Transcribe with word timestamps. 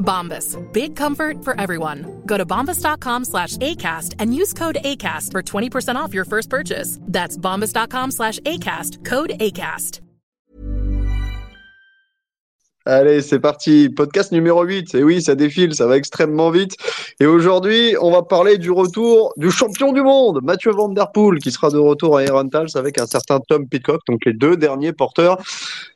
Bombas. 0.00 0.56
Big 0.72 0.96
comfort 0.96 1.44
for 1.44 1.58
everyone. 1.60 2.22
Go 2.26 2.36
to 2.36 2.44
bombas.com 2.44 3.24
slash 3.24 3.56
ACAST 3.58 4.16
and 4.18 4.34
use 4.34 4.52
code 4.52 4.78
ACAST 4.84 5.30
for 5.30 5.42
20% 5.42 5.94
off 5.94 6.12
your 6.12 6.24
first 6.24 6.50
purchase. 6.50 6.98
That's 7.02 7.36
bombas.com 7.36 8.10
slash 8.10 8.40
ACAST. 8.40 9.04
Code 9.04 9.30
ACAST. 9.38 10.00
Allez, 12.86 13.20
c'est 13.20 13.38
parti. 13.38 13.90
Podcast 13.90 14.32
numéro 14.32 14.64
8. 14.64 14.94
Et 14.94 15.04
oui, 15.04 15.20
ça 15.20 15.34
défile, 15.34 15.74
ça 15.74 15.86
va 15.86 15.98
extrêmement 15.98 16.50
vite. 16.50 16.76
Et 17.20 17.26
aujourd'hui, 17.26 17.94
on 18.00 18.10
va 18.10 18.22
parler 18.22 18.56
du 18.56 18.70
retour 18.70 19.34
du 19.36 19.50
champion 19.50 19.92
du 19.92 20.00
monde, 20.02 20.40
Mathieu 20.42 20.70
Van 20.72 20.88
Der 20.88 21.12
Poel, 21.12 21.38
qui 21.40 21.50
sera 21.52 21.68
de 21.70 21.76
retour 21.76 22.16
à 22.16 22.24
Herentals 22.24 22.70
avec 22.76 22.98
un 22.98 23.06
certain 23.06 23.38
Tom 23.40 23.68
Pitcock, 23.68 24.00
donc 24.08 24.24
les 24.24 24.32
deux 24.32 24.56
derniers 24.56 24.94
porteurs 24.94 25.36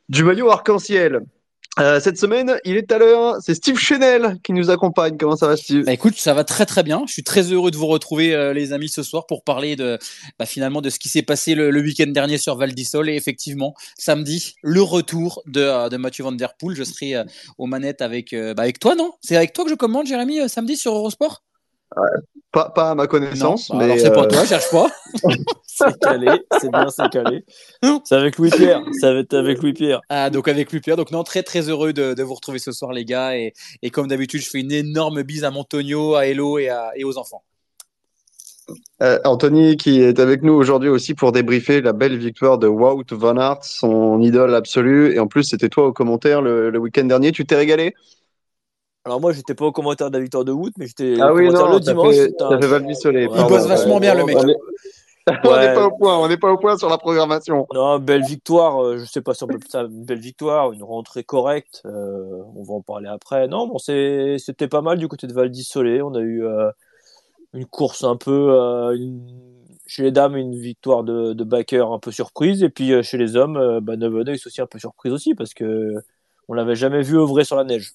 du 0.09 0.23
maillot 0.23 0.51
arc-en-ciel. 0.51 1.21
Euh, 1.77 1.99
cette 1.99 2.17
semaine, 2.17 2.57
il 2.63 2.77
est 2.77 2.89
à 2.91 2.97
l'heure. 2.97 3.35
C'est 3.41 3.53
Steve 3.53 3.77
Chenel 3.77 4.37
qui 4.43 4.53
nous 4.53 4.69
accompagne. 4.69 5.17
Comment 5.17 5.35
ça 5.35 5.47
va, 5.47 5.57
Steve? 5.57 5.83
Bah 5.83 5.91
écoute, 5.91 6.15
ça 6.15 6.33
va 6.33 6.45
très 6.45 6.65
très 6.65 6.83
bien. 6.83 7.03
Je 7.05 7.11
suis 7.11 7.23
très 7.23 7.51
heureux 7.51 7.69
de 7.69 7.75
vous 7.75 7.87
retrouver, 7.87 8.33
euh, 8.33 8.53
les 8.53 8.71
amis, 8.71 8.87
ce 8.87 9.03
soir 9.03 9.25
pour 9.25 9.43
parler 9.43 9.75
de 9.75 9.99
bah, 10.39 10.45
finalement 10.45 10.81
de 10.81 10.89
ce 10.89 10.99
qui 10.99 11.09
s'est 11.09 11.21
passé 11.21 11.53
le, 11.53 11.69
week-end 11.81 12.07
dernier 12.07 12.37
sur 12.37 12.55
Val 12.55 12.73
d'Isol. 12.73 13.09
Et 13.09 13.15
effectivement, 13.15 13.73
samedi, 13.97 14.55
le 14.63 14.81
retour 14.81 15.41
de, 15.47 15.61
euh, 15.61 15.97
Mathieu 15.97 16.23
Van 16.23 16.31
Der 16.31 16.55
Poel. 16.55 16.77
Je 16.77 16.83
serai 16.83 17.15
euh, 17.15 17.23
aux 17.57 17.65
manettes 17.65 18.01
avec, 18.01 18.33
bah, 18.33 18.63
avec 18.63 18.79
toi, 18.79 18.95
non? 18.95 19.11
C'est 19.21 19.35
avec 19.35 19.51
toi 19.51 19.65
que 19.65 19.69
je 19.69 19.75
commande, 19.75 20.07
Jérémy, 20.07 20.47
samedi 20.47 20.77
sur 20.77 20.93
Eurosport? 20.95 21.44
Pas, 22.51 22.69
pas 22.69 22.91
à 22.91 22.95
ma 22.95 23.07
connaissance, 23.07 23.69
Non, 23.69 23.77
mais 23.79 23.83
alors 23.85 23.99
c'est 23.99 24.11
pour 24.13 24.23
euh, 24.23 24.27
toi, 24.27 24.45
cherche 24.45 24.69
pas. 24.71 24.87
C'est 25.77 25.99
calé, 25.99 26.41
c'est 26.57 26.71
bien, 26.71 26.87
c'est 26.89 27.09
calé. 27.09 27.43
C'est 28.05 28.15
avec 28.15 28.37
Louis 28.37 28.49
Pierre, 28.49 28.81
ça 29.01 29.11
va 29.13 29.19
être 29.19 29.33
avec 29.33 29.61
Louis 29.61 29.73
Pierre. 29.73 29.99
Ah, 30.07 30.29
donc 30.29 30.47
avec 30.47 30.71
Louis 30.71 30.79
Pierre. 30.79 30.95
Donc 30.95 31.11
non, 31.11 31.23
très 31.23 31.43
très 31.43 31.69
heureux 31.69 31.91
de, 31.91 32.13
de 32.13 32.23
vous 32.23 32.33
retrouver 32.33 32.59
ce 32.59 32.71
soir, 32.71 32.93
les 32.93 33.03
gars. 33.03 33.35
Et, 33.37 33.53
et 33.81 33.89
comme 33.89 34.07
d'habitude, 34.07 34.39
je 34.41 34.49
fais 34.49 34.61
une 34.61 34.71
énorme 34.71 35.23
bise 35.23 35.43
à 35.43 35.51
Montonio, 35.51 36.15
à 36.15 36.27
Hello 36.27 36.59
et, 36.59 36.69
à, 36.69 36.91
et 36.95 37.03
aux 37.03 37.17
enfants. 37.17 37.43
euh, 39.03 39.19
Anthony 39.25 39.75
qui 39.75 39.99
est 40.01 40.17
avec 40.19 40.43
nous 40.43 40.53
aujourd'hui 40.53 40.87
aussi 40.87 41.13
pour 41.13 41.33
débriefer 41.33 41.81
la 41.81 41.91
belle 41.91 42.17
victoire 42.17 42.57
de 42.57 42.67
Wout 42.67 43.03
Van 43.11 43.35
Aert, 43.35 43.63
son 43.65 44.21
idole 44.21 44.55
absolue. 44.55 45.13
Et 45.13 45.19
en 45.19 45.27
plus, 45.27 45.43
c'était 45.43 45.67
toi 45.67 45.87
au 45.87 45.91
commentaire 45.91 46.41
le, 46.41 46.69
le 46.69 46.79
week-end 46.79 47.03
dernier. 47.03 47.33
Tu 47.33 47.45
t'es 47.45 47.57
régalé? 47.57 47.93
Alors 49.05 49.21
moi, 49.21 49.31
j'étais 49.33 49.53
pas 49.53 49.65
au 49.65 49.71
commentaire 49.71 50.09
de 50.09 50.17
la 50.17 50.23
victoire 50.23 50.45
de 50.45 50.51
Wood, 50.51 50.73
mais 50.77 50.87
j'étais 50.87 51.21
Ah 51.21 51.31
au 51.31 51.35
oui, 51.35 51.49
non, 51.51 51.71
le 51.73 51.79
dimanche. 51.79 52.15
fait, 52.17 52.31
fait 52.59 52.93
Soleil. 52.95 53.27
Il 53.35 53.45
bosse 53.45 53.67
vachement 53.67 53.99
bien, 53.99 54.15
le 54.15 54.25
mec. 54.25 54.37
On 55.43 55.57
n'est 55.59 55.69
pas 55.73 55.85
au 55.87 55.91
point, 55.91 56.17
on 56.17 56.27
n'est 56.27 56.37
pas 56.37 56.51
au 56.51 56.57
point 56.57 56.77
sur 56.77 56.89
la 56.89 56.97
programmation. 56.97 57.67
Non, 57.73 57.99
belle 57.99 58.21
victoire. 58.21 58.81
euh, 58.83 58.97
je 58.99 59.05
sais 59.05 59.21
pas 59.21 59.33
si 59.33 59.43
on 59.43 59.47
peut 59.47 59.55
appeler 59.55 59.69
ça 59.69 59.81
une 59.81 60.05
belle 60.05 60.19
victoire, 60.19 60.71
une 60.71 60.83
rentrée 60.83 61.23
correcte. 61.23 61.81
euh, 61.85 62.43
on 62.55 62.63
va 62.63 62.73
en 62.75 62.81
parler 62.81 63.07
après. 63.09 63.47
Non, 63.47 63.67
bon, 63.67 63.77
c'était 63.79 64.67
pas 64.69 64.81
mal 64.81 64.97
du 64.97 65.07
côté 65.07 65.27
de 65.27 65.33
Val 65.33 65.49
d'Isole. 65.49 66.01
On 66.03 66.13
a 66.15 66.21
eu 66.21 66.43
euh, 66.45 66.71
une 67.53 67.65
course 67.65 68.03
un 68.03 68.17
peu 68.17 68.31
euh, 68.53 68.95
une- 68.97 69.27
chez 69.87 70.03
les 70.03 70.11
dames, 70.11 70.37
une 70.37 70.55
victoire 70.55 71.03
de, 71.03 71.33
de 71.33 71.43
backer 71.43 71.91
un 71.91 71.99
peu 71.99 72.11
surprise, 72.11 72.63
et 72.63 72.69
puis 72.69 72.93
euh, 72.93 73.03
chez 73.03 73.17
les 73.17 73.35
hommes, 73.35 73.57
euh, 73.57 73.81
bah, 73.81 73.93
aussi 74.45 74.61
un 74.61 74.67
peu 74.67 74.79
surprise 74.79 75.13
aussi 75.13 75.35
parce 75.35 75.53
que 75.53 75.93
on 76.47 76.53
l'avait 76.53 76.75
jamais 76.75 77.01
vu 77.03 77.17
œuvrer 77.17 77.43
sur 77.45 77.55
la 77.55 77.63
neige. 77.63 77.93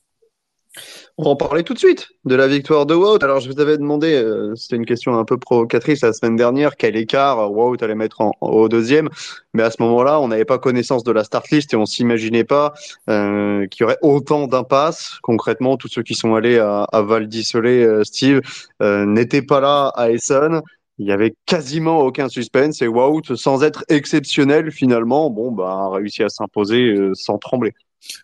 On 1.18 1.24
va 1.24 1.30
en 1.30 1.36
parler 1.36 1.64
tout 1.64 1.74
de 1.74 1.78
suite 1.78 2.08
de 2.24 2.34
la 2.36 2.46
victoire 2.46 2.86
de 2.86 2.94
Wout. 2.94 3.22
Alors, 3.22 3.40
je 3.40 3.50
vous 3.50 3.60
avais 3.60 3.76
demandé, 3.76 4.14
euh, 4.14 4.54
c'était 4.54 4.76
une 4.76 4.86
question 4.86 5.18
un 5.18 5.24
peu 5.24 5.36
provocatrice 5.36 6.02
la 6.02 6.12
semaine 6.12 6.36
dernière, 6.36 6.76
quel 6.76 6.96
écart 6.96 7.52
Wout 7.52 7.76
allait 7.82 7.96
mettre 7.96 8.22
au 8.40 8.68
deuxième. 8.68 9.08
Mais 9.52 9.64
à 9.64 9.70
ce 9.70 9.82
moment-là, 9.82 10.20
on 10.20 10.28
n'avait 10.28 10.44
pas 10.44 10.58
connaissance 10.58 11.02
de 11.02 11.10
la 11.10 11.24
start 11.24 11.50
list 11.50 11.74
et 11.74 11.76
on 11.76 11.86
s'imaginait 11.86 12.44
pas 12.44 12.72
euh, 13.08 13.66
qu'il 13.66 13.82
y 13.82 13.84
aurait 13.84 13.98
autant 14.02 14.46
d'impasses. 14.46 15.18
Concrètement, 15.22 15.76
tous 15.76 15.88
ceux 15.88 16.02
qui 16.02 16.14
sont 16.14 16.34
allés 16.36 16.58
à, 16.58 16.86
Val 17.02 17.26
d'Isole, 17.26 17.66
euh, 17.66 18.04
Steve, 18.04 18.40
n'étaient 18.80 19.42
pas 19.42 19.60
là 19.60 19.88
à 19.96 20.10
Essen. 20.10 20.60
Il 20.98 21.06
y 21.06 21.12
avait 21.12 21.34
quasiment 21.46 22.00
aucun 22.00 22.28
suspense 22.28 22.80
et 22.82 22.88
Wout, 22.88 23.34
sans 23.34 23.64
être 23.64 23.84
exceptionnel 23.88 24.70
finalement, 24.70 25.30
bon, 25.30 25.50
bah, 25.50 25.86
a 25.86 25.88
réussi 25.90 26.22
à 26.22 26.28
s'imposer 26.28 26.94
sans 27.14 27.38
trembler. 27.38 27.72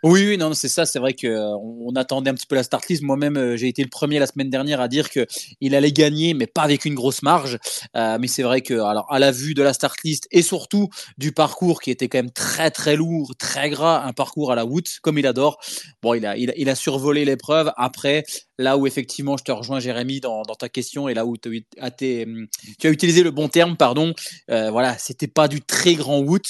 Oui, 0.02 0.26
oui, 0.26 0.38
non, 0.38 0.52
c'est 0.54 0.68
ça. 0.68 0.86
C'est 0.86 0.98
vrai 0.98 1.14
que 1.14 1.26
euh, 1.26 1.90
attendait 1.96 2.30
un 2.30 2.34
petit 2.34 2.46
peu 2.46 2.54
la 2.56 2.62
start 2.62 2.88
list. 2.88 3.02
Moi-même, 3.02 3.36
euh, 3.36 3.56
j'ai 3.56 3.68
été 3.68 3.82
le 3.82 3.88
premier 3.88 4.18
la 4.18 4.26
semaine 4.26 4.50
dernière 4.50 4.80
à 4.80 4.88
dire 4.88 5.10
que 5.10 5.26
il 5.60 5.74
allait 5.74 5.92
gagner, 5.92 6.34
mais 6.34 6.46
pas 6.46 6.62
avec 6.62 6.84
une 6.84 6.94
grosse 6.94 7.22
marge. 7.22 7.58
Euh, 7.96 8.18
mais 8.20 8.26
c'est 8.26 8.42
vrai 8.42 8.62
que, 8.62 8.74
alors, 8.74 9.06
à 9.10 9.18
la 9.18 9.30
vue 9.32 9.54
de 9.54 9.62
la 9.62 9.72
start 9.72 9.96
list 10.04 10.26
et 10.30 10.42
surtout 10.42 10.88
du 11.18 11.32
parcours 11.32 11.80
qui 11.80 11.90
était 11.90 12.08
quand 12.08 12.18
même 12.18 12.30
très 12.30 12.70
très 12.70 12.96
lourd, 12.96 13.34
très 13.38 13.70
gras, 13.70 14.04
un 14.04 14.12
parcours 14.12 14.52
à 14.52 14.54
la 14.54 14.64
Wood 14.64 14.86
comme 15.02 15.18
il 15.18 15.26
adore. 15.26 15.58
Bon, 16.02 16.14
il 16.14 16.26
a 16.68 16.74
survolé 16.74 17.24
l'épreuve. 17.24 17.72
Après, 17.76 18.24
là 18.58 18.76
où 18.76 18.86
effectivement, 18.86 19.36
je 19.36 19.44
te 19.44 19.52
rejoins, 19.52 19.80
Jérémy, 19.80 20.20
dans, 20.20 20.42
dans 20.42 20.54
ta 20.54 20.68
question 20.68 21.08
et 21.08 21.14
là 21.14 21.26
où 21.26 21.36
tu 21.36 21.66
as, 21.80 21.86
as 21.86 22.88
utilisé 22.88 23.22
le 23.22 23.30
bon 23.30 23.48
terme, 23.48 23.76
pardon. 23.76 24.14
Euh, 24.50 24.70
voilà, 24.70 24.96
c'était 24.98 25.26
pas 25.26 25.48
du 25.48 25.60
très 25.60 25.94
grand 25.94 26.20
Wood. 26.20 26.42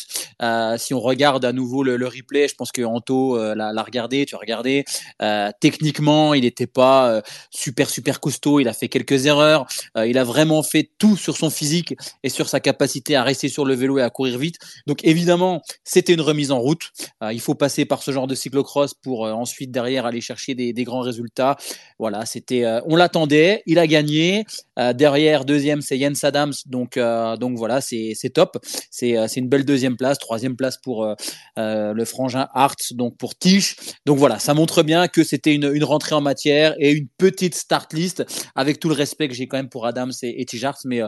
Euh, 0.43 0.77
si 0.78 0.94
on 0.94 1.00
regarde 1.00 1.44
à 1.44 1.53
nouveau 1.53 1.83
le, 1.83 1.97
le 1.97 2.06
replay, 2.06 2.49
je 2.49 2.55
pense 2.55 2.72
que 2.72 2.83
Anto 2.83 3.39
euh, 3.39 3.55
l'a 3.55 3.83
regardé, 3.83 4.27
tu 4.27 4.34
as 4.34 4.39
regardé. 4.39 4.84
Euh, 5.22 5.50
techniquement, 5.61 6.34
il 6.34 6.43
n'était 6.43 6.67
pas 6.67 7.11
euh, 7.11 7.22
super 7.50 7.91
super 7.91 8.21
costaud. 8.21 8.61
Il 8.61 8.69
a 8.69 8.73
fait 8.73 8.88
quelques 8.88 9.27
erreurs. 9.27 9.67
Euh, 9.97 10.06
il 10.06 10.19
a 10.19 10.25
vraiment 10.25 10.62
fait 10.62 10.91
tout 10.99 11.17
sur 11.17 11.37
son 11.37 11.50
physique 11.50 11.94
et 12.23 12.28
sur 12.28 12.49
sa 12.49 12.61
capacité 12.61 13.17
à 13.17 13.23
rester 13.23 13.49
sur 13.49 13.65
le 13.65 13.75
vélo 13.75 13.99
et 13.99 14.03
à 14.03 14.11
courir 14.11 14.38
vite. 14.38 14.56
Donc 14.87 15.05
évidemment, 15.05 15.62
c'était 15.84 16.15
une 16.15 16.21
remise 16.21 16.53
en 16.53 16.59
route. 16.59 16.91
Euh, 17.23 17.32
il 17.32 17.41
faut 17.41 17.55
passer 17.55 17.85
par 17.85 18.02
ce 18.02 18.11
genre 18.11 18.26
de 18.26 18.35
cyclocross 18.35 18.94
pour 18.94 19.26
euh, 19.26 19.32
ensuite 19.32 19.70
derrière 19.70 20.06
aller 20.06 20.20
chercher 20.20 20.55
des, 20.55 20.73
des 20.73 20.85
grands 20.85 21.00
résultats. 21.00 21.56
Voilà, 21.98 22.26
c'était, 22.26 22.64
euh, 22.64 22.81
on 22.84 22.94
l'attendait. 22.94 23.62
Il 23.64 23.78
a 23.78 23.87
gagné. 23.87 24.44
Euh, 24.78 24.93
derrière, 24.93 25.46
deuxième, 25.46 25.81
c'est 25.81 25.98
Jens 25.98 26.22
Adams. 26.25 26.52
Donc 26.66 26.98
euh, 26.98 27.37
donc 27.38 27.56
voilà, 27.56 27.81
c'est 27.81 28.14
top. 28.34 28.58
C'est 28.90 29.14
une 29.37 29.48
belle 29.48 29.64
deuxième 29.64 29.96
place, 29.96 30.19
troisième 30.19 30.56
place 30.56 30.76
pour 30.76 31.14
le 31.56 32.04
frangin 32.04 32.48
Hart, 32.52 32.93
donc 32.93 33.16
pour 33.16 33.37
Tisch. 33.37 33.76
Donc 34.04 34.19
voilà, 34.19 34.38
ça 34.38 34.52
montre 34.52 34.82
bien 34.82 35.08
que 35.08 35.25
c'était 35.25 35.54
une, 35.54 35.70
une 35.72 35.84
rentrée 35.84 36.14
en 36.14 36.20
matière 36.20 36.75
et 36.78 36.93
une 36.93 37.08
petite 37.16 37.54
start 37.54 37.93
list 37.94 38.25
avec 38.54 38.78
tout 38.78 38.88
le 38.88 38.94
respect 38.94 39.28
que 39.28 39.34
j'ai 39.34 39.49
quand 39.49 39.56
même 39.56 39.70
pour 39.70 39.87
Adams 39.87 40.12
et, 40.22 40.40
et 40.40 40.44
Tisch 40.44 40.64
Hart. 40.64 40.81
Mais 40.84 41.00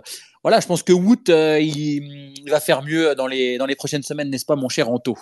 voilà, 0.43 0.61
je 0.61 0.67
pense 0.67 0.83
que 0.83 0.93
Wood, 0.93 1.29
il, 1.29 2.33
il 2.45 2.51
va 2.51 2.61
faire 2.61 2.83
mieux 2.83 3.15
dans 3.15 3.27
les, 3.27 3.59
dans 3.59 3.67
les 3.67 3.77
prochaines 3.77 4.03
semaines, 4.03 4.31
n'est-ce 4.31 4.47
pas, 4.47 4.57
mon 4.57 4.69
cher 4.71 4.91
Anto? 4.91 5.17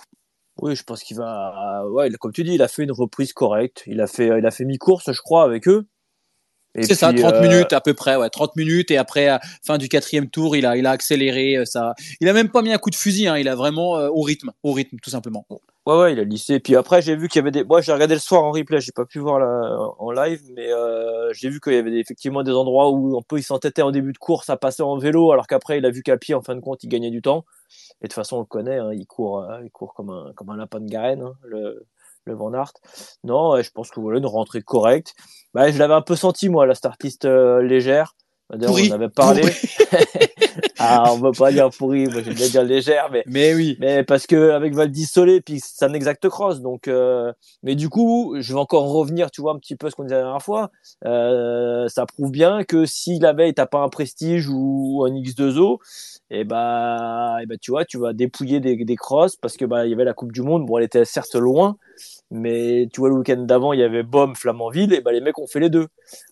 Oui, 0.59 0.75
je 0.75 0.83
pense 0.85 1.03
qu'il 1.03 1.17
va. 1.17 1.87
Ouais, 1.89 2.11
comme 2.13 2.33
tu 2.33 2.43
dis, 2.45 2.55
il 2.55 2.63
a 2.63 2.69
fait 2.69 2.83
une 2.85 2.93
reprise 2.93 3.33
correcte. 3.33 3.83
Il 3.87 4.01
a 4.01 4.07
fait, 4.07 4.39
il 4.39 4.47
a 4.47 4.51
fait 4.51 4.65
mi-course, 4.65 5.13
je 5.13 5.21
crois, 5.21 5.45
avec 5.45 5.69
eux. 5.69 5.87
C'est 6.83 6.95
ça, 6.95 7.13
30 7.13 7.41
minutes 7.41 7.73
à 7.73 7.81
peu 7.81 7.95
près, 7.95 8.17
ouais, 8.17 8.29
30 8.29 8.57
minutes 8.57 8.91
et 8.91 8.97
après 8.97 9.39
fin 9.65 9.79
du 9.79 9.89
quatrième 9.89 10.29
tour, 10.29 10.57
il 10.57 10.67
a, 10.67 10.77
il 10.77 10.87
a 10.87 10.91
accéléré 10.91 11.65
ça. 11.65 11.95
Il 12.21 12.29
a 12.29 12.33
même 12.33 12.49
pas 12.49 12.63
mis 12.63 12.73
un 12.73 12.79
coup 12.79 12.91
de 12.91 12.95
fusil, 12.95 13.29
hein, 13.29 13.39
il 13.39 13.49
a 13.49 13.55
vraiment 13.55 13.93
au 13.93 14.23
rythme, 14.23 14.53
au 14.63 14.73
rythme 14.73 14.97
tout 15.03 15.11
simplement. 15.11 15.47
Ouais, 15.87 15.97
ouais, 15.97 16.13
il 16.15 16.19
a 16.19 16.25
lissé. 16.25 16.59
Puis 16.59 16.75
après, 16.75 17.01
j'ai 17.01 17.15
vu 17.15 17.29
qu'il 17.29 17.39
y 17.39 17.43
avait 17.43 17.53
des. 17.53 17.63
Moi, 17.63 17.81
j'ai 17.81 17.93
regardé 17.93 18.15
le 18.15 18.21
soir 18.21 18.43
en 18.43 18.51
replay, 18.51 18.81
j'ai 18.81 18.91
pas 18.91 19.05
pu 19.05 19.21
voir 19.21 19.39
la... 19.39 19.79
en 19.99 20.11
live, 20.11 20.43
mais 20.53 20.69
euh, 20.73 21.33
j'ai 21.33 21.49
vu 21.49 21.61
qu'il 21.61 21.75
y 21.75 21.77
avait 21.77 21.97
effectivement 22.01 22.43
des 22.43 22.51
endroits 22.51 22.91
où 22.91 23.17
un 23.17 23.23
peu 23.23 23.39
il 23.39 23.45
s'entêtait 23.45 23.83
en 23.83 23.93
début 23.93 24.13
de 24.13 24.19
course 24.19 24.51
à 24.51 24.57
passer 24.57 24.83
en 24.83 24.99
vélo, 24.99 25.31
alors 25.31 25.47
qu'après, 25.47 25.79
il 25.79 25.87
a 25.87 25.91
vu 25.91 26.03
qu'à 26.03 26.17
pied, 26.17 26.35
en 26.35 26.43
fin 26.43 26.57
de 26.57 26.61
compte, 26.61 26.83
il 26.83 26.89
gagnait 26.89 27.13
du 27.13 27.23
temps. 27.23 27.45
Et 28.01 28.05
de 28.05 28.09
toute 28.09 28.15
façon, 28.15 28.39
on 28.39 28.41
le 28.41 28.47
connaît, 28.47 28.79
hein, 28.79 28.91
il 28.93 29.07
court, 29.07 29.45
euh, 29.45 29.61
il 29.63 29.71
court 29.71 29.95
comme 29.95 30.11
un, 30.11 30.33
comme 30.35 30.51
un 30.51 30.57
lapin 30.57 30.81
de 30.81 30.89
garenne, 30.91 31.23
hein, 31.23 31.35
le, 31.45 31.87
le 32.27 32.35
Van 32.35 32.53
Aert. 32.53 32.73
Non, 33.25 33.61
je 33.61 33.71
pense 33.71 33.91
que 33.91 34.01
voilà, 34.01 34.19
une 34.19 34.27
rentrée 34.27 34.63
correcte. 34.63 35.15
Bah, 35.55 35.71
je 35.71 35.79
l'avais 35.79 35.95
un 35.95 36.03
peu 36.03 36.17
senti, 36.17 36.49
moi, 36.49 36.67
la 36.67 36.75
startiste 36.75 37.25
euh, 37.25 37.63
légère. 37.63 38.15
D'ailleurs, 38.51 38.75
on 38.75 38.91
en 38.91 38.95
avait 38.95 39.09
parlé. 39.09 39.43
ah, 40.89 41.13
on 41.13 41.19
va 41.19 41.33
pas 41.33 41.53
dire 41.53 41.69
pourri, 41.71 42.07
moi 42.07 42.23
j'aime 42.23 42.35
bien 42.35 42.49
dire 42.49 42.65
légère, 42.65 43.09
mais 43.11 43.25
mais 43.27 43.55
oui, 43.55 43.77
mais 43.81 44.05
parce 44.05 44.27
que 44.27 44.51
avec 44.51 44.75
Valdi 44.75 45.05
Solé, 45.05 45.41
puis 45.41 45.61
c'est 45.61 45.85
un 45.85 45.93
exact 45.93 46.29
cross, 46.29 46.61
donc 46.61 46.89
euh, 46.89 47.33
mais 47.63 47.75
du 47.75 47.89
coup, 47.89 48.37
je 48.39 48.53
vais 48.53 48.59
encore 48.59 48.91
revenir, 48.91 49.31
tu 49.31 49.41
vois, 49.41 49.53
un 49.53 49.59
petit 49.59 49.77
peu 49.77 49.91
ce 49.91 49.97
qu'on 49.97 50.05
disait 50.05 50.17
la 50.17 50.23
dernière 50.23 50.43
fois. 50.43 50.71
Euh, 51.05 51.89
ça 51.89 52.07
prouve 52.07 52.31
bien 52.31 52.65
que 52.65 52.87
si 52.87 53.19
la 53.19 53.33
veille 53.33 53.55
t'as 53.55 53.67
pas 53.67 53.79
un 53.79 53.89
Prestige 53.89 54.49
ou 54.49 55.05
un 55.07 55.13
X2O, 55.13 55.79
et 56.31 56.41
eh 56.41 56.45
bah, 56.45 57.37
et 57.41 57.45
eh 57.45 57.47
bah 57.47 57.57
tu 57.61 57.71
vois, 57.71 57.85
tu 57.85 57.99
vas 57.99 58.13
dépouiller 58.13 58.61
des, 58.61 58.77
des 58.77 58.97
crosses 58.97 59.37
parce 59.37 59.57
que 59.57 59.65
bah 59.65 59.87
il 59.87 59.91
y 59.91 59.95
avait 59.95 60.05
la 60.05 60.15
Coupe 60.15 60.33
du 60.33 60.43
Monde, 60.43 60.67
bon 60.67 60.79
elle 60.79 60.85
était 60.85 61.05
certes 61.05 61.35
loin, 61.35 61.77
mais 62.31 62.89
tu 62.93 63.01
vois, 63.01 63.09
le 63.09 63.17
week-end 63.17 63.37
d'avant, 63.37 63.73
il 63.73 63.81
y 63.81 63.83
avait 63.83 64.03
Baume, 64.03 64.35
Flamanville, 64.35 64.93
et 64.93 65.01
ben 65.01 65.13
les 65.13 65.21
mecs 65.21 65.39
ont 65.39 65.47
fait 65.47 65.61
les 65.61 65.71
deux. 65.71 65.87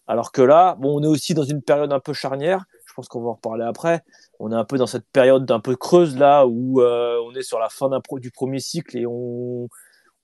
Alors 0.06 0.32
que 0.32 0.42
là, 0.42 0.76
bon, 0.78 0.98
on 0.98 1.02
est 1.02 1.06
aussi 1.08 1.34
dans 1.34 1.44
une 1.44 1.62
période 1.62 1.92
un 1.92 2.00
peu 2.00 2.12
charnière. 2.12 2.64
Je 2.94 2.96
pense 2.98 3.08
qu'on 3.08 3.22
va 3.22 3.30
en 3.30 3.34
reparler 3.34 3.64
après. 3.64 4.04
On 4.38 4.52
est 4.52 4.54
un 4.54 4.64
peu 4.64 4.78
dans 4.78 4.86
cette 4.86 5.08
période 5.10 5.50
un 5.50 5.58
peu 5.58 5.74
creuse 5.74 6.16
là 6.16 6.46
où 6.46 6.80
euh, 6.80 7.18
on 7.24 7.34
est 7.34 7.42
sur 7.42 7.58
la 7.58 7.68
fin 7.68 7.90
du 8.18 8.30
premier 8.30 8.60
cycle 8.60 8.96
et 8.96 9.04
on, 9.04 9.68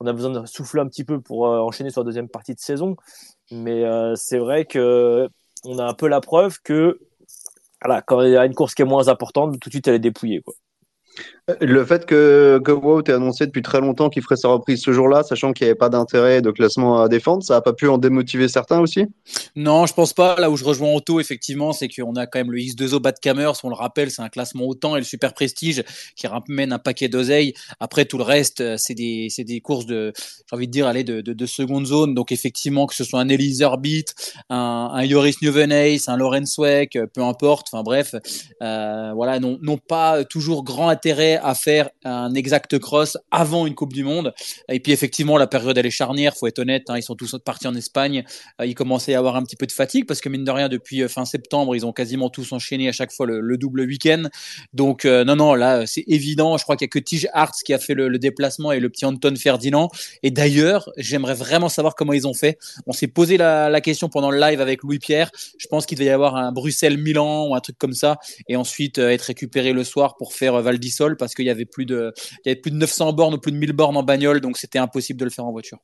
a 0.07 0.13
besoin 0.13 0.31
de 0.31 0.47
souffler 0.47 0.81
un 0.81 0.87
petit 0.87 1.03
peu 1.03 1.21
pour 1.21 1.49
euh, 1.49 1.59
enchaîner 1.59 1.91
sur 1.91 2.03
la 2.03 2.05
deuxième 2.05 2.29
partie 2.29 2.55
de 2.55 2.61
saison. 2.61 2.95
Mais 3.51 3.85
euh, 3.85 4.15
c'est 4.15 4.39
vrai 4.39 4.67
que 4.67 5.29
on 5.65 5.81
a 5.81 5.85
un 5.85 5.95
peu 5.95 6.07
la 6.07 6.21
preuve 6.21 6.61
que 6.63 7.01
quand 8.07 8.23
il 8.23 8.31
y 8.31 8.37
a 8.37 8.47
une 8.47 8.55
course 8.55 8.77
qui 8.77 8.83
est 8.83 8.85
moins 8.85 9.09
importante, 9.09 9.59
tout 9.59 9.69
de 9.69 9.75
suite 9.75 9.89
elle 9.89 9.97
est 9.97 9.99
dépouillée. 9.99 10.45
Le 11.61 11.85
fait 11.85 12.07
que, 12.07 12.61
que 12.65 13.11
ait 13.11 13.15
annoncé 13.15 13.47
depuis 13.47 13.63
très 13.63 13.81
longtemps 13.81 14.09
qu'il 14.09 14.23
ferait 14.23 14.37
sa 14.37 14.49
reprise 14.49 14.83
ce 14.83 14.93
jour-là, 14.93 15.23
sachant 15.23 15.53
qu'il 15.53 15.67
n'y 15.67 15.71
avait 15.71 15.79
pas 15.79 15.89
d'intérêt 15.89 16.43
de 16.43 16.51
classement 16.51 17.01
à 17.01 17.09
défendre, 17.09 17.43
ça 17.43 17.55
n'a 17.55 17.61
pas 17.61 17.73
pu 17.73 17.89
en 17.89 17.99
démotiver 17.99 18.49
certains 18.49 18.81
aussi? 18.81 19.07
Non, 19.57 19.87
je 19.87 19.95
pense 19.95 20.13
pas. 20.13 20.37
Là 20.39 20.51
où 20.51 20.57
je 20.57 20.65
rejoins 20.65 20.93
Otto, 20.95 21.21
effectivement, 21.21 21.73
c'est 21.73 21.89
qu'on 21.89 22.15
a 22.17 22.27
quand 22.27 22.39
même 22.39 22.53
le 22.53 22.59
X2O 22.59 23.01
Bad 23.01 23.19
Camers, 23.21 23.53
on 23.65 23.69
le 23.69 23.75
rappelle, 23.75 24.11
c'est 24.11 24.23
un 24.23 24.29
classement 24.29 24.65
autant 24.67 24.97
et 24.97 24.99
le 24.99 25.05
Super 25.05 25.35
Prestige 25.35 25.83
qui 26.17 26.27
ramène 26.27 26.73
un 26.73 26.79
paquet 26.79 27.09
d'oseilles. 27.09 27.55
Après, 27.81 28.05
tout 28.05 28.19
le 28.19 28.25
reste, 28.25 28.61
euh, 28.61 28.77
c'est 28.79 28.95
des, 28.95 29.61
courses 29.63 29.87
de, 29.87 30.13
j'ai 30.17 30.57
envie 30.57 30.67
de 30.67 30.73
dire, 30.73 30.87
allez, 30.87 31.05
de, 31.05 31.21
de, 31.21 31.33
de, 31.33 31.47
seconde 31.47 31.87
zone. 31.87 32.15
Donc, 32.15 32.33
effectivement, 32.33 32.87
que 32.87 32.95
ce 32.95 33.05
soit 33.05 33.21
un 33.21 33.29
Elise 33.29 33.63
Herbit, 33.63 34.07
un, 34.49 34.91
un 34.93 35.05
Joris 35.07 35.41
Nieuwenhuis, 35.43 36.03
un 36.07 36.17
Lorenz 36.17 36.59
Weck, 36.59 36.97
euh, 36.97 37.07
peu 37.07 37.23
importe, 37.23 37.69
enfin 37.73 37.83
bref, 37.83 38.15
euh, 38.63 39.13
voilà, 39.15 39.41
n'ont 39.41 39.79
pas 39.79 40.25
toujours 40.25 40.65
grand 40.65 40.89
intérêt 40.89 41.40
à 41.43 41.55
faire 41.55 41.91
un 42.05 42.35
exact 42.35 42.79
cross 42.79 43.17
avant 43.31 43.67
une 43.67 43.75
Coupe 43.75 43.93
du 43.93 44.05
Monde. 44.05 44.33
Et 44.69 44.81
puis 44.81 44.93
effectivement, 44.93 45.37
la 45.37 45.47
période 45.47 45.77
elle 45.79 45.87
est 45.87 45.91
charnière, 45.91 46.37
faut 46.37 46.47
être 46.47 46.59
honnête. 46.59 46.85
Hein, 46.89 46.97
ils 46.97 47.03
sont 47.03 47.15
tous 47.15 47.37
partis 47.45 47.67
en 47.67 47.75
Espagne. 47.75 48.25
Euh, 48.61 48.67
ils 48.67 48.75
commençaient 48.75 49.15
à 49.15 49.19
avoir 49.19 49.37
un 49.37 49.43
petit 49.43 49.57
peu 49.57 49.67
de 49.67 49.73
fatigue 49.73 50.07
parce 50.07 50.21
que 50.21 50.29
mine 50.29 50.45
de 50.45 50.51
rien, 50.51 50.69
depuis 50.69 51.03
euh, 51.03 51.09
fin 51.09 51.25
septembre, 51.25 51.75
ils 51.77 51.87
ont 51.87 51.93
quasiment 51.93 52.31
tous 52.31 52.53
enchaîné 52.53 52.89
à 52.89 52.93
chaque 52.93 53.13
fois 53.13 53.27
le, 53.27 53.57
double 53.59 53.83
week-end. 53.83 54.25
Donc 54.73 55.05
euh, 55.05 55.25
non, 55.25 55.37
non, 55.37 55.55
là 55.55 55.87
c'est 55.87 56.05
évident. 56.07 56.57
Je 56.57 56.65
crois 56.65 56.77
qu'il 56.77 56.87
y 56.87 56.89
a 56.89 56.93
que 56.93 56.99
Tige 56.99 57.29
Hartz 57.33 57.63
qui 57.63 57.75
a 57.75 57.79
fait 57.79 57.95
le, 57.95 58.19
déplacement 58.19 58.73
et 58.73 58.81
le 58.81 58.91
petit 58.91 59.05
Anton 59.07 59.35
Ferdinand. 59.37 59.91
Et 60.23 60.31
d'ailleurs, 60.31 60.91
j'aimerais 60.97 61.35
vraiment 61.35 61.69
savoir 61.69 61.95
comment 61.95 62.13
ils 62.13 62.27
ont 62.27 62.35
fait. 62.35 62.59
On 62.87 62.93
s'est 62.93 63.07
posé 63.07 63.37
la, 63.37 63.81
question 63.81 64.11
pendant 64.11 64.31
le 64.31 64.39
live 64.39 64.61
avec 64.61 64.83
Louis 64.83 64.99
Pierre. 64.99 65.31
Je 65.57 65.67
pense 65.67 65.87
qu'il 65.87 65.97
devait 65.97 66.11
y 66.11 66.13
avoir 66.13 66.37
un 66.37 66.53
Bruxelles-Milan 66.53 67.49
ou 67.49 67.55
un 67.55 67.61
truc 67.61 67.79
comme 67.79 67.95
ça, 67.95 68.19
et 68.47 68.57
ensuite 68.57 68.99
être 68.99 69.23
récupéré 69.23 69.73
le 69.73 69.85
soir 69.85 70.17
pour 70.19 70.35
faire 70.35 70.61
d'Isol 70.79 71.17
parce 71.21 71.35
qu'il 71.35 71.47
y 71.47 71.51
avait 71.51 71.67
plus 71.67 71.87
de, 71.87 72.13
il 72.45 72.49
y 72.49 72.53
avait 72.53 72.61
plus 72.61 72.73
de 72.73 72.77
900 72.77 73.13
bornes 73.13 73.35
ou 73.35 73.39
plus 73.39 73.53
de 73.53 73.57
1000 73.57 73.73
bornes 73.73 73.97
en 73.97 74.03
bagnole, 74.03 74.41
donc 74.41 74.59
c'était 74.59 74.81
impossible 74.81 75.21
de 75.21 75.25
le 75.25 75.31
faire 75.31 75.45
en 75.45 75.53
voiture. 75.53 75.79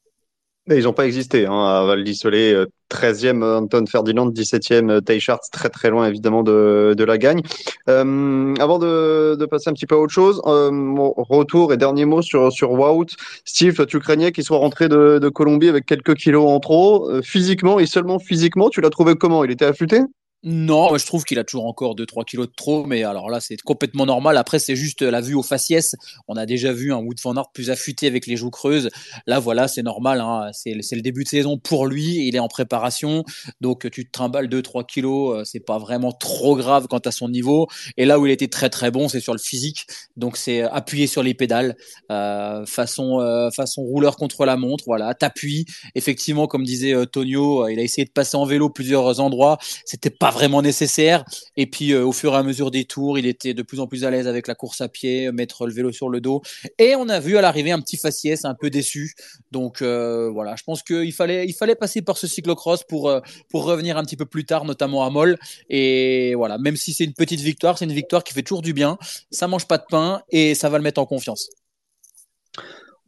Mais 0.69 0.79
ils 0.79 0.85
n'ont 0.85 0.93
pas 0.93 1.07
existé. 1.07 1.47
Hein, 1.47 1.65
à 1.65 1.85
Val 1.85 2.03
d'Isolé, 2.03 2.67
13e 2.91 3.43
euh, 3.43 3.59
Anton 3.59 3.85
Ferdinand, 3.87 4.29
17e 4.29 4.91
euh, 4.91 5.01
Teichart, 5.01 5.41
très 5.53 5.69
très 5.69 5.91
loin 5.91 6.09
évidemment 6.09 6.43
de, 6.43 6.95
de 6.97 7.05
la 7.05 7.19
gagne. 7.19 7.41
Euh, 7.89 8.55
avant 8.59 8.79
de, 8.79 9.37
de, 9.39 9.47
passer 9.47 9.71
un 9.71 9.75
petit 9.75 9.87
peu 9.87 9.95
à 9.95 9.99
autre 9.99 10.13
chose, 10.13 10.41
mon 10.45 11.13
retour 11.17 11.73
et 11.73 11.77
dernier 11.77 12.05
mot 12.05 12.21
sur, 12.21 12.53
sur 12.53 12.73
Wout. 12.73 13.07
Steve, 13.45 13.87
tu 13.87 14.01
craignais 14.01 14.33
qu'il 14.33 14.45
soit 14.45 14.59
rentré 14.59 14.89
de, 14.89 15.19
de, 15.21 15.29
Colombie 15.29 15.69
avec 15.69 15.87
quelques 15.87 16.15
kilos 16.15 16.49
en 16.49 16.59
trop. 16.59 17.23
physiquement 17.23 17.79
et 17.79 17.87
seulement 17.87 18.19
physiquement, 18.19 18.69
tu 18.69 18.81
l'as 18.81 18.91
trouvé 18.91 19.15
comment? 19.15 19.45
Il 19.45 19.51
était 19.53 19.67
affûté? 19.67 20.01
Non, 20.49 20.97
je 20.97 21.05
trouve 21.05 21.25
qu'il 21.25 21.41
a 21.41 21.45
toujours 21.45 21.67
encore 21.67 21.97
2-3 21.97 22.25
kilos 22.25 22.47
de 22.47 22.53
trop, 22.55 22.87
mais 22.87 23.03
alors 23.03 23.31
là, 23.31 23.41
c'est 23.41 23.61
complètement 23.61 24.07
normal. 24.07 24.37
Après, 24.37 24.61
c'est 24.61 24.77
juste 24.77 25.03
la 25.03 25.21
vue 25.21 25.35
aux 25.35 25.43
faciès. 25.43 25.97
On 26.29 26.37
a 26.37 26.47
déjà 26.47 26.73
vu 26.73 26.93
un 26.93 26.99
Wood 26.99 27.19
Van 27.21 27.35
Aert 27.35 27.51
plus 27.53 27.69
affûté 27.69 28.07
avec 28.07 28.29
les 28.29 28.37
joues 28.37 28.53
creuses. 28.53 28.89
Là, 29.27 29.41
voilà, 29.41 29.67
c'est 29.67 29.83
normal. 29.83 30.21
Hein. 30.21 30.51
C'est 30.53 30.75
le 30.77 31.01
début 31.01 31.25
de 31.25 31.29
saison 31.29 31.59
pour 31.59 31.89
lui. 31.89 32.29
Il 32.29 32.37
est 32.37 32.39
en 32.39 32.47
préparation. 32.47 33.25
Donc, 33.61 33.91
tu 33.91 34.07
te 34.07 34.13
trimbales 34.13 34.47
2-3 34.47 34.87
kilos. 34.87 35.37
Euh, 35.37 35.45
c'est 35.45 35.59
pas 35.59 35.79
vraiment 35.79 36.13
trop 36.13 36.55
grave 36.55 36.87
quant 36.87 36.99
à 36.99 37.11
son 37.11 37.29
niveau. 37.29 37.67
Et 37.97 38.05
là 38.05 38.21
où 38.21 38.27
il 38.27 38.31
était 38.31 38.47
très, 38.47 38.71
très 38.71 38.93
bon, 38.93 39.09
c'est 39.09 39.19
sur 39.19 39.33
le 39.33 39.41
physique. 39.41 39.89
Donc, 40.17 40.37
c'est 40.37 40.63
appuyer 40.63 41.09
sur 41.09 41.25
les 41.25 41.35
pédales, 41.35 41.77
euh, 42.13 42.65
façon, 42.67 43.19
euh, 43.19 43.51
façon 43.51 43.83
rouleur 43.83 44.15
contre 44.15 44.47
la 44.47 44.57
montre. 44.57 44.85
Voilà, 44.87 45.13
t'appuies. 45.13 45.67
Effectivement, 45.97 46.47
comme 46.47 46.63
disait 46.63 46.95
Tonio, 47.11 47.67
il 47.67 47.81
a 47.81 47.83
essayé 47.83 48.05
de 48.05 48.13
passer 48.13 48.37
en 48.37 48.45
vélo 48.45 48.71
plusieurs 48.71 49.19
endroits. 49.19 49.59
C'était 49.85 50.09
pas 50.09 50.36
vraiment 50.37 50.61
nécessaire. 50.61 51.25
Et 51.57 51.67
puis, 51.67 51.93
euh, 51.93 52.05
au 52.05 52.13
fur 52.13 52.35
et 52.35 52.37
à 52.37 52.43
mesure 52.43 52.71
des 52.71 52.85
tours, 52.85 53.19
il 53.19 53.27
était 53.27 53.55
de 53.55 53.63
plus 53.63 53.81
en 53.81 53.87
plus 53.87 54.05
à 54.05 54.11
l'aise 54.11 54.29
avec 54.29 54.47
la 54.47 54.55
course 54.55 54.83
à 54.83 54.89
pied, 54.89 55.33
mettre 55.33 55.67
le 55.67 55.73
vélo 55.73 55.93
sur 55.93 56.11
le 56.11 56.21
dos. 56.21 56.43
Et 56.79 56.95
on 56.95 57.09
a 57.09 57.21
vu 57.21 57.39
à 57.39 57.41
l'arrivée 57.41 57.73
un 57.73 57.81
petit 57.81 57.97
faciès 57.97 58.45
un 58.45 58.55
peu 58.55 58.69
déçu. 58.69 59.15
Donc 59.51 59.81
euh, 59.81 60.29
voilà, 60.31 60.55
je 60.57 60.63
pense 60.63 60.83
qu'il 60.83 61.13
fallait, 61.13 61.47
il 61.47 61.55
fallait 61.55 61.75
passer 61.75 62.03
par 62.03 62.19
ce 62.19 62.27
cyclocross 62.27 62.85
pour, 62.85 63.09
euh, 63.09 63.21
pour 63.49 63.65
revenir 63.65 63.97
un 63.97 64.05
petit 64.05 64.17
peu 64.17 64.27
plus 64.27 64.45
tard, 64.45 64.67
notamment 64.67 65.05
à 65.05 65.11
Moll. 65.11 65.39
Et 65.71 66.35
voilà, 66.35 66.59
même 66.59 66.77
si 66.77 66.93
c'est 66.93 67.05
une 67.05 67.15
petite 67.15 67.41
victoire, 67.41 67.79
c'est 67.79 67.87
une 67.87 67.93
victoire 67.93 68.23
qui 68.23 68.35
fait 68.35 68.43
toujours 68.43 68.63
du 68.63 68.75
bien. 68.75 68.99
Ça 69.31 69.49
mange 69.49 69.67
pas 69.67 69.79
de 69.79 69.85
pain 69.89 70.21
et 70.31 70.55
ça 70.55 70.69
va 70.69 70.77
le 70.77 70.85
mettre 70.85 71.01
en 71.01 71.07
confiance. 71.07 71.49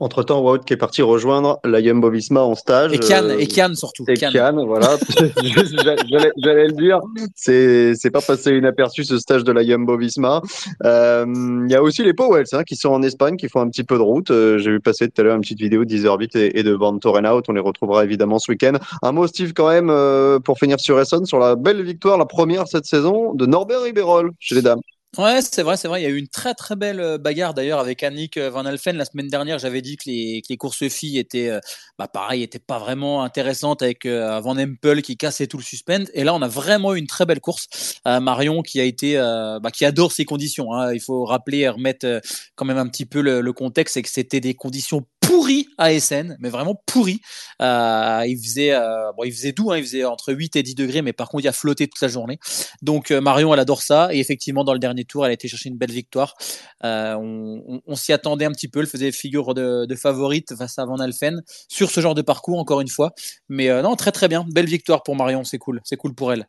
Entre-temps, 0.00 0.40
Wout 0.42 0.58
qui 0.64 0.72
est 0.74 0.76
parti 0.76 1.02
rejoindre 1.02 1.58
la 1.64 1.82
Jumbo 1.82 2.08
Visma 2.10 2.42
en 2.42 2.54
stage. 2.54 2.92
Et 2.92 2.98
Kian, 2.98 3.30
et 3.30 3.46
Kian 3.46 3.74
surtout. 3.74 4.04
Et 4.06 4.14
Kian, 4.14 4.64
voilà. 4.64 4.96
J'allais 6.38 6.68
le 6.68 6.72
dire. 6.72 7.00
C'est, 7.34 7.94
c'est 7.96 8.10
pas 8.10 8.20
passé 8.20 8.56
inaperçu 8.56 9.04
ce 9.04 9.18
stage 9.18 9.42
de 9.42 9.50
la 9.50 9.64
Jumbo 9.64 9.96
Visma. 9.96 10.40
Euh, 10.84 11.26
il 11.66 11.70
y 11.70 11.74
a 11.74 11.82
aussi 11.82 12.04
les 12.04 12.14
Powells 12.14 12.46
hein, 12.52 12.62
qui 12.62 12.76
sont 12.76 12.90
en 12.90 13.02
Espagne, 13.02 13.36
qui 13.36 13.48
font 13.48 13.60
un 13.60 13.68
petit 13.68 13.84
peu 13.84 13.96
de 13.96 14.02
route. 14.02 14.30
Euh, 14.30 14.58
j'ai 14.58 14.70
vu 14.70 14.80
passer 14.80 15.08
tout 15.08 15.20
à 15.20 15.24
l'heure 15.24 15.34
une 15.34 15.42
petite 15.42 15.60
vidéo 15.60 15.84
d'Iserbit 15.84 16.30
et, 16.34 16.58
et 16.58 16.62
de 16.62 16.72
Van 16.72 16.96
Torenhout. 16.98 17.42
On 17.48 17.52
les 17.52 17.60
retrouvera 17.60 18.04
évidemment 18.04 18.38
ce 18.38 18.52
week-end. 18.52 18.74
Un 19.02 19.12
mot, 19.12 19.26
Steve, 19.26 19.52
quand 19.52 19.68
même, 19.68 19.90
euh, 19.90 20.38
pour 20.38 20.58
finir 20.58 20.78
sur 20.78 21.00
Esson, 21.00 21.24
sur 21.24 21.38
la 21.38 21.56
belle 21.56 21.82
victoire, 21.82 22.18
la 22.18 22.26
première 22.26 22.68
cette 22.68 22.86
saison 22.86 23.34
de 23.34 23.46
Norbert 23.46 23.82
Riberol 23.82 24.30
chez 24.38 24.54
les 24.54 24.62
dames. 24.62 24.80
Ouais, 25.16 25.40
c'est 25.40 25.62
vrai, 25.62 25.76
c'est 25.78 25.88
vrai. 25.88 26.02
Il 26.02 26.04
y 26.04 26.06
a 26.06 26.10
eu 26.10 26.18
une 26.18 26.28
très 26.28 26.52
très 26.54 26.76
belle 26.76 27.00
euh, 27.00 27.16
bagarre 27.16 27.54
d'ailleurs 27.54 27.78
avec 27.80 28.02
Annick 28.02 28.36
euh, 28.36 28.50
Van 28.50 28.66
Alphen 28.66 28.94
la 28.96 29.06
semaine 29.06 29.26
dernière. 29.28 29.58
J'avais 29.58 29.80
dit 29.80 29.96
que 29.96 30.02
les, 30.06 30.42
que 30.42 30.48
les 30.50 30.58
courses 30.58 30.86
filles 30.88 31.18
étaient, 31.18 31.48
euh, 31.48 31.60
bah 31.98 32.08
pareil, 32.08 32.42
étaient 32.42 32.58
pas 32.58 32.78
vraiment 32.78 33.22
intéressantes 33.24 33.80
avec 33.82 34.06
Van 34.06 34.56
Empel 34.58 35.00
qui 35.02 35.16
cassait 35.16 35.46
tout 35.46 35.56
le 35.56 35.62
suspense. 35.62 36.08
Et 36.12 36.24
là, 36.24 36.34
on 36.34 36.42
a 36.42 36.46
vraiment 36.48 36.94
eu 36.94 36.98
une 36.98 37.06
très 37.06 37.24
belle 37.24 37.40
course. 37.40 37.66
Marion 38.04 38.62
qui 38.62 38.80
a 38.80 38.84
été, 38.84 39.16
bah, 39.16 39.70
qui 39.72 39.84
adore 39.84 40.12
ces 40.12 40.24
conditions. 40.24 40.72
Hein. 40.74 40.92
Il 40.92 41.00
faut 41.00 41.24
rappeler 41.24 41.58
et 41.60 41.68
remettre 41.68 42.20
quand 42.54 42.64
même 42.64 42.78
un 42.78 42.86
petit 42.88 43.06
peu 43.06 43.20
le, 43.20 43.40
le 43.40 43.52
contexte, 43.52 43.94
c'est 43.94 44.02
que 44.02 44.08
c'était 44.10 44.40
des 44.40 44.54
conditions 44.54 45.04
pourri 45.28 45.68
à 45.76 45.98
SN, 45.98 46.36
mais 46.40 46.48
vraiment 46.48 46.74
pourri. 46.86 47.20
Euh, 47.60 48.24
il 48.26 48.38
faisait, 48.38 48.72
euh, 48.72 49.12
bon, 49.14 49.24
il 49.24 49.32
faisait 49.32 49.52
doux, 49.52 49.70
hein, 49.70 49.76
il 49.76 49.84
faisait 49.84 50.04
entre 50.04 50.32
8 50.32 50.56
et 50.56 50.62
10 50.62 50.74
degrés, 50.74 51.02
mais 51.02 51.12
par 51.12 51.28
contre, 51.28 51.44
il 51.44 51.48
a 51.48 51.52
flotté 51.52 51.86
toute 51.86 52.00
la 52.00 52.08
journée. 52.08 52.38
Donc, 52.80 53.10
euh, 53.10 53.20
Marion, 53.20 53.52
elle 53.52 53.60
adore 53.60 53.82
ça. 53.82 54.08
Et 54.12 54.20
effectivement, 54.20 54.64
dans 54.64 54.72
le 54.72 54.78
dernier 54.78 55.04
tour, 55.04 55.26
elle 55.26 55.30
a 55.30 55.34
été 55.34 55.46
chercher 55.46 55.68
une 55.68 55.76
belle 55.76 55.92
victoire. 55.92 56.34
Euh, 56.82 57.14
on, 57.14 57.82
on, 57.86 57.94
s'y 57.94 58.14
attendait 58.14 58.46
un 58.46 58.52
petit 58.52 58.68
peu. 58.68 58.80
Elle 58.80 58.86
faisait 58.86 59.12
figure 59.12 59.52
de, 59.52 59.84
de, 59.84 59.94
favorite 59.94 60.56
face 60.56 60.78
à 60.78 60.86
Van 60.86 60.96
Alphen 60.96 61.42
sur 61.68 61.90
ce 61.90 62.00
genre 62.00 62.14
de 62.14 62.22
parcours, 62.22 62.58
encore 62.58 62.80
une 62.80 62.88
fois. 62.88 63.12
Mais 63.50 63.68
non, 63.82 63.96
très 63.96 64.12
très 64.12 64.28
bien. 64.28 64.46
Belle 64.48 64.66
victoire 64.66 65.02
pour 65.02 65.14
Marion, 65.14 65.44
c'est 65.44 65.58
cool. 65.58 65.82
C'est 65.84 65.96
cool 65.96 66.14
pour 66.14 66.32
elle. 66.32 66.48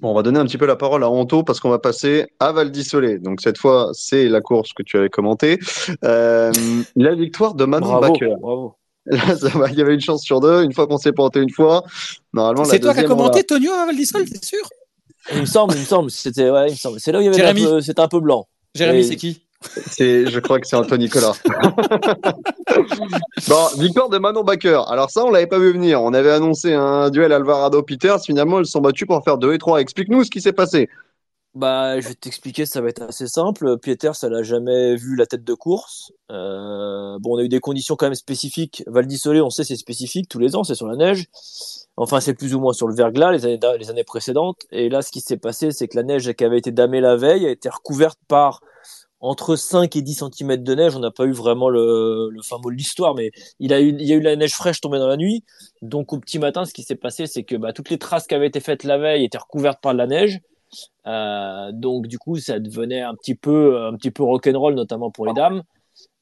Bon, 0.00 0.10
on 0.10 0.14
va 0.14 0.22
donner 0.22 0.38
un 0.38 0.44
petit 0.46 0.58
peu 0.58 0.66
la 0.66 0.76
parole 0.76 1.04
à 1.04 1.10
Anto 1.10 1.42
parce 1.42 1.60
qu'on 1.60 1.70
va 1.70 1.78
passer 1.78 2.26
à 2.40 2.52
Val 2.52 2.70
d'Isolé. 2.70 3.18
Donc 3.18 3.40
cette 3.40 3.58
fois, 3.58 3.90
c'est 3.92 4.28
la 4.28 4.40
course 4.40 4.72
que 4.72 4.82
tu 4.82 4.96
avais 4.96 5.10
commentée. 5.10 5.58
Euh, 6.04 6.52
la 6.96 7.14
victoire 7.14 7.54
de 7.54 7.64
Manon 7.64 7.98
bravo, 7.98 8.16
Bravo. 8.40 8.74
Là, 9.06 9.36
ça 9.36 9.48
va, 9.48 9.68
il 9.68 9.76
y 9.76 9.82
avait 9.82 9.94
une 9.94 10.00
chance 10.00 10.22
sur 10.22 10.40
deux. 10.40 10.62
Une 10.62 10.72
fois 10.72 10.86
qu'on 10.86 10.96
s'est 10.96 11.12
planté 11.12 11.40
une 11.40 11.50
fois, 11.50 11.82
normalement. 12.32 12.64
C'est 12.64 12.78
toi 12.78 12.94
qui 12.94 13.00
as 13.00 13.04
commenté 13.04 13.40
l'a. 13.40 13.44
Tonio 13.44 13.72
à 13.72 13.86
Val 13.86 13.96
d'Isol, 13.96 14.24
c'est 14.28 14.44
sûr? 14.44 14.64
Il 15.32 15.40
me 15.40 15.46
semble, 15.46 15.74
il 15.74 15.80
me 15.80 15.84
semble. 15.84 16.10
C'était, 16.10 16.50
ouais, 16.50 16.68
il 16.68 16.72
me 16.72 16.76
semble. 16.76 17.00
C'est 17.00 17.12
là 17.12 17.18
où 17.18 17.22
il 17.22 17.24
y 17.24 17.28
avait 17.28 17.36
Jérémy. 17.36 17.64
un 17.64 17.80
peu, 17.80 18.02
un 18.02 18.08
peu 18.08 18.20
blanc. 18.20 18.46
Jérémy, 18.74 19.00
Et- 19.00 19.02
c'est 19.02 19.16
qui? 19.16 19.42
C'est, 19.86 20.26
je 20.26 20.40
crois 20.40 20.60
que 20.60 20.66
c'est 20.66 20.76
Anthony 20.76 21.04
Nicolas. 21.04 21.32
bon, 23.48 23.66
victoire 23.78 24.08
de 24.08 24.18
Manon 24.18 24.44
Baker. 24.44 24.82
Alors 24.88 25.10
ça, 25.10 25.24
on 25.24 25.30
l'avait 25.30 25.46
pas 25.46 25.58
vu 25.58 25.72
venir. 25.72 26.02
On 26.02 26.14
avait 26.14 26.30
annoncé 26.30 26.72
un 26.72 27.10
duel 27.10 27.32
Alvarado-Peters. 27.32 28.20
Finalement, 28.20 28.60
ils 28.60 28.66
se 28.66 28.72
sont 28.72 28.80
battus 28.80 29.06
pour 29.06 29.22
faire 29.24 29.38
2 29.38 29.54
et 29.54 29.58
3. 29.58 29.80
Explique-nous 29.80 30.24
ce 30.24 30.30
qui 30.30 30.40
s'est 30.40 30.52
passé. 30.52 30.88
Bah, 31.54 32.00
je 32.00 32.08
vais 32.08 32.14
t'expliquer, 32.14 32.64
ça 32.64 32.80
va 32.80 32.88
être 32.88 33.02
assez 33.02 33.26
simple. 33.26 33.76
Pieter, 33.76 34.12
ça 34.14 34.30
l'a 34.30 34.42
jamais 34.42 34.96
vu 34.96 35.16
la 35.16 35.26
tête 35.26 35.44
de 35.44 35.52
course. 35.52 36.10
Euh, 36.30 37.18
bon, 37.20 37.34
on 37.34 37.38
a 37.38 37.42
eu 37.42 37.50
des 37.50 37.60
conditions 37.60 37.94
quand 37.94 38.06
même 38.06 38.14
spécifiques. 38.14 38.82
Val 38.86 39.06
on 39.42 39.50
sait, 39.50 39.64
c'est 39.64 39.76
spécifique 39.76 40.30
tous 40.30 40.38
les 40.38 40.56
ans, 40.56 40.64
c'est 40.64 40.74
sur 40.74 40.86
la 40.86 40.96
neige. 40.96 41.26
Enfin, 41.98 42.20
c'est 42.20 42.32
plus 42.32 42.54
ou 42.54 42.60
moins 42.60 42.72
sur 42.72 42.88
le 42.88 42.94
verglas 42.94 43.32
les 43.32 43.44
années, 43.44 43.60
les 43.78 43.90
années 43.90 44.04
précédentes. 44.04 44.62
Et 44.70 44.88
là, 44.88 45.02
ce 45.02 45.12
qui 45.12 45.20
s'est 45.20 45.36
passé, 45.36 45.72
c'est 45.72 45.88
que 45.88 45.96
la 45.96 46.04
neige 46.04 46.32
qui 46.32 46.42
avait 46.42 46.56
été 46.56 46.72
damée 46.72 47.02
la 47.02 47.16
veille 47.16 47.46
a 47.46 47.50
été 47.50 47.68
recouverte 47.68 48.18
par 48.28 48.62
entre 49.22 49.56
5 49.56 49.96
et 49.96 50.02
10 50.02 50.14
cm 50.36 50.56
de 50.62 50.74
neige. 50.74 50.94
On 50.96 51.00
n'a 51.00 51.10
pas 51.10 51.24
eu 51.24 51.32
vraiment 51.32 51.70
le, 51.70 52.28
le 52.30 52.42
fin 52.42 52.58
mot 52.62 52.70
de 52.70 52.76
l'histoire, 52.76 53.14
mais 53.14 53.30
il, 53.60 53.72
a 53.72 53.80
eu, 53.80 53.88
il 53.98 54.02
y 54.06 54.12
a 54.12 54.16
eu 54.16 54.20
la 54.20 54.36
neige 54.36 54.52
fraîche 54.52 54.80
tombée 54.80 54.98
dans 54.98 55.06
la 55.08 55.16
nuit. 55.16 55.44
Donc, 55.80 56.12
au 56.12 56.18
petit 56.18 56.38
matin, 56.38 56.64
ce 56.66 56.74
qui 56.74 56.82
s'est 56.82 56.96
passé, 56.96 57.26
c'est 57.26 57.44
que 57.44 57.56
bah, 57.56 57.72
toutes 57.72 57.88
les 57.88 57.98
traces 57.98 58.26
qui 58.26 58.34
avaient 58.34 58.48
été 58.48 58.60
faites 58.60 58.84
la 58.84 58.98
veille 58.98 59.24
étaient 59.24 59.38
recouvertes 59.38 59.80
par 59.80 59.94
de 59.94 59.98
la 59.98 60.06
neige. 60.06 60.40
Euh, 61.06 61.70
donc 61.72 62.06
du 62.06 62.18
coup, 62.18 62.36
ça 62.38 62.58
devenait 62.58 63.02
un 63.02 63.14
petit 63.14 63.34
peu, 63.34 63.84
un 63.84 63.94
petit 63.94 64.10
peu 64.10 64.22
rock'n'roll, 64.22 64.74
notamment 64.74 65.10
pour 65.10 65.26
les 65.26 65.34
dames. 65.34 65.62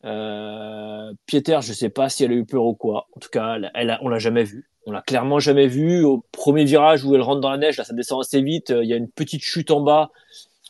Euh, 0.04 1.12
Pieter, 1.26 1.59
je 1.62 1.73
sais 1.73 1.90
pas 1.90 2.09
si 2.09 2.25
elle 2.25 2.33
a 2.33 2.35
eu 2.35 2.45
peur 2.45 2.64
ou 2.64 2.75
quoi. 2.75 3.07
En 3.16 3.21
tout 3.21 3.28
cas, 3.30 3.57
elle, 3.57 3.71
elle 3.75 3.90
a- 3.90 3.99
on 4.02 4.09
l'a 4.09 4.19
jamais 4.19 4.45
vue. 4.45 4.69
On 4.87 4.92
l'a 4.92 5.02
clairement 5.02 5.38
jamais 5.38 5.66
vue. 5.69 6.04
Au 6.04 6.25
premier 6.33 6.64
virage 6.64 7.04
où 7.04 7.14
elle 7.14 7.21
rentre 7.21 7.40
dans 7.40 7.50
la 7.50 7.59
neige, 7.59 7.76
là, 7.76 7.85
ça 7.85 7.92
descend 7.95 8.21
assez 8.21 8.40
vite. 8.42 8.71
Euh, 8.71 8.83
Il 8.83 8.88
y 8.88 8.92
a 8.92 8.97
une 8.97 9.11
petite 9.11 9.42
chute 9.42 9.71
en 9.71 9.80
bas 9.80 10.11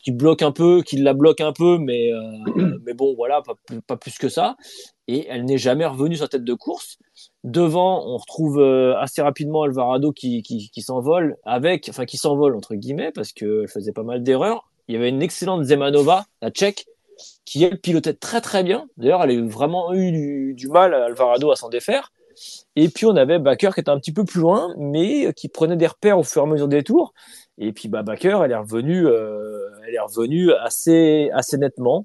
qui 0.03 0.11
bloque 0.11 0.41
un 0.41 0.51
peu, 0.51 0.81
qui 0.81 0.97
la 0.97 1.13
bloque 1.13 1.41
un 1.41 1.53
peu, 1.53 1.77
mais 1.77 2.11
euh, 2.11 2.77
mais 2.85 2.93
bon, 2.93 3.13
voilà, 3.15 3.41
pas, 3.41 3.53
plus- 3.65 3.81
pas 3.81 3.97
plus 3.97 4.17
que 4.17 4.29
ça. 4.29 4.55
Et 5.07 5.27
elle 5.27 5.45
n'est 5.45 5.57
jamais 5.57 5.85
revenue 5.85 6.15
sur 6.15 6.25
la 6.25 6.29
tête 6.29 6.43
de 6.43 6.53
course. 6.53 6.97
Devant, 7.43 8.05
on 8.07 8.17
retrouve 8.17 8.59
euh, 8.59 8.95
assez 8.97 9.21
rapidement 9.21 9.63
Alvarado 9.63 10.11
qui, 10.11 10.41
qui, 10.43 10.69
qui 10.69 10.81
s'envole 10.81 11.37
avec, 11.43 11.87
enfin 11.89 12.05
qui 12.05 12.17
s'envole 12.17 12.55
entre 12.55 12.75
guillemets 12.75 13.11
parce 13.11 13.31
qu'elle 13.33 13.67
faisait 13.67 13.91
pas 13.93 14.03
mal 14.03 14.23
d'erreurs. 14.23 14.69
Il 14.87 14.95
y 14.95 14.97
avait 14.97 15.09
une 15.09 15.21
excellente 15.21 15.63
Zemanova, 15.63 16.25
la 16.41 16.49
tchèque, 16.49 16.85
qui 17.45 17.63
elle 17.63 17.79
pilotait 17.79 18.13
très 18.13 18.41
très 18.41 18.63
bien. 18.63 18.87
D'ailleurs, 18.97 19.23
elle 19.23 19.37
a 19.37 19.41
vraiment 19.45 19.93
eu 19.93 20.11
du, 20.11 20.53
du 20.55 20.67
mal 20.67 20.93
Alvarado 20.93 21.51
à 21.51 21.55
s'en 21.55 21.69
défaire. 21.69 22.11
Et 22.75 22.89
puis 22.89 23.05
on 23.05 23.15
avait 23.15 23.39
Baker 23.39 23.71
qui 23.73 23.81
était 23.81 23.89
un 23.91 23.99
petit 23.99 24.13
peu 24.13 24.23
plus 24.23 24.39
loin, 24.41 24.73
mais 24.77 25.33
qui 25.33 25.49
prenait 25.49 25.75
des 25.75 25.87
repères 25.87 26.17
au 26.17 26.23
fur 26.23 26.41
et 26.41 26.45
à 26.45 26.47
mesure 26.47 26.67
des 26.67 26.83
tours. 26.83 27.13
Et 27.63 27.71
puis 27.73 27.87
bah, 27.87 28.01
Baker, 28.03 28.39
elle 28.43 28.51
est 28.51 28.55
revenue, 28.55 29.05
euh, 29.07 29.69
elle 29.87 29.93
est 29.95 29.99
revenue 29.99 30.51
assez 30.53 31.29
assez 31.33 31.57
nettement. 31.57 32.03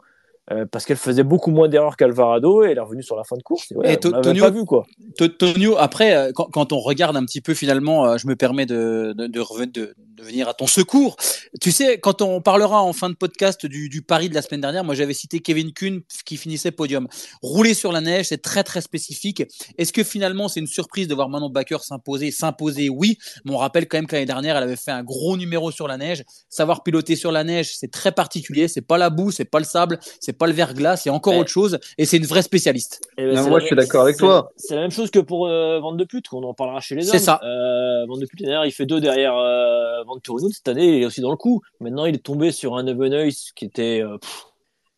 euh, 0.53 0.65
parce 0.71 0.85
qu'elle 0.87 0.97
faisait 0.97 1.25
beaucoup 1.25 1.51
moins 1.51 1.69
d'erreurs 1.69 1.97
qu'Alvarado 1.97 2.63
et 2.63 2.71
elle 2.71 2.77
est 2.77 2.81
revenue 2.81 3.03
sur 3.03 3.17
la 3.17 3.25
fin 3.25 3.37
de 3.37 3.43
course. 3.43 3.73
Et 3.73 3.77
ouais, 3.77 3.95
Et 3.95 3.99
on 4.07 4.11
l'avait 4.11 4.23
Tonio- 4.23 4.45
pas 4.45 4.51
vu 4.51 4.65
quoi. 4.65 4.85
To- 5.19 5.27
Tonio, 5.27 5.75
après, 5.77 6.15
euh, 6.17 6.31
quand, 6.33 6.45
quand 6.53 6.73
on 6.73 6.79
regarde 6.79 7.17
un 7.17 7.25
petit 7.25 7.41
peu 7.41 7.53
finalement, 7.53 8.07
euh, 8.07 8.17
je 8.17 8.29
me 8.29 8.37
permets 8.37 8.65
de, 8.67 9.13
de, 9.17 9.27
de, 9.27 9.95
de- 10.17 10.23
venir 10.23 10.49
à 10.49 10.55
ton 10.55 10.67
secours. 10.67 11.17
Tu 11.61 11.71
sais, 11.73 11.99
quand 11.99 12.23
on 12.23 12.41
parlera 12.41 12.83
en 12.83 12.93
fin 12.93 13.09
de 13.11 13.15
podcast 13.15 13.67
du, 13.67 13.89
du 13.89 14.03
pari 14.03 14.29
de 14.29 14.35
la 14.35 14.43
semaine 14.43 14.61
dernière, 14.61 14.83
moi 14.85 14.95
j'avais 14.95 15.15
cité 15.15 15.41
Kevin 15.41 15.73
Kuhn 15.73 16.01
qui 16.25 16.37
finissait 16.37 16.71
podium. 16.71 17.07
Rouler 17.43 17.75
sur 17.75 17.93
la 17.93 18.01
neige, 18.01 18.27
c'est 18.29 18.43
très 18.43 18.65
très 18.65 18.81
spécifique. 18.81 19.43
Est-ce 19.79 19.93
que 19.93 20.03
finalement 20.05 20.49
c'est 20.49 20.61
une 20.61 20.67
surprise 20.67 21.07
de 21.09 21.15
voir 21.15 21.29
Manon 21.29 21.51
Baker 21.51 21.79
s'imposer? 21.83 22.31
S'imposer, 22.31 22.89
oui. 22.89 23.19
Mais 23.45 23.53
on 23.53 23.59
rappelle 23.59 23.87
quand 23.89 23.99
même 23.99 24.07
que 24.07 24.15
l'année 24.17 24.27
dernière, 24.27 24.57
elle 24.57 24.63
avait 24.65 24.77
fait 24.77 24.91
un 24.91 25.03
gros 25.05 25.37
numéro 25.37 25.71
sur 25.71 25.87
la 25.89 25.97
neige. 25.97 26.25
Savoir 26.49 26.83
piloter 26.83 27.15
sur 27.17 27.31
la 27.33 27.45
neige, 27.45 27.77
c'est 27.77 27.91
très 27.91 28.13
particulier. 28.13 28.69
C'est 28.69 28.81
pas 28.83 28.99
la 28.99 29.11
boue, 29.11 29.31
c'est 29.31 29.45
pas 29.45 29.59
le 29.59 29.65
sable, 29.65 29.99
c'est 30.21 30.33
pas 30.33 30.47
le 30.47 30.53
verglas, 30.53 30.97
c'est 30.97 31.11
encore 31.11 31.35
Ouais. 31.35 31.41
autre 31.41 31.51
chose. 31.51 31.79
Et 31.99 32.07
c'est 32.07 32.17
une 32.17 32.27
vraie 32.27 32.43
spécialiste. 32.43 33.01
Eh 33.19 33.25
ben, 33.27 33.35
Non, 33.35 33.43
moi, 33.49 33.59
la 33.59 33.61
je 33.61 33.67
suis 33.67 33.77
d'accord 33.77 34.03
avec 34.03 34.17
toi. 34.17 34.51
C'est 34.57 34.75
la 34.75 34.81
même 34.83 34.91
chose 34.91 35.11
que 35.11 35.19
pour 35.19 35.47
euh, 35.47 35.79
Van 35.81 35.93
de 35.93 36.05
Pute, 36.05 36.29
qu'on 36.29 36.43
en 36.45 36.55
parlera 36.55 36.81
chez 36.81 36.95
les 36.95 37.07
hommes. 37.09 37.13
C'est 37.19 37.25
ça. 37.25 37.41
Euh, 37.43 38.07
Van 38.09 38.17
de 38.17 38.25
Pute, 38.27 38.41
derrière, 38.41 38.65
il 38.65 38.73
fait 38.73 38.87
deux 38.87 39.01
derrière 39.01 39.35
euh, 39.37 40.03
Van. 40.07 40.19
Cette 40.53 40.69
année, 40.69 40.97
il 40.97 41.03
est 41.03 41.07
aussi 41.07 41.21
dans 41.21 41.31
le 41.31 41.37
coup. 41.37 41.63
Maintenant, 41.81 42.07
il 42.07 42.15
est 42.15 42.25
tombé 42.25 42.53
sur 42.53 42.77
un 42.77 42.87
Evenhuis 42.87 43.51
qui 43.55 43.65
était, 43.65 44.03
euh, 44.03 44.19
pff, 44.19 44.47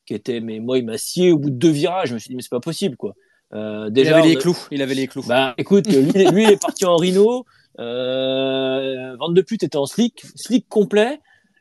qui 0.06 0.14
était, 0.14 0.40
mais 0.40 0.60
moi, 0.60 0.78
il 0.78 0.84
m'a 0.84 0.98
scié 0.98 1.32
au 1.32 1.38
bout 1.38 1.50
de 1.50 1.56
deux 1.56 1.70
virages. 1.70 2.10
Je 2.10 2.14
me 2.14 2.18
suis 2.18 2.28
dit, 2.28 2.36
mais 2.36 2.42
c'est 2.42 2.50
pas 2.50 2.60
possible, 2.60 2.96
quoi. 2.96 3.14
Euh, 3.54 3.86
Il 3.88 3.92
déjà, 3.92 4.18
avait 4.18 4.26
on 4.26 4.30
les 4.30 4.36
clous. 4.36 4.58
Il 4.70 4.82
avait 4.82 4.94
les 4.94 5.06
clous. 5.06 5.24
Bah, 5.26 5.54
écoute, 5.58 5.86
lui, 5.86 6.12
lui, 6.12 6.44
il 6.44 6.50
est 6.50 6.60
parti 6.60 6.84
en 6.84 6.96
Rhino. 6.96 7.44
Euh, 7.80 9.16
Van 9.16 9.28
de 9.30 9.40
Pute 9.42 9.62
était 9.62 9.76
en 9.76 9.86
slick, 9.86 10.24
slick 10.34 10.68
complet. 10.68 11.20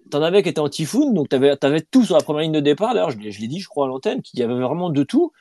T'en 0.10 0.22
avais 0.22 0.42
qui 0.42 0.50
était 0.50 0.60
en 0.60 0.70
typhoon, 0.70 1.12
donc 1.12 1.28
t'avais, 1.28 1.58
t'avais 1.58 1.82
tout 1.82 2.06
sur 2.06 2.16
la 2.16 2.24
première 2.24 2.44
ligne 2.44 2.54
de 2.54 2.60
départ. 2.62 2.94
D'ailleurs, 2.94 3.12
je 3.12 3.18
l'ai, 3.18 3.32
je 3.32 3.42
l'ai 3.42 3.48
dit, 3.48 3.60
je 3.60 3.68
crois, 3.68 3.86
à 3.86 3.88
l'antenne, 3.90 4.22
qu'il 4.22 4.40
y 4.40 4.44
avait 4.44 4.54
vraiment 4.54 4.90
de 4.90 5.04
tout. 5.04 5.34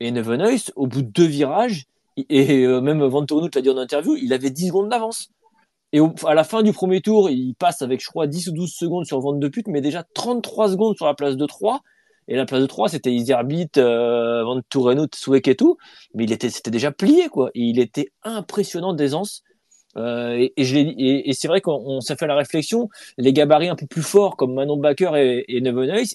Et 0.00 0.10
Nevenhuis, 0.10 0.66
au 0.76 0.86
bout 0.86 1.02
de 1.02 1.08
deux 1.08 1.26
virages, 1.26 1.86
et 2.28 2.64
euh, 2.64 2.80
même 2.80 3.04
Van 3.04 3.24
Tournout 3.24 3.54
l'a 3.54 3.62
dit 3.62 3.70
en 3.70 3.76
interview, 3.76 4.16
il 4.16 4.32
avait 4.32 4.50
10 4.50 4.68
secondes 4.68 4.88
d'avance. 4.88 5.30
Et 5.92 6.00
au- 6.00 6.14
à 6.26 6.34
la 6.34 6.44
fin 6.44 6.62
du 6.62 6.72
premier 6.72 7.00
tour, 7.00 7.30
il 7.30 7.54
passe 7.54 7.82
avec, 7.82 8.02
je 8.02 8.08
crois, 8.08 8.26
10 8.26 8.48
ou 8.48 8.52
12 8.52 8.72
secondes 8.74 9.06
sur 9.06 9.20
Van 9.20 9.32
de 9.32 9.48
Pute, 9.48 9.68
mais 9.68 9.80
déjà 9.80 10.04
33 10.14 10.70
secondes 10.70 10.96
sur 10.96 11.06
la 11.06 11.14
place 11.14 11.36
de 11.36 11.46
3. 11.46 11.80
Et 12.30 12.36
la 12.36 12.44
place 12.44 12.60
de 12.60 12.66
3, 12.66 12.90
c'était 12.90 13.10
Iserbit, 13.12 13.70
euh, 13.78 14.44
Van 14.44 14.60
Tourenout, 14.68 15.08
Souek 15.14 15.48
et 15.48 15.56
tout. 15.56 15.78
Mais 16.14 16.24
il 16.24 16.32
était, 16.32 16.50
c'était 16.50 16.70
déjà 16.70 16.92
plié, 16.92 17.28
quoi. 17.28 17.50
Il 17.54 17.78
était 17.80 18.10
impressionnant 18.22 18.92
d'aisance. 18.92 19.42
Euh, 19.96 20.36
et, 20.36 20.52
et, 20.56 20.62
et, 20.78 21.30
et 21.30 21.32
c'est 21.32 21.48
vrai 21.48 21.60
qu'on 21.62 21.72
on 21.72 22.00
s'est 22.00 22.16
fait 22.16 22.26
la 22.26 22.36
réflexion, 22.36 22.88
les 23.16 23.32
gabarits 23.32 23.68
un 23.68 23.76
peu 23.76 23.86
plus 23.86 24.02
forts 24.02 24.36
comme 24.36 24.54
Manon 24.54 24.76
Baker 24.76 25.12
et, 25.16 25.44
et 25.48 25.62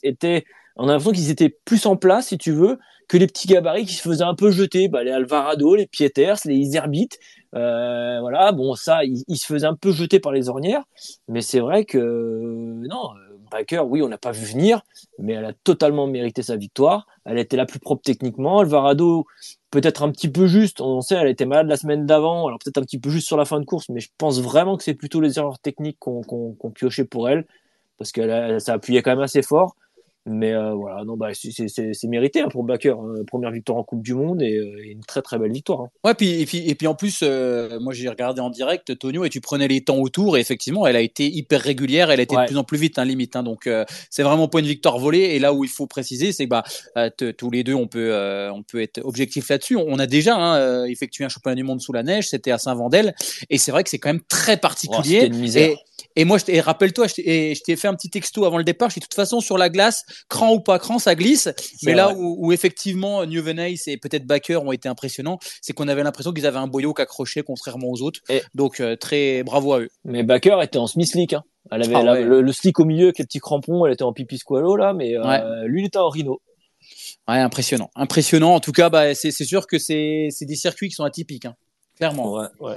étaient, 0.03 0.45
on 0.75 0.87
a 0.87 0.91
l'impression 0.93 1.11
qu'ils 1.11 1.31
étaient 1.31 1.49
plus 1.65 1.85
en 1.87 1.95
place, 1.97 2.27
si 2.27 2.37
tu 2.37 2.51
veux, 2.51 2.77
que 3.13 3.17
les 3.19 3.27
petits 3.27 3.47
gabarits 3.47 3.85
qui 3.85 3.93
se 3.93 4.01
faisaient 4.01 4.23
un 4.23 4.33
peu 4.33 4.49
jeter, 4.49 4.87
bah, 4.87 5.03
les 5.03 5.11
Alvarado, 5.11 5.75
les 5.75 5.85
Pieters, 5.85 6.37
les 6.45 6.55
Iserbit, 6.55 7.09
euh, 7.53 8.19
voilà, 8.21 8.51
bon 8.51 8.73
ça, 8.73 9.03
ils, 9.03 9.23
ils 9.27 9.37
se 9.37 9.45
faisaient 9.45 9.67
un 9.67 9.75
peu 9.75 9.91
jeter 9.91 10.19
par 10.19 10.31
les 10.31 10.49
ornières, 10.49 10.81
mais 11.27 11.41
c'est 11.41 11.59
vrai 11.59 11.85
que 11.85 11.99
non, 11.99 13.11
euh, 13.11 13.37
Baker, 13.51 13.81
oui, 13.81 14.01
on 14.01 14.07
n'a 14.09 14.17
pas 14.17 14.31
vu 14.31 14.45
venir, 14.45 14.81
mais 15.19 15.33
elle 15.33 15.45
a 15.45 15.53
totalement 15.53 16.07
mérité 16.07 16.41
sa 16.41 16.55
victoire. 16.55 17.05
Elle 17.23 17.37
était 17.37 17.55
la 17.55 17.67
plus 17.67 17.77
propre 17.77 18.01
techniquement. 18.01 18.57
Alvarado, 18.57 19.27
peut-être 19.69 20.01
un 20.01 20.11
petit 20.11 20.27
peu 20.27 20.47
juste. 20.47 20.81
On 20.81 21.01
sait, 21.01 21.13
elle 21.13 21.27
était 21.27 21.45
malade 21.45 21.67
la 21.67 21.77
semaine 21.77 22.07
d'avant, 22.07 22.47
alors 22.47 22.57
peut-être 22.57 22.79
un 22.79 22.81
petit 22.81 22.97
peu 22.97 23.11
juste 23.11 23.27
sur 23.27 23.37
la 23.37 23.45
fin 23.45 23.59
de 23.59 23.65
course, 23.65 23.89
mais 23.89 23.99
je 23.99 24.09
pense 24.17 24.41
vraiment 24.41 24.75
que 24.75 24.83
c'est 24.83 24.95
plutôt 24.95 25.21
les 25.21 25.37
erreurs 25.37 25.59
techniques 25.59 25.99
qu'on 25.99 26.71
piochait 26.73 27.05
pour 27.05 27.29
elle, 27.29 27.45
parce 27.99 28.11
que 28.11 28.21
là, 28.21 28.59
ça 28.59 28.73
appuyait 28.73 29.03
quand 29.03 29.11
même 29.11 29.19
assez 29.19 29.43
fort. 29.43 29.75
Mais 30.25 30.53
euh, 30.53 30.71
voilà, 30.73 31.03
non, 31.03 31.17
bah, 31.17 31.29
c'est- 31.33 32.07
mérité 32.07 32.39
hein, 32.41 32.47
pour 32.49 32.63
Baker. 32.63 32.91
hein. 32.97 33.23
Première 33.27 33.51
victoire 33.51 33.77
en 33.77 33.83
Coupe 33.83 34.01
du 34.01 34.13
Monde 34.13 34.41
et, 34.41 34.55
euh, 34.57 34.77
et 34.85 34.91
une 34.91 35.01
très 35.03 35.21
très 35.21 35.37
belle 35.37 35.51
victoire. 35.51 35.81
hein. 35.81 35.89
Ouais, 36.05 36.13
puis, 36.13 36.41
et, 36.41 36.45
puis, 36.45 36.59
et 36.69 36.75
puis 36.75 36.87
en 36.87 36.95
plus, 36.95 37.19
euh, 37.23 37.77
moi 37.81 37.93
j'ai 37.93 38.07
regardé 38.07 38.39
en 38.39 38.49
direct 38.49 38.97
Tonio 38.97 39.25
et 39.25 39.29
tu 39.29 39.41
prenais 39.41 39.67
les 39.67 39.81
temps 39.81 39.97
autour 39.97 40.37
et 40.37 40.39
effectivement, 40.39 40.87
elle 40.87 40.95
a 40.95 41.01
été 41.01 41.27
hyper 41.27 41.59
régulière, 41.61 42.09
elle 42.09 42.19
a 42.19 42.23
été 42.23 42.35
Ouais. 42.37 42.43
de 42.43 42.47
plus 42.47 42.57
en 42.57 42.63
plus 42.63 42.77
vite, 42.77 42.97
hein, 42.99 43.05
limite. 43.05 43.33
Donc 43.37 43.67
euh, 43.67 43.83
c'est 44.09 44.23
vraiment 44.23 44.47
pas 44.47 44.59
une 44.59 44.65
victoire 44.65 44.97
volée. 44.97 45.19
Et 45.35 45.39
là 45.39 45.53
où 45.53 45.63
il 45.65 45.69
faut 45.69 45.87
préciser, 45.87 46.31
c'est 46.31 46.45
que 46.45 46.49
bah, 46.49 46.63
tous 47.37 47.49
les 47.51 47.63
deux, 47.63 47.73
on 47.73 47.87
peut, 47.87 48.13
on 48.53 48.63
peut 48.63 48.81
être 48.81 49.01
objectif 49.03 49.49
là-dessus. 49.49 49.75
On, 49.75 49.99
a 49.99 50.05
déjà 50.07 50.85
effectué 50.87 51.23
un 51.25 51.29
championnat 51.29 51.55
du 51.55 51.63
monde 51.63 51.81
sous 51.81 51.93
la 51.93 52.03
neige, 52.03 52.29
c'était 52.29 52.51
à 52.51 52.57
Saint-Vendel 52.57 53.13
et 53.49 53.57
c'est 53.57 53.71
vrai 53.71 53.83
que 53.83 53.89
c'est 53.89 53.97
quand 53.99 54.09
même 54.09 54.21
très 54.29 54.53
Oh, 54.55 54.59
particulier. 54.61 55.29
misère. 55.29 55.69
et, 56.15 56.21
et 56.21 56.25
moi, 56.25 56.37
rappelle-toi, 56.61 57.07
je 57.07 57.15
t'ai 57.15 57.51
et 57.51 57.55
je 57.55 57.61
t'ai 57.63 57.75
fait 57.75 57.87
un 57.87 57.95
petit 57.95 58.09
texto 58.09 58.45
avant 58.45 58.57
le 58.57 58.63
départ. 58.63 58.89
Je 58.89 58.95
dis 58.95 58.99
de 58.99 59.05
toute 59.05 59.13
façon 59.15 59.39
sur 59.39 59.57
la 59.57 59.69
glace, 59.69 60.05
cran 60.29 60.53
ou 60.53 60.59
pas 60.59 60.79
cran, 60.79 60.99
ça 60.99 61.15
glisse. 61.15 61.49
Mais 61.83 61.93
là 61.93 62.13
où, 62.13 62.35
où 62.47 62.51
effectivement 62.51 63.25
Newvenace 63.25 63.87
et 63.87 63.97
peut-être 63.97 64.25
Baker 64.25 64.57
ont 64.57 64.71
été 64.71 64.87
impressionnants, 64.89 65.39
c'est 65.61 65.73
qu'on 65.73 65.87
avait 65.87 66.03
l'impression 66.03 66.31
qu'ils 66.33 66.45
avaient 66.45 66.57
un 66.59 66.67
boyau 66.67 66.93
qu'accroché 66.93 67.43
contrairement 67.43 67.87
aux 67.89 68.01
autres. 68.01 68.19
Et- 68.29 68.41
Donc 68.55 68.79
euh, 68.79 68.95
très 68.95 69.43
bravo 69.43 69.73
à 69.73 69.79
eux. 69.81 69.89
Mais 70.05 70.23
Baker 70.23 70.57
était 70.61 70.77
en 70.77 70.87
Smith 70.87 71.07
Slick. 71.07 71.33
Hein. 71.33 71.43
Elle 71.71 71.83
avait 71.83 71.95
Ah 71.95 72.03
la- 72.03 72.13
ouais. 72.13 72.23
le, 72.23 72.41
le 72.41 72.51
slick 72.51 72.79
au 72.79 72.85
milieu 72.85 73.05
avec 73.05 73.19
les 73.19 73.25
petits 73.25 73.39
crampons. 73.39 73.85
Elle 73.85 73.93
était 73.93 74.03
en 74.03 74.13
pipi 74.13 74.37
squalo 74.37 74.75
là, 74.75 74.93
mais 74.93 75.15
euh, 75.17 75.63
lui 75.65 75.81
il 75.83 75.85
était 75.87 75.97
en 75.97 76.09
Rhino. 76.09 76.41
Ouais, 77.27 77.37
impressionnant, 77.37 77.89
impressionnant. 77.95 78.53
En 78.53 78.59
tout 78.59 78.73
cas, 78.73 78.89
bah, 78.89 79.15
c'est 79.15 79.31
sûr 79.31 79.65
que 79.67 79.79
c'est 79.79 80.27
c'est 80.31 80.45
des 80.45 80.55
circuits 80.57 80.89
qui 80.89 80.95
sont 80.95 81.05
atypiques, 81.05 81.45
hein. 81.45 81.55
clairement. 81.95 82.33
Ouais, 82.33 82.47
ouais. 82.59 82.75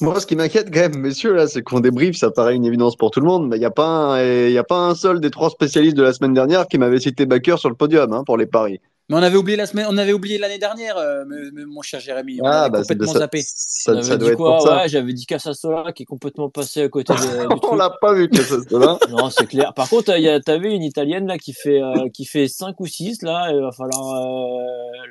Moi, 0.00 0.20
ce 0.20 0.26
qui 0.26 0.36
m'inquiète 0.36 0.68
quand 0.72 0.80
même, 0.80 0.96
messieurs, 0.98 1.32
là, 1.34 1.48
c'est 1.48 1.62
qu'on 1.62 1.80
débrief, 1.80 2.16
ça 2.16 2.30
paraît 2.30 2.54
une 2.54 2.64
évidence 2.64 2.94
pour 2.94 3.10
tout 3.10 3.18
le 3.20 3.26
monde, 3.26 3.48
mais 3.48 3.56
il 3.56 3.60
n'y 3.60 3.64
a, 3.66 3.70
pas 3.72 3.86
un- 3.86 4.22
y 4.22 4.56
a 4.58 4.62
pas 4.64 4.78
un 4.78 4.94
seul 4.94 5.20
des 5.20 5.30
trois 5.30 5.50
spécialistes 5.50 5.96
de 5.96 6.04
la 6.04 6.12
semaine 6.12 6.34
dernière 6.34 6.68
qui 6.68 6.78
m'avait 6.78 7.00
cité 7.00 7.26
Baker 7.26 7.56
sur 7.58 7.68
le 7.68 7.74
podium 7.74 8.12
hein, 8.12 8.22
pour 8.24 8.36
les 8.36 8.46
paris. 8.46 8.80
Mais 9.10 9.16
on 9.16 9.22
avait 9.22 9.38
oublié 9.38 9.56
la 9.56 9.66
semaine, 9.66 9.86
on 9.88 9.96
avait 9.96 10.12
oublié 10.12 10.36
l'année 10.38 10.58
dernière, 10.58 10.98
euh, 10.98 11.24
mon 11.66 11.80
cher 11.82 11.98
Jérémy. 11.98 12.40
On 12.42 12.46
Ah, 12.46 12.60
avait 12.64 12.70
bah, 12.70 12.80
complètement 12.82 13.12
ça- 13.14 13.18
zappé. 13.20 13.40
Ça, 13.42 13.92
On 13.96 14.02
ça 14.02 14.16
doit 14.18 14.28
être 14.30 14.36
quoi 14.36 14.60
ça. 14.60 14.76
Ouais, 14.82 14.88
j'avais 14.88 15.14
dit 15.14 15.24
Casasola 15.26 15.92
qui 15.92 16.02
est 16.02 16.06
complètement 16.06 16.50
passé 16.50 16.82
à 16.82 16.88
côté 16.90 17.14
de, 17.14 17.18
du 17.48 17.60
On 17.70 17.74
l'a 17.74 17.90
pas 18.00 18.12
vu 18.12 18.28
là. 18.70 18.98
Non, 19.08 19.30
c'est 19.30 19.46
clair. 19.46 19.72
Par 19.74 19.88
contre, 19.88 20.14
il 20.16 20.22
y 20.22 20.28
a- 20.28 20.38
t'as 20.40 20.58
vu 20.58 20.68
une 20.68 20.82
italienne 20.82 21.26
là 21.26 21.38
qui 21.38 21.54
fait 21.54 21.82
euh, 21.82 22.08
qui 22.12 22.26
fait 22.26 22.46
5 22.48 22.78
ou 22.80 22.86
6 22.86 23.22
là, 23.22 23.50
il 23.50 23.60
va 23.62 23.72
falloir 23.72 24.14
euh, 24.14 24.60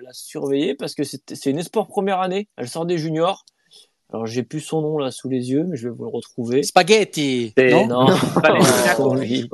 la 0.04 0.14
surveiller 0.14 0.76
parce 0.76 0.94
que 0.94 1.04
c'est 1.04 1.34
c'est 1.34 1.50
une 1.50 1.58
espoir 1.58 1.88
première 1.88 2.22
année. 2.22 2.48
Elle 2.56 2.70
sort 2.70 2.86
des 2.86 3.00
juniors. 3.00 3.44
Alors 4.14 4.26
j'ai 4.26 4.44
plus 4.44 4.62
son 4.62 4.82
nom 4.82 4.98
là 5.00 5.12
sous 5.12 5.28
les 5.28 5.52
yeux, 5.52 5.66
mais 5.68 5.76
je 5.76 5.90
vais 5.90 5.94
vous 5.96 6.06
le 6.06 6.10
retrouver. 6.10 6.64
Spaghetti. 6.64 7.54
Non. 7.58 7.88
Non. 7.88 8.06
Valentina 8.42 8.94
Corvi. 8.96 9.50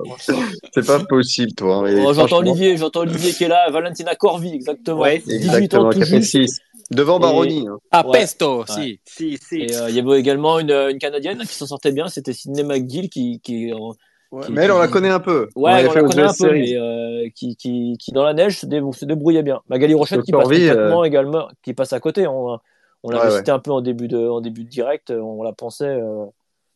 C'est 0.73 0.85
pas 0.85 0.99
possible, 1.05 1.53
toi. 1.53 1.77
hein. 1.77 1.85
Et 1.87 1.95
Oh, 1.95 2.13
j'entends 2.13 2.27
franchement, 2.27 2.37
Olivier, 2.51 2.77
j'entends 2.77 2.99
Olivier 3.01 3.31
qui 3.31 3.45
est 3.45 3.47
là, 3.47 3.69
Valentina 3.71 4.15
Corvi, 4.15 4.53
exactement. 4.53 4.99
Ouais, 5.01 5.19
18 5.25 5.33
Exactement, 5.35 5.83
ans 5.85 5.89
qui 5.89 5.97
tout 5.97 6.03
a 6.03 6.05
fait 6.05 6.17
juste. 6.21 6.31
6. 6.31 6.59
Devant 6.91 7.17
Et- 7.17 7.21
Baroni. 7.21 7.67
hein. 7.67 7.77
Ah, 7.91 8.05
Ouais. 8.05 8.19
Pesto, 8.19 8.63
si. 8.67 8.99
Si, 9.05 9.37
si. 9.41 9.55
Et 9.61 9.75
euh, 9.75 9.89
il 9.89 9.95
y 9.95 9.99
avait 9.99 10.19
également 10.19 10.59
une, 10.59 10.69
une 10.71 10.99
canadienne 10.99 11.39
qui 11.39 11.53
s'en 11.55 11.65
sortait 11.65 11.91
bien, 11.91 12.07
c'était 12.07 12.33
Sydney 12.33 12.63
McGill 12.63 13.09
qui 13.09 13.39
qui 13.41 13.71
Ouais, 13.73 14.45
qui- 14.47 14.51
Mais 14.51 14.63
elle, 14.63 14.71
on 14.71 14.79
la 14.79 14.87
qui- 14.87 14.93
connaît 14.93 15.09
un 15.09 15.19
peu. 15.19 15.47
Ouais, 15.55 15.85
on 15.87 15.91
fait 15.91 16.01
la 16.01 16.07
connaît 16.07 16.23
un 16.23 16.33
peu, 16.37 16.51
mais 16.51 16.75
euh, 16.75 17.27
qui, 17.35 17.55
qui, 17.55 17.95
qui 17.99 18.11
dans 18.11 18.23
la 18.23 18.33
neige 18.33 18.59
se, 18.59 18.65
dé- 18.65 18.81
se 18.91 19.05
débrouillait 19.05 19.43
bien. 19.43 19.61
Magali 19.69 19.93
Rochette 19.93 20.21
qui 20.23 20.31
passe 20.31 20.41
Corvi, 20.43 20.67
complètement 20.67 21.03
également, 21.03 21.47
qui 21.63 21.73
passe 21.73 21.93
à 21.93 21.99
côté. 21.99 22.25
On, 22.27 22.57
on 23.03 23.09
l'avait 23.11 23.25
Ouais, 23.25 23.31
ouais. 23.31 23.37
cité 23.39 23.51
un 23.51 23.59
peu 23.59 23.71
en 23.71 23.81
début 23.81 24.07
de, 24.07 24.17
en 24.17 24.41
début 24.41 24.63
de 24.63 24.69
direct. 24.69 25.11
On 25.11 25.43
la 25.43 25.53
pensait 25.53 25.85
euh, 25.85 26.25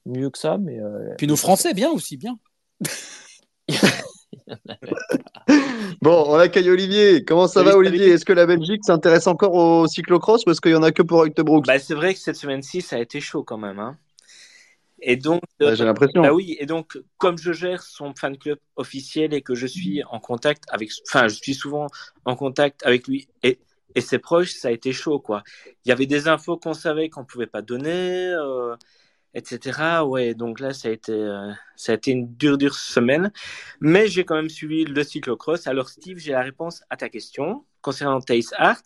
mieux 0.05 0.29
que 0.29 0.37
ça, 0.37 0.57
mais 0.57 0.79
euh, 0.79 1.13
Puis 1.17 1.27
nos 1.27 1.35
Français, 1.35 1.73
bien 1.73 1.89
aussi, 1.91 2.17
bien. 2.17 2.37
Bon, 6.01 6.25
on 6.27 6.35
accueille 6.35 6.69
Olivier. 6.69 7.23
Comment 7.25 7.47
ça 7.47 7.61
Salut, 7.61 7.69
va. 7.71 7.77
Olivier? 7.77 8.09
Est-ce 8.11 8.25
que 8.25 8.33
la 8.33 8.45
Belgique 8.45 8.83
s'intéresse 8.85 9.27
encore 9.27 9.53
au 9.53 9.87
cyclocross 9.87 10.43
parce 10.43 10.59
qu'il 10.59 10.71
y 10.71 10.75
en 10.75 10.83
a 10.83 10.91
que 10.91 11.01
pour 11.01 11.25
Brooks? 11.27 11.65
Bah, 11.65 11.79
c'est 11.79 11.95
vrai 11.95 12.13
que 12.13 12.19
cette 12.19 12.35
semaine-ci, 12.35 12.81
ça 12.81 12.97
a 12.97 12.99
été 12.99 13.19
chaud 13.19 13.43
quand 13.43 13.57
même. 13.57 13.79
Hein. 13.79 13.97
Et 15.01 15.15
donc, 15.15 15.41
Ouais, 15.61 15.75
J'ai 15.75 15.85
l'impression. 15.85 16.21
bah 16.21 16.33
oui, 16.33 16.55
et 16.59 16.65
donc, 16.65 16.97
comme 17.17 17.37
je 17.37 17.51
gère 17.51 17.81
son 17.83 18.13
fan 18.15 18.37
club 18.37 18.57
officiel 18.75 19.33
et 19.33 19.41
que 19.41 19.55
je 19.55 19.67
suis 19.67 20.03
en 20.09 20.19
contact 20.19 20.63
avec, 20.69 20.89
enfin, 21.07 21.27
je 21.27 21.35
suis 21.35 21.53
souvent 21.53 21.87
en 22.25 22.35
contact 22.35 22.85
avec 22.85 23.07
lui 23.07 23.27
et, 23.43 23.59
et 23.97 24.01
ses 24.01 24.19
proches, 24.19 24.51
ça 24.51 24.67
a 24.67 24.71
été 24.71 24.93
chaud, 24.93 25.19
quoi. 25.19 25.41
Il 25.83 25.89
y 25.89 25.91
avait 25.91 26.05
des 26.05 26.27
infos 26.27 26.55
qu'on 26.55 26.75
savait 26.75 27.09
qu'on 27.09 27.25
pouvait 27.25 27.47
pas 27.47 27.63
donner, 27.63 28.29
euh, 28.31 28.75
etc. 29.33 30.03
Ouais, 30.05 30.35
donc 30.35 30.59
là, 30.59 30.71
ça 30.71 30.89
a 30.89 30.91
été, 30.91 31.11
euh, 31.11 31.51
ça 31.75 31.93
a 31.93 31.95
été 31.95 32.11
une 32.11 32.31
dure, 32.35 32.59
dure 32.59 32.75
semaine. 32.75 33.31
Mais 33.81 34.07
j'ai 34.07 34.23
quand 34.23 34.35
même 34.35 34.49
suivi 34.49 34.85
le 34.85 35.03
cyclocross. 35.03 35.65
Alors, 35.65 35.89
Steve, 35.89 36.19
j'ai 36.19 36.31
la 36.33 36.43
réponse 36.43 36.83
à 36.91 36.95
ta 36.97 37.09
question 37.09 37.65
concernant 37.81 38.21
Tace 38.21 38.53
Arts. 38.57 38.83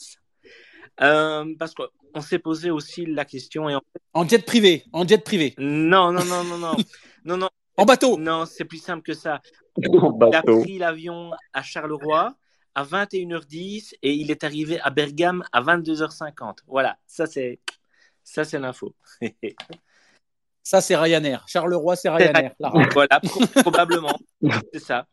Euh, 1.01 1.45
parce 1.59 1.73
qu'on 1.73 2.21
s'est 2.21 2.39
posé 2.39 2.71
aussi 2.71 3.05
la 3.05 3.25
question 3.25 3.67
et 3.69 3.75
en 3.75 3.81
En 4.13 4.25
jet 4.27 4.45
privé, 4.45 4.85
en 4.93 5.05
jet 5.05 5.23
privé. 5.23 5.55
non, 5.57 6.13
non, 6.13 6.23
non, 6.23 6.43
non, 6.45 6.57
non. 6.57 6.75
Non, 7.25 7.37
non, 7.37 7.49
En 7.77 7.85
bateau. 7.85 8.17
non, 8.17 8.45
c'est 8.45 8.65
plus 8.65 8.81
simple 8.81 9.03
que 9.03 9.13
ça. 9.13 9.41
En 9.75 10.17
Il 10.29 10.35
a 10.35 10.41
pris 10.41 10.77
l'avion 10.77 11.31
à 11.53 11.61
Charleroi 11.63 12.35
à 12.75 12.83
21h10 12.83 13.93
et 14.01 14.13
il 14.13 14.31
est 14.31 14.43
arrivé 14.43 14.79
à 14.81 14.89
Bergame 14.89 15.43
à 15.51 15.61
22h50. 15.61 16.59
Voilà, 16.67 16.97
ça 17.07 17.25
c'est 17.25 17.59
ça 18.23 18.43
c'est 18.43 18.59
l'info. 18.59 18.95
Ça, 20.63 20.79
c'est 20.79 20.95
Ryanair. 20.95 21.43
Charleroi, 21.47 21.95
c'est 21.95 22.09
Ryanair. 22.09 22.51
Voilà, 22.93 23.19
pro- 23.19 23.61
probablement. 23.61 24.15
C'est 24.73 24.79
ça. 24.79 25.07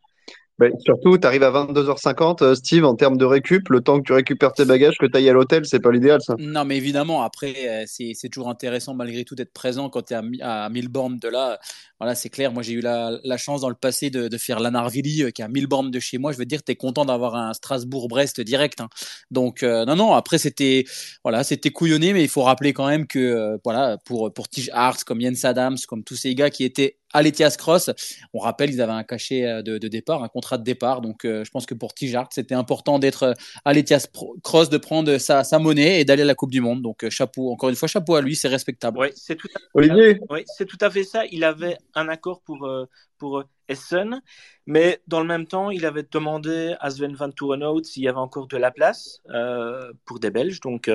Bah, 0.58 0.66
surtout, 0.80 1.16
tu 1.16 1.26
arrives 1.26 1.42
à 1.44 1.50
22h50, 1.50 2.42
euh, 2.42 2.54
Steve, 2.54 2.84
en 2.84 2.96
termes 2.96 3.16
de 3.16 3.24
récup, 3.24 3.68
le 3.70 3.80
temps 3.80 3.98
que 3.98 4.02
tu 4.04 4.12
récupères 4.12 4.52
tes 4.52 4.64
bagages, 4.64 4.96
que 4.98 5.06
tu 5.06 5.16
ailles 5.16 5.30
à 5.30 5.32
l'hôtel, 5.32 5.64
c'est 5.64 5.78
pas 5.80 5.90
l'idéal, 5.92 6.20
ça. 6.20 6.34
Non, 6.38 6.64
mais 6.64 6.76
évidemment, 6.76 7.22
après, 7.22 7.54
euh, 7.66 7.84
c'est 7.86 8.28
toujours 8.28 8.50
intéressant 8.50 8.92
malgré 8.94 9.24
tout 9.24 9.36
d'être 9.36 9.52
présent 9.52 9.88
quand 9.88 10.02
tu 10.02 10.14
es 10.14 10.16
à, 10.42 10.64
à 10.64 10.68
1000 10.68 10.88
bornes 10.88 11.18
de 11.18 11.28
là. 11.28 11.58
Voilà, 12.00 12.14
c'est 12.14 12.28
clair. 12.28 12.52
Moi, 12.52 12.62
j'ai 12.62 12.74
eu 12.74 12.80
la, 12.80 13.18
la 13.24 13.36
chance 13.36 13.60
dans 13.62 13.68
le 13.68 13.74
passé 13.74 14.10
de, 14.10 14.28
de 14.28 14.38
faire 14.38 14.60
l'Anarvilly, 14.60 15.24
euh, 15.24 15.30
qui 15.30 15.42
est 15.42 15.44
à 15.44 15.48
1000 15.48 15.66
bornes 15.66 15.90
de 15.90 15.98
chez 16.00 16.18
moi. 16.18 16.32
Je 16.32 16.38
veux 16.38 16.44
dire, 16.46 16.62
tu 16.62 16.72
es 16.72 16.76
content 16.76 17.04
d'avoir 17.04 17.34
un 17.34 17.52
Strasbourg-Brest 17.54 18.40
direct. 18.40 18.80
hein. 18.80 18.88
Donc, 19.30 19.62
euh, 19.62 19.84
non, 19.84 19.96
non, 19.96 20.12
après, 20.14 20.38
c'était 20.38 20.84
voilà, 21.24 21.42
c'était 21.44 21.70
couillonné, 21.70 22.12
mais 22.12 22.22
il 22.22 22.28
faut 22.28 22.42
rappeler 22.42 22.72
quand 22.72 22.86
même 22.86 23.06
que, 23.06 23.18
euh, 23.18 23.58
voilà, 23.64 23.98
pour, 24.04 24.32
pour 24.32 24.48
Tige 24.48 24.70
Hartz, 24.72 25.02
comme 25.04 25.20
Jens 25.20 25.44
Adams, 25.44 25.76
comme 25.88 26.04
tous 26.04 26.16
ces 26.16 26.34
gars 26.34 26.50
qui 26.50 26.64
étaient 26.64 26.96
à 27.14 27.22
l'Etias 27.22 27.56
Cross, 27.56 27.88
on 28.34 28.38
rappelle, 28.38 28.70
ils 28.70 28.82
avaient 28.82 28.92
un 28.92 29.02
cachet 29.02 29.62
de, 29.62 29.78
de 29.78 29.88
départ, 29.88 30.22
un 30.22 30.28
contrat 30.28 30.58
de 30.58 30.62
départ. 30.62 31.00
Donc, 31.00 31.24
euh, 31.24 31.42
je 31.42 31.50
pense 31.50 31.64
que 31.64 31.72
pour 31.74 31.94
Tige 31.94 32.14
Hartz, 32.14 32.34
c'était 32.34 32.54
important 32.54 32.98
d'être 32.98 33.34
à 33.64 33.72
l'Etias 33.72 34.06
Cross, 34.42 34.68
de 34.68 34.76
prendre 34.76 35.16
sa, 35.16 35.42
sa 35.42 35.58
monnaie 35.58 36.00
et 36.00 36.04
d'aller 36.04 36.20
à 36.22 36.26
la 36.26 36.34
Coupe 36.34 36.50
du 36.50 36.60
Monde. 36.60 36.82
Donc, 36.82 37.04
euh, 37.04 37.10
chapeau, 37.10 37.50
encore 37.50 37.70
une 37.70 37.76
fois, 37.76 37.88
chapeau 37.88 38.14
à 38.14 38.20
lui, 38.20 38.36
c'est 38.36 38.48
respectable. 38.48 38.98
Oui, 38.98 39.08
c'est 39.16 39.36
tout, 39.36 39.48
à- 39.56 39.58
Olivier? 39.72 40.20
Ouais, 40.28 40.44
c'est 40.58 40.66
tout 40.66 40.76
à 40.82 40.90
fait 40.90 41.02
ça. 41.04 41.22
Il 41.32 41.44
avait 41.44 41.78
un 41.94 42.08
accord 42.08 42.40
pour, 42.42 42.66
euh, 42.66 42.86
pour 43.18 43.38
euh, 43.38 43.44
Essen, 43.68 44.20
mais 44.66 45.00
dans 45.06 45.20
le 45.20 45.26
même 45.26 45.46
temps, 45.46 45.70
il 45.70 45.84
avait 45.86 46.06
demandé 46.10 46.74
à 46.80 46.90
Sven 46.90 47.14
Van 47.14 47.30
Tourenhout 47.30 47.84
s'il 47.84 48.02
y 48.04 48.08
avait 48.08 48.18
encore 48.18 48.46
de 48.46 48.56
la 48.56 48.70
place 48.70 49.20
euh, 49.30 49.92
pour 50.04 50.18
des 50.20 50.30
Belges. 50.30 50.60
Donc, 50.60 50.90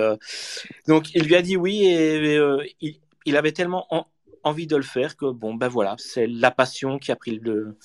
donc, 0.88 1.14
il 1.16 1.24
lui 1.26 1.36
a 1.36 1.42
dit 1.42 1.58
oui 1.58 1.86
et, 1.86 2.40
il, 2.82 3.00
il 3.26 3.38
avait 3.38 3.52
tellement 3.52 3.86
en- 3.94 4.06
envie 4.44 4.68
de 4.68 4.76
le 4.76 4.84
faire 4.84 5.16
que 5.18 5.26
bon, 5.32 5.56
ben 5.56 5.68
voilà, 5.68 5.96
c'est 5.98 6.28
la 6.28 6.52
passion 6.52 7.00
qui 7.00 7.12
a 7.12 7.16
pris 7.16 7.40
le, 7.40 7.78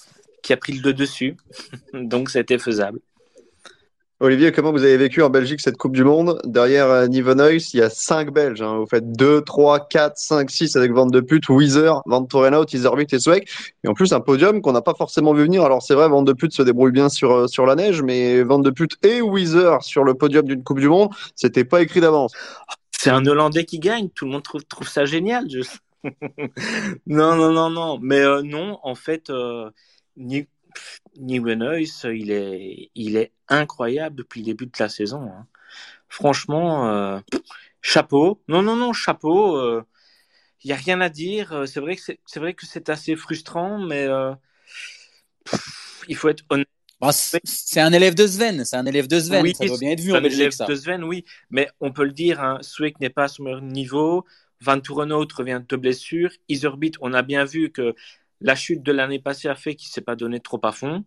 qui 0.43 0.53
a 0.53 0.57
pris 0.57 0.75
le 0.75 0.93
dessus. 0.95 1.37
donc, 1.95 2.31
c'était 2.31 2.59
faisable. 2.59 3.01
Olivier, 4.21 4.51
comment 4.51 4.73
vous 4.73 4.83
avez 4.83 4.97
vécu 4.97 5.23
en 5.23 5.31
Belgique 5.31 5.61
cette 5.61 5.77
Coupe 5.77 5.95
du 5.95 6.03
Monde? 6.03 6.41
Derrière 6.45 6.87
euh, 6.91 7.07
Nivenois, 7.07 7.53
il 7.53 7.79
y 7.79 7.83
a 7.83 7.89
5 7.89 8.33
Belges. 8.33 8.61
hein. 8.63 8.77
Vous 8.79 8.87
faites 8.87 9.13
2, 9.13 9.43
3, 9.43 9.87
4, 9.87 10.19
5, 10.19 10.51
6 10.51 10.75
avec 10.75 10.91
Van 10.91 11.07
de 11.07 11.21
Put, 11.21 11.41
Wieser, 11.49 11.93
Van 12.05 12.25
Torenhout, 12.25 12.65
Iservit 12.73 13.07
et 13.13 13.21
Sweck. 13.21 13.49
Et 13.85 13.89
en 13.89 13.95
plus, 13.95 14.13
un 14.13 14.19
podium 14.19 14.61
qu'on 14.61 14.73
n'a 14.73 14.83
pas 14.83 14.95
forcément 14.95 15.35
vu 15.35 15.45
venir. 15.45 15.63
Alors 15.63 15.83
c'est 15.83 15.95
vrai, 15.95 16.09
Van 16.09 16.23
de 16.23 16.33
Put 16.33 16.51
se 16.51 16.63
débrouille 16.63 16.91
bien 16.91 17.09
sur, 17.09 17.33
euh, 17.33 17.47
sur 17.47 17.65
la 17.65 17.77
neige, 17.77 18.03
mais 18.03 18.43
Van 18.43 18.59
de 18.59 18.71
Put 18.71 18.89
et 19.05 19.21
Wieser 19.23 19.77
sur 19.83 20.03
le 20.03 20.15
podium 20.15 20.45
d'une 20.45 20.65
Coupe 20.65 20.81
du 20.81 20.89
Monde, 20.89 21.11
c'était 21.37 21.65
pas 21.65 21.81
écrit 21.81 22.01
d'avance. 22.01 22.33
C'est 22.91 23.11
un 23.11 23.25
Hollandais 23.25 23.65
qui 23.67 23.79
gagne. 23.79 24.09
Tout 24.09 24.25
le 24.25 24.33
monde 24.33 24.43
trouve, 24.43 24.65
trouve 24.65 24.89
ça 24.89 25.05
génial. 25.05 25.47
non, 27.07 27.37
non, 27.37 27.53
non, 27.53 27.71
non. 27.71 27.99
Mais 28.03 28.19
euh, 28.21 28.43
non, 28.43 28.81
en 28.83 28.97
fait, 28.97 29.31
Ni- 30.17 30.49
Nieuwenhuis, 31.19 31.93
il 32.05 32.31
est, 32.31 32.91
il 32.95 33.17
est 33.17 33.33
incroyable 33.49 34.17
depuis 34.17 34.41
le 34.41 34.47
début 34.47 34.67
de 34.67 34.73
la 34.79 34.89
saison. 34.89 35.23
hein. 35.31 35.47
Franchement, 36.09 36.89
euh, 36.89 37.21
chapeau. 37.83 38.43
Non, 38.49 38.63
non, 38.63 38.77
non, 38.77 38.93
chapeau. 38.93 39.83
Il 40.65 40.69
n'y 40.69 40.73
a 40.73 40.77
rien 40.77 41.01
à 41.01 41.09
dire. 41.09 41.53
Euh, 41.53 41.67
C'est 41.67 41.81
vrai 41.81 41.97
que 41.97 42.03
c'est 42.27 42.41
vrai 42.41 42.55
que 42.55 42.67
c'est 42.67 42.89
assez 42.89 43.17
frustrant, 43.17 43.79
mais 43.79 44.07
euh, 44.07 44.35
pff, 45.45 46.05
il 46.09 46.17
faut 46.17 46.29
être 46.29 46.45
honnête. 46.51 46.69
Bah, 47.01 47.11
c'est 47.13 47.81
un 47.81 47.93
élève 47.93 48.15
de 48.17 48.27
Sven, 48.27 48.65
c'est 48.65 48.77
un 48.77 48.85
élève 48.87 49.07
de 49.07 49.21
Sven, 49.21 49.43
Oui, 49.43 49.55
ça 49.55 49.65
doit 49.67 49.79
bien 49.79 49.91
être 49.93 50.01
vu 50.01 50.11
c'est 50.11 50.17
en 50.17 50.17
un 50.17 50.21
Belgique 50.21 50.41
élève 50.41 50.53
ça. 50.53 50.67
de 50.67 50.75
Sven, 50.75 51.05
oui, 51.05 51.25
mais 51.51 51.69
on 51.81 51.93
peut 51.93 52.05
le 52.05 52.11
dire, 52.13 52.41
hein, 52.41 52.59
Sweek 52.61 52.99
n'est 53.01 53.09
pas 53.11 53.25
à 53.25 53.29
son 53.29 53.45
meilleur 53.45 53.63
niveau. 53.63 54.25
Van 54.61 54.81
revient 54.85 55.63
de 55.69 55.77
blessure. 55.77 56.31
Iserbit, 56.49 56.93
on 57.01 57.13
a 57.15 57.23
bien 57.23 57.45
vu 57.45 57.71
que 57.71 57.95
la 58.41 58.55
chute 58.57 58.83
de 58.83 58.93
l'année 58.93 59.21
passée 59.21 59.49
a 59.49 59.55
fait 59.57 59.75
qu'il 59.77 59.89
s'est 59.91 60.01
pas 60.03 60.17
donné 60.17 60.41
trop 60.41 60.61
à 60.65 60.73
fond. 60.73 61.05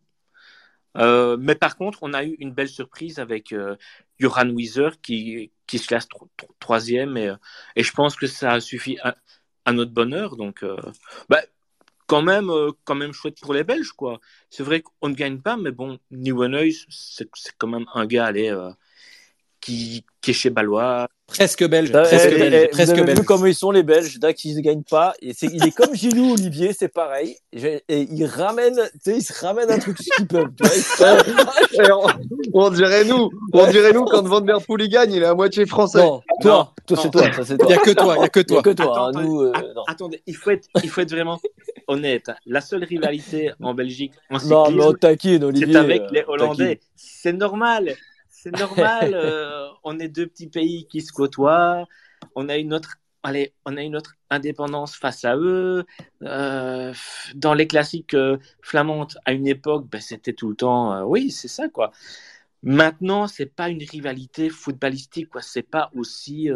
Euh, 0.98 1.38
mais 1.40 1.56
par 1.56 1.78
contre, 1.78 2.00
on 2.02 2.14
a 2.14 2.24
eu 2.26 2.36
une 2.40 2.52
belle 2.54 2.68
surprise 2.68 3.20
avec 3.20 3.54
euh, 3.54 3.78
Johan 4.20 4.50
Wieser 4.50 4.90
qui, 5.02 5.52
qui 5.66 5.80
se 5.80 5.88
classe 5.88 6.08
tro- 6.10 6.30
tro- 6.36 6.54
troisième 6.60 7.16
et, 7.18 7.30
euh, 7.30 7.36
et 7.78 7.84
je 7.84 7.92
pense 7.94 8.16
que 8.18 8.28
ça 8.28 8.54
a 8.54 8.60
suffi 8.60 8.98
à, 9.02 9.16
à 9.66 9.72
notre 9.74 9.92
bonheur. 9.94 10.36
Donc, 10.36 10.64
euh, 10.64 10.76
bah, 11.30 11.42
quand 12.08 12.22
même, 12.24 12.52
quand 12.86 12.96
même 12.96 13.14
chouette 13.14 13.40
pour 13.42 13.54
les 13.54 13.64
Belges, 13.64 13.94
quoi. 13.94 14.20
C'est 14.50 14.64
vrai 14.64 14.82
qu'on 14.82 15.10
ne 15.10 15.16
gagne 15.16 15.42
pas, 15.42 15.58
mais 15.58 15.72
bon, 15.72 16.00
Nieuwenhuis, 16.12 16.86
c'est 16.90 17.30
c'est 17.36 17.54
quand 17.58 17.68
même 17.68 17.86
un 17.96 18.06
gars, 18.08 18.26
allez, 18.28 18.50
qui, 19.62 20.04
qui 20.22 20.32
est 20.32 20.34
chez 20.34 20.50
Balois. 20.50 21.08
Presque 21.28 21.66
belge, 21.66 21.92
Euh, 21.96 22.04
presque 22.04 22.30
eh, 22.30 22.38
belge, 22.38 22.54
eh, 22.54 22.68
presque 22.68 22.92
vous 22.92 22.98
avez 22.98 23.06
belge. 23.06 23.20
vu 23.20 23.26
comment 23.26 23.46
ils 23.46 23.56
sont 23.56 23.72
les 23.72 23.84
Belges, 23.84 24.20
dès 24.20 24.34
qu'ils 24.34 24.58
ne 24.58 24.62
gagnent 24.62 24.84
pas, 24.84 25.14
et 25.22 25.32
il 25.44 25.66
est 25.66 25.72
comme 25.72 25.96
Gilou 25.96 26.34
Olivier, 26.34 26.74
c'est 26.78 26.90
pareil, 26.90 27.38
et, 27.54 27.82
ils 27.90 28.28
se 28.28 29.40
ramènent 29.40 29.72
un 29.72 29.80
truc 29.80 29.98
qu'ils 29.98 30.28
peuvent, 30.28 30.50
on, 31.90 32.08
on 32.54 32.70
dirait 32.70 33.06
nous, 33.06 33.30
on 33.54 33.72
dirait 33.72 33.94
nous 33.94 34.04
quand 34.04 34.24
Van 34.24 34.42
Der 34.42 34.62
Poel 34.62 34.82
il 34.82 34.90
gagne, 34.90 35.14
il 35.14 35.24
est 35.24 35.26
à 35.26 35.34
moitié 35.34 35.66
français. 35.66 36.00
Non, 36.00 36.22
toi, 36.42 36.74
toi, 36.86 36.98
non. 36.98 37.04
c'est 37.04 37.10
toi, 37.12 37.46
ça 37.46 37.56
Il 37.58 37.66
n'y 37.66 37.74
a 37.74 37.78
que 37.78 37.92
toi, 37.92 38.16
il 38.18 38.20
n'y 38.20 38.26
a 38.26 38.30
que 38.30 38.40
Il 38.42 38.54
y 38.54 38.58
a 38.58 38.62
toi. 38.62 38.62
que 38.62 38.70
toi, 38.72 39.12
hein, 39.16 39.22
nous, 39.22 39.42
euh. 39.42 39.54
Attendez, 39.88 40.22
il 40.28 40.36
faut 40.36 40.52
être, 40.52 40.68
il 40.84 40.90
faut 40.90 41.00
être 41.00 41.12
vraiment 41.12 41.40
honnête. 41.88 42.30
La 42.46 42.60
seule 42.60 42.84
rivalité 42.84 43.52
en 43.62 43.74
Belgique 43.74 44.12
en 44.30 44.38
cyclisme, 44.38 44.98
c'est 45.56 45.76
avec 45.78 46.02
euh, 46.02 46.08
les 46.12 46.26
on 46.28 46.32
Hollandais. 46.32 46.82
C'est 46.96 47.34
normal. 47.34 47.96
C'est 48.42 48.58
normal. 48.58 49.12
euh, 49.14 49.68
on 49.84 50.00
est 50.00 50.08
deux 50.08 50.28
petits 50.28 50.48
pays 50.48 50.88
qui 50.88 51.02
se 51.02 51.12
côtoient. 51.12 51.86
On 52.36 52.50
a 52.50 52.58
une 52.58 52.74
autre, 52.74 52.96
allez, 53.24 53.54
on 53.66 53.78
a 53.78 53.82
une 53.82 53.96
autre 53.96 54.16
indépendance 54.30 54.96
face 54.96 55.26
à 55.26 55.38
eux. 55.38 55.86
Euh, 56.24 56.94
dans 57.36 57.54
les 57.54 57.68
classiques 57.68 58.14
euh, 58.14 58.38
flamandes, 58.62 59.14
à 59.26 59.34
une 59.34 59.48
époque, 59.48 59.88
ben, 59.90 60.02
c'était 60.02 60.34
tout 60.34 60.50
le 60.50 60.56
temps, 60.56 61.04
oui, 61.04 61.30
c'est 61.32 61.48
ça, 61.48 61.70
quoi. 61.70 61.92
Maintenant, 62.64 63.28
c'est 63.28 63.48
pas 63.48 63.70
une 63.70 63.84
rivalité 63.84 64.50
footballistique, 64.50 65.30
quoi. 65.30 65.42
C'est 65.42 65.64
pas 65.64 65.92
aussi, 65.96 66.50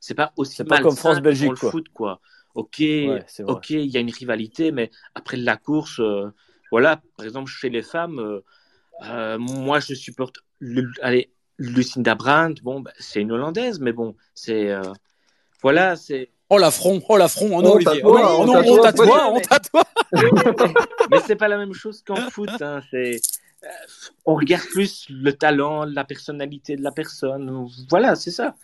c'est 0.00 0.14
pas 0.14 0.32
aussi 0.36 0.64
pas 0.64 0.76
comme 0.76 0.84
malsain 0.84 0.90
que 0.90 1.00
France-Belgique, 1.00 1.46
dans 1.46 1.52
le 1.52 1.58
quoi. 1.58 1.70
foot, 1.70 1.88
quoi. 1.92 2.20
Ok, 2.54 2.76
Ouais, 2.80 3.24
ok, 3.46 3.70
il 3.70 3.86
y 3.86 3.96
a 3.96 4.00
une 4.00 4.10
rivalité, 4.10 4.72
mais 4.72 4.90
après 5.14 5.36
la 5.36 5.56
course, 5.56 6.00
euh, 6.00 6.30
voilà, 6.72 7.00
par 7.16 7.24
exemple 7.24 7.50
chez 7.50 7.70
les 7.70 7.82
femmes, 7.82 8.18
euh, 8.18 8.40
euh, 9.04 9.38
moi 9.38 9.80
je 9.80 9.94
supporte, 9.94 10.36
allez, 11.02 11.32
Lucinda 11.58 12.14
Brandt. 12.14 12.62
Bon, 12.62 12.80
bah, 12.80 12.92
c'est 12.98 13.20
une 13.20 13.32
Hollandaise, 13.32 13.80
mais 13.80 13.92
bon, 13.92 14.16
c'est, 14.34 14.70
euh, 14.70 14.82
voilà, 15.62 15.96
c'est. 15.96 16.30
Oh 16.48 16.58
l'affront, 16.58 17.00
oh 17.08 17.16
l'affront, 17.16 17.50
oh 17.52 17.62
non 17.62 17.70
On 17.70 17.74
Olivier, 17.74 18.02
oh, 18.02 18.18
on 18.18 18.46
non, 18.46 18.54
tatoue, 18.54 18.70
on 18.70 18.78
on 18.78 18.82
tatoue, 18.82 19.12
on 19.32 19.40
tatoue. 19.40 19.78
mais 21.10 21.18
c'est 21.24 21.36
pas 21.36 21.48
la 21.48 21.56
même 21.56 21.74
chose 21.74 22.02
qu'en 22.02 22.16
foot. 22.16 22.50
Hein. 22.60 22.80
C'est, 22.90 23.20
euh, 23.62 23.68
on 24.24 24.34
regarde 24.34 24.64
plus 24.64 25.06
le 25.10 25.32
talent, 25.32 25.84
la 25.84 26.04
personnalité 26.04 26.76
de 26.76 26.82
la 26.82 26.90
personne. 26.90 27.68
Voilà, 27.88 28.16
c'est 28.16 28.32
ça. 28.32 28.54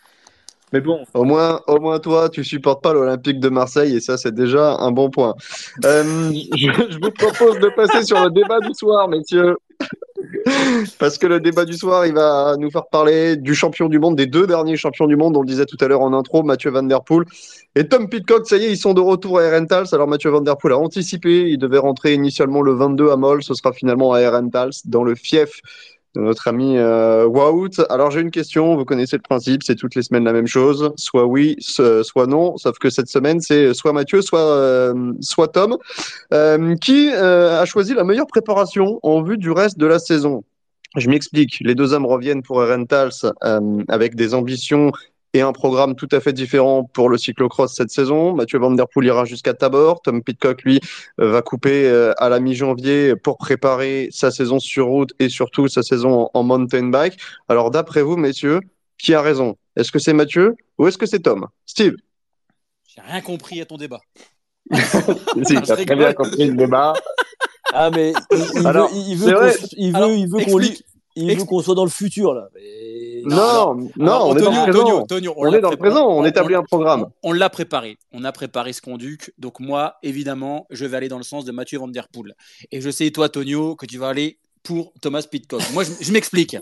Mais 0.72 0.81
bon, 0.81 1.05
Au 1.14 1.22
moins, 1.22 1.61
au 1.68 1.79
moins 1.79 2.01
toi, 2.01 2.29
tu 2.29 2.42
supportes 2.42 2.83
pas 2.83 2.92
l'Olympique 2.92 3.38
de 3.38 3.49
Marseille 3.49 3.94
et 3.94 4.01
ça, 4.01 4.16
c'est 4.16 4.35
déjà 4.35 4.75
un 4.79 4.90
bon 4.90 5.11
point. 5.11 5.35
Euh, 5.85 6.33
je, 6.33 6.70
je 6.90 6.99
vous 7.01 7.12
propose 7.12 7.61
de 7.61 7.68
passer 7.68 8.03
sur 8.05 8.20
le 8.25 8.31
débat 8.31 8.59
du 8.59 8.75
soir, 8.75 9.09
messieurs. 9.09 9.57
Parce 10.98 11.18
que 11.18 11.26
le 11.26 11.40
débat 11.40 11.64
du 11.64 11.74
soir, 11.74 12.07
il 12.07 12.14
va 12.14 12.57
nous 12.59 12.70
faire 12.70 12.87
parler 12.87 13.37
du 13.37 13.55
champion 13.55 13.88
du 13.88 13.98
monde, 13.98 14.16
des 14.16 14.26
deux 14.26 14.46
derniers 14.46 14.76
champions 14.76 15.07
du 15.07 15.16
monde, 15.16 15.37
on 15.37 15.40
le 15.40 15.46
disait 15.46 15.66
tout 15.66 15.76
à 15.81 15.88
l'heure 15.88 16.02
en 16.02 16.12
intro, 16.12 16.42
Mathieu 16.42 16.70
Van 16.70 16.83
Der 16.83 17.02
Poel 17.02 17.24
et 17.74 17.88
Tom 17.88 18.09
Pitcock. 18.09 18.46
Ça 18.46 18.57
y 18.57 18.64
est, 18.64 18.72
ils 18.72 18.76
sont 18.76 18.94
de 18.94 19.00
retour 19.00 19.38
à 19.38 19.44
Herentals. 19.44 19.88
Alors 19.92 20.09
Mathieu 20.09 20.31
Van 20.31 20.40
Der 20.40 20.57
Poel 20.57 20.72
a 20.74 20.79
anticipé, 20.79 21.48
il 21.50 21.59
devait 21.59 21.79
rentrer 21.79 22.14
initialement 22.14 22.62
le 22.62 22.74
22 22.74 23.11
à 23.11 23.16
Moll, 23.16 23.42
ce 23.42 23.55
sera 23.55 23.72
finalement 23.72 24.12
à 24.12 24.20
Herentals, 24.20 24.72
dans 24.85 25.05
le 25.05 25.14
fief 25.14 25.61
notre 26.20 26.48
ami 26.48 26.79
euh, 26.79 27.26
Wout. 27.26 27.81
Alors 27.90 28.11
j'ai 28.11 28.20
une 28.20 28.31
question, 28.31 28.76
vous 28.76 28.85
connaissez 28.85 29.16
le 29.16 29.22
principe, 29.22 29.62
c'est 29.62 29.76
toutes 29.76 29.94
les 29.94 30.02
semaines 30.02 30.24
la 30.24 30.33
même 30.33 30.46
chose, 30.46 30.92
soit 30.96 31.26
oui, 31.26 31.57
so- 31.61 32.02
soit 32.02 32.26
non, 32.26 32.57
sauf 32.57 32.79
que 32.79 32.90
cette 32.90 33.09
semaine 33.09 33.40
c'est 33.40 33.74
soit 33.74 33.92
Mathieu, 33.92 34.22
soit, 34.22 34.40
euh, 34.40 35.12
soit 35.20 35.48
Tom, 35.48 35.76
Euh, 36.33 36.74
qui 36.76 37.11
euh, 37.12 37.61
a 37.61 37.64
choisi 37.64 37.94
la 37.94 38.02
meilleure 38.02 38.26
préparation 38.26 38.98
en 39.02 39.22
vue 39.22 39.38
du 39.38 39.50
reste 39.50 39.79
de 39.79 39.87
la 39.87 39.98
saison? 39.98 40.42
Je 40.96 41.09
m'explique, 41.09 41.59
les 41.61 41.74
deux 41.74 41.92
hommes 41.92 42.07
reviennent 42.07 42.42
pour 42.42 42.62
Herentals 42.62 43.11
euh, 43.44 43.83
avec 43.88 44.14
des 44.14 44.35
ambitions 44.35 44.92
et 45.37 45.42
un 45.42 45.53
programme 45.53 45.94
tout 45.96 46.09
à 46.12 46.20
fait 46.20 46.33
différent 46.33 46.85
pour 46.85 47.11
le 47.11 47.18
cyclocross 47.18 47.75
cette 47.75 47.90
saison. 47.90 48.33
Mathieu 48.35 48.59
Van 48.59 48.70
Der 48.70 48.88
Poel 48.88 49.07
ira 49.07 49.25
jusqu'à 49.27 49.53
Tabor. 49.53 50.01
Tom 50.01 50.22
Pitcock, 50.22 50.62
lui, 50.62 50.81
euh, 51.20 51.31
va 51.31 51.42
couper 51.42 51.87
euh, 51.87 52.12
à 52.16 52.31
la 52.31 52.40
mi-janvier 52.40 53.16
pour 53.16 53.37
préparer 53.37 54.09
sa 54.11 54.31
saison 54.31 54.59
sur 54.59 54.87
route 54.87 55.12
et 55.18 55.29
surtout 55.29 55.68
sa 55.68 55.83
saison 55.83 56.31
en, 56.33 56.42
mountain 56.42 56.88
bike. 56.88 57.18
Alors, 57.49 57.70
d'après 57.70 58.03
vous, 58.03 58.16
messieurs, 58.16 58.61
qui 58.96 59.12
a 59.12 59.20
raison? 59.20 59.57
Est-ce 59.77 59.92
que 59.92 59.99
c'est 59.99 60.14
Mathieu 60.14 60.57
ou 60.79 60.87
est-ce 60.88 60.96
que 60.96 61.07
c'est 61.07 61.20
Tom? 61.20 61.46
Steve? 61.66 61.94
J'ai 62.87 63.03
rien 63.03 63.20
compris 63.20 63.61
à 63.61 63.66
ton 63.66 63.77
débat. 63.77 64.01
Si, 65.44 65.55
très 65.55 65.85
bien 65.96 66.12
compris 66.14 66.46
le 66.46 66.57
débat. 66.57 66.94
Ah, 67.75 67.90
mais 67.90 68.12
il, 68.33 68.46
il 68.61 68.66
Alors, 68.66 68.88
veut, 68.90 68.96
il 69.03 69.18
qu'on- 70.42 70.61
il 71.14 71.37
veut 71.37 71.62
soit 71.62 71.75
dans 71.75 71.85
le 71.85 71.90
futur, 71.90 72.33
là. 72.33 72.49
Mais- 72.55 72.86
Non, 73.26 73.74
non, 73.96 74.06
Alors, 74.06 74.28
on 74.28 74.36
est 74.36 74.42
dans 74.42 74.50
le 74.50 74.56
présent. 74.62 74.80
Antonio, 74.80 74.98
Antonio, 74.98 75.34
On 75.36 75.52
est 75.52 75.60
dans 75.60 75.70
le 75.70 75.76
présent, 75.76 76.06
on 76.08 76.24
établit 76.24 76.54
un 76.54 76.62
programme. 76.62 77.06
On, 77.22 77.30
on 77.30 77.32
l'a 77.32 77.50
préparé. 77.50 77.98
On 78.12 78.24
a 78.24 78.32
préparé 78.32 78.72
ce 78.72 78.80
conduc. 78.80 79.32
Donc 79.38 79.60
moi, 79.60 79.96
évidemment, 80.02 80.66
je 80.70 80.84
vais 80.86 80.96
aller 80.96 81.08
dans 81.08 81.18
le 81.18 81.24
sens 81.24 81.44
de 81.44 81.52
Mathieu 81.52 81.78
Van 81.78 81.88
Der 81.88 82.08
Poel. 82.08 82.34
Et 82.70 82.80
je 82.80 82.90
sais, 82.90 83.10
toi, 83.10 83.28
Tonio, 83.28 83.76
que 83.76 83.86
tu 83.86 83.98
vas 83.98 84.08
aller 84.08 84.38
pour 84.66 84.92
Thomas 85.00 85.22
Pitcock. 85.31 85.62
Moi, 85.72 85.85
je, 85.85 85.90
je 86.05 86.12
m'explique. 86.12 86.57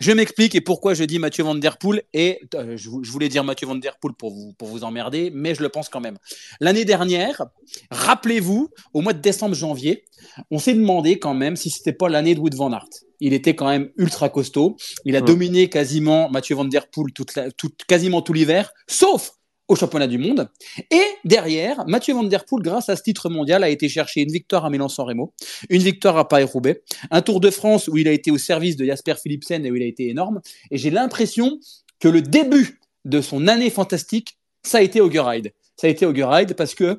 Je 0.00 0.12
m'explique 0.12 0.54
et 0.54 0.60
pourquoi 0.62 0.94
je 0.94 1.04
dis 1.04 1.18
Mathieu 1.18 1.44
Van 1.44 1.54
Der 1.54 1.76
Poel. 1.76 2.02
Et 2.14 2.40
euh, 2.54 2.76
je, 2.76 2.88
vou- 2.88 3.04
je 3.04 3.10
voulais 3.10 3.28
dire 3.28 3.44
Mathieu 3.44 3.66
Van 3.66 3.74
Der 3.76 3.96
Poel 4.00 4.14
pour 4.14 4.30
vous, 4.32 4.54
pour 4.54 4.68
vous 4.68 4.82
emmerder, 4.82 5.30
mais 5.34 5.54
je 5.54 5.62
le 5.62 5.68
pense 5.68 5.88
quand 5.90 6.00
même. 6.00 6.16
L'année 6.60 6.84
dernière, 6.86 7.42
rappelez-vous, 7.90 8.70
au 8.94 9.00
mois 9.00 9.12
de 9.12 9.20
décembre-janvier, 9.20 10.04
on 10.50 10.58
s'est 10.58 10.74
demandé 10.74 11.18
quand 11.18 11.34
même 11.34 11.56
si 11.56 11.70
c'était 11.70 11.92
pas 11.92 12.08
l'année 12.08 12.34
de 12.34 12.40
Wood 12.40 12.54
Van 12.54 12.72
Aert. 12.72 12.86
Il 13.20 13.34
était 13.34 13.54
quand 13.54 13.68
même 13.68 13.90
ultra 13.98 14.28
costaud. 14.30 14.76
Il 15.04 15.14
a 15.16 15.20
Mm. 15.20 15.24
dominé 15.26 15.68
quasiment 15.68 16.30
Mathieu 16.30 16.56
Van 16.56 16.64
Der 16.64 16.86
Poel 16.88 17.12
toute 17.12 17.34
la- 17.34 17.50
toute- 17.50 17.84
quasiment 17.86 18.22
tout 18.22 18.32
l'hiver, 18.32 18.72
sauf 18.88 19.32
au 19.70 19.76
championnat 19.76 20.08
du 20.08 20.18
monde. 20.18 20.48
Et 20.90 21.04
derrière, 21.24 21.86
Mathieu 21.86 22.12
Van 22.12 22.24
Der 22.24 22.44
Poel, 22.44 22.62
grâce 22.62 22.88
à 22.88 22.96
ce 22.96 23.02
titre 23.02 23.30
mondial, 23.30 23.62
a 23.62 23.68
été 23.68 23.88
chercher 23.88 24.20
une 24.22 24.32
victoire 24.32 24.64
à 24.64 24.70
Milan-San 24.70 25.06
Remo, 25.06 25.32
une 25.68 25.80
victoire 25.80 26.18
à 26.18 26.26
Paris-Roubaix, 26.26 26.82
un 27.12 27.22
Tour 27.22 27.40
de 27.40 27.50
France 27.50 27.86
où 27.86 27.96
il 27.96 28.08
a 28.08 28.12
été 28.12 28.32
au 28.32 28.38
service 28.38 28.76
de 28.76 28.84
Jasper 28.84 29.14
Philipsen 29.22 29.64
et 29.64 29.70
où 29.70 29.76
il 29.76 29.82
a 29.82 29.86
été 29.86 30.08
énorme. 30.08 30.40
Et 30.72 30.76
j'ai 30.76 30.90
l'impression 30.90 31.60
que 32.00 32.08
le 32.08 32.20
début 32.20 32.80
de 33.04 33.20
son 33.20 33.46
année 33.46 33.70
fantastique, 33.70 34.38
ça 34.64 34.78
a 34.78 34.82
été 34.82 35.00
Augeride. 35.00 35.52
Ça 35.76 35.86
a 35.86 35.90
été 35.90 36.04
Augeride 36.04 36.54
parce 36.54 36.74
que 36.74 36.98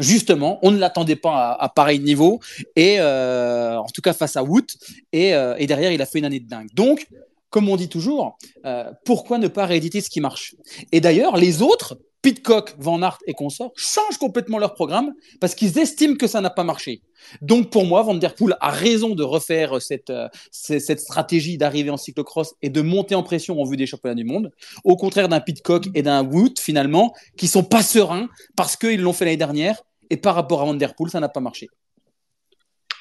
justement, 0.00 0.58
on 0.62 0.70
ne 0.70 0.78
l'attendait 0.78 1.16
pas 1.16 1.58
à, 1.60 1.68
pareil 1.68 2.00
niveau 2.00 2.40
et 2.74 3.00
euh, 3.00 3.76
en 3.76 3.88
tout 3.92 4.00
cas 4.00 4.14
face 4.14 4.36
à 4.36 4.42
Wood 4.42 4.64
et, 5.12 5.34
euh, 5.34 5.56
et 5.58 5.66
derrière 5.66 5.92
il 5.92 6.00
a 6.00 6.06
fait 6.06 6.20
une 6.20 6.24
année 6.24 6.40
de 6.40 6.48
dingue. 6.48 6.68
Donc, 6.72 7.06
comme 7.50 7.68
on 7.68 7.76
dit 7.76 7.88
toujours, 7.88 8.36
euh, 8.64 8.90
pourquoi 9.04 9.38
ne 9.38 9.48
pas 9.48 9.66
rééditer 9.66 10.00
ce 10.00 10.10
qui 10.10 10.20
marche? 10.20 10.54
Et 10.92 11.00
d'ailleurs, 11.00 11.36
les 11.36 11.62
autres, 11.62 11.98
Pitcock, 12.20 12.74
Van 12.78 13.00
Aert 13.00 13.18
et 13.26 13.32
consorts, 13.32 13.70
changent 13.76 14.18
complètement 14.18 14.58
leur 14.58 14.74
programme 14.74 15.14
parce 15.40 15.54
qu'ils 15.54 15.78
estiment 15.78 16.16
que 16.16 16.26
ça 16.26 16.40
n'a 16.40 16.50
pas 16.50 16.64
marché. 16.64 17.00
Donc 17.42 17.70
pour 17.70 17.84
moi, 17.86 18.02
Van 18.02 18.14
Der 18.14 18.34
Poel 18.34 18.56
a 18.60 18.70
raison 18.70 19.14
de 19.14 19.22
refaire 19.22 19.80
cette, 19.80 20.10
euh, 20.10 20.28
cette 20.50 20.98
stratégie 21.00 21.58
d'arriver 21.58 21.90
en 21.90 21.96
cyclocross 21.96 22.54
et 22.60 22.70
de 22.70 22.82
monter 22.82 23.14
en 23.14 23.22
pression 23.22 23.60
en 23.60 23.64
vue 23.64 23.76
des 23.76 23.86
championnats 23.86 24.16
du 24.16 24.24
monde, 24.24 24.50
au 24.82 24.96
contraire 24.96 25.28
d'un 25.28 25.40
Pitcock 25.40 25.86
et 25.94 26.02
d'un 26.02 26.24
Wood 26.24 26.58
finalement, 26.58 27.14
qui 27.36 27.46
sont 27.46 27.62
pas 27.64 27.82
sereins 27.82 28.28
parce 28.56 28.76
qu'ils 28.76 29.00
l'ont 29.00 29.12
fait 29.12 29.24
l'année 29.24 29.36
dernière 29.36 29.80
et 30.10 30.16
par 30.16 30.34
rapport 30.34 30.60
à 30.62 30.64
Van 30.64 30.74
Der 30.74 30.94
Poel, 30.96 31.10
ça 31.10 31.20
n'a 31.20 31.28
pas 31.28 31.40
marché. 31.40 31.68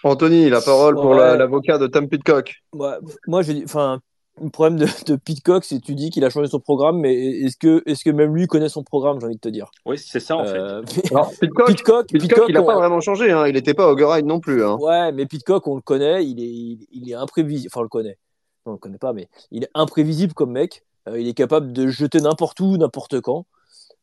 Anthony, 0.04 0.50
la 0.50 0.62
parole 0.62 0.94
pour 0.96 1.08
Ouais. 1.08 1.38
l'avocat 1.38 1.78
de 1.80 1.88
Tom 1.88 2.08
Pitcock. 2.08 2.54
Ouais, 2.74 2.94
moi, 3.28 3.42
je 3.42 3.52
dis, 3.52 3.64
enfin, 3.66 4.00
le 4.42 4.50
problème 4.50 4.78
de, 4.80 4.86
de 5.06 5.16
Pitcock, 5.16 5.64
c'est 5.64 5.80
que 5.80 5.86
tu 5.86 5.96
dis 5.96 6.10
qu'il 6.10 6.24
a 6.26 6.30
changé 6.30 6.48
son 6.48 6.60
programme, 6.60 7.00
mais 7.00 7.16
est-ce 7.16 7.58
que, 7.58 7.82
est-ce 7.86 8.04
que 8.04 8.10
même 8.10 8.36
lui 8.36 8.48
connaît 8.48 8.70
son 8.70 8.84
programme, 8.84 9.20
j'ai 9.20 9.26
envie 9.26 9.36
de 9.36 9.40
te 9.42 9.50
dire? 9.50 9.72
oui, 9.86 9.98
c'est 9.98 10.20
ça 10.20 10.38
en 10.38 10.46
fait. 10.46 10.52
Euh, 10.58 10.84
Alors, 11.12 11.32
Pitcock, 11.40 11.68
Pitcock, 11.68 12.08
Pitcock, 12.08 12.22
Pitcock, 12.22 12.46
il 12.50 12.54
n'a 12.54 12.62
on- 12.62 12.66
pas 12.66 12.76
vraiment 12.76 13.00
changé. 13.02 13.32
Hein. 13.32 13.48
Il 13.48 13.54
n'était 13.54 13.74
pas 13.74 13.92
au 13.92 13.96
Ride 13.96 14.26
non 14.26 14.40
plus. 14.40 14.64
Hein. 14.64 14.78
Ouais, 14.80 15.12
mais 15.12 15.26
Pitcock, 15.26 15.66
on 15.68 15.76
le 15.76 15.82
connaît, 15.82 16.26
il 16.26 16.40
est, 16.40 16.48
il, 16.48 16.88
il 16.92 17.10
est 17.12 17.16
imprévisible. 17.16 17.70
Enfin, 17.74 17.80
on 17.82 17.84
le 17.84 17.90
connaît. 17.90 18.18
Non, 18.66 18.72
on 18.72 18.76
le 18.76 18.78
connaît 18.80 18.98
pas, 18.98 19.14
mais 19.14 19.28
il 19.52 19.64
est 19.64 19.70
imprévisible 19.74 20.34
comme 20.34 20.52
mec. 20.52 20.84
Euh, 21.10 21.20
il 21.20 21.28
est 21.28 21.34
capable 21.34 21.72
de 21.74 21.88
jeter 21.88 22.20
n'importe 22.20 22.60
où, 22.60 22.78
n'importe 22.78 23.22
quand. 23.22 23.46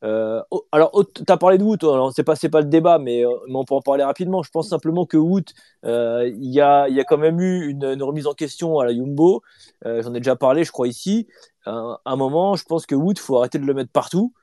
Euh, 0.04 0.42
alors, 0.70 0.90
oh, 0.92 1.02
t'as 1.04 1.38
parlé 1.38 1.56
de 1.56 1.64
Wood, 1.64 1.82
alors 1.82 2.12
c'est 2.14 2.24
pas, 2.24 2.34
pas 2.36 2.60
le 2.60 2.66
débat, 2.66 2.98
mais, 2.98 3.24
euh, 3.24 3.30
mais 3.48 3.56
on 3.56 3.64
peut 3.64 3.74
en 3.74 3.80
parler 3.80 4.04
rapidement. 4.04 4.42
Je 4.42 4.50
pense 4.50 4.68
simplement 4.68 5.06
que 5.06 5.16
Wood, 5.16 5.46
euh, 5.86 6.28
il 6.28 6.52
y 6.52 6.60
a, 6.60 6.88
y 6.88 7.00
a 7.00 7.04
quand 7.04 7.16
même 7.16 7.40
eu 7.40 7.68
une, 7.70 8.02
remise 8.02 8.26
en 8.26 8.34
question 8.34 8.78
à 8.78 8.84
la 8.84 8.92
Jumbo. 8.92 9.42
Euh, 9.86 10.02
J'en 10.02 10.12
ai 10.14 10.18
déjà 10.20 10.36
parlé, 10.36 10.64
je 10.64 10.72
crois 10.72 10.88
ici. 10.88 11.26
À 11.66 11.98
un 12.04 12.16
moment, 12.16 12.56
je 12.56 12.64
pense 12.64 12.84
que 12.86 12.94
Wood, 12.94 13.18
faut 13.18 13.38
arrêter 13.38 13.58
de 13.58 13.64
le 13.64 13.74
mettre 13.74 13.90
partout. 13.90 14.34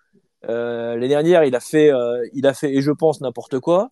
L'année 0.43 1.07
dernière, 1.07 1.43
il 1.43 1.55
a 1.55 1.59
fait, 1.59 1.91
il 2.33 2.47
a 2.47 2.53
fait, 2.55 2.73
et 2.73 2.81
je 2.81 2.91
pense 2.91 3.21
n'importe 3.21 3.59
quoi. 3.59 3.89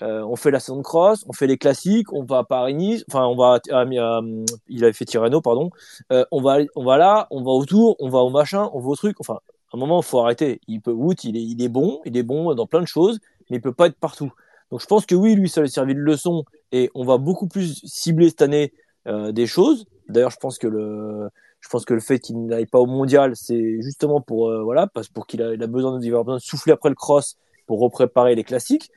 On 0.00 0.34
fait 0.34 0.50
la 0.50 0.58
saison 0.58 0.78
de 0.78 1.28
on 1.28 1.32
fait 1.32 1.46
les 1.46 1.58
classiques, 1.58 2.12
on 2.12 2.24
va 2.24 2.38
à 2.38 2.44
Paris-Nice, 2.44 3.04
enfin 3.08 3.24
on 3.26 3.36
va, 3.36 3.60
à, 3.70 3.82
à- 3.82 4.20
il 4.68 4.82
avait 4.82 4.92
fait 4.92 5.04
Tirreno, 5.04 5.40
pardon. 5.40 5.70
On 6.10 6.42
va, 6.42 6.58
on 6.74 6.84
va 6.84 6.96
là, 6.96 7.28
on 7.30 7.44
va 7.44 7.52
autour, 7.52 7.94
on 8.00 8.08
va 8.08 8.18
au 8.18 8.30
machin, 8.30 8.68
on 8.74 8.80
va 8.80 8.88
au 8.88 8.96
truc. 8.96 9.16
Enfin, 9.20 9.38
un 9.72 9.78
moment, 9.78 10.00
il 10.00 10.04
faut 10.04 10.20
arrêter. 10.20 10.60
Il 10.68 10.80
peut, 10.80 10.92
Wood, 10.92 11.24
il 11.24 11.36
est, 11.36 11.42
il 11.42 11.62
est 11.62 11.68
bon, 11.68 12.00
il 12.04 12.16
est 12.16 12.22
bon 12.22 12.54
dans 12.54 12.66
plein 12.66 12.80
de 12.80 12.86
choses, 12.86 13.18
mais 13.48 13.56
il 13.56 13.60
peut 13.60 13.72
pas 13.72 13.86
être 13.86 13.98
partout. 13.98 14.32
Donc 14.70 14.80
je 14.80 14.86
pense 14.86 15.06
que 15.06 15.14
oui, 15.14 15.34
lui, 15.34 15.48
ça 15.48 15.60
lui 15.60 15.68
a 15.68 15.70
servi 15.70 15.94
de 15.94 16.00
leçon 16.00 16.44
et 16.72 16.90
on 16.94 17.04
va 17.04 17.18
beaucoup 17.18 17.46
plus 17.46 17.82
cibler 17.84 18.30
cette 18.30 18.42
année 18.42 18.72
euh, 19.06 19.32
des 19.32 19.46
choses. 19.46 19.86
D'ailleurs, 20.08 20.30
je 20.30 20.38
pense 20.38 20.58
que 20.58 20.66
le, 20.66 21.28
je 21.60 21.68
pense 21.68 21.84
que 21.84 21.94
le 21.94 22.00
fait 22.00 22.18
qu'il 22.18 22.46
n'aille 22.46 22.66
pas 22.66 22.78
au 22.78 22.86
mondial, 22.86 23.36
c'est 23.36 23.80
justement 23.82 24.20
pour, 24.20 24.48
euh, 24.48 24.62
voilà, 24.62 24.86
parce 24.86 25.08
pour 25.08 25.26
qu'il 25.26 25.42
a, 25.42 25.54
il 25.54 25.62
a 25.62 25.66
besoin 25.66 25.98
de, 25.98 26.04
il 26.04 26.10
besoin 26.10 26.36
de 26.36 26.40
souffler 26.40 26.72
après 26.72 26.88
le 26.88 26.94
cross 26.94 27.36
pour 27.66 27.80
repréparer 27.80 28.34
les 28.34 28.44
classiques. 28.44 28.90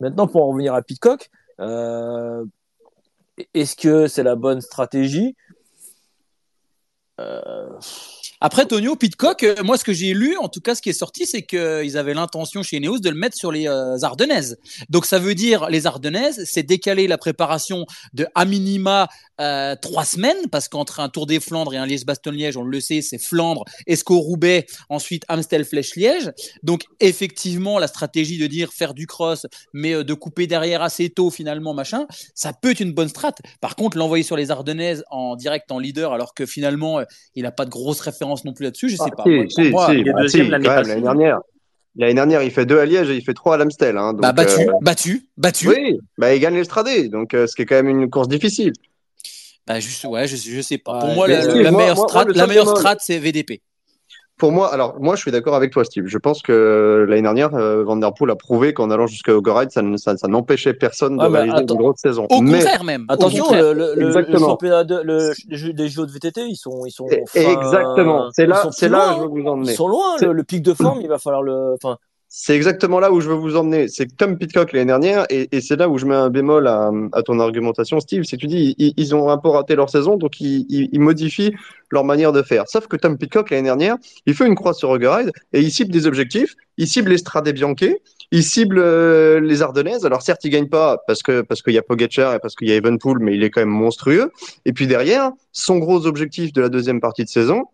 Maintenant, 0.00 0.26
pour 0.26 0.42
en 0.42 0.48
revenir 0.48 0.74
à 0.74 0.82
Pitcock, 0.82 1.30
euh, 1.60 2.44
est-ce 3.54 3.76
que 3.76 4.08
c'est 4.08 4.22
la 4.22 4.36
bonne 4.36 4.60
stratégie? 4.60 5.36
Après, 8.44 8.66
Tonio, 8.66 8.96
Pitcock, 8.96 9.44
euh, 9.44 9.54
moi, 9.62 9.78
ce 9.78 9.84
que 9.84 9.92
j'ai 9.92 10.14
lu, 10.14 10.36
en 10.36 10.48
tout 10.48 10.60
cas, 10.60 10.74
ce 10.74 10.82
qui 10.82 10.88
est 10.88 10.92
sorti, 10.92 11.26
c'est 11.26 11.42
qu'ils 11.42 11.96
avaient 11.96 12.12
l'intention 12.12 12.64
chez 12.64 12.78
Ineos 12.78 12.98
de 12.98 13.08
le 13.08 13.14
mettre 13.14 13.36
sur 13.36 13.52
les 13.52 13.68
euh, 13.68 13.96
Ardennaises. 14.02 14.58
Donc, 14.88 15.06
ça 15.06 15.20
veut 15.20 15.36
dire, 15.36 15.70
les 15.70 15.86
Ardennaises, 15.86 16.42
c'est 16.44 16.64
décaler 16.64 17.06
la 17.06 17.18
préparation 17.18 17.86
de 18.14 18.26
à 18.34 18.44
minima 18.44 19.06
euh, 19.40 19.76
trois 19.80 20.04
semaines, 20.04 20.48
parce 20.50 20.66
qu'entre 20.66 20.98
un 20.98 21.08
Tour 21.08 21.26
des 21.26 21.38
Flandres 21.38 21.72
et 21.72 21.76
un 21.76 21.86
Liège-Bastogne-Liège, 21.86 22.56
on 22.56 22.64
le 22.64 22.80
sait, 22.80 23.00
c'est 23.00 23.18
Flandre, 23.18 23.64
Escaut-Roubaix, 23.86 24.66
ensuite 24.88 25.22
Amstel-Flèche-Liège. 25.28 26.32
Donc, 26.64 26.82
effectivement, 26.98 27.78
la 27.78 27.86
stratégie 27.86 28.38
de 28.38 28.48
dire 28.48 28.72
faire 28.72 28.92
du 28.92 29.06
cross, 29.06 29.46
mais 29.72 29.94
euh, 29.94 30.02
de 30.02 30.14
couper 30.14 30.48
derrière 30.48 30.82
assez 30.82 31.10
tôt, 31.10 31.30
finalement, 31.30 31.74
machin, 31.74 32.08
ça 32.34 32.52
peut 32.52 32.72
être 32.72 32.80
une 32.80 32.92
bonne 32.92 33.08
strat. 33.08 33.34
Par 33.60 33.76
contre, 33.76 33.96
l'envoyer 33.98 34.24
sur 34.24 34.36
les 34.36 34.50
Ardennaises 34.50 35.04
en 35.12 35.36
direct 35.36 35.70
en 35.70 35.78
leader, 35.78 36.12
alors 36.12 36.34
que 36.34 36.44
finalement, 36.44 36.98
euh, 36.98 37.04
il 37.36 37.44
n'a 37.44 37.52
pas 37.52 37.66
de 37.66 37.70
grosse 37.70 38.00
référence 38.00 38.31
non 38.44 38.52
plus 38.52 38.64
là-dessus, 38.64 38.88
je 38.88 38.96
sais 38.96 39.02
Ah, 39.06 39.10
pas. 39.16 39.22
si, 39.24 39.30
Moi, 39.30 39.44
si, 39.48 39.54
pour 39.62 39.70
moi, 39.70 39.86
si, 39.86 39.92
il 39.98 40.08
est 40.08 40.12
bah, 40.12 40.20
deuxième 40.22 40.44
si, 40.46 40.50
l'année 40.50 41.00
dernière, 41.02 41.38
l'année 41.96 42.14
dernière, 42.14 42.42
il 42.42 42.50
fait 42.50 42.66
deux 42.66 42.78
à 42.78 42.84
Liège 42.86 43.10
et 43.10 43.16
il 43.16 43.22
fait 43.22 43.34
trois 43.34 43.54
à 43.54 43.58
l'Amstel. 43.58 43.96
Hein, 43.98 44.12
bah, 44.14 44.28
donc, 44.32 44.36
battu, 44.36 44.68
euh, 44.68 44.72
battu, 44.80 45.26
battu. 45.36 45.68
Oui, 45.68 45.98
bah, 46.18 46.34
il 46.34 46.40
gagne 46.40 46.54
l'Estradé, 46.54 47.08
donc 47.08 47.34
euh, 47.34 47.46
ce 47.46 47.54
qui 47.54 47.62
est 47.62 47.66
quand 47.66 47.76
même 47.76 47.88
une 47.88 48.10
course 48.10 48.28
difficile. 48.28 48.72
Bah, 49.66 49.78
juste, 49.78 50.04
ouais, 50.04 50.26
je, 50.26 50.36
je 50.36 50.60
sais 50.60 50.78
pas. 50.78 50.94
Ouais, 50.94 51.00
Pour 51.00 51.14
moi, 51.14 51.28
la 51.28 51.70
moi- 51.70 51.80
meilleure 51.80 51.96
moi- 51.96 52.08
strat, 52.08 52.24
la 52.24 52.46
meilleure 52.46 52.76
strat, 52.76 52.96
c'est 52.98 53.18
VDP. 53.18 53.60
Pour 54.38 54.50
moi, 54.50 54.72
alors 54.72 54.96
moi 54.98 55.14
je 55.14 55.20
suis 55.20 55.30
d'accord 55.30 55.54
avec 55.54 55.70
toi, 55.72 55.84
Steve. 55.84 56.06
Je 56.06 56.18
pense 56.18 56.42
que 56.42 57.06
l'année 57.08 57.22
dernière, 57.22 57.54
euh, 57.54 57.84
Van 57.84 57.96
Der 57.96 58.12
Poel 58.12 58.30
a 58.30 58.34
prouvé 58.34 58.74
qu'en 58.74 58.90
allant 58.90 59.06
jusqu'à 59.06 59.34
Ogoride, 59.36 59.70
ça, 59.70 59.82
ne- 59.82 59.96
ça, 59.96 60.16
ça 60.16 60.26
n'empêchait 60.26 60.74
personne 60.74 61.16
de 61.16 61.22
mais 61.28 61.38
réaliser 61.38 61.56
attends. 61.58 61.74
une 61.74 61.80
grosse 61.80 62.00
saison. 62.00 62.26
Au 62.28 62.40
Mais 62.40 62.58
contraire, 62.58 62.82
même. 62.84 63.04
Attention, 63.08 63.44
contraire. 63.44 63.74
le, 63.74 63.94
le, 63.94 64.20
le- 64.26 64.38
championnat 64.38 64.84
de, 64.84 64.96
le, 65.04 65.32
les 65.48 65.56
jeux- 65.88 66.06
de 66.06 66.10
VTT, 66.12 66.40
ils 66.48 66.56
sont, 66.56 66.84
ils 66.86 66.90
sont, 66.90 67.06
enfin, 67.06 67.40
exactement, 67.40 68.30
c'est 68.32 68.46
là, 68.46 68.68
c'est 68.72 68.88
là 68.88 69.14
je 69.16 69.20
veux 69.22 69.28
vous 69.28 69.46
emmener. 69.46 69.72
Ils 69.72 69.76
sont 69.76 69.86
loin, 69.88 70.16
C'est- 70.18 70.26
le, 70.26 70.32
le 70.32 70.42
pic 70.44 70.62
de 70.62 70.74
forme, 70.74 71.00
il 71.02 71.08
va 71.08 71.18
falloir 71.18 71.42
le, 71.42 71.74
enfin, 71.74 71.98
C'est 72.34 72.56
exactement 72.56 72.98
là 72.98 73.12
où 73.12 73.20
je 73.20 73.28
veux 73.28 73.34
vous 73.34 73.56
emmener. 73.56 73.88
C'est 73.88 74.16
Tom 74.16 74.38
Pitcock 74.38 74.72
l'année 74.72 74.86
dernière, 74.86 75.26
et, 75.28 75.60
c'est 75.60 75.76
là 75.76 75.90
où 75.90 75.98
je 75.98 76.06
mets 76.06 76.14
un 76.14 76.30
bémol 76.30 76.66
à, 76.66 76.90
ton 77.26 77.38
argumentation, 77.38 78.00
Steve. 78.00 78.22
C'est 78.24 78.36
que 78.36 78.40
tu 78.40 78.46
dis 78.46 78.74
ils, 78.78 79.14
ont 79.14 79.28
un 79.28 79.36
peu 79.36 79.50
raté 79.50 79.76
leur 79.76 79.90
saison, 79.90 80.16
donc 80.16 80.40
ils, 80.40 80.98
modifient 80.98 81.54
leur 81.90 82.04
manière 82.04 82.32
de 82.32 82.40
faire. 82.42 82.66
Sauf 82.68 82.86
que 82.86 82.96
Tom 82.96 83.18
Pitcock 83.18 83.50
l'année 83.50 83.64
dernière, 83.64 83.96
il 84.24 84.32
fait 84.34 84.46
une 84.46 84.54
croix 84.54 84.72
sur 84.72 84.92
Ride 84.92 85.30
et 85.52 85.60
il 85.60 85.70
cible 85.70 85.92
des 85.92 86.06
objectifs. 86.06 86.54
Il 86.78 86.86
cible 86.86 87.10
l'Estrade 87.10 87.50
Bianche, 87.50 87.84
il 88.30 88.42
cible 88.42 88.78
euh, 88.78 89.38
les 89.38 89.60
Ardennaises. 89.60 90.06
Alors 90.06 90.22
certes, 90.22 90.42
il 90.44 90.48
gagne 90.48 90.68
pas 90.68 91.02
parce 91.06 91.22
que 91.22 91.42
parce 91.42 91.60
qu'il 91.60 91.74
y 91.74 91.78
a 91.78 91.82
Pogacar 91.82 92.34
et 92.34 92.38
parce 92.38 92.54
qu'il 92.54 92.66
y 92.66 92.72
a 92.72 92.76
Evenpool, 92.76 93.18
mais 93.20 93.34
il 93.34 93.44
est 93.44 93.50
quand 93.50 93.60
même 93.60 93.68
monstrueux. 93.68 94.32
Et 94.64 94.72
puis 94.72 94.86
derrière, 94.86 95.32
son 95.52 95.76
gros 95.76 96.06
objectif 96.06 96.54
de 96.54 96.62
la 96.62 96.70
deuxième 96.70 97.02
partie 97.02 97.24
de 97.24 97.28
saison, 97.28 97.66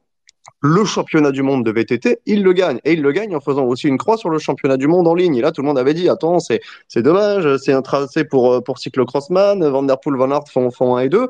le 0.61 0.85
championnat 0.85 1.31
du 1.31 1.43
monde 1.43 1.65
de 1.65 1.71
VTT, 1.71 2.21
il 2.27 2.43
le 2.43 2.53
gagne. 2.53 2.81
Et 2.85 2.95
il 2.95 3.03
le 3.03 3.13
gagne 3.13 3.35
en 3.37 3.41
faisant 3.41 3.65
aussi 3.65 3.87
une 3.87 3.99
croix 3.99 4.17
sur 4.17 4.29
le 4.31 4.39
championnat 4.39 4.77
du 4.77 4.89
monde 4.89 5.07
en 5.07 5.15
ligne. 5.15 5.37
Et 5.37 5.41
là, 5.41 5.53
tout 5.53 5.63
le 5.63 5.67
monde 5.69 5.79
avait 5.79 5.95
dit, 5.95 6.09
attends, 6.09 6.41
c'est, 6.41 6.61
c'est 6.89 7.03
dommage, 7.03 7.57
c'est 7.59 7.73
un 7.73 7.83
tracé 7.83 8.25
pour, 8.25 8.53
euh, 8.53 8.61
pour 8.61 8.79
cyclocrossman, 8.79 9.67
Van 9.69 9.83
Der 9.83 9.99
Poel, 10.01 10.17
Van 10.17 10.31
Aert 10.31 10.49
font, 10.49 10.71
font 10.71 10.97
1 10.97 11.03
et 11.03 11.09
2. 11.09 11.29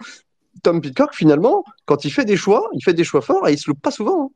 Tom 0.63 0.81
Pitcock, 0.81 1.15
finalement, 1.15 1.65
quand 1.85 2.05
il 2.05 2.11
fait 2.11 2.25
des 2.25 2.37
choix, 2.37 2.69
il 2.73 2.83
fait 2.83 2.95
des 2.95 3.05
choix 3.05 3.21
forts 3.21 3.47
et 3.49 3.53
il 3.53 3.59
se 3.59 3.69
loupe 3.69 3.83
pas 3.83 3.91
souvent. 3.91 4.25
hein. 4.25 4.29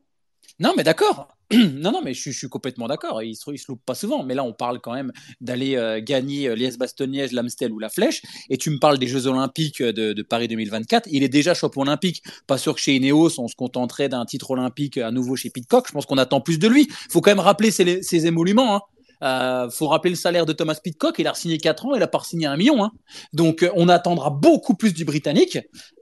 Non, 0.59 0.73
mais 0.77 0.83
d'accord. 0.83 1.27
Non, 1.73 1.91
non, 1.91 2.01
mais 2.03 2.13
je, 2.13 2.31
suis- 2.31 2.49
complètement 2.49 2.87
d'accord. 2.87 3.21
Il 3.23 3.35
se, 3.35 3.51
il 3.51 3.59
loupe 3.67 3.81
pas 3.85 3.95
souvent. 3.95 4.23
Mais 4.23 4.33
là, 4.35 4.43
on 4.43 4.53
parle 4.53 4.79
quand 4.79 4.93
même 4.93 5.11
d'aller 5.41 5.75
euh, 5.75 6.01
gagner 6.01 6.47
euh, 6.49 6.55
Liège-Bastogne-Liège, 6.55 7.31
l'Amstel 7.31 7.71
ou 7.71 7.79
la 7.79 7.89
Flèche. 7.89 8.21
Et 8.49 8.57
tu 8.57 8.69
me 8.69 8.79
parles 8.79 8.97
des 8.97 9.07
Jeux 9.07 9.27
Olympiques 9.27 9.81
de, 9.81 10.13
de 10.13 10.23
Paris 10.23 10.47
2024. 10.47 11.07
Il 11.11 11.23
est 11.23 11.29
déjà 11.29 11.53
champion 11.53 11.81
olympique. 11.81 12.23
Pas 12.47 12.57
sûr 12.57 12.75
que 12.75 12.81
chez 12.81 12.95
Ineos, 12.95 13.39
on 13.39 13.47
se 13.47 13.55
contenterait 13.55 14.09
d'un 14.09 14.25
titre 14.25 14.51
olympique 14.51 14.97
à 14.97 15.11
nouveau 15.11 15.35
chez 15.35 15.49
Pitcock. 15.49 15.87
Je 15.87 15.93
pense 15.93 16.05
qu'on 16.05 16.17
attend 16.17 16.41
plus 16.41 16.59
de 16.59 16.67
lui. 16.67 16.87
faut 17.09 17.21
quand 17.21 17.31
même 17.31 17.39
rappeler 17.39 17.71
ses, 17.71 18.01
ses 18.03 18.25
émoluments. 18.25 18.75
Hein. 18.75 18.81
Euh, 19.23 19.69
faut 19.69 19.87
rappeler 19.87 20.11
le 20.11 20.15
salaire 20.15 20.45
de 20.45 20.53
Thomas 20.53 20.77
Pitcock. 20.81 21.15
Il 21.19 21.27
a 21.27 21.33
signé 21.33 21.57
4 21.57 21.85
ans, 21.85 21.95
il 21.95 22.03
a 22.03 22.07
pas 22.07 22.21
signé 22.23 22.45
un 22.45 22.57
million. 22.57 22.83
Hein. 22.83 22.91
Donc, 23.31 23.63
euh, 23.63 23.71
on 23.75 23.89
attendra 23.89 24.29
beaucoup 24.29 24.75
plus 24.75 24.93
du 24.93 25.05
Britannique. 25.05 25.57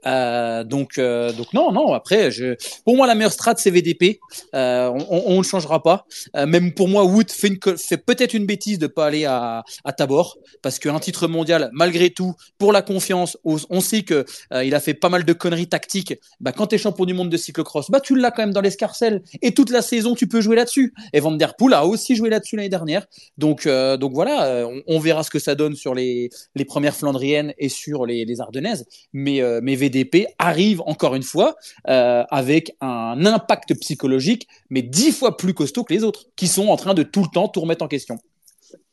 Euh, 0.06 0.64
donc, 0.64 0.98
euh, 0.98 1.32
donc 1.32 1.52
non, 1.52 1.72
non. 1.72 1.92
Après, 1.92 2.30
je, 2.30 2.56
pour 2.84 2.96
moi, 2.96 3.06
la 3.06 3.14
meilleure 3.14 3.32
strat, 3.32 3.54
c'est 3.56 3.70
VDP. 3.70 4.18
Euh, 4.54 4.90
on 5.08 5.38
ne 5.38 5.42
changera 5.42 5.82
pas. 5.82 6.06
Euh, 6.36 6.46
même 6.46 6.74
pour 6.74 6.88
moi, 6.88 7.04
Wood 7.04 7.30
fait, 7.30 7.52
fait 7.76 7.98
peut-être 7.98 8.34
une 8.34 8.46
bêtise 8.46 8.78
de 8.78 8.86
pas 8.86 9.06
aller 9.06 9.24
à, 9.24 9.64
à 9.84 9.92
Tabor 9.92 10.38
parce 10.62 10.78
qu'un 10.78 10.98
titre 10.98 11.28
mondial, 11.28 11.70
malgré 11.72 12.10
tout, 12.10 12.34
pour 12.58 12.72
la 12.72 12.82
confiance, 12.82 13.36
on, 13.44 13.80
sait 13.80 14.02
que 14.02 14.24
il 14.62 14.74
a 14.74 14.80
fait 14.80 14.94
pas 14.94 15.08
mal 15.08 15.24
de 15.24 15.32
conneries 15.32 15.68
tactiques. 15.68 16.14
Bah, 16.40 16.52
quand 16.52 16.68
tu 16.68 16.76
es 16.76 16.78
champion 16.78 17.04
du 17.04 17.14
monde 17.14 17.30
de 17.30 17.36
cyclocross, 17.36 17.90
bah, 17.90 18.00
tu 18.00 18.16
l'as 18.16 18.30
quand 18.30 18.42
même 18.42 18.52
dans 18.52 18.60
l'escarcelle 18.60 19.22
et 19.40 19.54
toute 19.54 19.70
la 19.70 19.82
saison, 19.82 20.14
tu 20.14 20.26
peux 20.26 20.40
jouer 20.40 20.56
là-dessus. 20.56 20.94
Et 21.12 21.20
Van 21.20 21.32
Der 21.32 21.56
Poel 21.56 21.74
a 21.74 21.86
aussi 21.86 22.16
joué 22.16 22.30
là-dessus 22.30 22.56
l'année 22.56 22.68
dernière. 22.68 23.06
Donc, 23.38 23.66
euh, 23.66 23.96
donc 23.96 24.12
voilà, 24.12 24.46
euh, 24.46 24.64
on, 24.86 24.96
on 24.96 24.98
verra 24.98 25.22
ce 25.22 25.30
que 25.30 25.38
ça 25.38 25.54
donne 25.54 25.74
sur 25.74 25.94
les, 25.94 26.30
les 26.54 26.64
premières 26.64 26.94
Flandriennes 26.94 27.54
et 27.58 27.68
sur 27.68 28.06
les, 28.06 28.24
les 28.24 28.40
Ardennaises. 28.40 28.86
Mais, 29.12 29.40
euh, 29.40 29.60
mais 29.62 29.74
VDP 29.74 30.26
arrive 30.38 30.80
encore 30.86 31.14
une 31.14 31.22
fois 31.22 31.56
euh, 31.88 32.24
avec 32.30 32.76
un 32.80 33.24
impact 33.24 33.74
psychologique, 33.80 34.46
mais 34.70 34.82
dix 34.82 35.12
fois 35.12 35.36
plus 35.36 35.54
costaud 35.54 35.84
que 35.84 35.92
les 35.92 36.04
autres, 36.04 36.26
qui 36.36 36.48
sont 36.48 36.68
en 36.68 36.76
train 36.76 36.94
de 36.94 37.02
tout 37.02 37.22
le 37.22 37.28
temps 37.32 37.48
tout 37.48 37.60
remettre 37.60 37.84
en 37.84 37.88
question. 37.88 38.18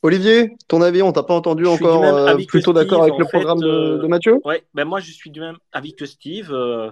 Olivier, 0.02 0.56
ton 0.68 0.82
avis, 0.82 1.02
on 1.02 1.12
t'a 1.12 1.24
pas 1.24 1.34
entendu 1.34 1.66
Je 1.66 1.70
encore 1.70 2.04
euh, 2.04 2.38
plutôt 2.48 2.72
d'accord 2.72 3.02
avec 3.02 3.18
le 3.18 3.26
fait, 3.26 3.32
programme 3.32 3.60
de, 3.60 3.68
euh, 3.68 4.02
de 4.02 4.08
Mathieu? 4.08 4.40
Ouais, 4.46 4.64
ben 4.74 4.86
moi 4.86 5.00
je 5.02 5.12
suis 5.12 5.30
du 5.30 5.42
même 5.42 5.58
avis 5.74 5.94
que 5.94 6.06
Steve. 6.06 6.52
Euh, 6.52 6.92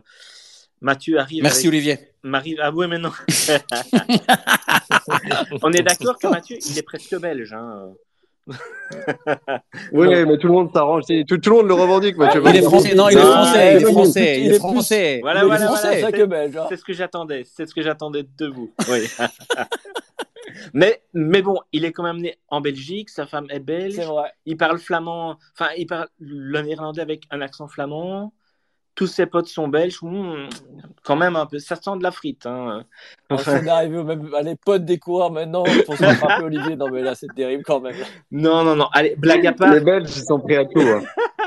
Mathieu 0.81 1.19
arrive. 1.19 1.43
Merci 1.43 1.67
avec- 1.67 1.73
Olivier. 1.73 1.99
Marie... 2.23 2.57
Ah 2.61 2.71
ouais, 2.71 2.87
mais 2.87 2.97
non. 2.99 3.11
On 5.61 5.71
est 5.71 5.81
d'accord 5.81 6.17
que 6.19 6.27
Mathieu, 6.27 6.57
il 6.69 6.77
est 6.77 6.81
presque 6.83 7.17
belge. 7.19 7.53
Hein. 7.53 7.93
Oui, 9.91 10.07
mais 10.07 10.37
tout 10.37 10.47
le 10.47 10.53
monde 10.53 10.71
s'arrange. 10.73 11.03
Tout, 11.27 11.37
tout 11.37 11.49
le 11.49 11.55
monde 11.57 11.67
le 11.67 11.73
revendique, 11.73 12.17
Mathieu. 12.17 12.41
Il 12.45 12.55
est 12.55 12.61
français, 12.61 12.95
non, 12.95 13.09
il 13.09 13.17
est 13.17 13.21
Non, 13.21 13.31
français, 13.31 13.75
il 13.75 13.81
est 13.81 13.91
français, 13.91 14.41
il 14.41 14.51
est 14.53 14.59
français. 14.59 15.19
Voilà, 15.21 15.45
voilà, 15.45 15.75
c'est- 15.77 16.03
hein. 16.03 16.65
C'est 16.69 16.77
ce 16.77 16.83
que 16.83 16.93
j'attendais. 16.93 17.43
C'est 17.45 17.65
ce 17.67 17.73
que 17.73 17.81
j'attendais 17.81 18.23
de 18.23 18.47
vous. 18.47 18.71
Oui. 18.89 18.99
mais, 20.73 21.01
mais 21.13 21.41
bon, 21.41 21.59
il 21.73 21.83
est 21.85 21.91
quand 21.91 22.03
même 22.03 22.21
né 22.21 22.37
en 22.49 22.61
Belgique. 22.61 23.09
Sa 23.09 23.25
femme 23.25 23.47
est 23.49 23.59
belge. 23.59 23.97
Vrai. 23.99 24.31
Il 24.45 24.57
parle 24.57 24.77
flamand. 24.79 25.37
Enfin, 25.57 25.71
il 25.77 25.87
parle 25.87 26.07
le 26.19 26.61
néerlandais 26.61 27.01
avec 27.01 27.23
un 27.31 27.41
accent 27.41 27.67
flamand. 27.67 28.33
Tous 28.97 29.05
ses 29.05 29.27
potes 29.27 29.47
sont 29.47 29.67
belges. 29.67 29.99
Hmm, 30.01 30.47
quand 31.03 31.15
même 31.15 31.35
un 31.35 31.45
peu. 31.45 31.59
Ça 31.59 31.75
sent 31.75 31.97
de 31.99 32.03
la 32.03 32.09
frite. 32.09 32.47
Hein. 32.47 32.83
Enfin, 33.29 33.59
On 33.61 33.65
est 33.65 33.69
arrivé 33.69 34.03
même, 34.03 34.33
à 34.33 34.41
les 34.41 34.55
potes 34.55 34.85
des 34.85 34.97
coureurs 34.97 35.31
maintenant 35.31 35.63
pour 35.85 35.95
se 35.95 36.03
rattraper 36.03 36.43
Olivier. 36.43 36.75
Non, 36.75 36.89
mais 36.89 37.03
là, 37.03 37.13
c'est 37.13 37.27
terrible 37.35 37.61
quand 37.63 37.79
même. 37.79 37.95
non, 38.31 38.63
non, 38.63 38.75
non. 38.75 38.87
Allez, 38.93 39.15
blague 39.15 39.45
à 39.45 39.53
part. 39.53 39.71
Les 39.71 39.81
Belges, 39.81 40.09
ils 40.17 40.23
sont 40.23 40.39
prêts 40.39 40.57
à 40.57 40.65
tout. 40.65 40.81
hein. 40.81 41.03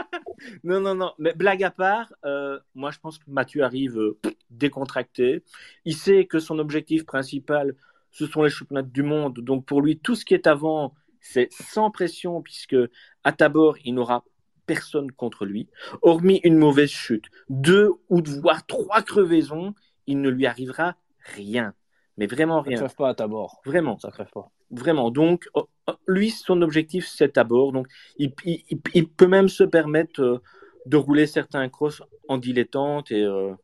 Non, 0.64 0.80
non, 0.80 0.94
non. 0.94 1.12
Mais 1.18 1.34
blague 1.34 1.62
à 1.64 1.70
part, 1.70 2.12
euh, 2.24 2.58
moi, 2.74 2.90
je 2.92 2.98
pense 2.98 3.18
que 3.18 3.24
Mathieu 3.28 3.62
arrive 3.62 3.98
euh, 3.98 4.18
décontracté. 4.48 5.42
Il 5.84 5.94
sait 5.94 6.24
que 6.26 6.38
son 6.38 6.58
objectif 6.58 7.04
principal, 7.04 7.74
ce 8.10 8.26
sont 8.26 8.42
les 8.42 8.50
championnats 8.50 8.82
du 8.82 9.02
monde. 9.02 9.40
Donc, 9.40 9.66
pour 9.66 9.82
lui, 9.82 9.98
tout 9.98 10.14
ce 10.14 10.24
qui 10.24 10.34
est 10.34 10.46
avant, 10.46 10.94
c'est 11.20 11.48
sans 11.52 11.90
pression, 11.90 12.40
puisque 12.42 12.76
à 13.24 13.32
Tabor, 13.32 13.76
il 13.84 13.94
n'aura 13.94 14.24
personne 14.66 15.10
contre 15.12 15.44
lui. 15.44 15.68
Hormis 16.02 16.40
une 16.44 16.56
mauvaise 16.58 16.90
chute, 16.90 17.26
deux 17.48 17.90
ou 18.08 18.22
voire 18.42 18.66
trois 18.66 19.02
crevaisons, 19.02 19.74
il 20.06 20.20
ne 20.20 20.28
lui 20.30 20.46
arrivera 20.46 20.96
rien. 21.36 21.74
Mais 22.16 22.26
vraiment 22.26 22.62
Ça 22.62 22.68
rien. 22.68 22.76
crève 22.78 22.94
pas 22.96 23.08
à 23.08 23.14
ta 23.14 23.26
mort. 23.28 23.60
Vraiment. 23.64 23.98
Ça 23.98 24.10
crève 24.10 24.30
pas. 24.32 24.50
Vraiment. 24.70 25.10
Donc, 25.10 25.48
oh, 25.54 25.68
oh, 25.86 25.92
lui, 26.06 26.30
son 26.30 26.60
objectif, 26.62 27.06
c'est 27.08 27.38
à 27.38 27.44
bord. 27.44 27.72
Donc, 27.72 27.86
il, 28.18 28.32
il- 28.44 28.62
il- 28.70 28.80
il 28.94 29.08
peut 29.08 29.26
même 29.26 29.48
se 29.48 29.64
permettre 29.64 30.20
euh, 30.22 30.42
de 30.86 30.96
rouler 30.96 31.26
certains 31.26 31.68
crosses 31.68 32.02
en 32.28 32.36
dilettante. 32.38 33.10
Et 33.10 33.22
euh, 33.24 33.54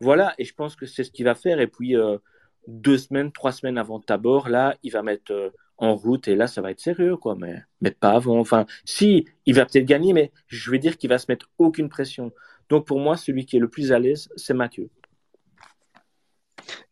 voilà. 0.00 0.34
Et 0.38 0.44
je 0.44 0.54
pense 0.54 0.76
que 0.76 0.86
c'est 0.86 1.02
ce 1.04 1.10
qu'il 1.10 1.24
va 1.24 1.34
faire. 1.34 1.60
Et 1.60 1.66
puis, 1.66 1.96
euh, 1.96 2.18
deux 2.66 2.98
semaines, 2.98 3.32
trois 3.32 3.52
semaines 3.52 3.78
avant 3.78 4.00
Tabor, 4.00 4.48
là, 4.50 4.76
il 4.82 4.92
va 4.92 5.02
mettre 5.02 5.32
euh, 5.32 5.50
en 5.78 5.94
route. 5.96 6.28
Et 6.28 6.36
là, 6.36 6.46
ça 6.46 6.60
va 6.62 6.70
être 6.70 6.80
sérieux, 6.80 7.16
quoi. 7.16 7.36
Mais, 7.36 7.62
mais 7.80 7.90
pas 7.90 8.10
avant. 8.12 8.38
Enfin, 8.38 8.66
si, 8.84 9.26
il 9.46 9.54
va 9.54 9.66
peut-être 9.66 9.86
gagner, 9.86 10.12
mais 10.12 10.32
je 10.46 10.70
veux 10.70 10.78
dire 10.78 10.98
qu'il 10.98 11.10
va 11.10 11.18
se 11.18 11.26
mettre 11.28 11.50
aucune 11.58 11.88
pression. 11.88 12.32
Donc, 12.68 12.86
pour 12.86 13.00
moi, 13.00 13.16
celui 13.16 13.46
qui 13.46 13.56
est 13.56 13.60
le 13.60 13.68
plus 13.68 13.92
à 13.92 13.98
l'aise, 13.98 14.28
c'est 14.36 14.54
Mathieu. 14.54 14.90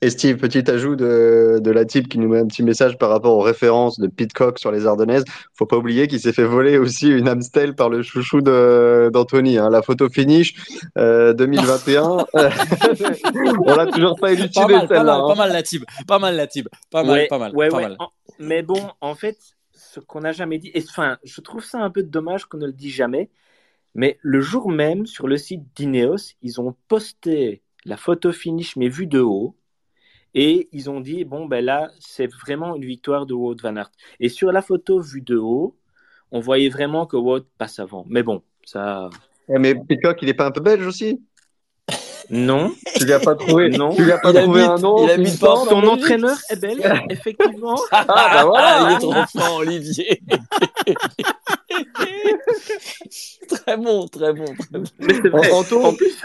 Et 0.02 0.10
Steve, 0.10 0.36
petit 0.36 0.70
ajout 0.70 0.96
de, 0.96 1.58
de 1.62 1.70
la 1.70 1.84
type 1.84 2.08
qui 2.08 2.18
nous 2.18 2.28
met 2.28 2.38
un 2.38 2.46
petit 2.46 2.62
message 2.62 2.98
par 2.98 3.10
rapport 3.10 3.34
aux 3.36 3.40
références 3.42 3.98
de 3.98 4.06
Pitcock 4.06 4.58
sur 4.58 4.70
les 4.72 4.86
Ardennaises. 4.86 5.24
Faut 5.54 5.66
pas 5.66 5.76
oublier 5.76 6.06
qu'il 6.08 6.20
s'est 6.20 6.32
fait 6.32 6.44
voler 6.44 6.78
aussi 6.78 7.08
une 7.08 7.28
Amstel 7.28 7.74
par 7.74 7.88
le 7.88 8.02
chouchou 8.02 8.40
de- 8.40 9.10
d'Anthony. 9.12 9.58
hein. 9.58 9.70
La 9.70 9.82
photo 9.82 10.08
finish 10.08 10.54
euh, 10.98 11.32
2021. 11.34 12.26
Euh, 12.36 12.50
On 13.66 13.74
l'a 13.74 13.86
toujours 13.86 14.16
pas 14.16 14.26
Pas 14.28 14.32
élucidé 14.32 14.72
mal, 14.74 14.88
pas 14.88 14.94
celle-là. 14.96 15.02
mal, 15.04 15.20
hein. 15.20 15.28
pas 15.28 15.34
mal 15.34 15.52
la 15.52 15.62
tib, 15.62 15.84
pas 16.06 16.18
mal 16.18 16.36
la 16.36 16.46
tib, 16.46 16.68
pas 16.90 17.02
mal, 17.04 17.12
Ouais, 17.12 17.26
pas 17.28 17.38
mal, 17.38 17.54
ouais, 17.54 17.68
pas 17.68 17.76
ouais. 17.76 17.82
mal. 17.84 17.96
En- 17.98 18.10
Mais 18.38 18.62
bon, 18.62 18.80
en 19.00 19.14
fait, 19.14 19.36
ce 19.72 20.00
qu'on 20.00 20.20
n'a 20.20 20.32
jamais 20.32 20.58
dit, 20.58 20.70
et 20.74 20.82
enfin, 20.88 21.18
je 21.24 21.40
trouve 21.40 21.64
ça 21.64 21.78
un 21.78 21.90
peu 21.90 22.02
dommage 22.02 22.44
qu'on 22.46 22.58
ne 22.58 22.66
le 22.66 22.72
dise 22.72 22.94
jamais, 22.94 23.30
mais 23.94 24.18
le 24.22 24.40
jour 24.40 24.70
même, 24.70 25.06
sur 25.06 25.26
le 25.26 25.36
site 25.36 25.62
d'Ineos, 25.74 26.34
ils 26.42 26.60
ont 26.60 26.74
posté 26.88 27.62
la 27.84 27.96
photo 27.96 28.32
finish, 28.32 28.76
mais 28.76 28.88
vue 28.88 29.06
de 29.06 29.20
haut, 29.20 29.54
Et 30.38 30.68
ils 30.72 30.90
ont 30.90 31.00
dit, 31.00 31.24
bon, 31.24 31.46
ben 31.46 31.64
là, 31.64 31.90
c'est 31.98 32.26
vraiment 32.30 32.76
une 32.76 32.84
victoire 32.84 33.24
de 33.24 33.32
Wout 33.32 33.56
Van 33.62 33.74
Aert. 33.76 33.90
Et 34.20 34.28
sur 34.28 34.52
la 34.52 34.60
photo 34.60 35.00
vue 35.00 35.22
de 35.22 35.38
haut, 35.38 35.74
on 36.30 36.40
voyait 36.40 36.68
vraiment 36.68 37.06
que 37.06 37.16
Wout 37.16 37.46
passe 37.56 37.78
avant. 37.78 38.04
Mais 38.06 38.22
bon, 38.22 38.42
ça. 38.64 39.08
Eh, 39.48 39.58
mais 39.58 39.74
Pitcock, 39.74 40.18
il 40.20 40.28
est 40.28 40.34
pas 40.34 40.44
un 40.46 40.50
peu 40.50 40.60
belge 40.60 40.86
aussi? 40.86 41.22
Non. 42.28 42.70
Tu 42.96 43.04
lui 43.06 43.12
as 43.14 43.20
pas 43.20 43.34
trouvé, 43.34 43.68
Non. 43.78 43.94
tu 43.94 44.04
lui 44.04 44.12
as 44.12 44.18
pas 44.18 44.32
Il 44.32 44.42
trouvé 44.42 44.60
habite- 44.62 44.70
un 44.72 44.78
nom 44.78 45.04
il 45.06 45.10
habite 45.10 45.40
pas 45.40 45.56
Son 45.56 45.74
en 45.76 45.86
entraîneur 45.86 46.36
est 46.50 46.60
belge, 46.60 46.82
effectivement. 47.10 47.80
Ah, 47.92 48.04
bah 48.06 48.44
voilà. 48.44 48.90
il 48.90 48.96
est 48.96 48.98
trop 48.98 49.12
fort, 49.40 49.56
Olivier. 49.58 50.20
très 53.48 53.76
bon, 53.76 54.06
très 54.08 54.32
bon. 54.32 54.44
très 54.44 54.78
bon. 54.78 54.84
Mais 54.98 55.14
c'est 55.14 55.28
vrai. 55.28 55.50
Anto, 55.52 55.82
En 55.82 55.94
plus, 55.94 56.20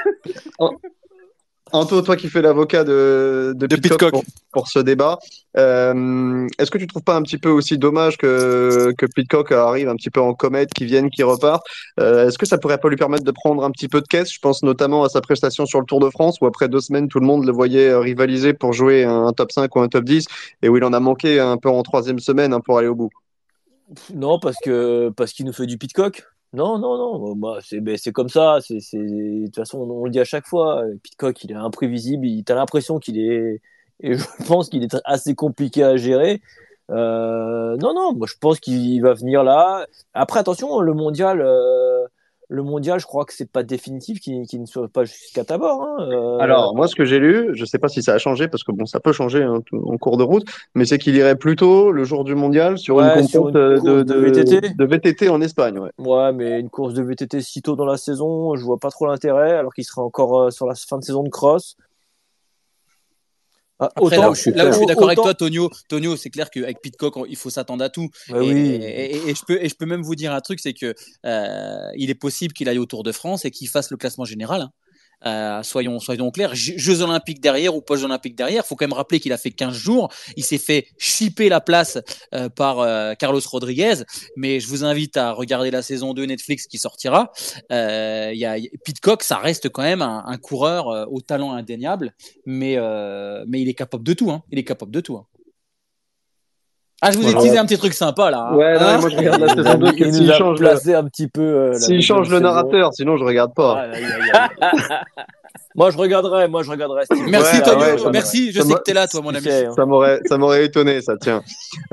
Anto, 1.74 2.02
toi 2.02 2.16
qui 2.16 2.28
fais 2.30 2.42
l'avocat 2.42 2.84
de, 2.84 3.54
de, 3.56 3.68
De 3.68 3.76
Pitcock, 3.76 4.00
Pitcock. 4.00 4.12
Pour, 4.12 4.24
pour 4.52 4.68
ce 4.68 4.80
débat, 4.80 5.20
euh, 5.58 6.48
est-ce 6.60 6.70
que 6.70 6.78
tu 6.78 6.88
trouves 6.88 7.04
pas 7.04 7.16
un 7.16 7.22
petit 7.22 7.38
peu 7.38 7.50
aussi 7.50 7.78
dommage 7.78 8.18
que, 8.18 8.94
que 8.98 9.06
Pitcock 9.06 9.52
arrive 9.52 9.88
un 9.88 9.96
petit 9.96 10.10
peu 10.10 10.22
en 10.22 10.34
comète, 10.34 10.74
qui 10.74 10.86
vienne, 10.86 11.10
qui 11.10 11.24
repart 11.24 11.64
Euh, 12.00 12.28
Est-ce 12.28 12.38
que 12.38 12.46
ça 12.46 12.58
pourrait 12.58 12.78
pas 12.78 12.90
lui 12.90 12.98
permettre 12.98 13.24
de 13.24 13.32
prendre 13.32 13.64
un 13.64 13.72
petit 13.72 13.88
peu 13.88 14.02
de 14.02 14.08
caisse? 14.08 14.32
Je 14.34 14.40
pense 14.40 14.64
notamment 14.64 15.04
à 15.04 15.10
sa 15.10 15.22
prestation 15.22 15.66
sur 15.66 15.80
le 15.80 15.86
Tour 15.86 16.00
de 16.00 16.10
France, 16.10 16.38
où 16.42 16.46
après 16.46 16.68
deux 16.68 16.82
semaines, 16.82 17.08
tout 17.08 17.20
le 17.20 17.26
monde 17.26 17.46
le 17.46 17.52
voyait 17.52 17.90
euh, 17.90 18.00
rivaliser 18.00 18.54
pour 18.54 18.74
jouer 18.74 19.04
un 19.04 19.32
top 19.32 19.52
5 19.52 19.74
ou 19.76 19.80
un 19.80 19.88
top 19.88 20.04
10, 20.04 20.26
et 20.62 20.70
où 20.70 20.78
il 20.78 20.84
en 20.84 20.94
a 20.94 21.00
manqué 21.00 21.40
un 21.40 21.58
peu 21.58 21.70
en 21.70 21.84
troisième 21.84 22.20
semaine 22.20 22.54
hein, 22.54 22.60
pour 22.60 22.78
aller 22.78 22.88
au 22.88 22.96
bout. 22.96 23.10
Non, 24.14 24.40
parce 24.40 24.56
que 24.64 25.10
parce 25.10 25.34
qu'il 25.34 25.46
nous 25.46 25.54
fait 25.54 25.66
du 25.66 25.78
pitcock. 25.78 26.24
Non, 26.54 26.78
non, 26.80 26.98
non. 26.98 27.36
Moi, 27.36 27.60
c'est 27.64 27.80
ben, 27.80 27.98
c'est 27.98 28.12
comme 28.12 28.28
ça. 28.30 28.58
C'est 28.62 28.76
de 28.98 29.46
toute 29.46 29.56
façon, 29.56 29.80
on, 29.80 30.04
le 30.06 30.12
dit 30.12 30.20
à 30.20 30.26
chaque 30.26 30.46
fois. 30.48 30.84
Pitcock, 31.04 31.44
il 31.44 31.52
est 31.52 31.56
imprévisible. 31.56 32.26
Il 32.26 32.44
t'as 32.44 32.56
l'impression 32.56 33.00
qu'il 33.00 33.20
est 33.20 33.62
et 34.02 34.16
je 34.18 34.26
pense 34.48 34.70
qu'il 34.70 34.84
est 34.84 34.98
assez 35.06 35.36
compliqué 35.36 35.84
à 35.84 35.96
gérer. 35.98 36.42
Euh, 36.90 37.78
non, 37.78 37.94
non. 37.94 38.14
Moi, 38.14 38.28
je 38.28 38.36
pense 38.40 38.60
qu'il 38.60 39.02
va 39.02 39.14
venir 39.14 39.44
là. 39.44 39.86
Après, 40.14 40.40
attention, 40.40 40.82
le 40.82 40.94
mondial. 40.94 41.42
euh, 41.42 42.06
le 42.54 42.64
mondial, 42.64 43.00
je 43.00 43.06
crois 43.06 43.24
que 43.24 43.34
c'est 43.34 43.50
pas 43.50 43.64
définitif 43.64 44.20
qu'il 44.20 44.46
qu'il 44.46 44.60
ne 44.60 44.66
soit 44.66 44.90
pas 44.90 45.06
jusqu'à 45.06 45.46
Tabor. 45.46 45.82
Hein. 45.84 46.10
Euh, 46.12 46.38
Alors, 46.40 46.76
moi, 46.76 46.88
ce 46.90 46.96
que 46.96 47.06
j'ai 47.06 47.18
lu, 47.18 47.52
je 47.54 47.64
sais 47.64 47.80
pas 47.80 47.88
si 47.88 48.04
ça 48.04 48.14
a 48.14 48.18
changé, 48.18 48.50
parce 48.50 48.64
que 48.66 48.74
bon, 48.74 48.86
ça 48.86 49.00
peut 49.00 49.14
changer 49.14 49.42
hein, 49.42 49.62
en 49.72 49.98
cours 49.98 50.18
de 50.18 50.24
route, 50.24 50.44
mais 50.76 50.84
c'est 50.84 50.98
qu'il 50.98 51.16
irait 51.16 51.38
plutôt 51.38 51.94
le 51.94 52.04
jour 52.04 52.26
du 52.26 52.36
mondial 52.36 52.78
sur 52.78 52.98
Ouais, 52.98 53.22
une 53.22 53.26
sur 53.28 53.44
compète 53.44 53.56
une 53.56 53.62
euh, 53.62 53.76
course 53.80 53.86
de, 53.86 54.04
de 54.04 54.16
VTT. 54.16 54.74
de 54.78 54.86
VTT 54.86 55.30
en 55.30 55.40
Espagne. 55.40 55.80
Ouais. 55.80 55.92
Ouais, 55.98 56.34
mais 56.34 56.60
une 56.60 56.70
course 56.70 56.94
de 56.94 57.02
VTT 57.02 57.40
si 57.40 57.62
tôt 57.62 57.78
dans 57.78 57.86
la 57.86 57.96
saison, 57.98 58.56
je 58.58 58.66
vois 58.66 58.78
pas 58.80 58.90
trop 58.90 59.06
l'intérêt, 59.08 59.54
alors 59.54 59.74
qu'il 59.74 59.86
serait 59.86 60.02
encore 60.02 60.38
euh, 60.42 60.52
sur 60.52 60.68
la 60.68 60.76
fin 60.76 60.98
de 60.98 61.04
saison 61.06 61.24
de 61.24 61.30
cross. 61.30 61.78
Ah, 63.84 63.90
Après, 63.96 64.18
là 64.18 64.30
où 64.30 64.36
je 64.36 64.42
suis, 64.42 64.52
d'accord 64.54 65.06
avec 65.08 65.18
toi, 65.18 65.34
Tonio, 65.34 65.70
Tonio 65.90 66.16
c'est 66.16 66.30
clair 66.30 66.52
qu'avec 66.52 66.82
Pitcock, 66.82 67.16
il 67.28 67.36
faut 67.36 67.50
s'attendre 67.50 67.84
à 67.84 67.90
tout. 67.90 68.10
Bah 68.30 68.38
et, 68.44 68.54
oui. 68.54 68.70
et- 68.70 69.16
et- 69.16 69.30
et 69.30 69.36
je 69.36 69.42
peux, 69.44 69.60
et 69.62 69.68
je 69.70 69.76
peux 69.76 69.88
même 69.88 70.04
vous 70.04 70.14
dire 70.16 70.34
un 70.34 70.40
truc, 70.42 70.60
c'est 70.60 70.74
que 70.74 70.94
euh, 71.26 71.90
il 71.96 72.10
est 72.12 72.16
possible 72.16 72.54
qu'il 72.54 72.70
aille 72.70 72.78
au 72.78 72.86
Tour 72.86 73.02
de 73.04 73.12
France 73.12 73.44
et 73.44 73.50
qu'il 73.52 73.68
fasse 73.68 73.90
le 73.90 73.98
classement 73.98 74.24
général. 74.26 74.62
hein. 74.62 74.72
Euh, 75.26 75.62
soyons, 75.64 76.00
soyons 76.00 76.32
clairs, 76.32 76.56
Jeux 76.56 77.02
Olympiques 77.02 77.42
derrière 77.42 77.76
ou 77.76 77.84
Jeux 77.90 78.06
Olympiques 78.06 78.36
derrière, 78.36 78.66
faut 78.66 78.76
quand 78.76 78.86
même 78.86 78.94
rappeler 78.94 79.20
qu'il 79.20 79.34
a 79.34 79.38
fait 79.38 79.52
15 79.52 79.74
jours, 79.74 80.10
il 80.36 80.44
s'est 80.44 80.58
fait 80.58 80.88
chipper 80.98 81.50
la 81.50 81.62
place 81.62 81.98
euh, 82.34 82.50
par 82.50 82.80
euh, 82.80 83.14
Carlos 83.14 83.42
Rodriguez, 83.46 84.04
mais 84.36 84.60
je 84.60 84.68
vous 84.68 84.84
invite 84.84 85.18
à 85.18 85.32
regarder 85.32 85.72
la 85.72 85.82
saison 85.82 86.14
2 86.14 86.26
Netflix 86.26 86.68
qui 86.68 86.78
sortira. 86.78 87.32
Euh, 87.72 88.32
y 88.34 88.46
a, 88.46 88.56
Pitcock, 88.84 89.24
ça 89.24 89.38
reste 89.38 89.70
quand 89.70 89.84
même 89.84 90.02
un, 90.02 90.24
un 90.26 90.38
coureur 90.38 90.88
euh, 90.90 91.06
au 91.10 91.22
talent 91.22 91.52
indéniable, 91.54 92.14
mais, 92.46 92.76
euh, 92.78 93.44
mais 93.48 93.62
il 93.62 93.70
est 93.70 93.74
capable 93.74 94.04
de 94.04 94.14
tout, 94.14 94.32
hein. 94.32 94.44
il 94.52 94.60
est 94.60 94.64
capable 94.64 94.92
de 94.92 95.02
tout. 95.02 95.18
hein. 95.18 95.26
Ah, 97.04 97.10
je 97.12 97.18
vous 97.18 97.28
ai 97.28 97.34
teasé 97.34 97.58
un 97.58 97.66
petit 97.66 97.80
truc 97.80 97.94
sympa 97.94 98.30
là. 98.30 98.50
hein. 98.52 98.56
Ouais, 98.56 98.74
non, 98.80 98.86
Hein 98.86 98.98
moi 99.00 99.10
je 99.10 99.18
regarde 99.18 99.42
la 99.42 99.48
saison 99.56 99.70
a- 99.72 99.76
2, 99.76 99.88
il 99.98 100.14
s'il 100.14 100.34
change, 100.34 100.62
un 100.94 101.04
petit 101.06 101.28
peu. 101.28 101.42
euh, 101.42 101.74
s'il 101.74 102.02
change 102.04 102.30
le 102.30 102.40
narrateur, 102.40 102.94
sinon 102.94 103.18
je 103.18 103.24
regarde 103.24 103.54
pas. 103.56 103.86
Moi, 105.76 105.90
je 105.92 105.98
regarderai, 105.98 106.48
moi, 106.48 106.64
je 106.64 106.72
regarderai. 106.72 107.06
Steve. 107.06 107.26
Merci 107.30 107.58
Ouais, 107.58 107.62
Tonio, 107.64 108.12
merci, 108.12 108.52
je 108.52 108.62
sais 108.62 108.74
que 108.74 108.82
t'es 108.84 108.94
là 108.94 109.08
toi 109.08 109.22
mon 109.22 109.32
Tu 109.32 109.38
ami. 109.38 109.48
hein. 109.68 109.74
Ça 109.76 109.86
m'aurait, 109.86 110.20
ça 110.28 110.38
m'aurait 110.38 110.66
étonné, 110.66 111.02
ça 111.02 111.16
tient. 111.18 111.44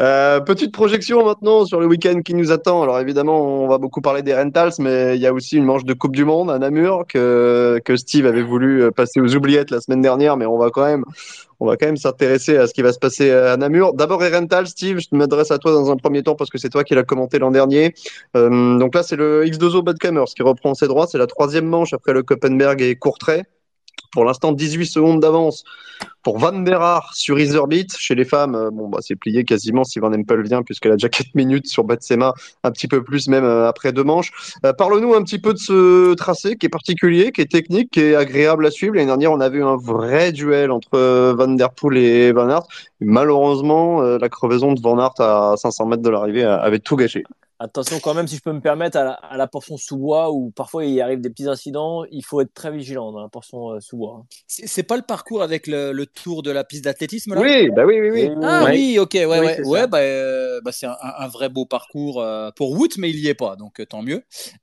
Euh, 0.00 0.40
petite 0.40 0.72
projection 0.72 1.24
maintenant 1.24 1.64
sur 1.64 1.78
le 1.80 1.86
week-end 1.86 2.20
qui 2.22 2.34
nous 2.34 2.50
attend. 2.50 2.82
Alors 2.82 2.98
évidemment, 2.98 3.40
on 3.40 3.68
va 3.68 3.78
beaucoup 3.78 4.00
parler 4.00 4.22
des 4.22 4.34
Rentals, 4.34 4.72
mais 4.78 5.16
il 5.16 5.22
y 5.22 5.26
a 5.26 5.32
aussi 5.32 5.56
une 5.56 5.64
manche 5.64 5.84
de 5.84 5.94
Coupe 5.94 6.16
du 6.16 6.24
Monde 6.24 6.50
à 6.50 6.58
Namur 6.58 7.04
que, 7.08 7.80
que 7.84 7.96
Steve 7.96 8.26
avait 8.26 8.42
voulu 8.42 8.82
euh, 8.82 8.90
passer 8.90 9.20
aux 9.20 9.34
oubliettes 9.36 9.70
la 9.70 9.80
semaine 9.80 10.00
dernière, 10.02 10.36
mais 10.36 10.46
on 10.46 10.58
va 10.58 10.70
quand 10.70 10.84
même, 10.84 11.04
on 11.60 11.66
va 11.66 11.76
quand 11.76 11.86
même 11.86 11.96
s'intéresser 11.96 12.56
à 12.56 12.66
ce 12.66 12.74
qui 12.74 12.82
va 12.82 12.92
se 12.92 12.98
passer 12.98 13.30
à 13.30 13.56
Namur. 13.56 13.94
D'abord 13.94 14.20
les 14.20 14.28
Rentals, 14.34 14.66
Steve, 14.66 14.98
je 14.98 15.16
m'adresse 15.16 15.50
à 15.50 15.58
toi 15.58 15.72
dans 15.72 15.90
un 15.90 15.96
premier 15.96 16.22
temps 16.22 16.34
parce 16.34 16.50
que 16.50 16.58
c'est 16.58 16.68
toi 16.68 16.84
qui 16.84 16.94
l'as 16.94 17.04
commenté 17.04 17.38
l'an 17.38 17.50
dernier. 17.52 17.94
Euh, 18.36 18.78
donc 18.78 18.94
là, 18.94 19.02
c'est 19.02 19.16
le 19.16 19.44
X2O 19.44 19.82
Badkamers 19.82 20.24
qui 20.36 20.42
reprend 20.42 20.74
ses 20.74 20.88
droits. 20.88 21.06
C'est 21.06 21.18
la 21.18 21.26
troisième 21.26 21.66
manche 21.66 21.92
après 21.92 22.12
le 22.12 22.22
Koppenberg 22.22 22.80
et 22.82 22.96
Courtrai. 22.96 23.44
Pour 24.12 24.24
l'instant, 24.24 24.52
18 24.52 24.86
secondes 24.86 25.20
d'avance 25.20 25.64
pour 26.22 26.38
Van 26.38 26.52
der 26.52 26.80
Haar 26.80 27.14
sur 27.14 27.38
Iserbeat. 27.38 27.96
Chez 27.96 28.14
les 28.14 28.24
femmes, 28.24 28.54
euh, 28.54 28.70
bon, 28.70 28.88
bah, 28.88 28.98
c'est 29.00 29.16
plié 29.16 29.44
quasiment 29.44 29.84
si 29.84 29.98
Van 29.98 30.12
Empel 30.12 30.42
vient, 30.42 30.62
puisqu'elle 30.62 30.92
a 30.92 30.96
déjà 30.96 31.08
4 31.08 31.28
minutes 31.34 31.66
sur 31.66 31.84
Batsema, 31.84 32.34
un 32.64 32.70
petit 32.70 32.88
peu 32.88 33.02
plus 33.02 33.28
même 33.28 33.44
euh, 33.44 33.68
après 33.68 33.92
deux 33.92 34.04
manches. 34.04 34.30
Euh, 34.64 34.72
Parle-nous 34.72 35.14
un 35.14 35.22
petit 35.22 35.38
peu 35.38 35.52
de 35.52 35.58
ce 35.58 36.14
tracé 36.14 36.56
qui 36.56 36.66
est 36.66 36.70
particulier, 36.70 37.32
qui 37.32 37.40
est 37.40 37.50
technique, 37.50 37.90
qui 37.90 38.00
est 38.00 38.14
agréable 38.14 38.66
à 38.66 38.70
suivre. 38.70 38.94
L'année 38.94 39.06
dernière, 39.06 39.32
on 39.32 39.40
a 39.40 39.48
vu 39.48 39.62
un 39.64 39.76
vrai 39.76 40.32
duel 40.32 40.70
entre 40.70 40.94
euh, 40.94 41.34
Van 41.36 41.48
Der 41.48 41.70
Poel 41.70 41.96
et 41.98 42.32
Van 42.32 42.48
Aert. 42.48 42.66
Malheureusement, 43.00 44.00
la 44.02 44.28
crevaison 44.28 44.72
de 44.72 44.80
Van 44.80 44.98
Aert 44.98 45.20
à 45.20 45.54
500 45.56 45.86
mètres 45.86 46.02
de 46.02 46.10
l'arrivée 46.10 46.42
avait 46.42 46.80
tout 46.80 46.96
gâché. 46.96 47.22
Attention 47.60 47.98
quand 47.98 48.14
même, 48.14 48.28
si 48.28 48.36
je 48.36 48.40
peux 48.40 48.52
me 48.52 48.60
permettre, 48.60 48.96
à 48.98 49.04
la, 49.04 49.12
à 49.12 49.36
la 49.36 49.48
portion 49.48 49.76
sous-bois 49.76 50.30
où 50.30 50.50
parfois 50.52 50.84
il 50.84 51.00
arrive 51.00 51.20
des 51.20 51.28
petits 51.28 51.48
incidents, 51.48 52.04
il 52.12 52.24
faut 52.24 52.40
être 52.40 52.54
très 52.54 52.70
vigilant 52.70 53.10
dans 53.10 53.20
la 53.20 53.28
portion 53.28 53.72
euh, 53.72 53.80
sous-bois. 53.80 54.24
C'est 54.46 54.68
c'est 54.68 54.84
pas 54.84 54.96
le 54.96 55.02
parcours 55.02 55.42
avec 55.42 55.66
le, 55.66 55.90
le 55.90 56.06
tour 56.06 56.44
de 56.44 56.52
la 56.52 56.62
piste 56.62 56.84
d'athlétisme 56.84 57.34
là? 57.34 57.40
Oui, 57.40 57.68
bah 57.70 57.84
oui, 57.84 58.00
oui, 58.00 58.10
oui. 58.10 58.30
Ah 58.44 58.64
Ouais. 58.64 58.72
oui, 58.76 58.98
ok, 59.00 59.10
ouais, 59.14 59.26
Oui, 59.26 59.38
ouais, 59.38 59.54
c'est 59.56 59.64
ouais, 59.64 59.86
bah, 59.88 59.98
euh, 59.98 60.60
bah, 60.64 60.70
c'est 60.70 60.86
un, 60.86 60.96
un 61.02 61.26
vrai 61.26 61.48
beau 61.48 61.66
parcours 61.66 62.20
euh, 62.22 62.50
pour 62.54 62.70
Wood, 62.72 62.92
mais 62.96 63.10
il 63.10 63.18
y 63.18 63.26
est 63.26 63.34
pas, 63.34 63.56
donc 63.56 63.80
euh, 63.80 63.86
tant 63.86 64.02
mieux. 64.02 64.22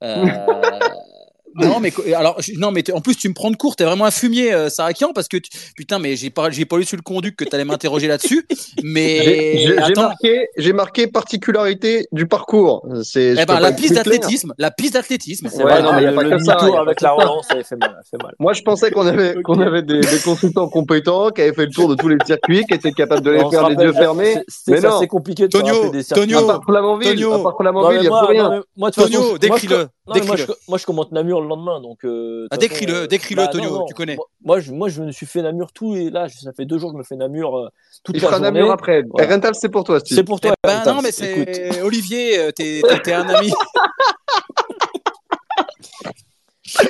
Non, 1.56 1.80
mais 1.80 1.92
alors, 2.14 2.38
non, 2.58 2.70
mais 2.70 2.82
en 2.92 3.00
plus 3.00 3.16
tu 3.16 3.28
me 3.28 3.34
prends 3.34 3.50
de 3.50 3.56
court, 3.56 3.76
t'es 3.76 3.84
vraiment 3.84 4.04
un 4.04 4.10
fumier, 4.10 4.52
euh, 4.52 4.68
Sarakian, 4.68 5.12
parce 5.14 5.28
que 5.28 5.36
tu- 5.38 5.50
putain, 5.76 5.98
mais 5.98 6.16
j'ai 6.16 6.30
pas, 6.30 6.50
j'ai 6.50 6.64
pas 6.66 6.76
lu 6.78 6.84
sur 6.84 6.96
le 6.96 7.02
conduit 7.02 7.34
que 7.34 7.44
t'allais 7.44 7.64
m'interroger 7.64 8.08
là-dessus, 8.08 8.46
J'ai 8.50 8.56
mais 8.84 9.58
j'ai- 9.58 9.94
marqué, 9.96 10.48
j'ai 10.56 10.72
marqué 10.72 11.06
particularité 11.06 12.06
du 12.12 12.26
parcours. 12.26 12.86
C'est, 13.02 13.34
eh 13.38 13.44
ben, 13.46 13.60
la 13.60 13.72
piste 13.72 13.94
d'athlétisme, 13.94 14.52
la 14.58 14.70
piste 14.70 14.94
d'athlétisme, 14.94 15.48
c'est 15.50 15.58
Ouais, 15.64 15.72
vrai. 15.72 15.82
non, 15.82 15.92
mais 15.94 16.02
y 16.02 16.06
a 16.06 16.10
le, 16.10 16.16
pas 16.16 16.24
que 16.24 16.38
ça, 16.44 16.58
y 16.62 16.76
avec 16.76 17.00
la 17.00 17.12
relance, 17.12 17.46
ça 17.48 17.62
fait 17.62 17.76
mal, 17.76 17.96
mal. 18.22 18.34
Moi, 18.38 18.52
je 18.52 18.62
pensais 18.62 18.90
qu'on 18.90 19.06
avait, 19.06 19.40
qu'on 19.42 19.60
avait 19.60 19.82
des, 19.82 20.00
des 20.00 20.18
consultants 20.24 20.68
compétents 20.68 21.30
qui 21.30 21.42
avaient 21.42 21.52
fait 21.54 21.66
le 21.66 21.72
tour 21.72 21.88
de 21.88 21.94
tous 21.94 22.08
les 22.08 22.18
circuits, 22.26 22.64
qui 22.66 22.74
étaient 22.74 22.92
capables 22.92 23.22
de 23.22 23.30
les 23.30 23.40
On 23.42 23.50
faire 23.50 23.68
les 23.68 23.76
yeux 23.82 23.92
fermés. 23.92 24.34
c'est- 24.34 24.44
c'est 24.48 24.70
Mais 24.72 24.80
non. 24.80 24.96
assez 24.96 25.06
compliqué 25.06 25.44
de 25.44 25.48
Tonio, 25.48 25.74
rappeler 25.74 25.90
des 25.90 26.02
circuits. 26.02 26.26
Tonio, 26.32 26.38
À 26.50 26.54
part 26.54 26.64
Flamanville, 26.64 27.08
Tonio. 27.10 27.32
à 27.32 27.42
part 27.42 27.56
Flamanville, 27.58 27.98
il 28.02 28.08
n'y 28.08 28.14
a 28.14 28.18
plus 28.18 28.28
rien. 28.36 28.62
moi, 28.76 28.90
décris-le, 29.38 29.88
non, 30.08 30.14
moi, 30.24 30.36
décris-le. 30.36 30.46
je, 30.46 30.52
moi, 30.68 30.78
je 30.78 30.86
commente 30.86 31.10
Namur 31.12 31.40
le 31.40 31.48
lendemain, 31.48 31.80
donc. 31.80 32.04
euh, 32.04 32.46
Ah, 32.50 32.56
décris-le, 32.56 32.94
euh, 32.94 33.06
décris-le, 33.06 33.42
bah, 33.42 33.48
Tonio, 33.48 33.84
tu 33.88 33.94
connais. 33.94 34.16
Moi, 34.16 34.26
moi, 34.44 34.60
je, 34.60 34.72
moi, 34.72 34.88
je 34.88 35.02
me 35.02 35.10
suis 35.12 35.26
fait 35.26 35.42
Namur 35.42 35.72
tout 35.72 35.96
et 35.96 36.10
là, 36.10 36.28
ça 36.28 36.52
fait 36.52 36.64
deux 36.64 36.78
jours 36.78 36.90
que 36.90 36.94
je 36.96 36.98
me 36.98 37.04
fais 37.04 37.16
Namur 37.16 37.56
euh, 37.56 37.68
toute 38.04 38.16
Il 38.16 38.22
la 38.22 38.28
fera 38.28 38.38
journée. 38.38 38.52
Namur 38.58 38.70
après. 38.72 39.02
Voilà. 39.10 39.34
Rental, 39.34 39.54
c'est 39.54 39.68
pour 39.68 39.84
toi, 39.84 39.98
Steve. 40.00 40.16
C'est 40.16 40.24
pour 40.24 40.40
toi. 40.40 40.52
Eh 40.64 40.66
ben 40.68 40.78
Rental. 40.78 40.94
non, 40.94 41.02
mais 41.02 41.12
c'est 41.12 41.80
Olivier, 41.82 42.38
euh, 42.38 42.50
t'es 42.52 43.12
un 43.12 43.28
ami. 43.28 43.50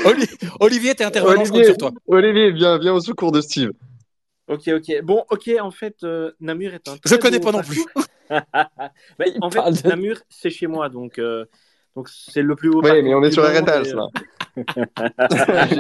Oli- 0.05 0.29
Olivier, 0.61 0.95
t'es 0.95 1.05
intervenant, 1.05 1.45
je 1.45 1.51
compte 1.51 1.57
Olivier, 1.59 1.65
sur 1.67 1.77
toi. 1.79 1.91
Olivier, 2.07 2.51
viens, 2.53 2.79
viens 2.79 2.95
au 2.95 3.01
secours 3.01 3.31
de 3.33 3.41
Steve. 3.41 3.73
Ok, 4.49 4.69
ok. 4.69 5.03
Bon, 5.03 5.25
ok, 5.31 5.51
en 5.61 5.71
fait, 5.71 5.97
euh, 6.05 6.33
Namur 6.41 6.73
est 6.75 6.89
un. 6.89 6.97
Je 7.05 7.17
connais 7.17 7.41
pas 7.41 7.53
non 7.53 7.61
plus. 7.63 7.85
En 9.41 9.51
fait, 9.51 9.83
de- 9.83 9.89
Namur, 9.89 10.21
c'est 10.29 10.51
chez 10.51 10.67
moi, 10.67 10.89
donc 10.89 11.19
euh, 11.21 11.45
donc 11.97 12.09
c'est 12.11 12.43
le 12.43 12.55
plus 12.55 12.69
haut. 12.69 12.83
Oui, 12.85 13.03
mais 13.03 13.15
on 13.15 13.23
est 13.23 13.31
sur 13.33 13.43
euh, 13.43 13.53
là. 13.53 13.83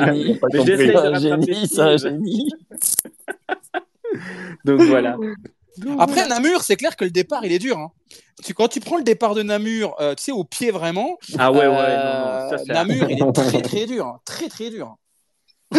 Génie. 0.04 0.38
Mais 0.42 0.96
un 0.96 1.18
génie, 1.18 1.68
c'est 1.68 1.80
un 1.80 1.96
génie. 1.96 2.50
Donc 4.64 4.80
voilà. 4.82 5.16
Après, 5.98 6.26
Namur, 6.26 6.62
c'est 6.62 6.76
clair 6.76 6.96
que 6.96 7.04
le 7.04 7.10
départ, 7.10 7.44
il 7.44 7.52
est 7.52 7.58
dur. 7.58 7.76
hein. 7.78 7.90
Tu, 8.42 8.54
quand 8.54 8.68
tu 8.68 8.80
prends 8.80 8.96
le 8.96 9.02
départ 9.04 9.34
de 9.34 9.42
Namur, 9.42 9.94
euh, 10.00 10.14
tu 10.14 10.24
sais, 10.24 10.32
au 10.32 10.42
pied 10.44 10.70
vraiment, 10.70 11.18
Ah 11.38 11.52
ouais, 11.52 11.58
ouais, 11.58 11.66
euh, 11.68 11.96
non, 11.96 12.44
non. 12.44 12.50
Ça, 12.50 12.58
c'est 12.58 12.72
Namur, 12.72 13.10
il 13.10 13.22
est 13.22 13.32
très, 13.32 13.60
très 13.70 13.86
dur. 13.86 14.06
hein. 14.06 14.20
Très, 14.24 14.48
très 14.48 14.70
dur. 14.70 14.96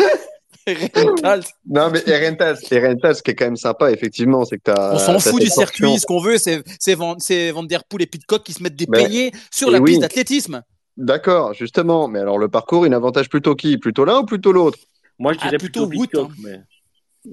Non, 1.70 1.90
mais 1.92 2.02
et 2.06 2.28
Rentals, 2.28 2.58
ce 2.58 3.22
qui 3.22 3.32
est 3.32 3.36
quand 3.36 3.46
même 3.46 3.56
sympa, 3.56 3.92
effectivement, 3.92 4.46
c'est 4.46 4.58
que 4.58 4.64
t'as. 4.72 4.94
on 4.96 5.00
s'en 5.00 5.20
fout 5.20 5.42
du 5.42 5.48
circuit. 5.48 5.84
portion- 5.84 6.00
Ce 6.00 6.06
qu'on 6.06 6.20
veut, 6.22 6.38
c'est 6.38 6.64
c'est 6.80 6.96
Van, 6.96 7.16
c'est 7.20 7.52
Van 7.52 7.64
Der 7.64 7.84
Poel 7.84 8.04
et 8.04 8.06
Pitcock 8.06 8.44
qui 8.44 8.54
se 8.54 8.62
mettent 8.64 8.76
des 8.76 8.88
peignets 8.88 9.32
sur 9.52 9.72
la 9.72 9.80
oui. 9.80 9.92
piste 9.92 10.02
d'athlétisme. 10.02 10.62
D'accord, 10.98 11.54
justement. 11.54 12.08
Mais 12.08 12.20
alors, 12.20 12.38
le 12.38 12.48
parcours, 12.50 12.86
il 12.88 12.94
avantage 12.94 13.30
plutôt 13.30 13.56
qui? 13.56 13.78
Plutôt 13.78 14.04
l'un 14.06 14.20
ou 14.20 14.26
plutôt 14.26 14.52
l'autre? 14.52 14.80
Moi, 15.20 15.34
je 15.34 15.40
Ah, 15.42 15.46
dirais 15.48 15.58
plutôt 15.58 15.88
plutôt, 15.88 16.22
Wood, 16.24 16.30
Pitcock, 16.32 16.32
hein. 16.32 16.62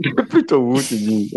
mais 0.00 0.22
Plutôt 0.28 0.58
où, 0.58 0.80
tu 0.82 0.96
dis 0.96 1.32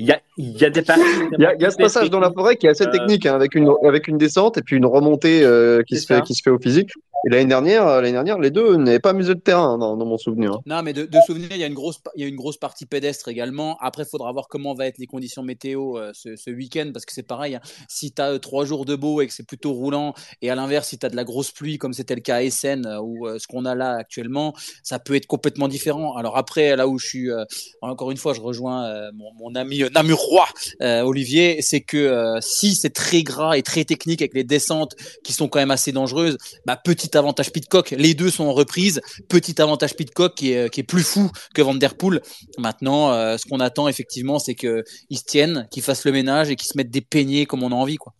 Il 0.00 0.06
y 0.06 0.12
a, 0.12 0.20
il 0.36 0.56
y 0.56 0.64
a 0.64 0.70
des 0.70 0.82
parties. 0.82 1.02
Il 1.36 1.40
y 1.42 1.46
a, 1.46 1.54
il 1.54 1.62
y 1.62 1.64
a 1.64 1.70
ce 1.70 1.76
passage 1.76 2.08
dans 2.10 2.20
la 2.20 2.30
forêt 2.30 2.56
qui 2.56 2.66
est 2.66 2.70
assez 2.70 2.84
Euh, 2.86 2.90
technique, 2.90 3.26
hein, 3.26 3.34
avec, 3.34 3.54
une, 3.56 3.72
avec 3.84 4.06
une 4.06 4.16
descente 4.18 4.56
et 4.56 4.62
puis 4.62 4.76
une 4.76 4.86
remontée 4.86 5.42
euh, 5.42 5.82
qui, 5.82 5.96
se 5.98 6.06
fait, 6.06 6.20
qui 6.22 6.34
se 6.34 6.42
fait 6.42 6.50
au 6.50 6.58
physique. 6.58 6.90
Et 7.26 7.30
l'année 7.30 7.46
dernière, 7.46 7.86
euh, 7.86 8.00
l'année 8.00 8.12
dernière, 8.12 8.38
les 8.38 8.50
deux 8.50 8.76
n'avaient 8.76 9.00
pas 9.00 9.12
musé 9.12 9.34
de 9.34 9.40
terrain 9.40 9.76
dans, 9.78 9.96
mon 9.96 10.18
souvenir. 10.18 10.58
Non, 10.66 10.82
mais 10.82 10.92
de, 10.92 11.08
souvenir, 11.26 11.48
il 11.50 11.58
y, 11.58 11.64
a 11.64 11.66
une 11.66 11.74
grosse, 11.74 12.00
il 12.14 12.22
y 12.22 12.24
a 12.24 12.28
une 12.28 12.36
grosse 12.36 12.56
partie 12.56 12.86
pédestre 12.86 13.28
également. 13.28 13.76
Après, 13.80 14.04
il 14.04 14.08
faudra 14.08 14.32
voir 14.32 14.48
comment 14.48 14.74
va 14.74 14.86
être 14.86 14.98
les 14.98 15.06
conditions 15.06 15.42
météo 15.42 15.98
euh, 15.98 16.12
ce, 16.14 16.50
week-end, 16.50 16.90
parce 16.92 17.04
que 17.04 17.12
c'est 17.12 17.26
pareil. 17.26 17.56
hein. 17.56 17.60
Si 17.88 18.12
tu 18.12 18.22
as 18.22 18.38
trois 18.38 18.64
jours 18.64 18.84
de 18.84 18.94
beau 18.94 19.20
et 19.20 19.26
que 19.26 19.32
c'est 19.32 19.46
plutôt 19.46 19.72
roulant, 19.72 20.14
et 20.42 20.50
à 20.50 20.54
l'inverse, 20.54 20.88
si 20.88 20.98
tu 20.98 21.06
as 21.06 21.10
de 21.10 21.16
la 21.16 21.24
grosse 21.24 21.50
pluie, 21.50 21.78
comme 21.78 21.92
c'était 21.92 22.14
le 22.14 22.20
cas 22.20 22.36
à 22.36 22.42
Essen, 22.42 22.86
euh, 22.86 23.00
ou 23.00 23.26
euh, 23.26 23.38
ce 23.38 23.46
qu'on 23.46 23.64
a 23.64 23.74
là 23.74 23.96
actuellement, 23.96 24.54
ça 24.82 24.98
peut 24.98 25.14
être 25.14 25.26
complètement 25.26 25.68
différent. 25.68 26.16
Alors 26.16 26.36
après, 26.36 26.76
là 26.76 26.88
où 26.88 26.98
je 26.98 27.06
suis, 27.06 27.30
euh, 27.30 27.44
encore 27.82 28.10
une 28.10 28.16
fois, 28.16 28.34
je 28.34 28.40
rejoins 28.40 28.86
euh, 28.86 29.10
mon, 29.14 29.54
ami 29.54 29.82
euh, 29.82 29.88
namurois, 29.90 30.48
euh, 30.82 31.02
Olivier, 31.02 31.60
c'est 31.62 31.80
que 31.80 31.96
euh, 31.96 32.40
si 32.40 32.74
c'est 32.74 32.90
très 32.90 33.22
gras 33.22 33.56
et 33.56 33.62
très 33.62 33.84
technique 33.84 34.22
avec 34.22 34.34
les 34.34 34.44
descentes 34.44 34.94
qui 35.24 35.32
sont 35.32 35.48
quand 35.48 35.58
même 35.58 35.70
assez 35.70 35.92
dangereuses, 35.92 36.38
bah, 36.66 36.76
petit 36.76 37.07
avantage 37.16 37.52
Pitcock. 37.52 37.90
Les 37.96 38.14
deux 38.14 38.30
sont 38.30 38.44
en 38.44 38.52
reprise. 38.52 39.00
Petit 39.28 39.60
avantage 39.60 39.94
Pitcock 39.94 40.34
qui 40.34 40.52
est, 40.52 40.76
est 40.76 40.82
plus 40.82 41.02
fou 41.02 41.30
que 41.54 41.62
Van 41.62 41.74
Der 41.74 41.94
Poel. 41.94 42.20
Maintenant, 42.58 43.12
euh, 43.12 43.36
ce 43.36 43.46
qu'on 43.46 43.60
attend 43.60 43.88
effectivement, 43.88 44.38
c'est 44.38 44.54
qu'ils 44.54 44.84
se 45.12 45.24
tiennent, 45.24 45.66
qu'ils 45.70 45.82
fassent 45.82 46.04
le 46.04 46.12
ménage 46.12 46.50
et 46.50 46.56
qu'ils 46.56 46.68
se 46.68 46.76
mettent 46.76 46.90
des 46.90 47.00
peignets 47.00 47.46
comme 47.46 47.62
on 47.62 47.72
a 47.72 47.74
envie. 47.74 47.96
Quoi. 47.96 48.14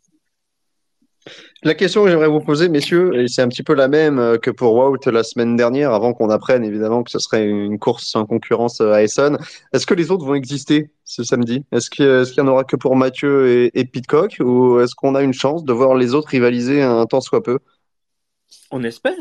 La 1.62 1.74
question 1.74 2.04
que 2.04 2.10
j'aimerais 2.10 2.28
vous 2.28 2.40
poser, 2.40 2.68
messieurs, 2.68 3.20
et 3.20 3.28
c'est 3.28 3.42
un 3.42 3.48
petit 3.48 3.62
peu 3.62 3.74
la 3.74 3.88
même 3.88 4.18
euh, 4.18 4.38
que 4.38 4.50
pour 4.50 4.74
Wout 4.74 4.98
la 5.06 5.24
semaine 5.24 5.56
dernière, 5.56 5.92
avant 5.92 6.14
qu'on 6.14 6.30
apprenne 6.30 6.64
évidemment 6.64 7.02
que 7.02 7.10
ce 7.10 7.18
serait 7.18 7.44
une 7.44 7.78
course 7.78 8.06
sans 8.06 8.24
concurrence 8.24 8.80
euh, 8.80 8.92
à 8.92 9.02
Essen. 9.02 9.36
Est-ce 9.72 9.84
que 9.84 9.94
les 9.94 10.10
autres 10.10 10.24
vont 10.24 10.34
exister 10.34 10.90
ce 11.04 11.24
samedi? 11.24 11.64
Est-ce 11.72 11.90
qu'il 11.90 12.06
est-ce 12.06 12.32
qu'il 12.32 12.42
y 12.42 12.46
en 12.46 12.48
aura 12.48 12.64
que 12.64 12.76
pour 12.76 12.96
Mathieu 12.96 13.48
et, 13.48 13.70
et 13.78 13.84
Pitcock? 13.84 14.36
Ou 14.40 14.80
est-ce 14.80 14.94
qu'on 14.94 15.14
a 15.14 15.22
une 15.22 15.34
chance 15.34 15.64
de 15.64 15.72
voir 15.72 15.96
les 15.96 16.14
autres 16.14 16.28
rivaliser 16.28 16.80
un 16.80 17.04
temps 17.06 17.20
soit 17.20 17.42
peu? 17.42 17.58
On 18.70 18.82
espère. 18.84 19.14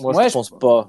Moi, 0.00 0.14
Ouais, 0.14 0.28
je 0.28 0.32
pense 0.32 0.50
pas. 0.50 0.88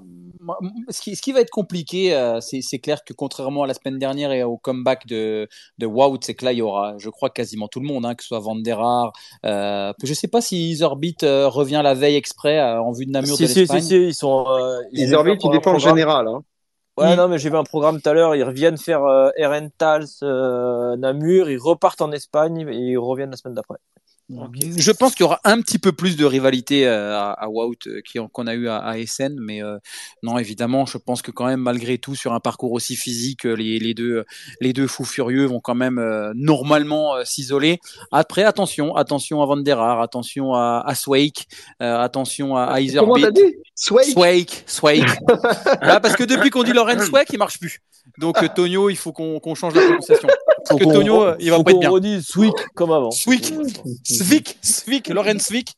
Ce 0.90 1.02
qui, 1.02 1.16
ce 1.18 1.22
qui 1.22 1.34
va 1.34 1.42
être 1.42 1.50
compliqué, 1.50 2.16
euh, 2.16 2.40
c'est 2.40 2.80
clair 2.80 3.04
que 3.04 3.12
contrairement 3.12 3.64
à 3.64 3.68
la 3.68 3.74
semaine 3.74 3.98
dernière 4.00 4.32
et 4.32 4.44
au 4.44 4.56
comeback 4.58 5.06
de, 5.06 5.50
de 5.78 5.86
Wout, 5.86 6.20
c'est 6.22 6.36
que 6.36 6.46
là, 6.46 6.54
il 6.54 6.60
y 6.60 6.62
aura, 6.62 6.98
je 7.00 7.10
crois, 7.10 7.30
quasiment 7.30 7.68
tout 7.68 7.82
le 7.82 7.88
monde, 7.88 8.06
hein, 8.06 8.16
que 8.16 8.24
ce 8.24 8.30
soit 8.30 8.40
Van 8.40 8.56
Der 8.56 8.80
Haar. 8.80 9.12
Euh, 9.46 9.92
je 10.04 10.14
sais 10.14 10.30
pas 10.30 10.40
si 10.40 10.70
Isorbit 10.70 11.18
euh, 11.24 11.50
revient 11.50 11.82
la 11.84 11.94
veille 11.96 12.16
exprès 12.16 12.60
euh, 12.60 12.82
en 12.82 12.92
vue 12.94 13.06
de 13.06 13.12
Namur 13.12 13.36
Si, 13.36 13.44
de 13.44 13.48
si, 13.48 13.60
l'Espagne. 13.60 13.82
si, 13.82 13.88
si, 13.88 13.96
ils 14.08 14.14
sont. 14.16 14.46
Euh, 14.48 14.80
Ils 14.94 15.12
pro- 15.12 15.50
un 15.52 15.58
défendent 15.58 15.76
en 15.76 15.80
général. 15.80 16.28
Hein. 16.28 16.42
Ouais, 16.98 17.14
Mm. 17.14 17.18
non, 17.18 17.28
mais 17.28 17.38
j'ai 17.40 17.50
vu 17.50 17.58
un 17.58 17.64
programme 17.64 18.02
tout 18.02 18.10
à 18.10 18.14
l'heure. 18.14 18.34
Ils 18.36 18.44
reviennent 18.44 18.78
faire 18.78 19.04
euh, 19.04 19.30
Herentals, 19.36 20.06
euh, 20.24 20.96
Namur, 20.96 21.50
ils 21.50 21.60
repartent 21.60 22.02
en 22.02 22.12
Espagne 22.12 22.68
et 22.72 22.76
ils 22.92 22.98
reviennent 22.98 23.32
la 23.32 23.38
semaine 23.38 23.54
d'après. 23.56 23.78
Je 24.30 24.92
pense 24.92 25.16
qu'il 25.16 25.22
y 25.22 25.26
aura 25.26 25.40
un 25.46 25.62
petit 25.62 25.80
peu 25.80 25.94
plus 25.94 26.18
de 26.18 26.26
rivalité 26.26 26.86
euh, 26.86 27.18
à, 27.18 27.32
à 27.32 27.48
Wout 27.48 27.78
euh, 27.88 28.02
qu'on 28.34 28.46
a 28.48 28.54
eu 28.56 28.68
à, 28.68 28.78
à 28.78 28.98
Essen, 28.98 29.38
mais 29.40 29.64
euh, 29.64 29.78
non, 30.22 30.38
évidemment, 30.38 30.86
je 30.86 30.98
pense 30.98 31.22
que 31.22 31.32
quand 31.32 31.46
même, 31.46 31.62
malgré 31.62 31.98
tout, 31.98 32.14
sur 32.14 32.34
un 32.34 32.42
parcours 32.42 32.74
aussi 32.74 32.98
physique, 32.98 33.46
euh, 33.46 33.54
les, 33.54 33.80
les 33.80 33.94
deux, 33.94 34.26
les 34.60 34.74
deux 34.74 34.88
fous 34.88 35.06
furieux 35.06 35.46
vont 35.46 35.62
quand 35.62 35.76
même 35.76 35.98
euh, 35.98 36.34
normalement 36.36 37.16
euh, 37.16 37.24
s'isoler. 37.24 37.80
Après, 38.12 38.44
attention, 38.44 38.96
attention 38.98 39.42
à 39.42 39.46
Van 39.46 39.58
der 39.58 39.80
Haar, 39.80 40.02
attention 40.02 40.54
à, 40.54 40.84
à 40.86 40.94
Swake, 40.94 41.48
euh, 41.82 41.98
attention 42.00 42.58
à, 42.58 42.64
à 42.64 42.82
Comment 42.82 43.16
t'as 43.16 43.32
dit? 43.32 43.56
Swake 43.76 44.08
Swake, 44.08 44.64
Swake. 44.68 45.20
Ah, 45.82 46.00
parce 46.00 46.16
que 46.16 46.24
depuis 46.24 46.50
qu'on 46.50 46.64
dit 46.64 46.74
Lorenz 46.74 47.06
Swake, 47.06 47.30
il 47.32 47.38
marche 47.38 47.60
plus. 47.60 47.80
Donc 48.18 48.42
euh, 48.42 48.48
Tonio, 48.54 48.90
il 48.90 48.96
faut 48.96 49.12
qu'on 49.12 49.40
qu'on 49.40 49.56
change 49.56 49.76
la 49.76 49.82
prononciation. 49.82 50.28
Parce 50.68 50.80
que 50.80 50.86
Tonio, 50.86 51.24
euh, 51.24 51.36
il 51.40 51.52
va 51.52 51.64
pas 51.64 51.72
être 51.72 51.80
bien. 51.80 51.90
redise 51.90 52.26
Swick 52.26 52.56
comme 52.76 52.92
avant. 52.92 53.12
Swick, 53.12 53.54
Svik, 54.04 54.58
Svik, 54.62 55.10
Lorenz 55.10 55.44
Svik. 55.46 55.70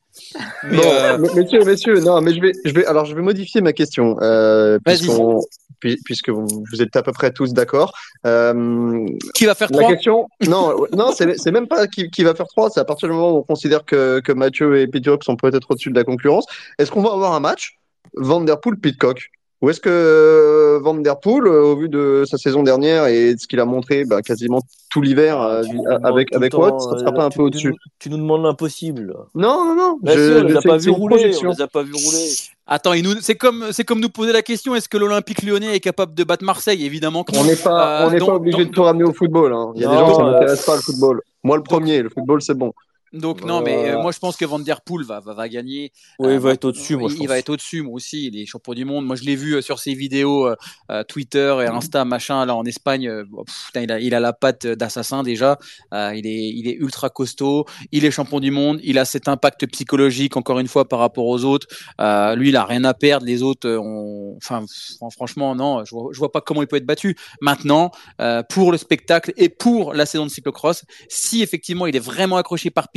Mais, 0.63 0.77
Bon, 0.77 0.83
euh, 0.85 1.17
messieurs, 1.35 1.63
messieurs, 1.63 1.99
non, 2.01 2.21
mais 2.21 2.33
je 2.33 2.41
vais, 2.41 2.51
je 2.65 2.71
vais, 2.73 2.85
alors 2.85 3.05
je 3.05 3.15
vais 3.15 3.21
modifier 3.21 3.61
ma 3.61 3.71
question, 3.71 4.17
euh, 4.21 4.77
puisque 4.83 6.29
vous, 6.29 6.47
vous 6.71 6.81
êtes 6.81 6.95
à 6.95 7.01
peu 7.03 7.13
près 7.13 7.31
tous 7.31 7.53
d'accord. 7.53 7.93
Euh, 8.25 9.05
qui 9.33 9.45
va 9.45 9.55
faire 9.55 9.69
la 9.71 9.77
trois 9.77 9.89
question, 9.89 10.27
non, 10.47 10.85
non, 10.93 11.13
c'est 11.15 11.37
c'est 11.37 11.51
même 11.51 11.67
pas 11.67 11.87
qui, 11.87 12.09
qui 12.09 12.23
va 12.23 12.35
faire 12.35 12.47
trois, 12.47 12.69
c'est 12.69 12.81
à 12.81 12.85
partir 12.85 13.07
du 13.07 13.13
moment 13.13 13.31
où 13.31 13.37
on 13.37 13.43
considère 13.43 13.85
que, 13.85 14.19
que 14.19 14.33
Mathieu 14.33 14.79
et 14.79 14.87
Pitcock 14.87 15.23
sont 15.23 15.37
peut-être 15.37 15.71
au-dessus 15.71 15.89
de 15.89 15.95
la 15.95 16.03
concurrence. 16.03 16.45
Est-ce 16.77 16.91
qu'on 16.91 17.01
va 17.01 17.13
avoir 17.13 17.33
un 17.33 17.39
match? 17.39 17.79
Van 18.15 18.41
Der 18.41 18.59
Poel 18.59 18.77
Pitcock 18.77 19.29
ou 19.61 19.69
est-ce 19.69 19.79
que 19.81 19.89
euh, 19.89 20.79
Van 20.81 20.93
Der 20.95 21.19
Poel, 21.19 21.45
euh, 21.47 21.61
au 21.63 21.75
vu 21.75 21.89
de 21.89 22.23
sa 22.25 22.37
saison 22.37 22.63
dernière 22.63 23.07
et 23.07 23.35
de 23.35 23.39
ce 23.39 23.45
qu'il 23.47 23.59
a 23.59 23.65
montré 23.65 24.05
bah, 24.05 24.21
quasiment 24.21 24.61
tout 24.89 25.01
l'hiver 25.01 25.41
euh, 25.41 25.61
avec 26.03 26.29
tout 26.31 26.37
avec 26.37 26.57
Watt, 26.57 26.79
ça 26.79 26.97
sera 26.99 27.11
pas 27.11 27.25
un 27.25 27.29
tu- 27.29 27.37
peu 27.37 27.43
au-dessus 27.43 27.73
Tu 27.99 28.09
nous 28.09 28.17
demandes 28.17 28.43
l'impossible. 28.43 29.13
Non, 29.35 29.65
non, 29.65 29.75
non. 29.75 29.97
Bien 30.01 30.15
je- 30.15 30.33
sûr, 30.33 30.41
on 30.43 30.47
les 30.47 30.55
a 30.57 30.61
pas 30.61 30.77
vu 30.77 30.89
rouler. 30.91 31.15
projection. 31.17 31.49
On 31.49 31.53
les 31.53 31.61
a 31.61 31.67
pas 31.67 31.83
vu 31.83 31.91
rouler. 31.93 32.29
Attends, 32.67 32.91
c'est 33.21 33.35
comme 33.35 33.65
c'est 33.71 33.83
comme 33.83 33.99
nous 33.99 34.09
poser 34.09 34.31
la 34.31 34.41
question 34.43 34.75
est-ce 34.75 34.87
que 34.87 34.97
l'Olympique 34.97 35.41
Lyonnais 35.43 35.75
est 35.75 35.79
capable 35.79 36.13
de 36.13 36.23
battre 36.23 36.43
Marseille 36.45 36.85
Évidemment 36.85 37.23
que 37.23 37.35
On 37.35 37.43
n'est 37.43 37.55
pas, 37.55 38.03
Euh, 38.03 38.07
on 38.07 38.11
n'est 38.11 38.19
pas 38.19 38.35
obligé 38.35 38.63
de 38.65 38.69
tout 38.71 38.83
ramener 38.83 39.03
au 39.05 39.13
football. 39.13 39.51
hein. 39.53 39.71
Il 39.75 39.81
y 39.81 39.85
a 39.85 39.89
des 39.89 39.95
gens 39.97 40.15
qui 40.15 40.21
euh, 40.21 40.31
n'intéressent 40.31 40.65
pas 40.65 40.75
le 40.75 40.81
football. 40.81 41.21
Moi, 41.43 41.57
le 41.57 41.63
premier, 41.63 42.01
le 42.01 42.09
football, 42.09 42.41
c'est 42.41 42.53
bon. 42.53 42.71
Donc 43.13 43.43
non, 43.43 43.61
mais 43.61 43.89
euh, 43.91 44.01
moi 44.01 44.11
je 44.11 44.19
pense 44.19 44.37
que 44.37 44.45
Van 44.45 44.59
Der 44.59 44.81
Poel 44.81 45.05
va, 45.05 45.19
va, 45.19 45.33
va 45.33 45.49
gagner. 45.49 45.91
Oui, 46.19 46.29
Euh, 46.29 46.33
il 46.35 46.39
va 46.39 46.51
être 46.53 46.65
au-dessus, 46.65 46.95
moi, 46.95 47.09
je 47.09 47.15
il 47.15 47.19
pense. 47.19 47.27
va 47.27 47.39
être 47.39 47.49
au-dessus, 47.49 47.81
moi 47.81 47.93
aussi. 47.95 48.27
Il 48.27 48.39
est 48.39 48.45
champion 48.45 48.73
du 48.73 48.85
monde. 48.85 49.05
Moi, 49.05 49.15
je 49.15 49.23
l'ai 49.23 49.35
vu 49.35 49.53
euh, 49.55 49.61
sur 49.61 49.79
ses 49.79 49.93
vidéos 49.93 50.47
euh, 50.47 50.55
euh, 50.91 51.03
Twitter 51.03 51.57
et 51.63 51.67
Insta, 51.67 52.05
machin, 52.05 52.45
là 52.45 52.55
en 52.55 52.65
Espagne. 52.65 53.07
euh, 53.07 53.23
bon, 53.29 53.43
pff, 53.43 53.65
putain, 53.67 53.81
il, 53.81 53.91
a, 53.91 53.99
il 53.99 54.13
a 54.13 54.19
la 54.19 54.33
patte 54.33 54.67
d'assassin 54.67 55.23
déjà. 55.23 55.57
Euh, 55.93 56.13
il, 56.15 56.27
est, 56.27 56.49
il 56.49 56.67
est 56.67 56.75
ultra 56.75 57.09
costaud. 57.09 57.65
Il 57.91 58.05
est 58.05 58.11
champion 58.11 58.39
du 58.39 58.51
monde. 58.51 58.79
Il 58.83 58.97
a 58.99 59.05
cet 59.05 59.27
impact 59.27 59.65
psychologique, 59.67 60.37
encore 60.37 60.59
une 60.59 60.67
fois, 60.67 60.87
par 60.87 60.99
rapport 60.99 61.25
aux 61.25 61.43
autres. 61.45 61.67
Euh, 61.99 62.35
lui, 62.35 62.49
il 62.49 62.55
a 62.55 62.65
rien 62.65 62.83
à 62.83 62.93
perdre. 62.93 63.25
Les 63.25 63.41
autres, 63.43 63.67
euh, 63.67 64.35
enfin, 64.37 64.63
fr- 64.65 65.11
franchement, 65.11 65.55
non, 65.55 65.83
je 65.85 65.91
vois, 65.95 66.09
je 66.13 66.19
vois 66.19 66.31
pas 66.31 66.41
comment 66.41 66.61
il 66.61 66.67
peut 66.67 66.75
être 66.77 66.85
battu. 66.85 67.15
Maintenant, 67.41 67.91
euh, 68.21 68.43
pour 68.43 68.71
le 68.71 68.77
spectacle 68.77 69.33
et 69.37 69.49
pour 69.49 69.93
la 69.93 70.05
saison 70.05 70.25
de 70.25 70.31
cyclocross, 70.31 70.83
si 71.07 71.41
effectivement 71.41 71.85
il 71.87 71.95
est 71.95 71.99
vraiment 71.99 72.37
accroché 72.37 72.69
par 72.69 72.89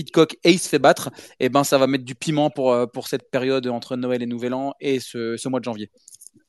Et 0.45 0.51
il 0.51 0.59
se 0.59 0.69
fait 0.69 0.79
battre, 0.79 1.11
eh 1.41 1.49
ben 1.49 1.65
ça 1.65 1.79
va 1.79 1.87
mettre 1.87 2.05
du 2.05 2.15
piment 2.15 2.51
pour, 2.51 2.73
euh, 2.73 2.87
pour 2.87 3.09
cette 3.09 3.31
période 3.31 3.67
entre 3.67 3.97
Noël 3.97 4.23
et 4.23 4.27
Nouvel 4.27 4.55
An 4.55 4.75
et 4.81 5.01
ce, 5.01 5.37
ce 5.37 5.49
mois 5.49 5.61
de 5.61 5.65
janvier. 5.65 5.91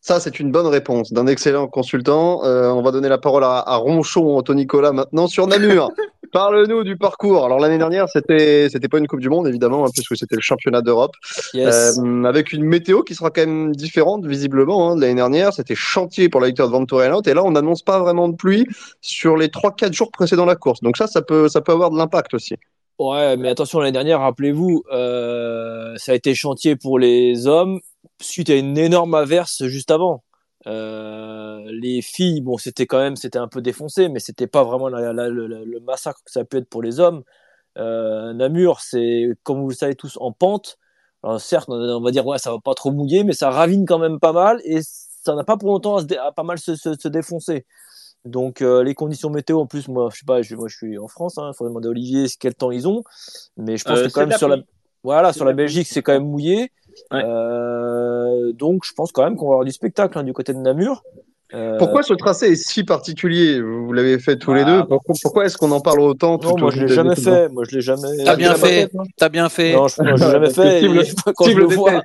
Ça, 0.02 0.20
c'est 0.20 0.40
une 0.42 0.52
bonne 0.52 0.68
réponse 0.68 1.14
d'un 1.14 1.28
excellent 1.28 1.68
consultant. 1.68 2.44
Euh, 2.44 2.70
on 2.70 2.82
va 2.82 2.92
donner 2.92 3.08
la 3.08 3.18
parole 3.18 3.46
à, 3.46 3.64
à 3.66 3.76
Ronchon, 3.78 4.36
Anthony 4.38 4.64
Nicolas, 4.64 4.92
maintenant 4.92 5.28
sur 5.28 5.48
Namur. 5.48 5.92
Parle-nous 6.34 6.84
du 6.84 6.98
parcours. 6.98 7.46
Alors, 7.46 7.60
l'année 7.60 7.78
dernière, 7.78 8.10
c'était, 8.10 8.68
c'était 8.70 8.90
pas 8.90 8.98
une 8.98 9.08
Coupe 9.08 9.20
du 9.20 9.30
Monde, 9.30 9.48
évidemment, 9.48 9.86
hein, 9.86 9.90
puisque 9.94 10.18
c'était 10.18 10.36
le 10.36 10.42
championnat 10.42 10.82
d'Europe. 10.82 11.14
Yes. 11.54 12.00
Euh, 12.00 12.24
avec 12.24 12.52
une 12.52 12.66
météo 12.66 13.04
qui 13.04 13.14
sera 13.14 13.30
quand 13.30 13.46
même 13.46 13.74
différente, 13.74 14.26
visiblement, 14.26 14.92
hein, 14.92 14.96
de 14.96 15.02
l'année 15.02 15.16
dernière. 15.16 15.54
C'était 15.54 15.76
chantier 15.76 16.28
pour 16.28 16.42
la 16.42 16.48
victoire 16.48 16.68
de 16.68 16.74
Ventura 16.74 17.06
Et 17.06 17.34
là, 17.34 17.44
on 17.44 17.52
n'annonce 17.52 17.84
pas 17.84 18.00
vraiment 18.00 18.28
de 18.28 18.36
pluie 18.36 18.66
sur 19.00 19.38
les 19.38 19.48
3-4 19.48 19.94
jours 19.94 20.12
précédant 20.12 20.46
la 20.46 20.56
course. 20.56 20.82
Donc 20.82 20.98
ça, 20.98 21.06
ça 21.06 21.22
peut, 21.22 21.48
ça 21.48 21.62
peut 21.62 21.72
avoir 21.72 21.92
de 21.92 21.98
l'impact 21.98 22.34
aussi. 22.34 22.56
Ouais, 23.00 23.38
mais 23.38 23.50
attention, 23.50 23.80
l'année 23.80 23.92
dernière, 23.92 24.20
rappelez-vous, 24.20 24.84
euh, 24.92 25.96
ça 25.98 26.12
a 26.12 26.16
été 26.16 26.36
chantier 26.36 26.76
pour 26.76 27.00
les 27.00 27.48
hommes 27.48 27.80
suite 28.22 28.50
à 28.50 28.56
une 28.56 28.78
énorme 28.78 29.16
averse 29.16 29.66
juste 29.66 29.92
avant. 29.92 30.24
Euh, 30.68 31.60
les 31.72 32.02
filles, 32.02 32.42
bon, 32.42 32.58
c'était 32.58 32.86
quand 32.86 33.00
même, 33.00 33.16
c'était 33.16 33.40
un 33.40 33.48
peu 33.48 33.62
défoncé, 33.62 34.10
mais 34.10 34.20
c'était 34.20 34.48
pas 34.48 34.64
vraiment 34.64 34.90
le, 34.90 35.80
massacre 35.82 36.22
que 36.24 36.32
ça 36.32 36.46
pu 36.46 36.58
être 36.58 36.70
pour 36.70 36.82
les 36.84 37.00
hommes. 37.00 37.24
Euh, 37.78 38.34
Namur, 38.34 38.80
c'est, 38.82 39.30
comme 39.44 39.62
vous 39.62 39.70
le 39.70 39.76
savez 39.76 39.96
tous, 39.96 40.18
en 40.22 40.32
pente. 40.32 40.78
Alors 41.24 41.42
certes, 41.42 41.70
on 41.70 42.02
va 42.02 42.12
dire 42.12 42.26
ouais, 42.28 42.38
ça 42.38 42.52
va 42.52 42.60
pas 42.60 42.74
trop 42.76 42.92
mouiller, 42.92 43.24
mais 43.24 43.34
ça 43.34 43.50
ravine 43.50 43.86
quand 43.86 44.00
même 44.00 44.20
pas 44.20 44.34
mal 44.34 44.62
et 44.66 44.82
ça 44.84 45.36
n'a 45.36 45.44
pas 45.44 45.58
pour 45.58 45.70
longtemps 45.70 45.98
à 45.98 46.32
pas 46.34 46.44
mal 46.44 46.60
se, 46.60 46.76
se, 46.76 46.94
se 47.00 47.08
défoncer. 47.08 47.66
Donc 48.26 48.62
euh, 48.62 48.84
les 48.84 48.94
conditions 48.96 49.30
météo, 49.30 49.60
en 49.60 49.66
plus, 49.66 49.88
moi, 49.90 50.10
je 50.14 50.20
sais 50.20 50.26
pas, 50.26 50.42
je, 50.42 50.56
moi 50.56 50.68
je 50.70 50.76
suis 50.78 50.98
en 50.98 51.08
France, 51.08 51.36
il 51.38 51.52
faudrait 51.58 51.72
demander 51.72 51.88
à 51.88 51.92
Olivier 51.92 52.26
quel 52.40 52.56
temps 52.56 52.72
ils 52.72 52.88
ont, 52.88 53.04
mais 53.58 53.76
je 53.78 53.84
pense 53.84 54.00
Euh, 54.00 54.08
que 54.08 54.12
quand 54.14 54.22
même 54.22 54.30
la 54.30 54.38
sur 54.38 54.48
la, 54.48 54.58
voilà, 55.04 55.34
sur 55.34 55.44
la. 55.46 55.54
Belgique, 55.54 55.88
c'est 55.90 56.02
quand 56.02 56.14
même 56.14 56.28
mouillé. 56.30 56.72
Ouais. 57.12 57.22
Euh, 57.24 58.52
donc 58.54 58.84
je 58.86 58.94
pense 58.94 59.12
quand 59.12 59.24
même 59.24 59.36
qu'on 59.36 59.48
va 59.48 59.54
avoir 59.54 59.66
du 59.66 59.72
spectacle 59.72 60.18
hein, 60.18 60.24
du 60.24 60.32
côté 60.34 60.54
de 60.54 60.60
Namur. 60.60 61.04
Pourquoi 61.78 62.02
ce 62.02 62.16
tracé 62.16 62.48
est 62.48 62.56
si 62.56 62.84
particulier? 62.84 63.62
Vous 63.62 63.94
l'avez 63.94 64.18
fait 64.18 64.38
tous 64.38 64.54
les 64.56 64.64
Bah, 64.64 64.78
deux. 64.82 64.88
Pourquoi, 64.88 65.14
pourquoi 65.22 65.46
est-ce 65.46 65.56
qu'on 65.56 65.70
en 65.72 65.82
parle 65.82 66.00
autant 66.00 66.40
tout 66.40 66.50
non, 66.50 66.58
moi 66.58 66.72
je 66.72 66.82
l'ai 66.82 66.88
jamais 66.88 67.16
fait, 67.16 67.48
moi 67.50 67.64
je 67.70 67.76
l'ai 67.76 67.82
jamais. 67.82 68.24
T'as 68.24 68.36
bien 68.36 68.56
fait, 68.56 68.90
t'as 69.18 69.30
bien 69.30 69.50
fait. 69.50 69.74
Non, 69.76 69.88
je, 69.88 70.02
l'ai 70.02 70.18
jamais 70.18 70.50
fait. 70.50 70.78
Steve 70.80 70.94
le- 70.96 71.04
quand 71.34 71.44
Steve 71.44 71.56
je 71.58 71.62
le 71.62 71.68
le 71.68 71.76
vois. 71.76 72.02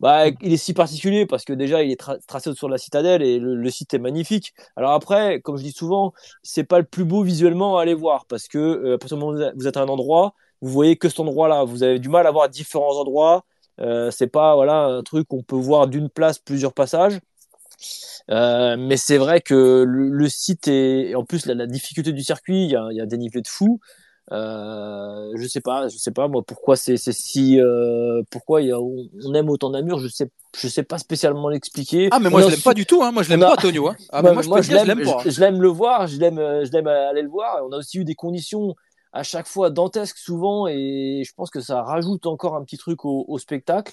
Bah, 0.00 0.26
il 0.42 0.52
est 0.52 0.56
si 0.56 0.74
particulier 0.74 1.26
parce 1.26 1.44
que 1.44 1.52
déjà 1.52 1.82
il 1.82 1.90
est 1.90 2.00
tra- 2.00 2.18
tracé 2.26 2.52
sur 2.54 2.68
la 2.68 2.78
citadelle 2.78 3.22
et 3.22 3.38
le, 3.38 3.70
site 3.70 3.94
est 3.94 3.98
magnifique. 3.98 4.52
Alors 4.76 4.92
après, 4.92 5.40
comme 5.40 5.56
je 5.56 5.62
dis 5.62 5.72
souvent, 5.72 6.12
c'est 6.42 6.64
pas 6.64 6.78
le 6.78 6.84
plus 6.84 7.04
beau 7.04 7.22
visuellement 7.22 7.78
à 7.78 7.82
aller 7.82 7.94
voir 7.94 8.26
parce 8.26 8.48
que 8.48 8.58
euh, 8.58 8.94
à 8.94 8.98
partir 8.98 9.16
du 9.16 9.24
moment 9.24 9.32
où 9.32 9.52
vous 9.56 9.66
êtes- 9.68 9.76
à 9.76 9.80
un 9.82 9.88
endroit, 9.88 10.34
vous 10.60 10.70
voyez 10.70 10.96
que 10.96 11.08
cet 11.08 11.20
endroit-là. 11.20 11.64
Vous 11.64 11.82
avez 11.82 11.98
du 11.98 12.08
mal 12.08 12.26
à 12.26 12.30
voir 12.30 12.48
différents 12.48 12.98
endroits. 12.98 13.44
Euh, 13.80 14.10
c'est 14.10 14.28
pas 14.28 14.54
voilà 14.54 14.84
un 14.84 15.02
truc 15.02 15.28
qu'on 15.28 15.42
peut 15.42 15.56
voir 15.56 15.88
d'une 15.88 16.08
place 16.08 16.38
plusieurs 16.38 16.72
passages. 16.72 17.20
Euh, 18.30 18.76
mais 18.78 18.96
c'est 18.96 19.18
vrai 19.18 19.40
que 19.40 19.84
le, 19.86 20.28
site 20.28 20.68
est, 20.68 21.14
en 21.14 21.24
plus 21.24 21.46
la, 21.46 21.66
difficulté 21.66 22.12
du 22.12 22.22
circuit, 22.22 22.64
il 22.64 22.70
y 22.70 22.76
a, 22.76 22.88
y 22.92 23.00
a 23.00 23.06
des 23.06 23.18
niveaux 23.18 23.40
de 23.40 23.48
fou. 23.48 23.80
Euh, 24.32 25.32
je 25.36 25.46
sais 25.46 25.60
pas, 25.60 25.88
je 25.88 25.98
sais 25.98 26.10
pas 26.10 26.28
moi 26.28 26.42
pourquoi 26.46 26.76
c'est 26.76 26.96
c'est 26.96 27.12
si 27.12 27.60
euh, 27.60 28.22
pourquoi 28.30 28.62
il 28.62 28.68
y 28.68 28.72
a, 28.72 28.80
on, 28.80 29.34
aime 29.34 29.50
autant 29.50 29.68
Namur, 29.68 29.98
je 29.98 30.08
sais 30.08 30.30
je 30.56 30.66
sais 30.66 30.82
pas 30.82 30.96
spécialement 30.96 31.50
l'expliquer. 31.50 32.08
Ah, 32.10 32.20
mais 32.20 32.30
moi 32.30 32.40
On 32.40 32.44
je 32.44 32.50
l'aime 32.54 32.62
pas 32.62 32.72
du 32.72 32.86
tout, 32.86 33.02
hein. 33.02 33.12
moi 33.12 33.22
je 33.22 33.28
l'aime 33.28 33.40
pas, 33.40 33.56
Tonio. 33.56 33.88
Hein. 33.88 33.96
Ah, 34.10 34.22
mais 34.22 34.32
moi 34.32 34.62
je 34.62 34.72
l'aime, 34.72 35.02
je, 35.04 35.30
je 35.30 35.40
l'aime 35.40 35.60
le 35.60 35.68
voir, 35.68 36.06
je 36.06 36.18
l'aime, 36.18 36.38
euh, 36.38 36.64
je 36.64 36.72
l'aime 36.72 36.86
aller 36.86 37.20
le 37.20 37.28
voir. 37.28 37.58
On 37.68 37.72
a 37.72 37.76
aussi 37.76 37.98
eu 37.98 38.04
des 38.04 38.14
conditions 38.14 38.74
à 39.12 39.22
chaque 39.22 39.46
fois 39.46 39.68
dantesques 39.70 40.16
souvent, 40.16 40.68
et 40.68 41.22
je 41.26 41.32
pense 41.34 41.50
que 41.50 41.60
ça 41.60 41.82
rajoute 41.82 42.26
encore 42.26 42.56
un 42.56 42.64
petit 42.64 42.78
truc 42.78 43.04
au, 43.04 43.26
au 43.28 43.38
spectacle. 43.38 43.92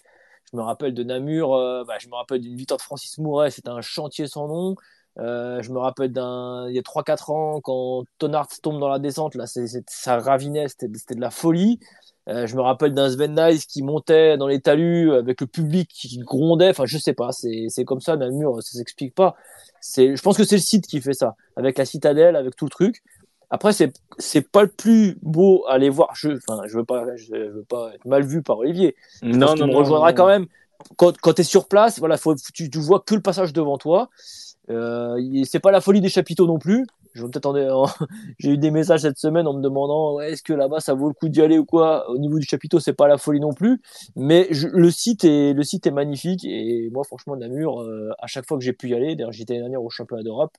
Je 0.51 0.57
me 0.57 0.63
rappelle 0.63 0.93
de 0.93 1.03
Namur, 1.03 1.55
euh, 1.55 1.83
bah, 1.85 1.95
je 1.99 2.07
me 2.07 2.15
rappelle 2.15 2.41
d'une 2.41 2.55
victoire 2.55 2.77
de 2.77 2.83
Francis 2.83 3.17
Mouret, 3.17 3.51
c'était 3.51 3.69
un 3.69 3.81
chantier 3.81 4.27
sans 4.27 4.47
nom. 4.47 4.75
Euh, 5.19 5.61
je 5.61 5.71
me 5.71 5.79
rappelle 5.79 6.11
d'un, 6.11 6.67
il 6.69 6.75
y 6.75 6.79
a 6.79 6.81
3-4 6.83 7.29
ans, 7.31 7.59
quand 7.61 8.03
Tonart 8.17 8.47
tombe 8.61 8.79
dans 8.79 8.87
la 8.87 8.99
descente, 8.99 9.35
là, 9.35 9.45
c'est, 9.45 9.67
c'est- 9.67 9.83
ça 9.89 10.19
ravinait, 10.19 10.67
c'était, 10.69 10.87
c'était 10.95 11.15
de 11.15 11.21
la 11.21 11.31
folie. 11.31 11.79
Euh, 12.29 12.47
je 12.47 12.55
me 12.55 12.61
rappelle 12.61 12.93
d'un 12.93 13.09
Sven 13.09 13.35
Nys 13.35 13.65
qui 13.67 13.81
montait 13.83 14.37
dans 14.37 14.47
les 14.47 14.61
talus 14.61 15.11
avec 15.13 15.41
le 15.41 15.47
public 15.47 15.89
qui 15.91 16.19
grondait. 16.19 16.69
Enfin, 16.69 16.85
je 16.85 16.97
sais 16.97 17.13
pas, 17.13 17.31
c'est, 17.31 17.65
c'est 17.69 17.83
comme 17.83 17.99
ça, 17.99 18.15
Namur, 18.15 18.61
ça 18.63 18.77
s'explique 18.77 19.15
pas. 19.15 19.35
C'est, 19.81 20.15
je 20.15 20.21
pense 20.21 20.37
que 20.37 20.43
c'est 20.43 20.55
le 20.55 20.61
site 20.61 20.87
qui 20.87 21.01
fait 21.01 21.13
ça, 21.13 21.35
avec 21.55 21.77
la 21.77 21.85
citadelle, 21.85 22.35
avec 22.35 22.55
tout 22.55 22.65
le 22.65 22.69
truc. 22.71 23.03
Après, 23.49 23.73
c'est, 23.73 23.91
c'est 24.17 24.49
pas 24.49 24.61
le 24.61 24.69
plus 24.69 25.17
beau 25.23 25.65
à 25.67 25.73
aller 25.73 25.89
voir. 25.89 26.11
Je, 26.15 26.29
enfin, 26.37 26.61
je 26.67 26.77
veux 26.77 26.85
pas, 26.85 27.05
je, 27.17 27.33
veux 27.33 27.63
pas 27.67 27.91
être 27.93 28.05
mal 28.05 28.23
vu 28.23 28.41
par 28.43 28.59
Olivier. 28.59 28.95
Je 29.27 29.27
Non, 29.27 29.55
qu'il 29.55 29.65
non, 29.65 29.67
me 29.67 29.73
non, 29.73 29.79
rejoindra 29.79 30.11
non. 30.11 30.15
quand 30.15 30.27
même. 30.27 30.45
Quand, 30.97 31.15
quand 31.19 31.33
tu 31.33 31.41
es 31.41 31.43
sur 31.43 31.67
place, 31.67 31.99
voilà, 31.99 32.17
faut, 32.17 32.33
tu, 32.53 32.69
tu 32.69 32.79
vois 32.79 33.01
que 33.01 33.13
le 33.13 33.21
passage 33.21 33.51
devant 33.53 33.77
toi. 33.77 34.09
Euh, 34.69 35.17
c'est 35.45 35.59
pas 35.59 35.71
la 35.71 35.81
folie 35.81 36.01
des 36.01 36.09
chapiteaux 36.09 36.47
non 36.47 36.59
plus. 36.59 36.85
Je 37.13 37.25
J'ai 38.39 38.51
eu 38.51 38.57
des 38.57 38.71
messages 38.71 39.01
cette 39.01 39.17
semaine 39.17 39.45
en 39.47 39.53
me 39.53 39.61
demandant 39.61 40.19
est-ce 40.21 40.41
que 40.43 40.53
là-bas 40.53 40.79
ça 40.79 40.93
vaut 40.93 41.07
le 41.09 41.13
coup 41.13 41.27
d'y 41.27 41.41
aller 41.41 41.57
ou 41.57 41.65
quoi? 41.65 42.09
Au 42.09 42.17
niveau 42.17 42.39
du 42.39 42.45
chapiteau, 42.45 42.79
c'est 42.79 42.93
pas 42.93 43.07
la 43.07 43.17
folie 43.17 43.39
non 43.41 43.53
plus. 43.53 43.81
Mais 44.15 44.47
je- 44.51 44.67
le 44.69 44.89
site 44.91 45.25
est 45.25 45.53
le 45.53 45.63
site 45.63 45.87
est 45.87 45.91
magnifique 45.91 46.45
et 46.45 46.89
moi 46.91 47.03
franchement 47.03 47.35
Namur, 47.35 47.81
euh, 47.81 48.11
à 48.19 48.27
chaque 48.27 48.47
fois 48.47 48.57
que 48.57 48.63
j'ai 48.63 48.73
pu 48.73 48.89
y 48.89 48.93
aller, 48.95 49.15
d'ailleurs 49.15 49.33
j'étais 49.33 49.59
l'année 49.59 49.77
au 49.77 49.89
championnat 49.89 50.23
d'Europe, 50.23 50.55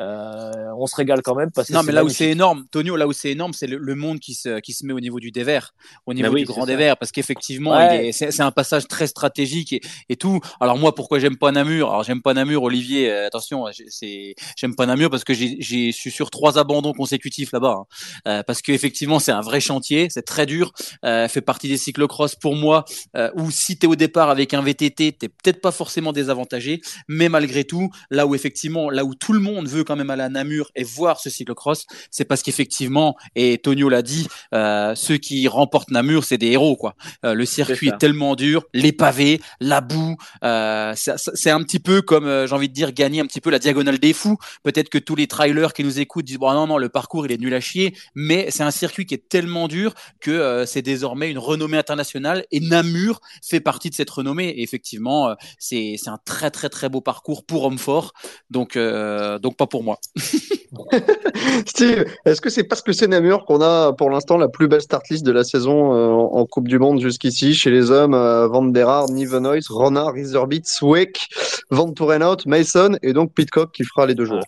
euh, 0.00 0.50
on 0.76 0.86
se 0.86 0.96
régale 0.96 1.22
quand 1.22 1.34
même 1.36 1.50
parce 1.52 1.68
que 1.68 1.72
Non, 1.72 1.82
mais 1.84 1.92
là 1.92 2.04
où 2.04 2.08
c'est 2.08 2.30
énorme, 2.30 2.64
Tonio, 2.70 2.96
là 2.96 3.06
où 3.06 3.12
c'est 3.12 3.30
énorme, 3.30 3.52
c'est 3.52 3.66
le, 3.66 3.76
le 3.78 3.94
monde 3.94 4.18
qui 4.18 4.34
se, 4.34 4.58
qui 4.60 4.72
se 4.72 4.84
met 4.84 4.92
au 4.92 5.00
niveau 5.00 5.20
du 5.20 5.30
dévers, 5.30 5.72
au 6.06 6.14
niveau 6.14 6.28
Bah 6.28 6.34
oui, 6.34 6.40
du 6.42 6.46
grand 6.46 6.66
dévers, 6.66 6.96
parce 6.96 7.12
qu'effectivement, 7.12 7.70
Ouais. 7.70 8.08
est- 8.08 8.12
c'est 8.12 8.30
c'est 8.32 8.42
un 8.42 8.50
passage 8.50 8.88
très 8.88 9.06
stratégique 9.06 9.72
et, 9.72 9.80
et 10.08 10.16
tout. 10.16 10.40
Alors 10.60 10.78
moi, 10.78 10.94
pourquoi 10.94 11.18
j'aime 11.20 11.36
pas 11.36 11.52
Namur? 11.52 11.90
Alors 11.90 12.02
j'aime 12.02 12.22
pas 12.22 12.34
Namur, 12.34 12.62
Olivier. 12.64 13.10
euh, 13.10 13.26
attention, 13.26 13.66
c'est 13.88 14.34
j'aime 14.56 14.74
pas 14.74 14.86
Namur 14.86 15.10
parce 15.10 15.22
que 15.24 15.32
j'ai 15.34 15.92
suis 15.92 16.10
sur 16.10 16.30
trois 16.30 16.58
abandons 16.58 16.92
consécutifs 16.92 17.52
là-bas, 17.52 17.76
hein. 17.80 17.84
Euh, 18.26 18.42
parce 18.42 18.62
qu'effectivement, 18.62 19.18
c'est 19.20 19.32
un 19.32 19.40
vrai 19.42 19.60
chantier, 19.60 20.08
c'est 20.10 20.22
très 20.22 20.46
dur. 20.46 20.72
Euh, 21.04 21.28
fait 21.28 21.40
partie 21.40 21.68
des 21.68 21.76
cyclocross 21.76 22.34
pour 22.34 22.56
moi, 22.56 22.84
euh, 23.16 23.30
où 23.36 23.50
si 23.50 23.78
t'es 23.78 23.86
au 23.86 23.94
départ 23.96 24.28
avec 24.30 24.54
un 24.54 24.62
VTT, 24.62 25.12
t'es 25.12 25.28
peut-être 25.28 25.60
pas 25.60 25.70
forcément 25.70 26.12
désavantagé, 26.12 26.80
mais 27.08 27.28
malgré 27.28 27.64
tout, 27.64 27.90
là 28.10 28.26
où 28.26 28.34
effectivement, 28.34 28.90
là 28.90 29.04
où 29.04 29.14
tout 29.14 29.32
le 29.32 29.40
monde 29.40 29.68
veut 29.68 29.83
quand 29.84 29.96
même 29.96 30.10
aller 30.10 30.22
à 30.22 30.28
Namur 30.28 30.70
et 30.74 30.84
voir 30.84 31.20
ce 31.20 31.30
cyclocross, 31.30 31.86
c'est 32.10 32.24
parce 32.24 32.42
qu'effectivement, 32.42 33.16
et 33.34 33.58
Tonio 33.58 33.88
l'a 33.88 34.02
dit, 34.02 34.26
euh, 34.52 34.94
ceux 34.94 35.16
qui 35.16 35.46
remportent 35.48 35.90
Namur, 35.90 36.24
c'est 36.24 36.38
des 36.38 36.52
héros 36.52 36.76
quoi. 36.76 36.94
Euh, 37.24 37.34
le 37.34 37.44
circuit 37.44 37.88
est 37.88 37.98
tellement 37.98 38.36
dur, 38.36 38.64
les 38.72 38.92
pavés, 38.92 39.40
la 39.60 39.80
boue, 39.80 40.16
euh, 40.42 40.92
c'est 40.94 41.50
un 41.50 41.62
petit 41.62 41.80
peu 41.80 42.02
comme 42.02 42.46
j'ai 42.46 42.54
envie 42.54 42.68
de 42.68 42.74
dire 42.74 42.92
gagner 42.92 43.20
un 43.20 43.26
petit 43.26 43.40
peu 43.40 43.50
la 43.50 43.58
diagonale 43.58 43.98
des 43.98 44.12
fous. 44.12 44.36
Peut-être 44.62 44.88
que 44.88 44.98
tous 44.98 45.16
les 45.16 45.26
trailers 45.26 45.72
qui 45.72 45.84
nous 45.84 46.00
écoutent 46.00 46.24
disent 46.24 46.38
bon 46.38 46.52
non 46.52 46.66
non 46.66 46.78
le 46.78 46.88
parcours 46.88 47.26
il 47.26 47.32
est 47.32 47.38
nul 47.38 47.54
à 47.54 47.60
chier, 47.60 47.94
mais 48.14 48.50
c'est 48.50 48.62
un 48.62 48.70
circuit 48.70 49.06
qui 49.06 49.14
est 49.14 49.28
tellement 49.28 49.68
dur 49.68 49.94
que 50.20 50.64
c'est 50.66 50.82
désormais 50.82 51.30
une 51.30 51.38
renommée 51.38 51.78
internationale 51.78 52.44
et 52.50 52.60
Namur 52.60 53.20
fait 53.42 53.60
partie 53.60 53.90
de 53.90 53.94
cette 53.94 54.10
renommée. 54.10 54.48
Et 54.48 54.62
effectivement, 54.62 55.34
c'est 55.58 55.96
un 56.06 56.18
très 56.24 56.50
très 56.50 56.68
très 56.68 56.88
beau 56.88 57.00
parcours 57.00 57.44
pour 57.44 57.64
homme 57.64 57.78
fort, 57.78 58.12
donc 58.50 58.78
donc 58.78 59.56
pas 59.56 59.66
pour 59.66 59.73
moi. 59.82 59.98
Steve, 61.66 62.04
est-ce 62.24 62.40
que 62.40 62.50
c'est 62.50 62.64
parce 62.64 62.82
que 62.82 62.92
c'est 62.92 63.06
Namur 63.06 63.44
qu'on 63.44 63.60
a 63.60 63.92
pour 63.92 64.10
l'instant 64.10 64.36
la 64.38 64.48
plus 64.48 64.68
belle 64.68 64.80
start 64.80 65.08
list 65.08 65.24
de 65.24 65.32
la 65.32 65.44
saison 65.44 65.94
euh, 65.94 66.08
en 66.10 66.46
Coupe 66.46 66.68
du 66.68 66.78
Monde 66.78 67.00
jusqu'ici 67.00 67.54
Chez 67.54 67.70
les 67.70 67.90
hommes, 67.90 68.14
euh, 68.14 68.46
Van 68.48 68.62
der 68.62 68.88
Aar, 68.88 69.10
Nivenois, 69.10 69.60
Ronard, 69.68 70.12
Rizerbit, 70.12 70.62
Sweck, 70.64 71.28
Van 71.70 71.92
Tourenhout, 71.92 72.46
Mason 72.46 72.96
et 73.02 73.12
donc 73.12 73.32
Pitcock 73.32 73.72
qui 73.72 73.84
fera 73.84 74.06
les 74.06 74.14
deux 74.14 74.24
jours. 74.24 74.40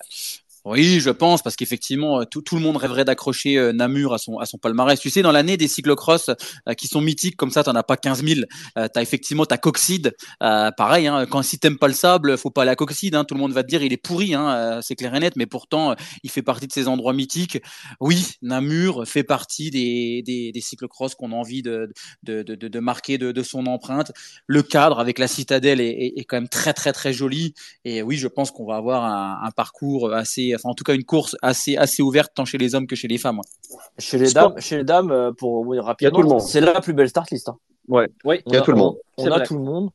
Oui, 0.67 0.99
je 0.99 1.11
pense, 1.11 1.43
parce 1.43 1.55
qu'effectivement, 1.55 2.23
euh, 2.23 2.25
tout, 2.25 2.43
tout 2.43 2.57
le 2.57 2.61
monde 2.61 2.77
rêverait 2.77 3.05
d'accrocher 3.05 3.57
euh, 3.57 3.73
Namur 3.73 4.12
à 4.12 4.19
son, 4.19 4.39
à 4.39 4.47
son 4.47 4.59
palmarès. 4.59 4.99
Tu 4.99 5.11
sais, 5.11 5.23
dans 5.23 5.31
l'année 5.31 5.57
des 5.57 5.69
cyclocross 5.69 6.29
euh, 6.29 6.75
qui 6.75 6.89
sont 6.89 7.01
mythiques, 7.01 7.37
comme 7.37 7.53
ça, 7.53 7.62
t'en 7.62 7.77
as 7.77 7.85
pas 7.85 7.97
15 7.97 8.25
000. 8.25 8.41
Euh, 8.77 8.89
t'as 8.93 9.01
effectivement 9.01 9.47
ta 9.47 9.59
Coxide. 9.59 10.17
Euh, 10.43 10.73
pareil, 10.73 11.07
hein, 11.07 11.25
quand 11.31 11.43
si 11.43 11.61
t'aimes 11.61 11.79
pas 11.79 11.87
le 11.87 11.95
sable, 11.95 12.37
faut 12.37 12.51
pas 12.51 12.64
à 12.64 12.75
Coxide. 12.75 13.14
Hein, 13.14 13.23
tout 13.23 13.37
le 13.37 13.41
monde 13.41 13.53
va 13.53 13.62
te 13.62 13.69
dire 13.69 13.81
il 13.85 13.93
est 13.93 13.97
pourri, 13.97 14.35
hein, 14.35 14.81
c'est 14.83 14.97
clair 14.97 15.14
et 15.14 15.21
net. 15.21 15.37
Mais 15.37 15.47
pourtant, 15.47 15.95
il 16.25 16.31
fait 16.31 16.43
partie 16.43 16.67
de 16.67 16.73
ces 16.73 16.89
endroits 16.89 17.12
mythiques. 17.12 17.62
Oui, 18.01 18.27
Namur 18.43 19.07
fait 19.07 19.23
partie 19.23 19.71
des, 19.71 20.25
des, 20.27 20.51
des 20.51 20.61
cyclocross 20.61 21.14
qu'on 21.14 21.31
a 21.31 21.37
envie 21.37 21.62
de, 21.62 21.93
de, 22.25 22.43
de, 22.43 22.57
de, 22.57 22.81
marquer 22.81 23.19
de, 23.19 23.31
de 23.31 23.43
son 23.45 23.67
empreinte. 23.67 24.11
Le 24.49 24.64
cadre 24.64 24.99
avec 24.99 25.21
la 25.21 25.29
citadelle 25.29 25.81
est, 25.81 26.14
est, 26.17 26.25
quand 26.25 26.39
même 26.39 26.49
très 26.49 26.73
très 26.73 26.93
très 26.93 27.12
joli. 27.12 27.55
Et 27.85 28.03
oui, 28.03 28.17
je 28.17 28.27
pense 28.27 28.51
qu'on 28.51 28.67
va 28.67 28.75
avoir 28.75 29.05
un 29.05 29.51
parcours 29.53 30.12
assez, 30.12 30.55
enfin 30.57 30.70
en 30.70 30.74
tout 30.74 30.84
cas 30.84 30.94
une 30.94 31.04
course 31.04 31.36
assez 31.42 31.76
assez 31.76 32.02
ouverte 32.02 32.32
tant 32.34 32.44
chez 32.44 32.59
les 32.59 32.74
hommes 32.74 32.86
que 32.86 32.96
chez 32.96 33.09
les 33.09 33.18
femmes. 33.18 33.38
ouais. 33.38 33.78
Chez 33.98 34.18
les 34.18 34.32
dames, 34.32 34.54
chez 34.59 34.78
les 34.78 34.84
dames, 34.84 35.11
euh, 35.11 35.32
pour 35.32 35.66
oui, 35.66 35.78
rapidement, 35.78 36.38
c'est 36.40 36.61
la 36.61 36.80
plus 36.80 36.92
belle 36.92 37.09
start 37.09 37.30
list. 37.30 37.48
Hein. 37.48 37.57
Ouais. 37.88 38.09
Oui, 38.24 38.40
Il 38.46 38.54
y 38.54 38.57
a 38.57 38.61
tout 38.62 38.72
le 38.72 38.78
monde. 38.78 38.96
On, 39.16 39.22
C'est 39.24 39.30
a 39.30 39.36
vrai. 39.36 39.46
tout 39.46 39.54
le 39.54 39.62
monde. 39.62 39.90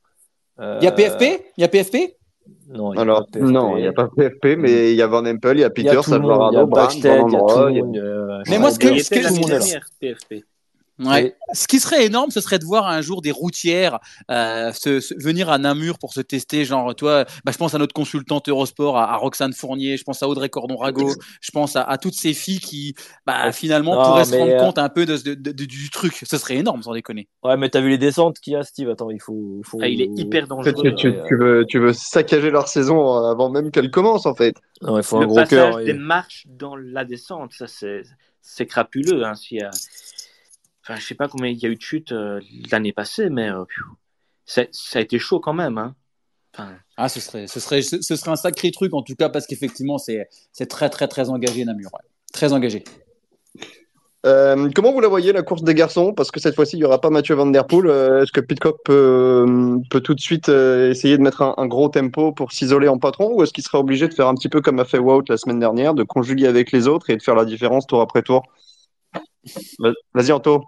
Euh, 0.60 0.78
Il 0.82 0.86
y 0.86 0.88
a 0.88 0.92
PFP 0.92 1.24
Il 1.58 1.62
y 1.62 1.64
a 1.64 1.68
PFP 1.68 2.16
Non, 2.70 2.94
il 2.94 2.96
y 2.96 3.00
a 3.00 3.02
Alors, 3.02 3.20
pas 3.26 3.26
PFP. 3.40 3.52
non, 3.52 3.78
il 3.78 3.82
n'y 3.82 3.88
a 3.88 3.94
pas 3.94 4.08
PFP, 4.16 4.56
mais 4.58 4.92
il 4.92 4.96
y 4.96 5.02
a 5.02 5.08
Van 5.08 5.26
Empel, 5.26 5.58
il 5.58 5.62
y 5.62 5.64
a 5.64 5.70
Il 5.76 5.84
y 5.84 5.90
a 5.90 5.92
Peter, 5.92 5.96
tout 5.96 5.96
il 5.96 6.00
y 6.00 6.04
Salvarado, 6.04 6.58
a 6.58 6.64
Van 6.66 6.90
y 6.90 7.02
tout 7.02 7.08
Androy. 7.08 7.72
le 7.72 7.82
monde. 7.84 7.98
euh, 7.98 8.42
Mais 8.50 8.60
moi, 8.60 8.72
ce 8.72 8.80
que- 8.80 8.98
ce 9.02 9.10
que- 9.10 9.22
Ouais. 11.10 11.36
Ce 11.54 11.68
qui 11.68 11.80
serait 11.80 12.06
énorme, 12.06 12.32
ce 12.32 12.40
serait 12.42 12.60
de 12.60 12.64
voir 12.66 12.88
un 12.88 13.02
jour 13.02 13.22
des 13.22 13.32
routières 13.32 14.00
euh, 14.30 14.72
se, 14.74 15.00
se- 15.00 15.14
venir 15.16 15.50
à 15.50 15.58
Namur 15.58 15.98
pour 16.00 16.14
se 16.14 16.22
tester. 16.22 16.64
Genre, 16.66 16.96
toi, 16.96 17.26
bah, 17.44 17.52
je 17.52 17.58
pense 17.58 17.74
à 17.74 17.78
notre 17.78 17.94
consultante 17.94 18.48
Eurosport, 18.50 18.98
à, 18.98 19.12
à 19.14 19.16
Roxane 19.18 19.54
Fournier, 19.54 19.98
je 19.98 20.04
pense 20.04 20.22
à 20.24 20.28
Audrey 20.30 20.50
Cordon-Rago, 20.50 21.14
je 21.42 21.52
pense 21.52 21.76
à, 21.76 21.84
à 21.84 21.98
toutes 21.98 22.14
ces 22.14 22.34
filles 22.34 22.60
qui, 22.60 22.94
bah, 23.26 23.52
finalement, 23.52 23.96
Non, 23.96 24.04
pourraient 24.04 24.26
se 24.26 24.36
rendre 24.36 24.54
euh, 24.54 24.60
compte 24.60 24.78
un 24.78 24.90
peu 24.90 25.06
de, 25.06 25.18
de- 25.18 25.34
de- 25.34 25.52
de- 25.52 25.66
du 25.66 25.90
truc. 25.90 26.24
Ce 26.24 26.38
serait 26.38 26.56
énorme, 26.58 26.84
sans 26.84 26.94
déconner. 26.94 27.28
Ouais, 27.44 27.58
mais 27.58 27.70
t'as 27.70 27.82
vu 27.82 27.90
les 27.90 27.98
descentes 27.98 28.40
qu'il 28.40 28.54
y 28.54 28.56
a, 28.56 28.64
Steve? 28.64 28.90
Attends, 28.90 29.10
il 29.10 29.20
faut. 29.22 29.62
faut... 29.66 29.80
Ah, 29.82 29.88
il 29.88 30.02
est 30.02 30.10
hyper 30.16 30.48
dangereux. 30.48 30.74
tu, 30.96 31.14
tu, 31.28 31.36
veux, 31.38 31.66
tu 31.68 31.80
veux 31.80 31.94
saccager 31.94 32.50
leur 32.52 32.68
saison 32.68 33.16
avant 33.26 33.50
même 33.50 33.72
qu'elle 33.72 33.92
commence, 33.92 34.26
en 34.26 34.36
fait. 34.36 34.56
Non, 34.82 34.98
il 34.98 35.04
faut 35.04 35.18
le 35.20 35.24
un 35.24 35.28
gros 35.28 35.36
passage 35.36 35.50
cœur. 35.74 35.78
des 35.84 35.90
et- 35.92 35.94
marches 35.94 36.46
dans 36.48 36.76
la 36.76 37.06
descente, 37.06 37.54
ça 37.54 37.68
c'est 37.68 38.04
c'est 38.44 38.66
crapuleux. 38.66 39.24
Hein. 39.24 39.34
Enfin, 40.84 41.00
je 41.00 41.06
sais 41.06 41.16
pas 41.16 41.28
combien 41.28 41.50
il 41.50 41.58
y 41.58 41.66
a 41.66 41.70
eu 41.70 41.76
de 41.76 41.82
chutes 41.82 42.12
euh, 42.12 42.40
l'année 42.72 42.94
passée, 42.94 43.30
mais 43.30 43.50
euh, 43.50 43.66
pfiou, 43.66 43.86
ça, 44.46 44.64
ça 44.72 45.00
a 45.00 45.02
été 45.02 45.20
chaud 45.20 45.40
quand 45.40 45.54
même. 45.54 45.78
Hein. 45.78 45.96
Enfin, 46.54 46.74
Ah, 46.98 47.08
ce 47.10 47.20
serait, 47.20 47.48
ce 47.48 47.60
serait, 47.60 47.82
ce 47.82 48.02
serait 48.16 48.32
un 48.32 48.36
sacré 48.36 48.72
truc, 48.72 48.94
en 48.94 49.02
tout 49.04 49.16
cas, 49.16 49.30
parce 49.30 49.48
qu'effectivement, 49.48 49.98
c'est, 49.98 50.28
c'est 50.52 50.66
très, 50.68 50.90
très, 50.90 51.08
très 51.08 51.30
engagé, 51.30 51.64
Namur. 51.66 51.90
ouais. 51.94 52.02
Très 52.34 52.52
engagé. 52.54 52.84
Euh, 54.24 54.70
comment 54.76 54.92
vous 54.94 55.00
la 55.00 55.08
voyez, 55.08 55.34
la 55.34 55.42
course 55.42 55.64
des 55.64 55.74
garçons? 55.74 56.14
Parce 56.14 56.30
que 56.30 56.40
cette 56.40 56.54
fois-ci, 56.54 56.76
il 56.76 56.80
n'y 56.80 56.86
aura 56.86 57.02
pas 57.02 57.10
Mathieu 57.10 57.34
Van 57.34 57.48
Der 57.48 57.66
Poel. 57.66 57.88
Euh, 57.88 58.22
Est-ce 58.22 58.32
que 58.32 58.40
Pitcock 58.40 58.78
peut, 58.86 59.80
peut 59.90 60.00
tout 60.02 60.14
de 60.14 60.22
suite 60.22 60.48
euh, 60.50 60.92
essayer 60.92 61.18
de 61.18 61.24
mettre 61.24 61.42
un, 61.42 61.56
un 61.58 61.66
gros 61.66 61.90
tempo 61.90 62.32
pour 62.32 62.52
s'isoler 62.52 62.88
en 62.88 63.00
patron? 63.00 63.34
Ou 63.34 63.42
est-ce 63.42 63.52
qu'il 63.52 63.64
serait 63.64 63.80
obligé 63.80 64.08
de 64.08 64.14
faire 64.14 64.28
un 64.28 64.36
petit 64.36 64.50
peu 64.50 64.62
comme 64.62 64.80
a 64.80 64.86
fait 64.86 65.00
Wout 65.00 65.24
la 65.28 65.38
semaine 65.38 65.60
dernière, 65.60 65.96
de 65.96 66.04
conjuguer 66.04 66.46
avec 66.46 66.72
les 66.72 66.88
autres 66.88 67.10
et 67.10 67.18
de 67.18 67.24
faire 67.24 67.34
la 67.36 67.46
différence 67.46 67.88
tour 67.88 68.00
après 68.02 68.22
tour? 68.22 68.44
Vas-y, 70.14 70.32
Anto. 70.32 70.64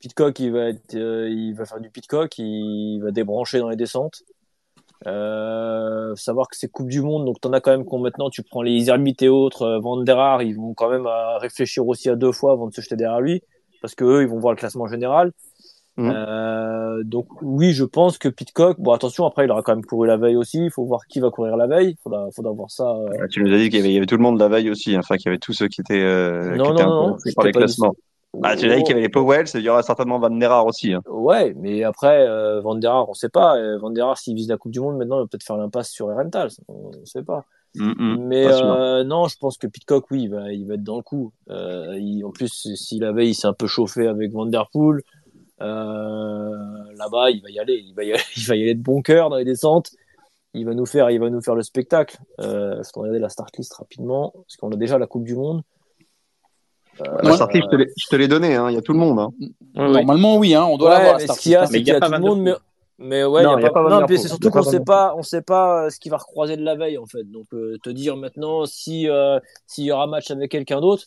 Pitcock, 0.00 0.38
il 0.38 0.52
va 0.52 0.68
être, 0.68 0.94
euh, 0.94 1.28
il 1.28 1.54
va 1.54 1.66
faire 1.66 1.80
du 1.80 1.90
Pitcock, 1.90 2.38
il 2.38 3.00
va 3.02 3.10
débrancher 3.10 3.58
dans 3.58 3.68
les 3.68 3.76
descentes. 3.76 4.22
Euh, 5.06 6.14
savoir 6.14 6.48
que 6.48 6.56
c'est 6.56 6.68
Coupe 6.68 6.88
du 6.88 7.00
Monde, 7.00 7.24
donc 7.24 7.40
t'en 7.40 7.52
as 7.54 7.60
quand 7.60 7.70
même 7.70 7.86
qu'on 7.86 7.98
maintenant 7.98 8.28
tu 8.28 8.42
prends 8.42 8.60
les 8.60 8.72
Isermit 8.72 9.16
et 9.20 9.28
autres, 9.28 9.62
euh, 9.62 9.78
Van 9.78 9.96
der 10.02 10.42
ils 10.42 10.54
vont 10.54 10.74
quand 10.74 10.90
même 10.90 11.06
euh, 11.06 11.38
réfléchir 11.38 11.86
aussi 11.88 12.10
à 12.10 12.16
deux 12.16 12.32
fois 12.32 12.52
avant 12.52 12.66
de 12.66 12.74
se 12.74 12.82
jeter 12.82 12.96
derrière 12.96 13.20
lui, 13.20 13.42
parce 13.80 13.94
que 13.94 14.04
eux, 14.04 14.22
ils 14.22 14.28
vont 14.28 14.38
voir 14.38 14.52
le 14.52 14.58
classement 14.58 14.86
général. 14.88 15.32
Mhm. 16.00 16.12
Euh, 16.16 17.02
donc 17.04 17.26
oui, 17.42 17.72
je 17.72 17.84
pense 17.84 18.16
que 18.18 18.28
Pitcock, 18.28 18.80
bon 18.80 18.92
attention, 18.92 19.26
après 19.26 19.44
il 19.44 19.50
aura 19.50 19.62
quand 19.62 19.74
même 19.74 19.84
couru 19.84 20.06
la 20.06 20.16
veille 20.16 20.36
aussi, 20.36 20.64
il 20.64 20.70
faut 20.70 20.84
voir 20.84 21.06
qui 21.06 21.20
va 21.20 21.30
courir 21.30 21.56
la 21.56 21.66
veille, 21.66 21.96
faudra, 22.02 22.28
faudra 22.34 22.52
voir 22.52 22.70
ça. 22.70 22.84
euh, 22.90 23.26
Tu 23.30 23.42
nous 23.42 23.52
as 23.52 23.58
dit 23.58 23.68
qu'il 23.68 23.78
y 23.78 23.80
avait, 23.80 23.90
il 23.90 23.94
y 23.94 23.96
avait 23.98 24.06
tout 24.06 24.16
le 24.16 24.22
monde 24.22 24.38
la 24.38 24.48
veille 24.48 24.70
aussi, 24.70 24.94
hein, 24.94 25.00
enfin 25.00 25.16
qu'il 25.16 25.26
y 25.26 25.28
avait 25.28 25.38
tous 25.38 25.52
ceux 25.52 25.68
qui 25.68 25.80
étaient, 25.82 26.00
euh, 26.02 26.56
Non, 26.56 26.64
qui 26.64 26.70
étaient 26.72 26.84
non, 26.84 27.08
non, 27.08 27.16
par 27.36 27.44
les 27.44 27.52
classements. 27.52 27.94
Bah, 28.38 28.54
tu 28.56 28.70
as 28.70 28.76
dit 28.76 28.82
qu'il 28.84 28.90
y 28.90 28.92
avait 28.92 29.02
les 29.02 29.08
Powell, 29.08 29.44
il 29.54 29.60
y 29.60 29.68
aura 29.68 29.82
certainement 29.82 30.20
Van 30.20 30.30
der 30.30 30.52
Haar 30.52 30.64
aussi. 30.64 30.92
Hein. 30.94 31.02
Ouais, 31.10 31.52
mais 31.58 31.82
après, 31.82 32.26
euh, 32.28 32.60
Van 32.60 32.76
der 32.76 32.92
Haar, 32.92 33.08
on 33.10 33.14
sait 33.14 33.28
pas. 33.28 33.56
Van 33.78 33.90
der 33.90 34.06
Haar, 34.06 34.18
s'il 34.18 34.36
vise 34.36 34.48
la 34.48 34.56
Coupe 34.56 34.70
du 34.70 34.78
Monde, 34.78 34.96
maintenant, 34.98 35.16
il 35.18 35.22
va 35.22 35.26
peut-être 35.26 35.42
faire 35.42 35.56
l'impasse 35.56 35.90
sur 35.90 36.06
Rental. 36.06 36.48
On 36.68 36.90
ne 36.90 37.04
sait 37.04 37.24
pas. 37.24 37.44
Mm, 37.76 37.92
mm, 37.98 38.26
mais 38.26 38.44
pas 38.48 38.62
euh, 38.64 39.04
non, 39.04 39.26
je 39.28 39.36
pense 39.38 39.56
que 39.56 39.66
Pitcock, 39.68 40.06
oui, 40.10 40.22
il 40.24 40.30
va, 40.30 40.52
il 40.52 40.66
va 40.66 40.74
être 40.74 40.82
dans 40.82 40.96
le 40.96 41.02
coup. 41.02 41.32
Euh, 41.50 41.96
il- 41.98 42.24
en 42.24 42.30
plus, 42.30 42.48
si 42.74 42.98
la 43.00 43.12
veille, 43.12 43.30
il 43.30 43.34
s'est 43.34 43.46
un 43.48 43.52
peu 43.52 43.66
chauffé 43.68 44.06
avec 44.08 44.32
Van 44.32 44.46
Der 44.46 44.68
Poel, 44.72 45.02
là-bas, 45.60 47.30
il 47.30 47.42
va 47.42 47.50
y 47.50 47.58
aller. 47.58 47.82
Il 47.86 47.94
va 47.94 48.04
y 48.04 48.12
aller, 48.12 48.22
il 48.36 48.44
va 48.46 48.56
y 48.56 48.62
aller 48.62 48.74
de 48.74 48.82
bon 48.82 49.02
cœur 49.02 49.30
dans 49.30 49.36
les 49.36 49.44
descentes. 49.44 49.90
Il 50.52 50.66
va 50.66 50.74
nous 50.74 50.86
faire, 50.86 51.10
il 51.10 51.20
va 51.20 51.30
nous 51.30 51.40
faire 51.40 51.54
le 51.54 51.62
spectacle. 51.62 52.18
Euh, 52.40 52.82
faut 52.92 53.00
regarder 53.00 53.20
la 53.20 53.28
start 53.28 53.56
list 53.56 53.72
rapidement, 53.74 54.32
parce 54.34 54.56
qu'on 54.56 54.70
a 54.72 54.76
déjà 54.76 54.98
la 54.98 55.06
Coupe 55.06 55.22
du 55.24 55.36
Monde. 55.36 55.62
Euh, 57.02 57.04
La 57.22 57.32
start 57.34 57.52
list, 57.54 57.66
je 57.66 57.70
te 57.70 57.76
l'ai- 57.76 57.90
je 57.96 58.06
te 58.08 58.16
l'ai 58.16 58.26
donné, 58.26 58.56
hein, 58.56 58.68
il 58.68 58.74
y 58.74 58.76
a 58.76 58.82
tout 58.82 58.92
le 58.92 58.98
monde. 58.98 59.20
Hein. 59.20 59.30
Normalement, 59.74 60.36
oui, 60.38 60.54
hein, 60.54 60.64
on 60.64 60.76
doit 60.76 60.90
Ouais, 60.90 60.96
l'avoir. 60.98 61.18
la 61.20 61.26
ce 61.34 61.40
qu'il 61.40 61.52
y 61.52 61.54
a, 61.54 61.62
hein. 61.62 61.66
c'est 61.66 61.78
qu'il 61.78 61.86
y 61.86 61.90
a 61.92 62.00
tout 62.00 62.10
le 62.10 62.18
monde, 62.18 62.40
mais, 62.42 62.52
mais 62.98 63.24
ouais, 63.24 63.44
Non, 63.44 63.56
il 63.58 63.62
y 63.62 63.66
a 63.66 63.70
pas, 63.70 63.88
non, 63.88 64.04
puis 64.06 64.18
c'est 64.18 64.26
surtout 64.28 64.50
qu'on 64.50 64.62
sait 64.64 64.80
pas, 64.80 65.14
on 65.16 65.22
sait 65.22 65.40
pas 65.42 65.84
euh, 65.86 65.90
ce 65.90 66.00
qui 66.00 66.08
va 66.08 66.16
recroiser 66.16 66.56
de 66.56 66.62
la 66.64 66.74
veille, 66.74 66.98
en 66.98 67.06
fait. 67.06 67.22
Donc, 67.22 67.46
euh, 67.54 67.78
te 67.82 67.88
dire 67.90 68.16
maintenant 68.16 68.66
si, 68.66 69.08
euh, 69.08 69.38
s'il 69.68 69.84
y 69.84 69.92
aura 69.92 70.08
match 70.08 70.32
avec 70.32 70.50
quelqu'un 70.50 70.80
d'autre, 70.80 71.04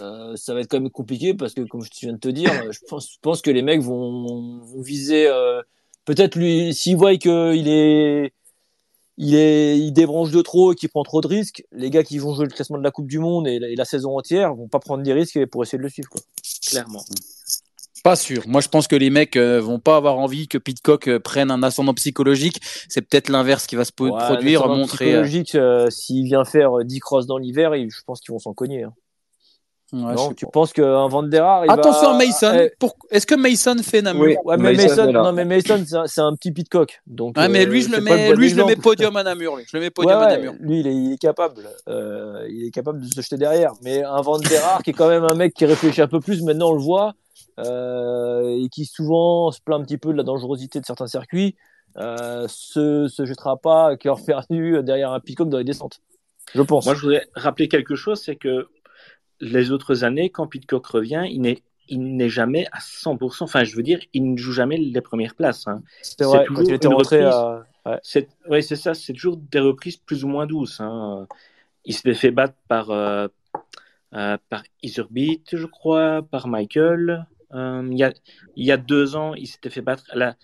euh, 0.00 0.34
ça 0.36 0.54
va 0.54 0.60
être 0.60 0.68
quand 0.70 0.80
même 0.80 0.90
compliqué 0.90 1.34
parce 1.34 1.54
que, 1.54 1.62
comme 1.62 1.82
je 1.82 1.90
viens 2.00 2.12
de 2.14 2.18
te 2.18 2.28
dire, 2.28 2.50
je 2.72 2.78
pense, 2.88 3.10
je 3.12 3.18
pense 3.20 3.42
que 3.42 3.50
les 3.50 3.62
mecs 3.62 3.80
vont, 3.82 4.60
vont 4.60 4.80
viser, 4.82 5.26
euh, 5.28 5.60
peut-être 6.04 6.36
lui, 6.36 6.72
s'ils 6.74 6.96
voient 6.96 7.16
qu'il 7.16 7.68
est, 7.68 8.32
il 9.18 9.34
est, 9.34 9.78
il 9.78 9.92
débranche 9.92 10.30
de 10.30 10.40
trop 10.40 10.72
et 10.72 10.74
qu'il 10.74 10.88
prend 10.88 11.02
trop 11.02 11.20
de 11.20 11.26
risques, 11.28 11.64
les 11.72 11.90
gars 11.90 12.02
qui 12.02 12.18
vont 12.18 12.34
jouer 12.34 12.46
le 12.46 12.50
classement 12.50 12.78
de 12.78 12.82
la 12.82 12.90
Coupe 12.90 13.06
du 13.08 13.18
Monde 13.18 13.46
et 13.46 13.58
la, 13.58 13.68
et 13.68 13.76
la 13.76 13.84
saison 13.84 14.16
entière 14.16 14.54
vont 14.54 14.68
pas 14.68 14.80
prendre 14.80 15.02
des 15.02 15.12
risques 15.12 15.44
pour 15.46 15.62
essayer 15.62 15.78
de 15.78 15.82
le 15.82 15.88
suivre, 15.90 16.08
quoi. 16.08 16.20
Clairement. 16.66 17.04
Pas 18.02 18.16
sûr. 18.16 18.42
Moi, 18.48 18.60
je 18.60 18.66
pense 18.68 18.88
que 18.88 18.96
les 18.96 19.10
mecs 19.10 19.36
euh, 19.36 19.60
vont 19.60 19.78
pas 19.78 19.96
avoir 19.96 20.18
envie 20.18 20.48
que 20.48 20.58
Pitcock 20.58 21.06
euh, 21.06 21.20
prenne 21.20 21.52
un 21.52 21.62
ascendant 21.62 21.94
psychologique. 21.94 22.58
C'est 22.88 23.02
peut-être 23.02 23.28
l'inverse 23.28 23.68
qui 23.68 23.76
va 23.76 23.84
se 23.84 23.92
Ouais, 24.00 24.10
produire, 24.10 24.66
montrer. 24.66 25.04
psychologique, 25.04 25.54
euh, 25.54 25.88
s'il 25.88 26.24
vient 26.24 26.44
faire 26.44 26.78
euh, 26.78 26.84
10 26.84 26.98
crosses 26.98 27.26
dans 27.26 27.38
l'hiver, 27.38 27.74
je 27.74 28.00
pense 28.04 28.20
qu'ils 28.20 28.32
vont 28.32 28.40
s'en 28.40 28.54
cogner. 28.54 28.82
hein. 28.82 28.92
Ouais, 29.92 30.14
non, 30.14 30.32
tu 30.32 30.46
pas. 30.46 30.50
penses 30.52 30.72
qu'un 30.72 31.06
Van 31.08 31.22
der 31.22 31.44
Haar, 31.44 31.66
il 31.66 31.70
Attention 31.70 32.10
va... 32.12 32.14
à 32.14 32.18
Mason. 32.18 32.52
Eh, 32.54 32.70
Pour- 32.78 32.96
Est-ce 33.10 33.26
que 33.26 33.34
Mason 33.34 33.76
fait 33.82 34.00
Namur? 34.00 34.22
Oui. 34.24 34.36
ouais, 34.44 34.56
mais 34.56 34.72
Mason 34.72 35.12
non, 35.12 35.32
mais 35.32 35.44
Mason, 35.44 35.84
c'est 36.06 36.20
un, 36.22 36.34
petit 36.34 36.50
Pitcock. 36.50 37.02
Donc, 37.06 37.36
Ouais, 37.36 37.48
mais 37.50 37.66
euh, 37.66 37.68
lui, 37.68 37.82
je 37.82 37.90
le 37.90 38.00
mets, 38.00 38.30
bon 38.30 38.36
lui, 38.38 38.48
je 38.48 38.56
le 38.56 38.62
mets 38.64 38.70
exemple. 38.72 38.82
podium 38.84 39.16
à 39.16 39.22
Namur. 39.22 39.56
lui. 39.56 39.64
Je 39.70 39.76
le 39.76 39.80
mets 39.80 39.86
Ouais, 39.86 39.90
podium 39.90 40.18
à 40.18 40.26
ouais, 40.28 40.36
Namur. 40.38 40.54
lui, 40.60 40.80
il 40.80 40.86
est, 40.86 40.94
il 40.94 41.12
est 41.12 41.18
capable. 41.18 41.62
Euh, 41.90 42.46
il 42.48 42.64
est 42.66 42.70
capable 42.70 43.00
de 43.02 43.06
se 43.06 43.20
jeter 43.20 43.36
derrière. 43.36 43.72
Mais 43.82 44.02
un 44.02 44.22
Van 44.22 44.38
der 44.38 44.64
Haar, 44.64 44.82
qui 44.82 44.90
est 44.90 44.94
quand 44.94 45.08
même 45.08 45.24
un 45.24 45.34
mec 45.34 45.52
qui 45.52 45.66
réfléchit 45.66 46.00
un 46.00 46.08
peu 46.08 46.20
plus, 46.20 46.42
maintenant 46.42 46.70
on 46.70 46.74
le 46.74 46.80
voit, 46.80 47.12
euh, 47.58 48.56
et 48.64 48.68
qui 48.70 48.86
souvent 48.86 49.50
se 49.50 49.60
plaint 49.60 49.80
un 49.80 49.84
petit 49.84 49.98
peu 49.98 50.12
de 50.12 50.16
la 50.16 50.22
dangerosité 50.22 50.80
de 50.80 50.86
certains 50.86 51.06
circuits, 51.06 51.54
euh, 51.98 52.46
se, 52.48 53.08
se 53.08 53.26
jettera 53.26 53.58
pas 53.58 53.88
à 53.88 53.96
cœur 53.96 54.18
perdu 54.24 54.78
derrière 54.82 55.12
un 55.12 55.20
Pitcock 55.20 55.50
dans 55.50 55.58
les 55.58 55.64
descentes. 55.64 56.00
Je 56.54 56.62
pense. 56.62 56.86
Moi, 56.86 56.94
je 56.94 57.00
voudrais 57.02 57.26
rappeler 57.34 57.68
quelque 57.68 57.94
chose, 57.94 58.22
c'est 58.24 58.36
que 58.36 58.66
les 59.42 59.72
autres 59.72 60.04
années, 60.04 60.30
quand 60.30 60.46
Pitcock 60.46 60.86
revient, 60.86 61.24
il 61.28 61.42
n'est 61.42 61.62
il 61.88 62.16
n'est 62.16 62.28
jamais 62.28 62.66
à 62.72 62.78
100%. 62.78 63.42
Enfin, 63.42 63.64
je 63.64 63.76
veux 63.76 63.82
dire, 63.82 63.98
il 64.14 64.32
ne 64.32 64.36
joue 64.38 64.52
jamais 64.52 64.78
les 64.78 65.00
premières 65.00 65.34
places. 65.34 65.66
hein. 65.66 65.82
C'est 66.00 66.24
vrai, 66.24 66.46
quand 66.46 66.54
toujours 66.54 66.70
il 66.70 66.74
était 66.74 66.86
rentré 66.88 67.22
à. 67.22 67.66
Ouais. 67.84 67.98
C'est 68.02 68.28
ouais, 68.48 68.62
ça. 68.62 68.94
C'est 68.94 69.12
toujours 69.12 69.36
des 69.36 69.58
reprises 69.58 69.96
plus 69.96 70.24
ou 70.24 70.28
moins 70.28 70.46
douces. 70.46 70.80
hein. 70.80 71.26
Il 71.84 71.92
s'était 71.92 72.14
fait 72.14 72.30
battre 72.30 72.54
par 72.68 72.90
euh, 72.90 73.26
euh, 74.14 74.38
par 74.48 74.62
Iserbeat, 74.82 75.56
je 75.56 75.66
crois, 75.66 76.22
par 76.22 76.46
Michael. 76.46 77.26
Euh, 77.52 77.86
il, 77.90 77.98
y 77.98 78.04
a, 78.04 78.12
il 78.56 78.64
y 78.64 78.72
a 78.72 78.76
deux 78.76 79.16
ans, 79.16 79.34
il 79.34 79.46
s'était 79.46 79.68
fait 79.68 79.82
battre 79.82 80.04
à 80.10 80.16
la, 80.16 80.36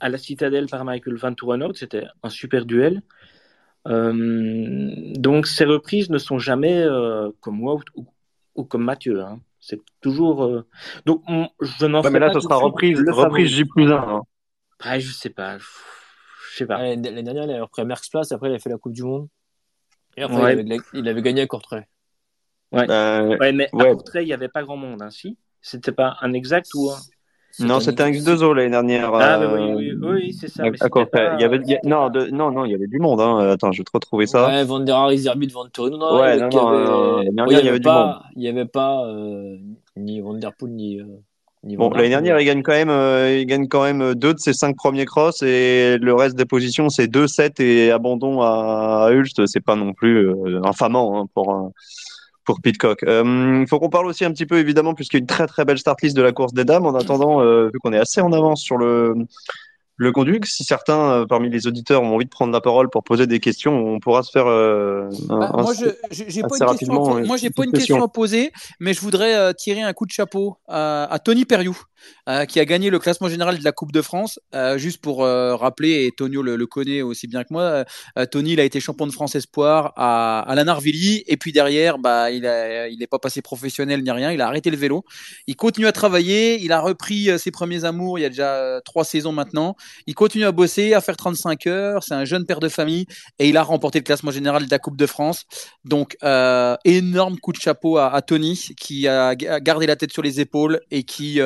à 0.00 0.08
la 0.08 0.18
Citadelle 0.18 0.66
par 0.68 0.84
Michael 0.84 1.16
Van. 1.16 1.34
C'était 1.74 2.04
un 2.22 2.30
super 2.30 2.64
duel. 2.64 3.02
Euh, 3.88 5.12
donc 5.16 5.46
ces 5.46 5.64
reprises 5.64 6.10
ne 6.10 6.18
sont 6.18 6.38
jamais 6.38 6.82
euh, 6.82 7.30
comme 7.40 7.58
moi 7.58 7.78
ou, 7.94 8.06
ou 8.56 8.64
comme 8.64 8.84
Mathieu. 8.84 9.20
hein. 9.22 9.40
C'est 9.60 9.80
toujours. 10.00 10.44
euh, 10.44 10.66
Donc 11.06 11.22
on- 11.28 11.48
je 11.60 11.86
n'en 11.86 12.02
Ouais, 12.02 12.10
mais 12.10 12.18
là, 12.18 12.32
ce 12.32 12.40
sera 12.40 12.56
reprise, 12.56 12.98
reprise. 13.08 13.48
J 13.50 13.64
plus 13.64 13.90
1. 13.92 14.22
Ouais, 14.84 15.00
je 15.00 15.10
sais 15.12 15.30
pas. 15.30 15.58
Je 15.58 16.56
sais 16.56 16.66
pas. 16.66 16.78
Ouais, 16.78 16.96
L'année 16.96 17.22
dernière, 17.22 17.44
il 17.44 17.50
avait 17.50 17.60
repris 17.60 17.82
à 17.82 17.84
Merckx-Place, 17.84 18.32
après, 18.32 18.50
il 18.50 18.54
a 18.54 18.58
fait 18.58 18.70
la 18.70 18.78
Coupe 18.78 18.92
du 18.92 19.02
Monde. 19.02 19.28
Et 20.16 20.22
après, 20.22 20.36
Ouais. 20.42 20.52
il, 20.54 20.72
avait, 20.72 20.80
il 20.94 21.08
avait 21.08 21.22
gagné 21.22 21.42
à 21.42 21.46
Courtrai. 21.46 21.86
Ouais. 22.72 22.90
Euh, 22.90 23.36
Ouais, 23.38 23.52
mais 23.52 23.68
ouais. 23.72 23.90
à 23.90 23.94
Courtrai, 23.94 24.22
il 24.22 24.26
n'y 24.26 24.32
avait 24.32 24.48
pas 24.48 24.62
grand 24.62 24.76
monde, 24.76 25.02
hein, 25.02 25.10
si? 25.10 25.36
C'était 25.60 25.92
pas 25.92 26.16
un 26.20 26.32
exact 26.32 26.68
ou 26.74 26.90
un? 26.90 26.98
Non, 27.60 27.80
c'était 27.80 28.02
un 28.02 28.10
X2O 28.10 28.52
l'année 28.54 28.70
dernière. 28.70 29.12
Ah, 29.14 29.40
euh, 29.40 29.56
oui, 29.56 29.74
oui, 29.76 29.92
oui, 30.00 30.08
oui, 30.26 30.32
c'est 30.38 30.48
ça. 30.48 30.62
mais 30.64 30.72
pas- 30.72 31.36
Il 31.38 31.40
y 31.40 31.44
avait, 31.44 31.56
il 31.64 31.70
y 31.70 31.74
a- 31.74 31.78
c'était 31.82 31.88
non, 31.88 32.08
de- 32.10 32.26
non, 32.30 32.50
non, 32.50 32.64
il 32.64 32.72
y 32.72 32.74
avait 32.74 32.86
du 32.86 32.98
monde. 32.98 33.20
Hein. 33.20 33.50
Attends, 33.50 33.72
je 33.72 33.78
vais 33.80 33.84
te 33.84 33.90
retrouver 33.92 34.26
ça. 34.26 34.46
Ouais, 34.48 34.64
Van 34.64 34.80
der 34.80 34.94
Haar, 34.96 35.12
Iserbyt, 35.12 35.52
Van 35.52 35.66
Torino. 35.72 35.96
Non, 35.96 36.20
Ouais, 36.20 36.34
il 36.36 36.38
y 36.38 36.40
non, 36.40 36.46
avait- 37.44 37.52
il 37.52 37.64
y 37.64 37.68
avait 37.68 37.78
du 37.78 37.84
pas, 37.84 38.22
il 38.36 38.42
y 38.42 38.48
avait 38.48 38.64
pas 38.66 39.04
euh, 39.06 39.56
ni 39.96 40.20
Van 40.20 40.34
der 40.34 40.52
Poel 40.54 40.72
ni. 40.72 41.00
Euh, 41.00 41.04
ni 41.64 41.76
Bon, 41.76 41.90
l'année 41.90 42.10
dernière, 42.10 42.38
il 42.38 42.44
gagne 42.44 42.62
quand 42.62 42.72
même, 42.72 42.90
euh, 42.90 43.38
il 43.40 43.46
gagne 43.46 43.66
quand 43.66 43.82
même 43.82 44.14
deux 44.14 44.34
de 44.34 44.38
ses 44.38 44.52
cinq 44.52 44.76
premiers 44.76 45.04
crosses 45.06 45.42
et 45.42 45.96
le 45.98 46.14
reste 46.14 46.36
des 46.36 46.44
positions, 46.44 46.88
c'est 46.90 47.08
2-7 47.08 47.58
et 47.58 47.90
abandon 47.90 48.40
à, 48.42 49.06
à 49.06 49.10
Hulst. 49.12 49.46
C'est 49.46 49.64
pas 49.64 49.74
non 49.74 49.92
plus 49.92 50.28
euh, 50.28 50.60
infamant 50.64 51.20
hein, 51.22 51.26
pour 51.34 51.52
un- 51.52 51.72
pour 52.46 52.60
Pitcock. 52.62 53.04
Il 53.06 53.66
faut 53.68 53.78
qu'on 53.78 53.90
parle 53.90 54.06
aussi 54.06 54.24
un 54.24 54.30
petit 54.30 54.46
peu 54.46 54.56
évidemment 54.58 54.94
puisqu'il 54.94 55.16
y 55.16 55.20
a 55.20 55.20
une 55.20 55.26
très 55.26 55.46
très 55.46 55.64
belle 55.66 55.78
start 55.78 56.00
list 56.02 56.16
de 56.16 56.22
la 56.22 56.32
course 56.32 56.54
des 56.54 56.64
dames. 56.64 56.86
En 56.86 56.94
attendant, 56.94 57.42
euh, 57.42 57.68
vu 57.72 57.78
qu'on 57.80 57.92
est 57.92 57.98
assez 57.98 58.20
en 58.22 58.32
avance 58.32 58.62
sur 58.62 58.78
le 58.78 59.14
le 59.98 60.12
conduit, 60.12 60.38
si 60.44 60.62
certains 60.62 61.00
euh, 61.22 61.26
parmi 61.26 61.48
les 61.48 61.66
auditeurs 61.66 62.02
ont 62.02 62.14
envie 62.14 62.26
de 62.26 62.30
prendre 62.30 62.52
la 62.52 62.60
parole 62.60 62.90
pour 62.90 63.02
poser 63.02 63.26
des 63.26 63.40
questions, 63.40 63.72
on 63.78 63.98
pourra 63.98 64.22
se 64.22 64.30
faire 64.30 64.46
euh, 64.46 65.08
un- 65.30 65.38
Bah, 65.38 65.50
un- 65.54 65.62
moi, 65.62 65.72
je 65.72 65.86
j'ai 66.10 66.42
pas 66.42 66.48
une 66.60 66.66
question. 66.76 67.16
euh, 67.16 67.24
moi, 67.24 67.36
pas 67.50 67.64
une 67.64 67.72
question 67.72 68.04
à 68.04 68.08
poser, 68.08 68.52
mais 68.78 68.92
je 68.92 69.00
voudrais 69.00 69.34
euh, 69.34 69.52
tirer 69.54 69.80
un 69.80 69.94
coup 69.94 70.04
de 70.04 70.10
chapeau 70.10 70.58
à, 70.68 71.04
à 71.10 71.18
Tony 71.18 71.46
Perriou, 71.46 71.78
euh, 72.28 72.44
qui 72.44 72.60
a 72.60 72.64
gagné 72.64 72.90
le 72.90 72.98
classement 72.98 73.28
général 73.28 73.58
de 73.58 73.64
la 73.64 73.72
Coupe 73.72 73.92
de 73.92 74.02
France. 74.02 74.40
Euh, 74.54 74.78
juste 74.78 75.00
pour 75.00 75.24
euh, 75.24 75.54
rappeler, 75.54 76.06
et 76.06 76.12
Tonio 76.12 76.42
le, 76.42 76.66
connaît 76.66 77.02
aussi 77.02 77.28
bien 77.28 77.44
que 77.44 77.48
moi, 77.50 77.84
Tony, 78.30 78.52
il 78.54 78.60
a 78.60 78.64
été 78.64 78.80
champion 78.80 79.06
de 79.06 79.12
France 79.12 79.34
espoir 79.34 79.92
à, 79.96 80.40
à 80.40 80.54
la 80.54 80.64
Narvilly, 80.64 81.22
et 81.26 81.36
puis 81.36 81.52
derrière, 81.52 81.98
bah, 81.98 82.30
il 82.30 82.42
n'est 82.98 83.06
pas 83.06 83.18
passé 83.18 83.42
professionnel 83.42 84.02
ni 84.02 84.10
rien. 84.10 84.32
Il 84.32 84.40
a 84.40 84.46
arrêté 84.46 84.70
le 84.70 84.76
vélo. 84.76 85.04
Il 85.46 85.56
continue 85.56 85.86
à 85.86 85.92
travailler. 85.92 86.60
Il 86.62 86.72
a 86.72 86.80
repris 86.80 87.30
ses 87.38 87.50
premiers 87.50 87.84
amours. 87.84 88.18
Il 88.18 88.22
y 88.22 88.24
a 88.24 88.28
déjà 88.28 88.80
trois 88.84 89.04
saisons 89.04 89.32
maintenant. 89.32 89.76
Il 90.06 90.14
continue 90.14 90.44
à 90.44 90.52
bosser, 90.52 90.94
à 90.94 91.00
faire 91.00 91.16
35 91.16 91.66
heures. 91.66 92.02
C'est 92.02 92.14
un 92.14 92.24
jeune 92.24 92.46
père 92.46 92.60
de 92.60 92.68
famille 92.68 93.06
et 93.38 93.48
il 93.48 93.56
a 93.56 93.62
remporté 93.62 94.00
le 94.00 94.04
classement 94.04 94.30
général 94.30 94.66
de 94.66 94.70
la 94.70 94.78
Coupe 94.78 94.96
de 94.96 95.06
France. 95.06 95.44
Donc, 95.84 96.16
énorme 96.84 97.38
coup 97.38 97.52
de 97.52 97.60
chapeau 97.60 97.98
à, 97.98 98.20
Tony 98.22 98.70
qui 98.76 99.06
a 99.06 99.34
ga- 99.34 99.60
gardé 99.60 99.86
la 99.86 99.96
tête 99.96 100.12
sur 100.12 100.22
les 100.22 100.40
épaules 100.40 100.80
et 100.90 101.04
qui, 101.04 101.40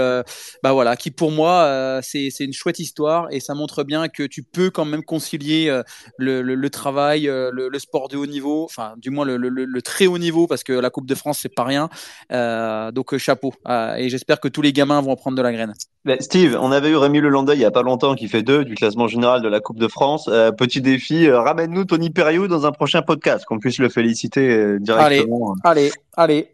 bah 0.63 0.73
voilà, 0.73 0.97
qui 0.97 1.11
pour 1.11 1.31
moi, 1.31 1.63
euh, 1.63 2.01
c'est 2.03 2.29
c'est 2.31 2.45
une 2.45 2.53
chouette 2.53 2.79
histoire 2.79 3.27
et 3.31 3.41
ça 3.41 3.55
montre 3.55 3.85
bien 3.85 4.09
que 4.09 4.23
tu 4.25 4.43
peux 4.43 4.71
quand 4.71 4.85
même 4.85 5.03
concilier 5.03 5.69
euh, 5.69 5.83
le, 6.19 6.43
le- 6.43 6.55
le 6.55 6.71
travail, 6.71 7.29
euh, 7.29 7.51
le, 7.53 7.69
le 7.69 7.79
sport 7.79 8.09
de 8.09 8.17
haut 8.17 8.27
niveau, 8.27 8.65
enfin, 8.65 8.95
du 8.99 9.11
moins 9.11 9.25
le, 9.25 9.37
le- 9.37 9.49
le- 9.49 9.65
le 9.65 9.83
très 9.83 10.07
haut 10.07 10.19
niveau 10.19 10.47
parce 10.47 10.63
que 10.65 10.73
la 10.73 10.91
Coupe 10.91 11.07
de 11.07 11.15
France, 11.15 11.39
c'est 11.43 11.55
pas 11.55 11.65
rien. 11.65 11.89
Euh, 12.33 12.91
donc, 12.93 13.13
euh, 13.15 13.19
chapeau. 13.19 13.53
Euh, 13.69 13.95
et 13.95 14.09
j'espère 14.09 14.41
que 14.41 14.49
tous 14.49 14.63
les 14.63 14.73
gamins 14.73 15.01
vont 15.01 15.13
en 15.13 15.17
prendre 15.17 15.37
de 15.37 15.43
la 15.43 15.53
graine. 15.53 15.75
Steve, 16.21 16.57
on 16.61 16.73
avait 16.73 16.91
eu 16.91 16.97
Rémi 16.97 17.21
Lelandais 17.21 17.55
il 17.55 17.61
y 17.61 17.65
a 17.65 17.71
pas 17.71 17.83
longtemps 17.83 18.15
qui 18.15 18.27
fait 18.29 18.43
deux 18.43 18.65
du 18.65 18.75
classement 18.75 19.07
général 19.07 19.43
de 19.43 19.49
la 19.49 19.61
Coupe 19.61 19.79
de 19.79 19.89
France. 19.89 20.29
Euh, 20.33 20.51
petit 20.51 20.81
défi, 20.81 21.31
ramène-nous 21.31 21.85
Tony 21.85 22.11
Perriou 22.11 22.49
dans 22.49 22.65
un 22.67 22.73
prochain 22.73 23.03
podcast, 23.03 23.45
qu'on 23.45 23.59
puisse 23.59 23.79
le 23.79 23.89
féliciter 23.89 24.77
directement. 24.81 25.55
Allez, 25.65 25.83
allez, 25.89 25.93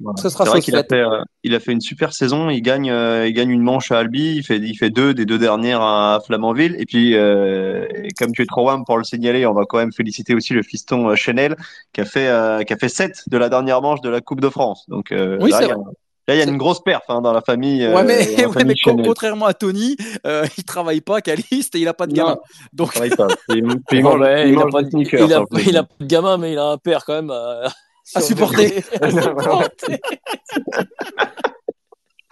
Voilà. 0.00 0.16
ce 0.20 0.28
sera 0.28 0.44
vrai 0.44 0.60
qu'il 0.60 0.76
a 0.76 0.82
fait, 0.84 1.00
euh, 1.00 1.22
il 1.44 1.54
a 1.54 1.60
fait 1.60 1.72
une 1.72 1.80
super 1.80 2.12
saison. 2.12 2.50
Il 2.50 2.60
gagne, 2.60 2.90
euh, 2.90 3.26
il 3.26 3.32
gagne 3.32 3.50
une 3.50 3.62
manche 3.62 3.90
à 3.92 3.98
Albi. 3.98 4.36
Il 4.36 4.42
fait, 4.44 4.58
il 4.58 4.76
fait 4.76 4.90
deux 4.90 5.14
des 5.14 5.24
deux 5.26 5.38
dernières 5.38 5.80
à 5.82 6.20
Flamanville. 6.26 6.76
Et 6.78 6.86
puis, 6.86 7.14
euh, 7.16 7.86
et 8.04 8.08
comme 8.18 8.32
tu 8.32 8.42
es 8.42 8.46
trop 8.46 8.64
warm 8.64 8.84
pour 8.84 8.98
le 8.98 9.04
signaler, 9.04 9.46
on 9.46 9.52
va 9.54 9.64
quand 9.68 9.78
même 9.78 9.92
féliciter 9.92 10.34
aussi 10.34 10.52
le 10.52 10.62
fiston 10.62 11.08
euh, 11.10 11.14
Chenel 11.16 11.56
qui 11.92 12.00
a 12.00 12.04
fait, 12.04 12.28
euh, 12.28 12.62
qui 12.62 12.72
a 12.72 12.76
fait 12.76 12.88
sept 12.88 13.22
de 13.28 13.36
la 13.38 13.48
dernière 13.48 13.82
manche 13.82 14.00
de 14.00 14.08
la 14.08 14.20
Coupe 14.20 14.40
de 14.40 14.48
France. 14.48 14.84
Donc 14.88 15.12
euh, 15.12 15.38
Oui, 15.40 15.50
là, 15.50 15.58
c'est 15.58 15.64
il 15.64 15.68
y 15.68 15.72
a, 15.72 15.74
vrai. 15.74 15.84
là, 16.28 16.34
il 16.34 16.38
y 16.38 16.40
a 16.42 16.44
une 16.44 16.56
grosse 16.58 16.82
perf 16.82 17.02
hein, 17.08 17.20
dans 17.20 17.32
la 17.32 17.40
famille. 17.40 17.86
Ouais, 17.86 18.04
mais, 18.04 18.24
dans 18.36 18.42
la 18.42 18.46
ouais, 18.48 18.52
famille 18.52 18.66
mais 18.66 18.74
con- 18.84 18.90
Chenel. 18.92 19.06
contrairement 19.06 19.46
à 19.46 19.54
Tony, 19.54 19.96
euh, 20.26 20.44
il 20.58 20.64
travaille 20.64 21.00
pas, 21.00 21.20
Caliste, 21.20 21.74
et 21.74 21.78
il 21.80 21.88
a 21.88 21.94
pas 21.94 22.06
de 22.06 22.14
Non. 22.16 22.24
gamin. 22.24 22.36
Donc, 22.72 22.88
Il 22.88 23.10
travaille 23.10 23.10
pas. 23.10 23.28
Il, 23.50 23.56
il 23.58 23.64
il 23.64 23.98
il, 23.98 24.02
il, 24.02 24.52
il 25.68 25.76
a 25.76 25.82
pas 25.84 25.94
de 26.00 26.06
gamin, 26.06 26.36
mais 26.38 26.52
il 26.52 26.58
a 26.58 26.66
un 26.72 26.78
père 26.78 27.04
quand 27.04 27.14
même 27.14 27.30
à, 28.14 28.18
à 28.18 28.22
supporter. 28.22 28.84
à 29.00 29.08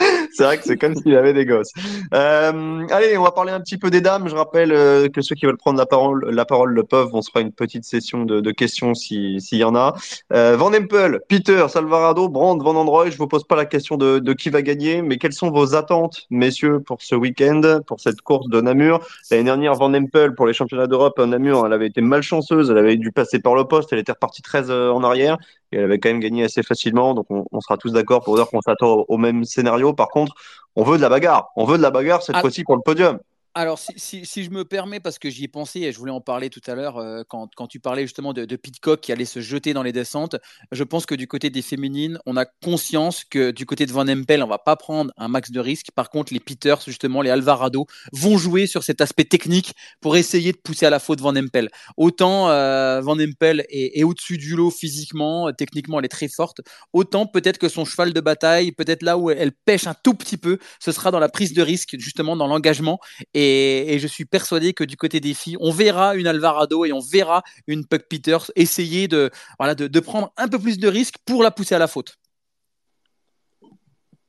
c'est 0.32 0.44
vrai 0.44 0.58
que 0.58 0.64
c'est 0.64 0.76
comme 0.76 0.94
s'il 0.94 1.14
avait 1.16 1.32
des 1.32 1.46
gosses. 1.46 1.72
Euh, 2.12 2.86
allez, 2.90 3.16
on 3.16 3.22
va 3.22 3.30
parler 3.30 3.52
un 3.52 3.60
petit 3.60 3.78
peu 3.78 3.90
des 3.90 4.00
dames. 4.00 4.28
Je 4.28 4.34
rappelle 4.34 4.72
euh, 4.72 5.08
que 5.08 5.20
ceux 5.20 5.34
qui 5.34 5.46
veulent 5.46 5.56
prendre 5.56 5.78
la 5.78 5.86
parole, 5.86 6.28
la 6.30 6.44
parole 6.44 6.72
le 6.72 6.82
peuvent. 6.82 7.10
On 7.12 7.22
se 7.22 7.30
fera 7.30 7.40
une 7.40 7.52
petite 7.52 7.84
session 7.84 8.24
de, 8.24 8.40
de 8.40 8.50
questions 8.50 8.94
s'il 8.94 9.40
y 9.52 9.64
en 9.64 9.74
a. 9.74 9.94
Euh, 10.32 10.56
Van 10.56 10.72
Empel, 10.72 11.20
Peter, 11.28 11.66
Salvarado, 11.68 12.28
Brand, 12.28 12.60
Van 12.62 12.74
Androy. 12.74 13.10
Je 13.10 13.18
vous 13.18 13.28
pose 13.28 13.44
pas 13.44 13.56
la 13.56 13.66
question 13.66 13.96
de, 13.96 14.18
de, 14.18 14.32
qui 14.32 14.50
va 14.50 14.62
gagner, 14.62 15.02
mais 15.02 15.18
quelles 15.18 15.32
sont 15.32 15.50
vos 15.50 15.74
attentes, 15.74 16.26
messieurs, 16.30 16.80
pour 16.80 17.00
ce 17.00 17.14
week-end, 17.14 17.80
pour 17.86 18.00
cette 18.00 18.20
course 18.20 18.48
de 18.48 18.60
Namur? 18.60 19.00
L'année 19.30 19.44
dernière, 19.44 19.74
Van 19.74 19.92
Empel, 19.94 20.34
pour 20.34 20.46
les 20.46 20.52
championnats 20.54 20.86
d'Europe, 20.86 21.18
Namur, 21.18 21.64
elle 21.66 21.72
avait 21.72 21.86
été 21.86 22.00
malchanceuse. 22.00 22.70
Elle 22.70 22.78
avait 22.78 22.96
dû 22.96 23.12
passer 23.12 23.38
par 23.38 23.54
le 23.54 23.64
poste. 23.64 23.92
Elle 23.92 24.00
était 24.00 24.12
repartie 24.12 24.42
13 24.42 24.66
euh, 24.70 24.90
en 24.90 25.04
arrière 25.04 25.38
et 25.72 25.76
elle 25.76 25.84
avait 25.84 25.98
quand 25.98 26.08
même 26.08 26.20
gagné 26.20 26.44
assez 26.44 26.62
facilement. 26.62 27.14
Donc 27.14 27.26
on, 27.30 27.44
on 27.52 27.60
sera 27.60 27.76
tous 27.76 27.92
d'accord 27.92 28.22
pour 28.22 28.36
dire 28.36 28.46
qu'on 28.48 28.60
s'attend 28.60 28.88
au, 28.92 29.04
au 29.08 29.16
même 29.18 29.44
scénario. 29.44 29.92
Par 29.92 30.08
contre, 30.08 30.34
on 30.76 30.82
veut 30.84 30.96
de 30.96 31.02
la 31.02 31.08
bagarre. 31.08 31.48
On 31.56 31.64
veut 31.64 31.76
de 31.78 31.82
la 31.82 31.90
bagarre 31.90 32.22
cette 32.22 32.36
Ah. 32.36 32.40
fois-ci 32.40 32.64
pour 32.64 32.76
le 32.76 32.82
podium. 32.82 33.18
Alors, 33.56 33.78
si, 33.78 34.24
je 34.24 34.50
me 34.50 34.64
permets, 34.64 34.98
parce 34.98 35.20
que 35.20 35.30
j'y 35.30 35.44
ai 35.44 35.48
pensé 35.48 35.82
et 35.82 35.92
je 35.92 35.98
voulais 35.98 36.10
en 36.10 36.20
parler 36.20 36.50
tout 36.50 36.60
à 36.66 36.74
l'heure, 36.74 36.98
euh, 36.98 37.22
quand, 37.28 37.48
quand 37.54 37.68
tu 37.68 37.78
parlais 37.78 38.02
justement 38.02 38.32
de, 38.32 38.44
de 38.44 38.56
Pitcock 38.56 39.00
qui 39.00 39.12
allait 39.12 39.24
se 39.24 39.38
jeter 39.38 39.72
dans 39.72 39.84
les 39.84 39.92
descentes, 39.92 40.34
je 40.72 40.82
pense 40.82 41.06
que 41.06 41.14
du 41.14 41.28
côté 41.28 41.50
des 41.50 41.62
féminines, 41.62 42.18
on 42.26 42.36
a 42.36 42.46
conscience 42.46 43.22
que 43.22 43.52
du 43.52 43.64
côté 43.64 43.86
de 43.86 43.92
Van 43.92 44.08
Empel, 44.08 44.42
on 44.42 44.48
va 44.48 44.58
pas 44.58 44.74
prendre 44.74 45.12
un 45.18 45.28
max 45.28 45.52
de 45.52 45.60
risque. 45.60 45.92
Par 45.94 46.10
contre, 46.10 46.34
les 46.34 46.40
Peters, 46.40 46.80
justement, 46.84 47.22
les 47.22 47.30
Alvarado, 47.30 47.86
vont 48.12 48.38
jouer 48.38 48.66
sur 48.66 48.82
cet 48.82 49.00
aspect 49.00 49.24
technique 49.24 49.74
pour 50.00 50.16
essayer 50.16 50.50
de 50.50 50.58
pousser 50.58 50.86
à 50.86 50.90
la 50.90 50.98
faute 50.98 51.20
Van 51.20 51.36
Empel. 51.36 51.70
Autant 51.96 52.48
euh, 52.48 53.00
Van 53.02 53.16
Empel 53.20 53.64
est, 53.68 54.00
est 54.00 54.02
au-dessus 54.02 54.36
du 54.36 54.56
lot 54.56 54.72
physiquement, 54.72 55.46
euh, 55.46 55.52
techniquement, 55.52 56.00
elle 56.00 56.06
est 56.06 56.08
très 56.08 56.28
forte. 56.28 56.60
Autant 56.92 57.26
peut-être 57.26 57.58
que 57.58 57.68
son 57.68 57.84
cheval 57.84 58.12
de 58.12 58.20
bataille, 58.20 58.72
peut-être 58.72 59.02
là 59.02 59.16
où 59.16 59.30
elle 59.30 59.52
pêche 59.52 59.86
un 59.86 59.94
tout 59.94 60.14
petit 60.14 60.38
peu, 60.38 60.58
ce 60.80 60.90
sera 60.90 61.12
dans 61.12 61.20
la 61.20 61.28
prise 61.28 61.52
de 61.52 61.62
risque, 61.62 61.94
justement 62.00 62.34
dans 62.34 62.48
l'engagement. 62.48 62.98
Et, 63.32 63.43
et 63.44 63.98
je 63.98 64.06
suis 64.06 64.24
persuadé 64.24 64.72
que 64.72 64.84
du 64.84 64.96
côté 64.96 65.20
des 65.20 65.34
filles, 65.34 65.56
on 65.60 65.70
verra 65.70 66.14
une 66.14 66.26
Alvarado 66.26 66.84
et 66.84 66.92
on 66.92 67.00
verra 67.00 67.42
une 67.66 67.86
Puck 67.86 68.02
Peters 68.08 68.50
essayer 68.56 69.08
de, 69.08 69.30
voilà, 69.58 69.74
de, 69.74 69.86
de 69.86 70.00
prendre 70.00 70.32
un 70.36 70.48
peu 70.48 70.58
plus 70.58 70.78
de 70.78 70.88
risques 70.88 71.16
pour 71.24 71.42
la 71.42 71.50
pousser 71.50 71.74
à 71.74 71.78
la 71.78 71.86
faute. 71.88 72.18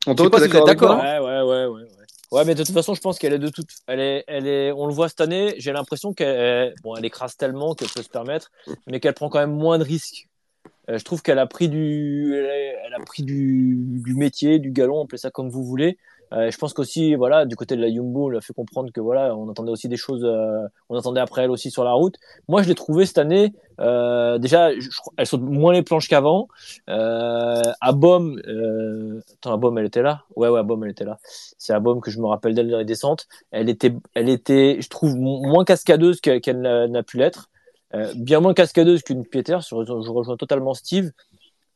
Je 0.07 0.11
sais 0.11 0.30
pas 0.30 0.39
si 0.39 0.47
vous 0.47 0.55
êtes 0.55 0.55
avec 0.55 0.66
d'accord, 0.66 0.97
moi 0.97 1.03
Ouais, 1.03 1.20
ouais, 1.20 1.41
ouais, 1.41 1.66
ouais, 1.66 1.82
ouais. 1.82 2.05
Ouais, 2.32 2.43
mais 2.43 2.55
de 2.55 2.63
toute 2.63 2.74
façon, 2.74 2.95
je 2.95 3.01
pense 3.01 3.20
qu'elle 3.20 3.34
est 3.34 3.39
de 3.39 3.49
toute. 3.49 3.70
Elle 3.88 3.99
est, 3.99 4.24
elle 4.28 4.47
est. 4.47 4.72
On 4.72 4.88
le 4.88 4.93
voit 4.93 5.09
cette 5.09 5.22
année. 5.22 5.55
J'ai 5.57 5.72
l'impression 5.72 6.13
qu'elle, 6.13 6.74
bon, 6.84 6.95
elle 6.95 7.05
écrase 7.05 7.38
tellement 7.38 7.76
qu'elle 7.76 7.88
peut 7.88 8.01
se 8.01 8.09
permettre, 8.09 8.51
mais 8.88 8.99
qu'elle 8.99 9.13
prend 9.13 9.30
quand 9.30 9.39
même 9.39 9.55
moins 9.55 9.78
de 9.78 9.84
risques. 9.84 10.28
Euh, 10.89 10.97
je 10.97 11.03
trouve 11.03 11.22
qu'elle 11.22 11.39
a 11.39 11.47
pris 11.47 11.70
du, 11.70 12.36
elle 12.36 12.45
a, 12.45 12.88
elle 12.88 12.93
a 12.93 12.99
pris 13.05 13.24
du, 13.24 13.78
du 14.03 14.16
métier, 14.16 14.59
du 14.59 14.72
galon, 14.72 15.03
appelez 15.03 15.18
ça 15.18 15.32
comme 15.32 15.49
vous 15.49 15.63
voulez. 15.63 15.97
Euh, 16.34 16.50
je 16.50 16.58
pense 16.58 16.74
qu'aussi, 16.74 17.16
voilà, 17.16 17.46
du 17.46 17.56
côté 17.56 17.76
de 17.76 17.82
la 17.82 17.90
Jumbo, 17.92 18.32
on 18.32 18.38
a 18.38 18.42
fait 18.42 18.54
comprendre 18.54 18.92
que 18.92 19.00
voilà, 19.00 19.36
on 19.36 19.50
attendait 19.50 19.72
aussi 19.72 19.88
des 19.88 19.96
choses, 19.98 20.24
euh, 20.24 20.68
on 20.90 20.98
attendait 20.98 21.20
après 21.22 21.44
elle 21.44 21.52
aussi 21.52 21.70
sur 21.72 21.84
la 21.84 21.94
route. 21.94 22.16
Moi, 22.48 22.64
je 22.64 22.68
l'ai 22.68 22.76
trouvé 22.76 23.06
cette 23.06 23.20
année, 23.20 23.54
euh, 23.80 24.38
déjà, 24.40 24.74
je, 24.74 24.80
je- 24.82 24.90
elle 25.18 25.28
saute 25.28 25.42
moins 25.42 25.72
les 25.74 25.84
planches 25.84 26.08
qu'avant. 26.10 26.48
Euh, 26.90 27.62
Baume, 27.94 28.42
euh, 28.48 29.22
attends, 29.36 29.58
Baume, 29.58 29.78
elle 29.78 29.86
était 29.86 30.02
là? 30.02 30.24
Ouais, 30.36 30.50
ouais, 30.50 30.64
Baume, 30.64 30.84
elle 30.84 30.92
était 30.92 31.06
là. 31.06 31.20
C'est 31.58 31.80
Baume 31.80 32.02
que 32.02 32.10
je 32.12 32.20
me 32.20 32.26
rappelle 32.26 32.56
d'elle 32.56 32.70
dans 32.70 32.80
les 32.80 32.86
descentes. 32.86 33.28
Elle 33.52 33.70
était, 33.70 33.94
elle 34.16 34.30
était, 34.30 34.78
je 34.82 34.90
trouve, 34.90 35.16
mo- 35.16 35.42
moins 35.44 35.64
cascadeuse 35.64 36.22
que- 36.22 36.40
qu'elle 36.40 36.62
n'a 36.62 37.04
pu 37.04 37.18
l'être. 37.18 37.50
Euh, 37.94 38.12
bien 38.16 38.40
moins 38.40 38.54
cascadeuse 38.54 39.04
qu'une 39.04 39.26
Pieter. 39.26 39.60
Je, 39.68 39.76
rejoins- 39.76 40.38
totalement 40.38 40.74
Steve. 40.74 41.12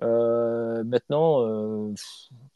Maintenant, 0.02 1.45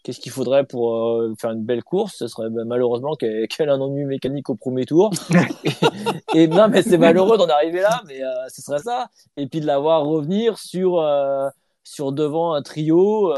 qu'est-ce 0.04 0.20
qu'il 0.20 0.32
faudrait 0.32 0.66
pour 0.66 0.96
euh, 0.96 1.34
faire 1.40 1.52
une 1.52 1.64
belle 1.64 1.84
course? 1.84 2.16
Ce 2.18 2.28
serait 2.28 2.50
ben, 2.50 2.66
malheureusement 2.66 3.16
qu'elle 3.16 3.48
ait 3.60 3.68
un 3.68 3.80
ennui 3.82 4.06
mécanique 4.06 4.50
au 4.50 4.56
premier 4.56 4.86
tour. 4.86 5.12
et, 6.34 6.44
et 6.44 6.48
non, 6.48 6.68
mais 6.68 6.84
c'est 6.84 6.98
malheureux 6.98 7.38
d'en 7.38 7.48
arriver 7.48 7.82
là, 7.82 8.02
mais 8.08 8.22
euh, 8.22 8.48
ce 8.50 8.62
serait 8.62 8.80
ça. 8.80 9.08
Et 9.38 9.48
puis 9.48 9.62
de 9.62 9.66
la 9.66 9.80
voir 9.80 10.06
revenir 10.06 10.60
sur, 10.60 11.00
euh, 11.00 11.50
sur 11.84 12.12
devant 12.12 12.54
un 12.54 12.62
trio. 12.62 13.34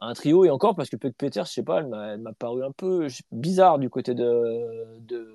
un 0.00 0.12
trio 0.14 0.44
et 0.44 0.50
encore 0.50 0.76
parce 0.76 0.90
que 0.90 0.96
Puck 0.96 1.14
Peter, 1.16 1.42
je 1.44 1.50
sais 1.50 1.62
pas, 1.62 1.80
elle 1.80 2.18
m'a 2.18 2.32
paru 2.32 2.64
un 2.64 2.72
peu 2.72 3.06
bizarre 3.32 3.78
du 3.78 3.88
côté 3.88 4.14
de, 4.14 4.98
de, 5.00 5.26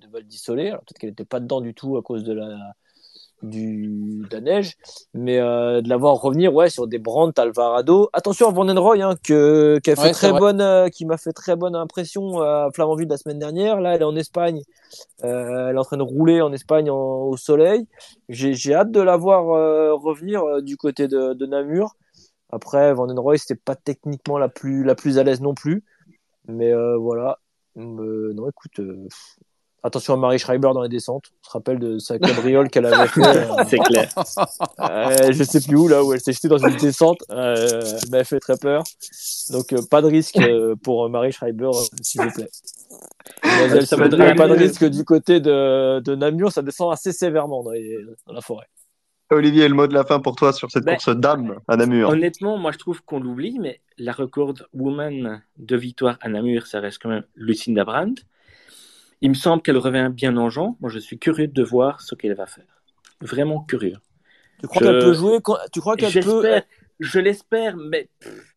de 0.00 0.08
Val. 0.10 0.24
Alors 0.58 0.80
peut-être 0.80 0.98
qu'elle 0.98 1.10
n'était 1.10 1.24
pas 1.24 1.40
dedans 1.40 1.60
du 1.60 1.74
tout 1.74 1.96
à 1.96 2.02
cause 2.02 2.24
de 2.24 2.32
la, 2.32 2.56
du, 3.48 4.22
de 4.28 4.34
la 4.34 4.40
neige, 4.40 4.74
mais 5.14 5.38
euh, 5.38 5.80
de 5.80 5.88
la 5.88 5.96
voir 5.96 6.14
revenir 6.20 6.54
ouais, 6.54 6.68
sur 6.70 6.86
des 6.86 6.98
Brandt, 6.98 7.40
Alvarado. 7.40 8.08
Attention 8.12 8.48
à 8.48 8.52
Vandenroy, 8.52 9.00
hein, 9.02 9.14
que, 9.22 9.78
qui, 9.82 9.90
a 9.90 9.96
fait 9.96 10.02
Ouais, 10.02 10.12
très 10.12 10.32
bonne, 10.32 10.60
euh, 10.60 10.88
qui 10.88 11.04
m'a 11.06 11.16
fait 11.16 11.32
très 11.32 11.56
bonne 11.56 11.74
impression 11.74 12.40
à 12.40 12.68
Flamanville 12.74 13.08
la 13.08 13.16
semaine 13.16 13.38
dernière. 13.38 13.80
Là, 13.80 13.94
elle 13.94 14.02
est 14.02 14.04
en 14.04 14.16
Espagne. 14.16 14.62
Euh, 15.24 15.68
elle 15.68 15.76
est 15.76 15.78
en 15.78 15.84
train 15.84 15.96
de 15.96 16.02
rouler 16.02 16.40
en 16.40 16.52
Espagne 16.52 16.90
en- 16.90 17.24
au 17.24 17.36
soleil. 17.36 17.86
J'ai 18.28 18.74
hâte 18.74 18.90
de 18.90 19.00
la 19.00 19.16
voir 19.16 19.50
euh, 19.50 19.94
revenir 19.94 20.42
euh, 20.44 20.60
du 20.60 20.76
côté 20.76 21.08
de, 21.08 21.32
de 21.32 21.46
Namur. 21.46 21.96
Après, 22.50 22.94
Vandenroy, 22.94 23.38
c'était 23.38 23.60
pas 23.60 23.74
techniquement 23.74 24.38
la 24.38 24.48
plus, 24.48 24.84
la 24.84 24.94
plus 24.94 25.18
à 25.18 25.24
l'aise 25.24 25.40
non 25.40 25.54
plus. 25.54 25.82
Mais 26.48 26.72
euh, 26.72 26.96
voilà. 26.96 27.38
Euh, 27.76 28.32
non, 28.34 28.48
écoute, 28.48 28.78
euh, 28.78 29.06
attention 29.86 30.14
à 30.14 30.16
Marie 30.16 30.38
Schreiber 30.38 30.70
dans 30.74 30.82
les 30.82 30.88
descentes. 30.88 31.24
On 31.42 31.46
se 31.46 31.50
rappelle 31.52 31.78
de 31.78 31.98
sa 31.98 32.18
cabriole 32.18 32.68
qu'elle 32.68 32.86
avait 32.86 33.08
fait. 33.08 33.20
euh, 33.24 33.64
C'est 33.68 33.78
clair. 33.78 34.08
euh, 34.80 35.32
je 35.32 35.42
sais 35.44 35.60
plus 35.60 35.76
où, 35.76 35.88
là 35.88 36.02
où 36.04 36.12
elle 36.12 36.20
s'est 36.20 36.32
jetée 36.32 36.48
dans 36.48 36.58
une 36.58 36.76
descente. 36.76 37.18
Euh, 37.30 37.80
elle 38.02 38.10
m'a 38.10 38.24
fait 38.24 38.40
très 38.40 38.56
peur. 38.56 38.82
Donc, 39.50 39.72
euh, 39.72 39.80
pas 39.90 40.02
de 40.02 40.08
risque 40.08 40.36
euh, 40.38 40.74
pour 40.76 41.08
Marie 41.08 41.32
Schreiber, 41.32 41.66
euh, 41.66 41.96
s'il 42.02 42.22
vous 42.22 42.30
plaît. 42.32 42.48
Ça 43.84 43.96
pas 43.96 44.08
de 44.08 44.52
risque 44.56 44.84
du 44.84 45.04
côté 45.04 45.40
de, 45.40 46.00
de 46.00 46.14
Namur. 46.14 46.52
Ça 46.52 46.62
descend 46.62 46.92
assez 46.92 47.12
sévèrement 47.12 47.62
dans, 47.62 47.70
les- 47.70 47.98
dans 48.26 48.32
la 48.34 48.40
forêt. 48.40 48.66
Olivier, 49.30 49.66
le 49.68 49.74
mot 49.74 49.88
de 49.88 49.94
la 49.94 50.04
fin 50.04 50.20
pour 50.20 50.36
toi 50.36 50.52
sur 50.52 50.70
cette 50.70 50.84
Ben, 50.84 50.94
course 50.96 51.16
dame 51.16 51.56
à 51.66 51.76
Namur. 51.76 52.10
Honnêtement, 52.10 52.58
moi 52.58 52.70
je 52.70 52.78
trouve 52.78 53.02
qu'on 53.02 53.18
l'oublie, 53.18 53.58
mais 53.58 53.80
la 53.98 54.12
record 54.12 54.54
woman 54.72 55.42
de 55.56 55.76
victoire 55.76 56.16
à 56.20 56.28
Namur, 56.28 56.66
ça 56.68 56.78
reste 56.78 57.02
quand 57.02 57.08
même 57.08 57.24
Lucinda 57.34 57.84
Brandt. 57.84 58.22
Il 59.22 59.30
me 59.30 59.34
semble 59.34 59.62
qu'elle 59.62 59.78
revient 59.78 60.10
bien 60.12 60.36
en 60.36 60.50
gens. 60.50 60.76
Moi 60.80 60.90
je 60.90 60.98
suis 60.98 61.18
curieux 61.18 61.48
de 61.48 61.62
voir 61.62 62.00
ce 62.00 62.14
qu'elle 62.14 62.34
va 62.34 62.46
faire. 62.46 62.82
Vraiment 63.20 63.60
curieux. 63.64 63.96
Tu 64.60 64.66
crois 64.66 64.82
Je- 64.82 64.86
qu'elle 64.86 64.98
peut 64.98 65.12
jouer 65.14 65.38
Tu 65.72 65.80
crois 65.80 65.96
qu'elle 65.96 66.12
peut 66.22 66.60
je 66.98 67.18
l'espère, 67.20 67.76
mais 67.76 68.08
pff, 68.20 68.54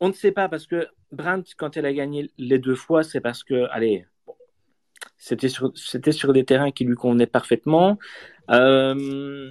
on 0.00 0.08
ne 0.08 0.12
sait 0.14 0.32
pas 0.32 0.48
parce 0.48 0.66
que 0.66 0.88
Brandt, 1.12 1.52
quand 1.56 1.76
elle 1.76 1.86
a 1.86 1.92
gagné 1.92 2.30
les 2.38 2.58
deux 2.58 2.74
fois, 2.74 3.02
c'est 3.04 3.20
parce 3.20 3.44
que, 3.44 3.68
allez, 3.70 4.06
c'était 5.18 5.48
sur, 5.48 5.70
c'était 5.76 6.12
sur 6.12 6.32
des 6.32 6.44
terrains 6.44 6.70
qui 6.72 6.84
lui 6.84 6.94
convenaient 6.96 7.26
parfaitement. 7.26 7.98
Euh, 8.50 9.50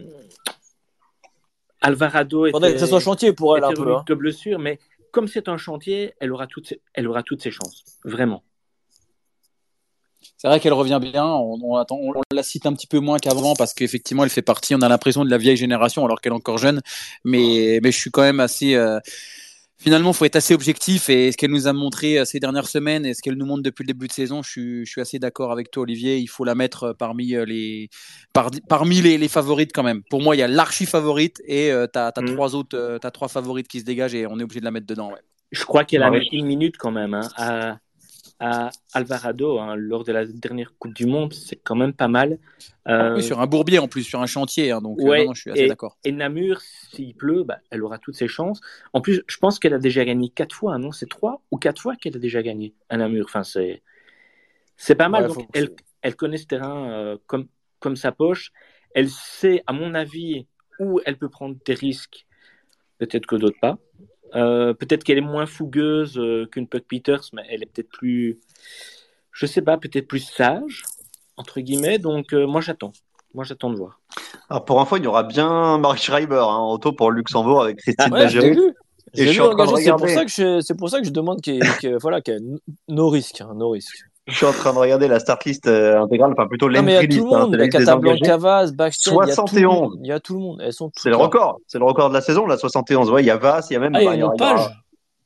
Alvarado 1.81 2.45
était, 2.45 2.73
que 2.73 2.79
ça 2.79 2.87
soit 2.87 2.99
chantier 2.99 3.33
pour 3.33 3.57
elle 3.57 3.63
un 3.63 3.73
peu. 3.73 3.95
hein. 3.95 4.03
de 4.07 4.13
blessure, 4.13 4.57
mais 4.59 4.79
comme 5.11 5.27
c'est 5.27 5.47
un 5.49 5.57
chantier, 5.57 6.13
elle 6.19 6.31
aura 6.31 6.47
toutes 6.47 6.67
ses, 6.67 6.81
elle 6.93 7.07
aura 7.07 7.23
toutes 7.23 7.41
ses 7.41 7.51
chances, 7.51 7.83
vraiment. 8.03 8.43
C'est 10.43 10.49
vrai 10.49 10.59
qu'elle 10.59 10.73
revient 10.73 10.99
bien. 11.01 11.25
On, 11.25 11.57
on 11.63 11.75
attend, 11.77 11.95
on 12.01 12.11
la 12.33 12.43
cite 12.43 12.65
un 12.65 12.73
petit 12.73 12.85
peu 12.85 12.99
moins 12.99 13.17
qu'avant 13.17 13.53
parce 13.55 13.73
qu'effectivement, 13.73 14.25
elle 14.25 14.29
fait 14.29 14.41
partie. 14.41 14.75
On 14.75 14.81
a 14.81 14.89
l'impression 14.89 15.23
de 15.23 15.29
la 15.29 15.37
vieille 15.37 15.55
génération 15.55 16.03
alors 16.03 16.19
qu'elle 16.19 16.33
est 16.33 16.35
encore 16.35 16.57
jeune. 16.57 16.81
Mais, 17.23 17.79
mais 17.81 17.93
je 17.93 17.97
suis 17.97 18.11
quand 18.11 18.23
même 18.23 18.41
assez. 18.41 18.75
euh, 18.75 18.99
finalement, 19.77 20.11
faut 20.11 20.25
être 20.25 20.35
assez 20.35 20.53
objectif. 20.53 21.09
Et 21.09 21.31
ce 21.31 21.37
qu'elle 21.37 21.51
nous 21.51 21.67
a 21.67 21.71
montré 21.71 22.19
euh, 22.19 22.25
ces 22.25 22.41
dernières 22.41 22.67
semaines 22.67 23.05
et 23.05 23.13
ce 23.13 23.21
qu'elle 23.21 23.35
nous 23.35 23.45
montre 23.45 23.63
depuis 23.63 23.83
le 23.83 23.87
début 23.87 24.07
de 24.07 24.11
saison, 24.11 24.43
je 24.43 24.49
suis, 24.49 24.85
je 24.85 24.91
suis 24.91 24.99
assez 24.99 25.17
d'accord 25.17 25.53
avec 25.53 25.71
toi, 25.71 25.83
Olivier. 25.83 26.17
Il 26.17 26.27
faut 26.27 26.43
la 26.43 26.55
mettre 26.55 26.83
euh, 26.83 26.93
parmi 26.93 27.35
euh, 27.35 27.45
les, 27.45 27.89
par- 28.33 28.51
parmi 28.67 29.01
les, 29.01 29.17
les 29.17 29.27
favorites 29.29 29.71
quand 29.73 29.83
même. 29.83 30.03
Pour 30.09 30.21
moi, 30.21 30.35
il 30.35 30.39
y 30.39 30.43
a 30.43 30.49
l'archi 30.49 30.85
favorite 30.85 31.41
et 31.45 31.71
euh, 31.71 31.87
t'as 31.87 32.07
as 32.13 32.21
Mhm. 32.21 32.33
trois 32.33 32.53
autres, 32.55 32.77
euh, 32.77 32.99
t'as 32.99 33.11
trois 33.11 33.29
favorites 33.29 33.69
qui 33.69 33.79
se 33.79 33.85
dégagent 33.85 34.13
et 34.15 34.27
on 34.27 34.37
est 34.41 34.43
obligé 34.43 34.59
de 34.59 34.65
la 34.65 34.71
mettre 34.71 34.87
dedans. 34.87 35.09
Ouais. 35.09 35.19
Je 35.53 35.63
crois 35.63 35.85
qu'elle 35.85 36.03
a 36.03 36.11
Ouais. 36.11 36.19
mis 36.19 36.27
une 36.33 36.47
minute 36.47 36.75
quand 36.77 36.91
même 36.91 37.13
hein, 37.13 37.29
à, 37.37 37.77
à 38.39 38.71
Alvarado 38.93 39.59
hein, 39.59 39.75
lors 39.75 40.03
de 40.03 40.11
la 40.11 40.25
dernière 40.25 40.73
Coupe 40.77 40.93
du 40.93 41.05
Monde. 41.05 41.33
C'est 41.33 41.55
quand 41.55 41.75
même 41.75 41.93
pas 41.93 42.07
mal. 42.07 42.39
Euh, 42.87 43.15
Oui, 43.15 43.23
sur 43.23 43.39
un 43.39 43.47
bourbier 43.47 43.79
en 43.79 43.87
plus, 43.87 44.03
sur 44.03 44.21
un 44.21 44.25
chantier. 44.25 44.71
hein, 44.71 44.81
donc, 44.81 44.99
euh, 44.99 45.03
Ouais, 45.03 45.19
non, 45.19 45.25
non, 45.27 45.33
je 45.33 45.41
suis 45.41 45.51
assez 45.51 45.61
et- 45.63 45.67
d'accord. 45.67 45.97
Et 46.03 46.11
Namur, 46.11 46.59
s'il 46.61 47.15
pleut, 47.15 47.43
bah, 47.43 47.59
elle 47.69 47.83
aura 47.83 47.97
toutes 47.99 48.15
ses 48.15 48.27
chances. 48.27 48.59
En 48.91 49.01
plus, 49.01 49.23
je 49.27 49.37
pense 49.37 49.59
qu'elle 49.59 49.73
a 49.73 49.79
déjà 49.79 50.03
gagné 50.03 50.29
quatre 50.29 50.55
fois, 50.55 50.73
hein, 50.73 50.79
non 50.79 50.91
C'est 50.91 51.09
trois 51.09 51.41
ou 51.51 51.57
quatre 51.57 51.81
fois 51.81 51.95
qu'elle 51.95 52.15
a 52.15 52.19
déjà 52.19 52.41
gagné 52.43 52.73
à 52.89 52.97
Namur. 52.97 53.25
Enfin, 53.27 53.43
c'est 53.43 53.81
c'est 54.75 54.95
pas 54.95 55.09
mal. 55.09 55.29
Ouais, 55.29 55.35
Donc, 55.35 55.47
elle 56.01 56.15
connaît 56.15 56.37
ce 56.37 56.45
terrain 56.47 56.91
euh, 56.91 57.17
comme, 57.27 57.47
comme 57.79 57.95
sa 57.95 58.11
poche. 58.11 58.51
Elle 58.93 59.09
sait, 59.09 59.63
à 59.67 59.73
mon 59.73 59.93
avis, 59.95 60.45
où 60.79 60.99
elle 61.05 61.17
peut 61.17 61.29
prendre 61.29 61.55
des 61.65 61.73
risques. 61.73 62.25
Peut-être 62.97 63.25
que 63.25 63.35
d'autres 63.35 63.59
pas. 63.59 63.77
Euh, 64.35 64.73
peut-être 64.73 65.03
qu'elle 65.03 65.17
est 65.17 65.21
moins 65.21 65.45
fougueuse 65.45 66.17
euh, 66.17 66.45
qu'une 66.47 66.67
Puck 66.67 66.83
Peters, 66.87 67.21
mais 67.33 67.43
elle 67.49 67.61
est 67.63 67.65
peut-être 67.67 67.89
plus, 67.89 68.39
je 69.31 69.45
sais 69.45 69.61
pas, 69.61 69.77
peut-être 69.77 70.07
plus 70.07 70.19
sage 70.19 70.83
entre 71.37 71.59
guillemets. 71.61 71.99
Donc, 71.99 72.33
euh, 72.33 72.45
moi, 72.47 72.61
j'attends. 72.61 72.93
Moi, 73.33 73.43
j'attends 73.43 73.69
de 73.71 73.75
voir. 73.77 73.99
Alors 74.49 74.65
pour 74.65 74.79
info, 74.79 74.97
il 74.97 75.03
y 75.03 75.07
aura 75.07 75.23
bien 75.23 75.77
Marie 75.79 75.97
Schreiber 75.99 76.35
hein, 76.35 76.55
en 76.57 76.71
auto 76.73 76.91
pour 76.93 77.09
Luxembourg 77.11 77.63
avec 77.63 77.77
Christine 77.77 78.05
Ah 78.13 78.19
Ouais, 79.73 79.81
c'est 79.83 79.89
pour 79.97 80.07
ça 80.15 80.25
que 80.25 80.31
je, 80.31 80.61
c'est 80.61 80.77
pour 80.77 80.89
ça 80.89 80.99
que 80.99 81.05
je 81.05 81.11
demande 81.11 81.41
qu'il 81.41 81.63
ait- 81.63 81.97
voilà, 82.01 82.21
qu'il 82.21 82.33
y 82.33 82.37
ait 82.37 82.59
no 82.89 83.09
risque, 83.09 83.41
hein, 83.41 83.51
no 83.55 83.69
risque. 83.71 84.05
Je 84.25 84.35
suis 84.35 84.45
en 84.45 84.53
train 84.53 84.71
de 84.73 84.77
regarder 84.77 85.09
la 85.09 85.19
start 85.19 85.43
list 85.43 85.67
euh, 85.67 85.99
intégrale, 86.01 86.31
enfin 86.31 86.47
plutôt 86.47 86.69
Non, 86.69 86.81
mais 86.81 86.91
il 86.91 86.95
y 86.95 86.97
a 86.97 87.01
l'entry 87.01 87.17
tout 87.17 87.25
le 87.25 88.11
list. 88.13 88.23
hein, 88.23 88.27
la 88.29 88.37
Vaz, 88.37 88.73
Baxter, 88.73 89.11
il 89.11 89.13
y 89.13 89.17
a 89.17 89.23
tout 89.23 89.29
le 89.29 89.33
71. 89.35 89.63
monde. 89.81 89.99
Il 90.01 90.07
y 90.07 90.11
a 90.13 90.19
tout 90.21 90.33
le 90.35 90.39
monde. 90.39 90.61
Elles 90.63 90.71
sont 90.73 90.91
C'est 90.95 91.09
le 91.09 91.17
record. 91.17 91.59
C'est 91.67 91.77
le 91.79 91.83
record 91.85 92.07
de 92.09 92.13
la 92.13 92.21
saison, 92.21 92.45
la 92.47 92.57
71. 92.57 93.11
Ouais, 93.11 93.21
il 93.21 93.25
y 93.25 93.31
a 93.31 93.35
Vas, 93.37 93.65
il 93.69 93.73
y 93.73 93.75
a 93.75 93.79
même. 93.79 93.95
Ah, 93.95 94.01
il 94.01 94.05
y 94.05 94.07
a 94.07 94.25
bah, 94.27 94.31
une 94.31 94.37
page. 94.37 94.69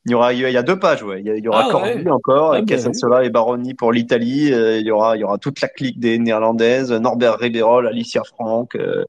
Il 0.04 0.12
y 0.12 0.14
aura, 0.14 0.32
il 0.32 0.38
y 0.40 0.56
a 0.56 0.62
deux 0.62 0.78
pages, 0.78 1.02
ouais. 1.02 1.20
Il 1.22 1.44
y, 1.44 1.48
aura 1.48 1.66
Ah, 1.66 1.70
Corby 1.70 1.88
ouais. 2.02 2.10
encore, 2.10 2.54
Ah, 2.54 2.62
Casasola 2.62 3.24
et 3.24 3.30
Baroni 3.30 3.74
pour 3.74 3.92
l'Italie. 3.92 4.52
Euh, 4.52 4.78
il 4.78 4.86
y 4.86 4.90
aura, 4.90 5.16
il 5.16 5.20
y 5.20 5.24
aura 5.24 5.36
toute 5.38 5.60
la 5.60 5.68
clique 5.68 6.00
des 6.00 6.18
Néerlandaises, 6.18 6.90
Norbert 6.92 7.36
Ribeirol, 7.38 7.86
Alicia 7.86 8.22
Franck. 8.24 8.74
euh, 8.74 9.04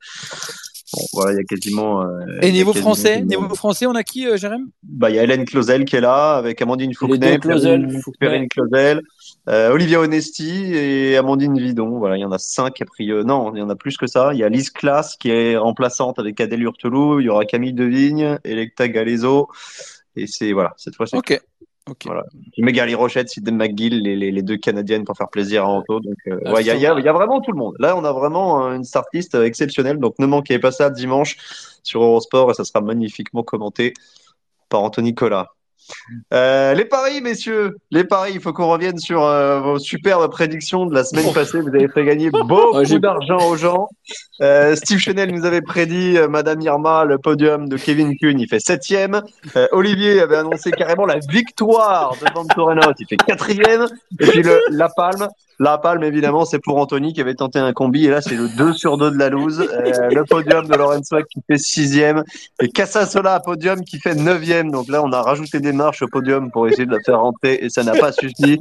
Bon, 0.99 1.05
voilà, 1.13 1.31
il 1.33 1.37
y 1.37 1.39
a 1.39 1.43
quasiment. 1.43 2.03
euh, 2.03 2.39
Et 2.41 2.51
niveau 2.51 2.73
quasiment 2.73 2.93
français, 2.93 3.21
niveau 3.21 3.55
français, 3.55 3.85
on 3.85 3.95
a 3.95 4.03
qui, 4.03 4.27
euh, 4.27 4.37
Jérém? 4.37 4.67
Bah, 4.83 5.09
il 5.09 5.15
y 5.15 5.19
a 5.19 5.23
Hélène 5.23 5.45
Clausel 5.45 5.85
qui 5.85 5.95
est 5.95 6.01
là, 6.01 6.35
avec 6.35 6.61
Amandine 6.61 6.93
Clausel, 6.93 7.39
Perrine, 8.19 8.47
Clausel, 8.49 9.01
euh, 9.47 9.71
Olivia 9.71 9.99
Onesti 10.01 10.73
et 10.73 11.17
Amandine 11.17 11.57
Vidon. 11.57 11.97
Voilà, 11.97 12.17
il 12.17 12.21
y 12.21 12.25
en 12.25 12.31
a 12.31 12.39
cinq 12.39 12.81
a 12.81 12.85
priori. 12.85 13.25
Non, 13.25 13.53
il 13.55 13.59
y 13.59 13.61
en 13.61 13.69
a 13.69 13.75
plus 13.75 13.97
que 13.97 14.07
ça. 14.07 14.31
Il 14.33 14.39
y 14.39 14.43
a 14.43 14.49
Lise 14.49 14.69
Classe 14.69 15.15
qui 15.15 15.29
est 15.31 15.57
remplaçante 15.57 16.19
avec 16.19 16.39
Adèle 16.41 16.63
Hurtelou. 16.63 17.19
Il 17.19 17.25
y 17.25 17.29
aura 17.29 17.45
Camille 17.45 17.73
Devigne, 17.73 18.37
Electa 18.43 18.87
Galezo. 18.87 19.47
Et 20.15 20.27
c'est, 20.27 20.51
voilà, 20.51 20.73
cette 20.77 20.95
fois, 20.95 21.07
c'est 21.07 21.17
Ok. 21.17 21.41
Ok. 21.87 22.05
Voilà. 22.05 22.23
Rochette, 22.95 23.29
Sidney 23.29 23.51
McGill, 23.55 24.01
les, 24.01 24.15
les, 24.15 24.31
les 24.31 24.41
deux 24.41 24.57
Canadiennes 24.57 25.05
pour 25.05 25.15
faire 25.17 25.29
plaisir 25.29 25.63
à 25.63 25.67
Anto. 25.67 25.99
Donc, 25.99 26.15
euh, 26.27 26.39
Ah, 26.45 26.53
ouais, 26.53 26.61
il 26.61 26.67
y, 26.67 26.71
a- 26.71 26.75
y 26.75 26.85
a- 26.85 26.99
y 26.99 27.09
vraiment 27.13 27.41
tout 27.41 27.51
le 27.51 27.57
monde. 27.57 27.75
Là, 27.79 27.95
on 27.97 28.03
a 28.03 28.11
vraiment 28.11 28.65
euh, 28.67 28.75
une 28.75 28.83
start 28.83 29.07
list 29.13 29.35
euh, 29.35 29.45
exceptionnelle. 29.45 29.97
Donc, 29.97 30.17
ne 30.19 30.25
manquez 30.25 30.59
pas 30.59 30.71
ça 30.71 30.89
dimanche 30.89 31.37
sur 31.83 32.03
Eurosport 32.03 32.51
et 32.51 32.53
ça 32.53 32.63
sera 32.65 32.81
magnifiquement 32.81 33.43
commenté 33.43 33.93
par 34.69 34.81
Anthony 34.81 35.15
Collat. 35.15 35.49
Euh, 36.33 36.73
les 36.73 36.85
paris, 36.85 37.21
messieurs, 37.21 37.77
les 37.91 38.03
paris, 38.03 38.31
il 38.35 38.41
faut 38.41 38.53
qu'on 38.53 38.69
revienne 38.69 38.97
sur 38.97 39.23
euh, 39.23 39.59
vos 39.59 39.79
superbes 39.79 40.29
prédictions 40.31 40.85
de 40.85 40.93
la 40.93 41.03
semaine 41.03 41.33
passée. 41.33 41.61
Vous 41.61 41.69
avez 41.69 41.87
fait 41.87 42.03
gagner 42.05 42.29
beaucoup 42.31 42.77
Ouais, 42.77 42.99
d'argent 42.99 43.49
aux 43.49 43.55
gens. 43.55 43.87
Euh, 44.41 44.75
Steve 44.75 44.99
Chenel 44.99 45.31
nous 45.33 45.45
avait 45.45 45.61
prédit 45.61 46.17
Madame 46.29 46.61
Irma, 46.61 47.05
le 47.05 47.17
podium 47.17 47.67
de 47.67 47.77
Kevin 47.77 48.15
Kuhn, 48.17 48.39
il 48.39 48.47
fait 48.47 48.59
septième. 48.59 49.21
Olivier 49.71 50.21
avait 50.21 50.37
annoncé 50.37 50.71
carrément 50.71 51.05
la 51.05 51.19
victoire 51.29 52.15
de 52.15 52.33
Van 52.33 52.45
Torenot, 52.45 52.93
il 52.99 53.05
fait 53.07 53.17
quatrième. 53.17 53.87
Et 54.19 54.27
puis 54.27 54.43
le, 54.43 54.59
la 54.71 54.89
palme, 54.89 55.27
la 55.59 55.77
palme 55.77 56.03
évidemment, 56.03 56.45
c'est 56.45 56.59
pour 56.59 56.77
Anthony 56.77 57.11
qui 57.13 57.19
avait 57.19 57.35
tenté 57.35 57.59
un 57.59 57.73
combi. 57.73 58.05
Et 58.05 58.09
là, 58.09 58.21
c'est 58.21 58.35
le 58.35 58.47
2 58.47 58.73
sur 58.73 58.97
2 58.97 59.11
de 59.11 59.17
la 59.17 59.29
loose. 59.29 59.59
Le 59.59 60.23
podium 60.23 60.65
de 60.65 60.75
Lorenzo 60.75 61.17
qui 61.29 61.41
fait 61.45 61.57
sixième. 61.57 62.23
Et 62.61 62.69
Casasola 62.69 63.39
podium 63.41 63.81
qui 63.81 63.99
fait 63.99 64.15
neuvième. 64.15 64.71
Donc 64.71 64.87
là, 64.87 65.03
on 65.03 65.11
a 65.11 65.21
rajouté 65.21 65.59
des 65.59 65.73
marches 65.83 66.01
au 66.01 66.07
podium 66.07 66.51
pour 66.51 66.67
essayer 66.67 66.85
de 66.85 66.91
la 66.91 66.99
faire 67.05 67.19
rentrer 67.21 67.53
et 67.61 67.69
ça 67.69 67.83
n'a 67.83 67.93
pas 67.93 68.11
suffi. 68.11 68.59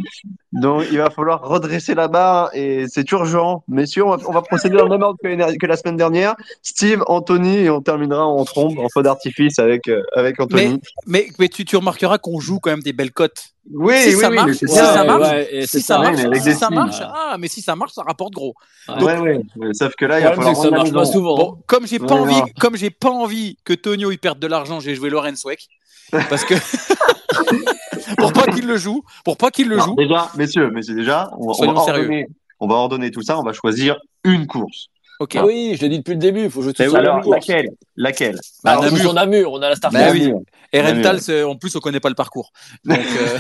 Donc 0.53 0.85
il 0.91 0.99
va 0.99 1.11
falloir 1.11 1.43
redresser 1.43 1.95
la 1.95 2.09
barre 2.09 2.51
et 2.55 2.87
c'est 2.89 3.11
urgent. 3.13 3.65
Messieurs, 3.69 4.05
on 4.05 4.17
va, 4.17 4.29
on 4.29 4.33
va 4.33 4.43
procéder 4.43 4.77
dans 4.77 4.85
le 4.85 4.91
même 4.91 5.03
ordre 5.03 5.19
que, 5.23 5.67
la 5.67 5.77
semaine 5.77 5.97
dernière. 5.97 6.35
Steve, 6.63 7.03
Anthony 7.07 7.57
et 7.65 7.71
on 7.71 7.83
terminera 7.83 8.25
en 8.27 8.45
trombe, 8.45 8.79
en 8.79 8.89
feu 8.89 9.03
d'artifice 9.03 9.59
avec, 9.59 9.89
euh, 9.89 10.03
avec 10.15 10.41
Anthony. 10.41 10.81
Mais, 11.07 11.25
mais, 11.25 11.27
mais 11.39 11.49
tu, 11.49 11.65
tu 11.65 11.77
remarqueras 11.77 12.19
qu'on 12.19 12.41
joue 12.41 12.59
quand 12.61 12.71
même 12.71 12.83
des 12.83 12.93
belles 12.95 13.13
cotes. 13.13 13.43
oui, 13.73 13.95
si 13.99 14.15
oui, 14.15 14.21
ça 14.23 14.29
oui, 14.31 14.37
marche, 14.37 14.57
si 14.57 14.69
ça. 14.69 14.95
ça 14.95 15.05
marche, 15.05 15.29
ouais, 15.31 15.67
si 15.67 15.81
ça 15.83 15.97
ça, 15.97 15.99
marche, 16.03 16.21
si 16.41 16.53
ça 16.55 16.67
signes. 16.67 16.75
marche, 16.75 17.01
ah, 17.03 17.37
mais 17.39 17.49
si 17.49 17.61
ça 17.61 17.77
marche, 17.77 17.93
ça 17.93 18.03
rapporte 18.03 18.33
gros. 18.33 18.55
Ouais, 18.89 19.19
ouais. 19.19 19.41
Mais 19.57 19.75
Sauf 19.75 19.95
que 19.97 20.07
là, 20.07 20.21
il 20.21 20.25
va 20.25 20.33
falloir 20.35 20.55
que 20.55 20.63
ça 20.63 20.71
marche 20.71 20.93
pas 20.93 21.05
souvent. 21.05 21.37
Bon, 21.37 21.59
comme 21.67 21.87
j'ai 21.87 21.99
pas 21.99 22.15
Ouais, 22.15 22.21
envie, 22.21 22.53
comme 22.59 22.77
j'ai 22.77 22.91
pas 22.91 23.11
envie 23.11 23.57
que 23.65 23.75
Tonio 23.75 24.11
il 24.11 24.19
perde 24.19 24.39
de 24.39 24.47
l'argent, 24.47 24.81
j'ai 24.81 24.95
joué 24.95 25.11
Lorenz 25.11 25.45
Weck 25.45 25.69
parce 26.11 26.45
que 26.45 26.55
pour 28.17 28.33
pas 28.33 28.47
qu'il 28.53 28.67
le 28.67 28.77
joue, 28.77 29.03
pour 29.25 29.37
pas 29.37 29.51
qu'il 29.51 29.69
le 29.69 29.75
Alors, 29.77 29.87
joue. 29.89 29.95
déjà, 29.97 30.29
messieurs, 30.37 30.71
messieurs, 30.71 30.95
déjà, 30.95 31.31
on, 31.39 31.49
va- 31.53 31.55
on 31.67 31.77
ordonner, 31.77 32.27
on 32.61 32.67
va 32.67 32.75
ordonner 32.77 33.11
tout 33.11 33.23
ça. 33.23 33.39
On 33.39 33.43
va 33.43 33.53
choisir 33.53 33.97
une 34.25 34.47
course. 34.47 34.87
Ok. 35.21 35.35
Ah 35.37 35.45
oui, 35.45 35.75
je 35.77 35.81
l'ai 35.83 35.89
dit 35.89 35.99
depuis 35.99 36.13
le 36.13 36.19
début, 36.21 36.45
il 36.45 36.51
faut 36.51 36.63
jouer 36.63 36.73
tout 36.73 36.89
ça 36.89 36.97
alors, 36.99 37.21
course. 37.23 37.35
laquelle? 37.35 37.71
Laquelle? 37.97 38.37
Bah, 38.63 38.77
Bah, 38.77 38.79
on 38.79 38.83
joue 38.83 38.89
Namur. 38.91 39.01
sur 39.01 39.13
Namur, 39.15 39.53
on 39.53 39.63
a 39.63 39.69
la 39.71 39.75
start 39.75 39.93
Bah 39.93 40.11
oui. 40.13 40.33
Et 40.73 40.81
Namur. 40.81 41.05
Rental, 41.11 41.45
en 41.45 41.57
plus, 41.57 41.75
on 41.75 41.81
connaît 41.81 41.99
pas 41.99 42.09
le 42.09 42.15
parcours. 42.15 42.53
Donc, 42.85 42.99
euh, 43.01 43.39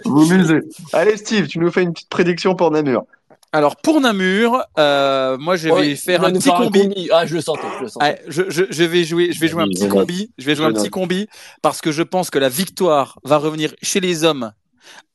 Vous 0.06 0.26
musez. 0.28 0.60
Allez, 0.94 1.18
Steve, 1.18 1.48
tu 1.48 1.60
nous 1.60 1.72
fais 1.72 1.84
une 1.84 1.94
petite 1.94 2.10
prédiction 2.10 2.56
pour 2.56 2.72
Namur. 2.72 3.04
Alors 3.52 3.76
pour 3.78 4.00
Namur, 4.00 4.64
euh, 4.78 5.38
moi 5.40 5.56
je 5.56 5.70
vais 5.70 5.74
Ouais, 5.74 5.96
faire 5.96 6.24
un 6.24 6.32
petit 6.34 6.50
combi. 6.50 7.10
Ah, 7.12 7.26
je 7.26 7.36
le 7.36 7.42
sentais, 7.42 7.68
je 7.78 7.84
le 7.84 7.88
sentais. 7.90 8.22
Je, 8.28 8.44
je, 8.50 8.64
je 8.70 8.84
vais 8.84 9.04
jouer, 9.04 9.32
je 9.32 9.40
vais 9.40 9.48
jouer 9.48 9.64
un 9.64 9.68
petit 9.68 9.88
combi. 9.88 10.32
Je 10.38 10.46
vais 10.46 10.56
jouer 10.56 10.66
un 10.68 10.74
petit 10.74 10.90
combi 10.90 11.28
parce 11.62 11.82
que 11.82 11.92
je 11.92 12.04
pense 12.04 12.30
que 12.30 12.38
la 12.40 12.50
victoire 12.50 13.20
va 13.24 13.38
revenir 13.38 13.74
chez 13.82 14.00
les 14.00 14.24
hommes 14.24 14.52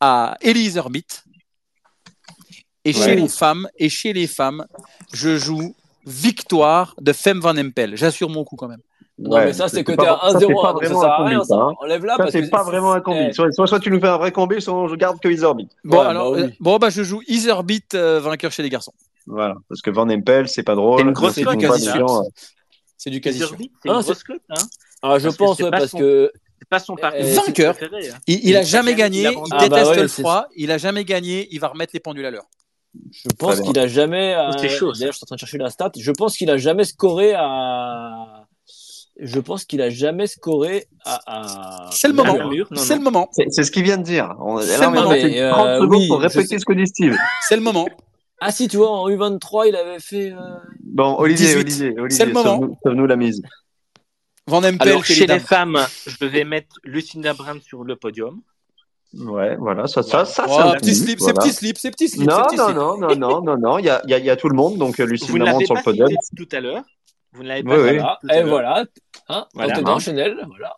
à 0.00 0.36
Elise 0.40 0.76
Herbit 0.76 1.06
et 2.84 2.92
chez 2.92 3.14
les 3.16 3.28
femmes 3.28 3.68
et 3.78 3.88
chez 3.88 4.12
les 4.12 4.26
femmes, 4.26 4.66
je 5.12 5.36
joue 5.38 5.74
victoire 6.06 6.94
de 7.00 7.12
Femme 7.12 7.40
Van 7.40 7.56
Empel. 7.56 7.96
J'assure 7.96 8.28
mon 8.28 8.44
coup 8.44 8.56
quand 8.56 8.68
même. 8.68 8.82
Non, 9.16 9.30
Ouais, 9.36 9.44
mais 9.46 9.52
ça, 9.52 9.68
c'est 9.68 9.84
que 9.84 9.92
t'es 9.92 10.04
à 10.06 10.18
ça, 10.32 10.38
c'est 10.40 10.46
1-0, 10.46 10.60
pas 10.62 10.72
donc 10.72 10.82
ça 10.82 10.88
vraiment 10.88 11.00
sert 11.00 11.10
un 11.10 11.12
à 11.12 11.16
combi, 11.18 11.28
rien, 11.30 11.38
ça, 11.44 11.54
ça. 11.54 11.54
hein. 11.60 11.72
Enlève-là 11.80 12.12
Ça, 12.14 12.18
parce 12.18 12.32
c'est 12.32 12.42
que 12.42 12.50
pas 12.50 12.64
vraiment 12.64 12.92
un 12.92 13.00
combi. 13.00 13.32
Soit, 13.32 13.52
soit, 13.52 13.78
tu 13.80 13.90
nous 13.90 14.00
fais 14.00 14.08
un 14.08 14.16
vrai 14.18 14.32
combi, 14.32 14.60
soit 14.60 14.88
je 14.88 14.94
garde 14.96 15.20
que 15.20 15.28
Isorbit. 15.28 15.68
Bon 15.84 15.98
Ouais, 16.00 16.06
alors, 16.06 16.32
bah 16.32 16.38
oui. 16.38 16.42
euh, 16.46 16.50
bon 16.58 16.78
bah 16.78 16.90
je 16.90 17.02
joue 17.04 17.22
Iserbit 17.28 17.84
euh, 17.94 18.18
vainqueur 18.18 18.50
chez 18.50 18.64
les 18.64 18.70
garçons. 18.70 18.92
Voilà. 19.26 19.54
Parce 19.68 19.82
que 19.82 19.90
Van 19.90 20.08
Empel, 20.10 20.48
c'est 20.48 20.64
pas 20.64 20.74
drôle. 20.74 20.98
C'est 21.00 21.06
une 21.06 21.12
grosse 21.12 21.32
C'est 21.34 21.44
cote, 21.44 21.58
quasi 21.58 21.88
euh, 21.88 22.22
C'est 22.98 23.10
du 23.10 23.20
quasi 23.20 23.38
sûr. 23.38 23.50
C'est 23.50 23.54
une 23.88 23.94
Ah, 23.94 24.00
grosse 24.02 24.24
cote, 24.24 24.42
hein. 24.50 24.54
Ah, 25.00 25.18
je 25.20 25.28
pense, 25.28 25.58
parce 25.70 25.92
que 25.92 26.32
C'est 26.58 26.68
pas 26.68 26.78
son 26.80 26.96
Eh, 27.14 27.34
vainqueur. 27.34 27.76
préféré, 27.76 28.08
hein. 28.10 28.18
Il, 28.26 28.48
il 28.48 28.56
a 28.56 28.62
Il 28.62 28.66
jamais 28.66 28.94
gagné, 28.96 29.22
gagné, 29.22 29.38
il 29.38 29.38
a 29.38 29.46
il 29.46 29.52
Ah, 29.52 29.56
bah 29.56 29.68
déteste 29.68 29.90
ouais, 29.90 30.02
le 30.02 30.08
froid, 30.08 30.46
il 30.56 30.70
a 30.72 30.78
jamais 30.78 31.04
gagné, 31.04 31.46
il 31.52 31.60
va 31.60 31.68
remettre 31.68 31.92
les 31.94 32.00
pendules 32.00 32.26
à 32.26 32.30
l'heure. 32.32 32.46
je 33.12 33.28
pense 33.38 33.60
qu'il 33.60 33.78
a 33.78 33.86
jamais. 33.86 34.34
euh, 34.34 34.68
chaud, 34.68 34.92
ça. 34.92 34.98
D'ailleurs, 34.98 35.12
je 35.12 35.18
suis 35.18 35.24
en 35.24 35.26
train 35.26 35.36
de 35.36 35.40
chercher 35.40 35.58
la 35.58 35.70
stat. 35.70 35.92
Je 35.96 36.10
pense 36.10 36.36
qu'il 36.36 36.50
a 36.50 36.56
jamais 36.56 36.84
scoré 36.84 37.34
à. 37.34 38.43
Je 39.20 39.38
pense 39.38 39.64
qu'il 39.64 39.80
a 39.80 39.90
jamais 39.90 40.26
scoré 40.26 40.86
à. 41.04 41.20
à- 41.26 41.90
C'est 41.92 42.08
le 42.08 42.14
moment. 42.14 42.36
C'est 42.74 42.96
le 42.96 43.00
moment. 43.02 43.28
C'est 43.32 43.46
c'est 43.50 43.62
ce 43.62 43.70
qu'il 43.70 43.84
vient 43.84 43.96
de 43.98 44.02
dire. 44.02 44.34
On, 44.40 44.58
C'est 44.60 44.78
là, 44.78 44.88
on 44.88 44.92
moment. 44.92 45.10
fait 45.10 45.24
Mais, 45.24 45.40
euh, 45.40 45.50
30 45.52 45.66
secondes 45.82 45.90
oui, 46.00 46.08
pour 46.08 46.18
répéter 46.20 46.58
ce 46.58 46.64
que 46.64 46.72
dit 46.72 46.86
Steve. 46.86 47.16
C'est 47.48 47.54
le 47.56 47.62
moment. 47.62 47.86
Ah 48.40 48.50
si, 48.50 48.66
tu 48.66 48.76
vois, 48.76 48.90
en 48.90 49.08
U23, 49.08 49.68
il 49.68 49.76
avait 49.76 50.00
fait. 50.00 50.32
euh, 50.32 50.38
Bon, 50.82 51.14
Olivier, 51.18 51.46
18. 51.46 51.60
Olivier, 51.60 51.92
C'est 51.94 52.00
Olivier, 52.00 52.26
le 52.26 52.32
moment. 52.32 52.76
sauve-nous 52.84 53.06
la 53.06 53.16
mise. 53.16 53.40
Van 54.46 54.58
Empel 54.58 54.76
Alors, 54.88 55.04
chez 55.04 55.26
les 55.26 55.38
femmes, 55.38 55.78
je 56.06 56.26
vais 56.26 56.44
mettre 56.44 56.76
Lucinda 56.84 57.32
Brand 57.34 57.62
sur 57.62 57.84
le 57.84 57.96
podium. 57.96 58.40
Ouais, 59.16 59.54
voilà, 59.56 59.86
ça, 59.86 60.02
ça, 60.02 60.24
ça, 60.24 60.44
Oh, 60.48 60.56
ça 60.56 60.66
me 60.66 60.74
petit 60.80 60.94
slip, 60.96 61.20
c'est 61.20 61.32
voilà. 61.32 61.40
petit 61.40 61.52
slip, 61.54 61.78
c'est 61.78 61.90
petit 61.92 62.08
slip, 62.08 62.28
c'est 62.28 62.36
Non, 62.36 62.42
petit 62.46 62.56
non, 62.56 62.64
slip. 62.66 62.76
non, 62.76 62.98
non, 62.98 63.14
non, 63.16 63.42
non, 63.42 63.56
non, 63.56 63.78
il 63.78 63.84
y 63.84 63.88
a, 63.88 64.02
il 64.04 64.10
y, 64.10 64.14
a, 64.14 64.18
il 64.18 64.24
y 64.24 64.30
a 64.30 64.34
tout 64.36 64.48
le 64.48 64.56
monde, 64.56 64.76
donc 64.76 64.98
euh, 64.98 65.06
Lamande 65.38 65.46
l'avez 65.54 65.64
sur 65.66 65.74
pas 65.74 65.80
le 65.80 65.84
podium. 65.84 66.08
tout 66.36 66.48
à 66.50 66.60
l'heure. 66.60 66.82
Vous 67.34 67.42
ne 67.42 67.48
l'avez 67.48 67.62
pas 67.64 67.76
Oui, 67.76 67.82
Voilà. 67.82 68.18
Et 68.30 68.36
l'heure. 68.40 68.48
voilà. 68.48 68.84
Hein, 69.28 69.46
Voilà. 69.54 69.98
Chanel, 69.98 70.36
voilà. 70.46 70.76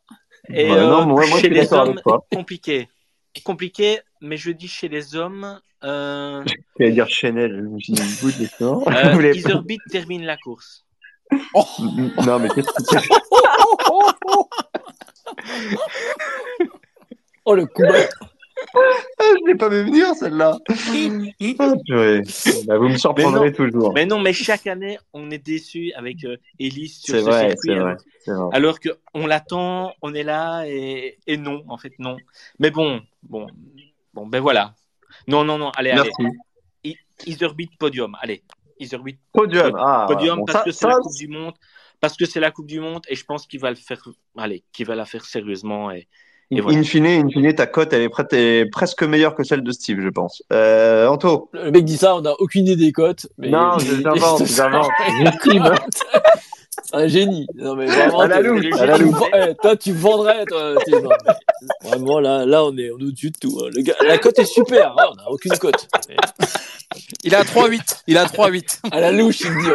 Et 0.48 0.70
Ouais, 0.70 0.76
euh, 0.76 0.86
non, 0.86 1.06
moi- 1.06 1.26
moi, 1.26 1.36
je 1.36 1.42
chez 1.42 1.48
les 1.48 1.72
hommes, 1.72 2.00
toi. 2.02 2.24
compliqué. 2.32 2.88
Compliqué, 3.44 4.00
mais 4.22 4.36
je 4.36 4.50
dis 4.50 4.68
chez 4.68 4.88
les 4.88 5.14
hommes, 5.16 5.60
euh, 5.84 6.42
Tu 6.76 6.84
vas 6.84 6.90
dire 6.90 7.08
Chanel, 7.08 7.54
je 7.56 7.60
me 7.68 7.78
suis 7.80 7.92
dit, 7.92 8.02
vous, 8.20 8.32
d'accord. 8.32 8.88
euh, 8.88 9.32
Iserbyt 9.34 9.80
termine 9.90 10.24
la 10.24 10.36
course. 10.38 10.84
Non, 12.24 12.38
mais 12.38 12.48
qu'est-ce 12.48 12.68
que 12.68 12.82
c'est 12.84 13.08
Oh, 17.44 17.54
le 17.54 17.66
coup 17.66 17.82
Ah, 18.74 18.80
Je 19.40 19.46
l'ai 19.46 19.54
pas 19.54 19.68
vu 19.68 19.84
venir, 19.84 20.14
celle-là. 20.14 20.58
Ah, 21.58 21.72
purée. 21.86 22.22
Bah, 22.66 22.78
vous 22.78 22.88
me 22.88 22.96
surprendrez 22.96 23.52
toujours. 23.52 23.92
Mais 23.94 24.06
non, 24.06 24.18
mais 24.18 24.32
chaque 24.32 24.66
année, 24.66 24.98
on 25.12 25.30
est 25.30 25.38
déçu 25.44 25.92
avec 25.94 26.24
euh, 26.24 26.36
Elise 26.58 26.98
sur 27.00 27.14
ce 27.16 27.20
vrai, 27.20 27.40
circuit. 27.50 27.56
c'est 27.64 27.74
vrai, 27.74 27.80
alors- 27.90 28.00
c'est 28.24 28.32
vrai. 28.32 28.48
Alors 28.52 28.80
que 28.80 28.88
on 29.14 29.26
l'attend, 29.26 29.92
on 30.02 30.14
est 30.14 30.22
là 30.22 30.64
et, 30.66 31.18
et 31.26 31.36
non, 31.36 31.62
en 31.68 31.76
fait 31.78 31.92
non. 31.98 32.16
Mais 32.58 32.70
bon, 32.70 33.00
bon, 33.22 33.46
bon, 34.14 34.26
ben 34.26 34.40
voilà. 34.40 34.74
Non, 35.28 35.44
non, 35.44 35.58
non. 35.58 35.70
Allez, 35.76 35.92
Merci. 35.94 36.10
allez. 36.18 36.30
I- 36.84 36.96
Iserbyt 37.26 37.70
podium. 37.78 38.16
Allez, 38.20 38.42
Iserbyt 38.78 39.18
Podium. 39.32 39.70
pod- 39.70 39.80
Ah, 39.82 40.04
podium. 40.08 40.38
Bon, 40.40 40.44
parce 40.46 40.58
ça- 40.58 40.64
que 40.64 40.70
c'est 40.72 40.86
la 40.88 40.96
Coupe 40.96 41.14
du 41.16 41.28
Monde. 41.28 41.54
Parce 42.00 42.16
que 42.16 42.26
c'est 42.26 42.40
la 42.40 42.50
Coupe 42.50 42.66
du 42.66 42.80
Monde 42.80 43.02
et 43.08 43.14
je 43.16 43.24
pense 43.24 43.46
qu'il 43.46 43.60
va 43.60 43.70
le 43.70 43.76
faire. 43.76 44.02
Allez, 44.36 44.64
qu'il 44.72 44.86
va 44.86 44.94
la 44.94 45.04
faire 45.06 45.24
sérieusement 45.24 45.90
et, 45.90 46.08
et 46.50 46.60
voilà. 46.60 46.78
In 46.78 46.82
fine, 46.84 47.06
in 47.06 47.28
fine, 47.28 47.52
ta 47.54 47.66
cote, 47.66 47.92
elle 47.92 48.02
est, 48.02 48.08
prête, 48.08 48.32
elle 48.32 48.38
est 48.38 48.66
presque 48.70 49.02
meilleure 49.02 49.34
que 49.34 49.42
celle 49.44 49.62
de 49.62 49.72
Steve, 49.72 50.00
je 50.00 50.08
pense. 50.08 50.42
Euh, 50.52 51.06
Anto. 51.08 51.48
Le 51.52 51.70
mec 51.70 51.84
dit 51.84 51.96
ça, 51.96 52.14
on 52.16 52.20
n'a 52.20 52.32
aucune 52.38 52.66
idée 52.66 52.76
des 52.76 52.92
cotes. 52.92 53.26
Mais 53.38 53.48
Non, 53.50 53.78
je- 53.78 54.02
j'invente, 54.02 54.46
j'invente. 54.46 54.90
Un 56.92 57.08
génie. 57.08 57.46
Non, 57.56 57.74
mais 57.74 57.86
vraiment. 57.86 58.20
À 58.20 58.28
la 58.28 58.40
louche. 58.42 58.64
vends- 59.10 59.26
eh, 59.34 59.54
toi, 59.60 59.76
tu 59.76 59.92
vendrais. 59.92 60.44
Toi, 60.46 60.74
non, 60.92 61.00
mais 61.82 61.88
vraiment, 61.88 62.20
là, 62.20 62.46
là, 62.46 62.64
on 62.64 62.76
est, 62.76 62.90
on 62.90 62.98
est 62.98 63.04
au-dessus 63.04 63.30
de 63.30 63.38
tout. 63.38 63.58
hein. 63.64 63.70
Le 63.74 63.82
gars, 63.82 63.94
la 64.06 64.18
cote 64.18 64.38
est 64.38 64.44
super. 64.44 64.94
hein, 64.96 65.04
on 65.10 65.14
n'a 65.16 65.28
aucune 65.30 65.56
cote. 65.58 65.88
Mais 66.08 66.16
Il 67.24 67.34
a 67.34 67.42
3-8. 67.42 68.02
Il 68.06 68.18
a 68.18 68.26
3-8. 68.26 68.80
à 68.92 69.00
la 69.00 69.10
louche, 69.10 69.40
il 69.40 69.50
me 69.50 69.62
dit. 69.62 69.68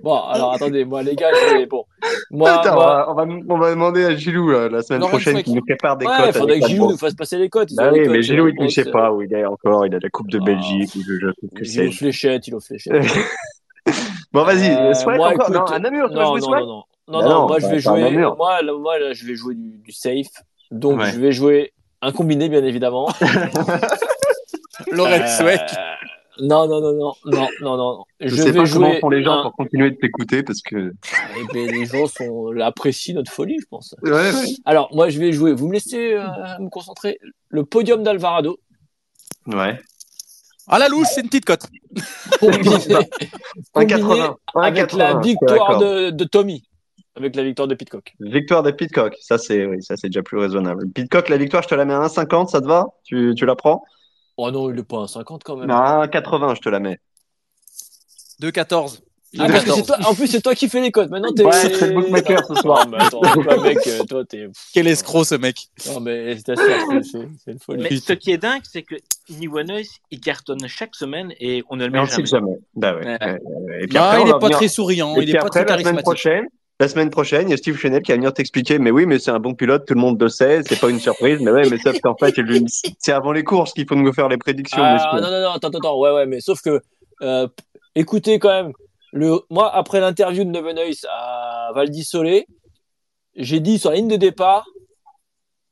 Bon, 0.00 0.16
alors 0.16 0.52
attendez, 0.52 0.84
moi 0.84 1.02
les 1.02 1.14
gars, 1.16 1.30
je 1.32 1.56
vais- 1.56 1.66
bon, 1.66 1.84
moi, 2.30 2.50
Attends, 2.60 2.74
moi- 2.74 3.06
on, 3.10 3.14
va, 3.14 3.22
on, 3.24 3.26
va, 3.26 3.34
on 3.48 3.58
va 3.58 3.70
demander 3.70 4.04
à 4.04 4.14
Gilou 4.16 4.50
là, 4.50 4.68
la 4.68 4.82
semaine 4.82 5.00
prochaine 5.00 5.42
qu'il 5.42 5.54
nous 5.54 5.62
prépare 5.64 5.96
des 5.96 6.06
ouais, 6.06 6.12
cotes. 6.16 6.26
il 6.28 6.38
faudrait 6.38 6.60
que 6.60 6.66
Gilou 6.68 6.90
nous 6.92 6.96
fasse 6.98 7.14
passer 7.14 7.36
les 7.38 7.48
cotes. 7.48 7.70
Bah 7.74 7.90
oui, 7.92 8.00
cotes, 8.00 8.08
mais 8.10 8.18
euh, 8.18 8.22
Gilou, 8.22 8.48
il 8.48 8.62
ne 8.62 8.68
sait 8.68 8.86
euh, 8.86 8.92
pas 8.92 9.12
où 9.12 9.22
il 9.22 9.32
est 9.34 9.44
encore. 9.44 9.86
Il 9.86 9.94
a 9.94 9.98
la 10.00 10.08
Coupe 10.10 10.30
de 10.30 10.38
Ah. 10.40 10.44
Belgique 10.44 10.90
je, 10.94 11.00
je 11.18 11.26
sais 11.30 11.48
que 11.54 11.60
Il 11.62 11.66
c'est. 11.68 11.86
aux 11.88 11.92
fléchettes, 11.92 12.46
il 12.48 12.54
aux 12.54 12.60
fléchettes. 12.60 13.02
Bon, 14.32 14.44
vas-y, 14.44 14.70
Euh, 14.70 14.92
moi, 15.04 15.14
encore. 15.14 15.32
écoute, 15.32 15.48
non, 15.54 15.64
à 15.64 15.78
Namur, 15.78 16.10
non, 16.10 16.36
non, 16.36 16.38
non, 16.38 16.50
non, 16.50 16.66
non, 16.66 16.84
Bah 17.08 17.18
non, 17.22 17.28
non, 17.28 17.46
moi 17.48 17.58
je 17.58 17.64
bah, 17.64 17.70
vais 17.70 17.76
un 17.76 17.78
jouer, 18.10 18.26
moi, 18.36 18.62
là, 18.62 18.72
moi 18.74 18.98
là, 18.98 19.12
je 19.14 19.26
vais 19.26 19.34
jouer 19.34 19.54
du, 19.54 19.78
du 19.78 19.92
safe, 19.92 20.26
donc 20.70 20.98
Ouais. 21.00 21.10
je 21.10 21.18
vais 21.18 21.32
jouer 21.32 21.72
un 22.02 22.12
combiné 22.12 22.48
bien 22.50 22.62
évidemment. 22.62 23.08
Laurent 24.92 25.10
Euh, 25.10 25.26
Sweck. 25.26 25.60
Non, 26.40 26.68
non, 26.68 26.80
non, 26.80 26.92
non, 26.94 27.12
non, 27.26 27.48
non, 27.60 27.76
non. 27.76 28.04
Je, 28.20 28.28
Je, 28.28 28.34
sais 28.36 28.50
vais 28.52 28.58
pas 28.60 28.68
comment 28.68 28.88
jouer 28.90 29.00
font 29.00 29.10
les 29.10 29.22
gens 29.22 29.38
un- 29.40 29.42
pour 29.42 29.56
continuer 29.56 29.90
de 29.90 29.96
t'écouter 29.96 30.42
parce 30.42 30.60
que. 30.62 30.92
Eh 31.36 31.44
ben, 31.52 31.70
les 31.70 31.84
gens 31.86 32.06
sont 32.06 32.52
apprécient 32.60 33.14
notre 33.14 33.32
folie, 33.32 33.56
je 33.60 33.66
pense. 33.68 33.94
Ouais, 34.02 34.10
ouais. 34.12 34.46
Alors 34.64 34.94
moi 34.94 35.08
je 35.08 35.18
vais 35.18 35.32
jouer. 35.32 35.52
Vous 35.52 35.66
me 35.68 35.72
laissez 35.74 36.12
euh, 36.14 36.24
me 36.60 36.68
concentrer. 36.68 37.18
Le 37.48 37.64
podium 37.64 38.02
d'Alvarado. 38.02 38.58
Ouais. 39.46 39.78
À 40.68 40.78
la 40.78 40.88
louche, 40.88 41.06
c'est 41.14 41.22
une 41.22 41.28
petite 41.28 41.46
cote. 41.46 41.66
combiné, 42.40 42.76
1,80. 43.74 44.34
avec 44.54 44.92
la 44.92 45.14
1,80, 45.14 45.22
victoire 45.24 45.78
de, 45.78 46.10
de 46.10 46.24
Tommy, 46.24 46.62
avec 47.16 47.34
la 47.36 47.42
victoire 47.42 47.66
de 47.68 47.74
Pitcock. 47.74 48.14
Victoire 48.20 48.62
de 48.62 48.70
Pitcock. 48.70 49.16
Ça, 49.20 49.38
c'est 49.38 49.64
oui, 49.64 49.82
ça, 49.82 49.96
c'est 49.96 50.08
déjà 50.08 50.22
plus 50.22 50.38
raisonnable. 50.38 50.88
Pitcock, 50.90 51.30
la 51.30 51.38
victoire, 51.38 51.62
je 51.62 51.68
te 51.68 51.74
la 51.74 51.84
mets 51.86 51.94
à 51.94 52.00
1,50, 52.06 52.48
ça 52.48 52.60
te 52.60 52.66
va? 52.66 52.86
Tu, 53.04 53.32
tu 53.36 53.46
la 53.46 53.56
prends? 53.56 53.82
Oh 54.40 54.50
non, 54.52 54.70
il 54.72 54.78
est 54.78 54.82
pas 54.84 55.02
à 55.04 55.08
50 55.08 55.42
quand 55.44 55.56
même. 55.56 55.66
Non, 55.68 55.74
à 55.74 56.06
1,80, 56.06 56.54
je 56.56 56.60
te 56.60 56.68
la 56.68 56.78
mets. 56.80 56.98
2-14. 58.40 59.00
Ah, 59.38 59.46
parce 59.46 59.64
que 59.64 59.72
c'est 59.72 59.82
toi- 59.82 59.98
en 60.06 60.14
plus, 60.14 60.26
c'est 60.26 60.40
toi 60.40 60.54
qui 60.54 60.70
fais 60.70 60.80
les 60.80 60.90
codes. 60.90 61.10
Maintenant, 61.10 61.30
t'es. 61.34 61.44
Ouais, 61.44 61.52
c'est 61.52 61.88
le 61.88 61.92
bookmaker 62.00 62.46
ce 62.46 62.54
soir. 62.54 62.86
Non, 62.86 62.92
mais 62.96 63.04
attends, 63.04 63.20
toi, 63.20 63.62
mec, 63.62 63.78
euh, 63.86 64.04
toi, 64.04 64.24
t'es. 64.24 64.48
Quel 64.72 64.86
escroc 64.86 65.24
ce 65.24 65.34
mec. 65.34 65.66
Non, 65.86 66.00
mais 66.00 66.36
c'est- 66.36 66.56
c'est 66.56 67.02
c'est 67.44 67.50
une 67.52 67.58
folie. 67.58 67.82
Mais 67.90 67.96
ce 67.98 68.12
qui 68.14 68.30
est 68.30 68.38
dingue, 68.38 68.62
c'est 68.62 68.82
que 68.84 68.94
Niwanos, 69.28 69.86
il 70.10 70.20
cartonne 70.20 70.66
chaque 70.66 70.94
semaine 70.94 71.34
et 71.40 71.62
on 71.68 71.76
ne 71.76 71.84
le 71.84 71.90
met 71.90 71.98
on 71.98 72.02
le 72.04 72.08
jamais. 72.08 72.24
jamais. 72.26 72.52
Bah 72.74 72.94
ouais. 72.94 73.04
Ouais. 73.04 73.18
Ouais, 73.20 73.38
ouais. 73.42 73.82
Et 73.82 73.86
puis 73.86 73.98
Non, 73.98 74.02
après, 74.04 74.18
on 74.18 74.24
il 74.24 74.28
est 74.28 74.32
va 74.32 74.38
pas 74.38 74.46
venir- 74.46 74.56
très 74.58 74.68
souriant, 74.68 75.14
Et 75.16 75.18
il 75.18 75.24
puis 75.24 75.30
est 75.30 75.34
pas 75.34 75.46
après, 75.46 75.50
très 75.50 75.60
la 75.60 75.66
semaine 75.66 75.82
charismatique. 75.82 76.04
prochaine, 76.04 76.44
la 76.80 76.88
semaine 76.88 77.10
prochaine, 77.10 77.48
il 77.48 77.50
y 77.50 77.54
a 77.54 77.56
Steve 77.56 77.76
Chenel 77.76 78.02
qui 78.02 78.12
va 78.12 78.16
venir 78.16 78.32
t'expliquer, 78.32 78.78
mais 78.78 78.90
oui, 78.90 79.04
mais 79.04 79.18
c'est 79.18 79.32
un 79.32 79.40
bon 79.40 79.54
pilote, 79.54 79.84
tout 79.84 79.94
le 79.94 80.00
monde 80.00 80.20
le 80.22 80.28
sait, 80.28 80.62
c'est 80.64 80.78
pas 80.78 80.88
une 80.90 81.00
surprise, 81.00 81.40
mais 81.40 81.50
ouais, 81.50 81.68
mais 81.68 81.78
sauf 81.78 82.00
qu'en 82.00 82.14
fait, 82.16 82.34
c'est 82.98 83.12
avant 83.12 83.32
les 83.32 83.42
courses 83.42 83.72
qu'il 83.72 83.86
faut 83.86 83.96
nous 83.96 84.12
faire 84.12 84.28
les 84.28 84.36
prédictions. 84.36 84.80
Ah, 84.80 85.10
non, 85.14 85.22
non, 85.22 85.42
non, 85.42 85.50
attends, 85.50 85.68
attends, 85.68 85.98
ouais, 85.98 86.12
ouais, 86.12 86.26
mais 86.26 86.40
sauf 86.40 86.62
que, 86.62 86.80
euh, 87.22 87.48
écoutez 87.96 88.38
quand 88.38 88.50
même, 88.50 88.72
le, 89.12 89.40
moi, 89.50 89.74
après 89.74 90.00
l'interview 90.00 90.44
de 90.44 90.50
Nevenhuis 90.50 91.00
à 91.10 91.72
Valdisolé, 91.74 92.46
j'ai 93.34 93.58
dit 93.58 93.78
sur 93.78 93.90
la 93.90 93.96
ligne 93.96 94.08
de 94.08 94.16
départ, 94.16 94.64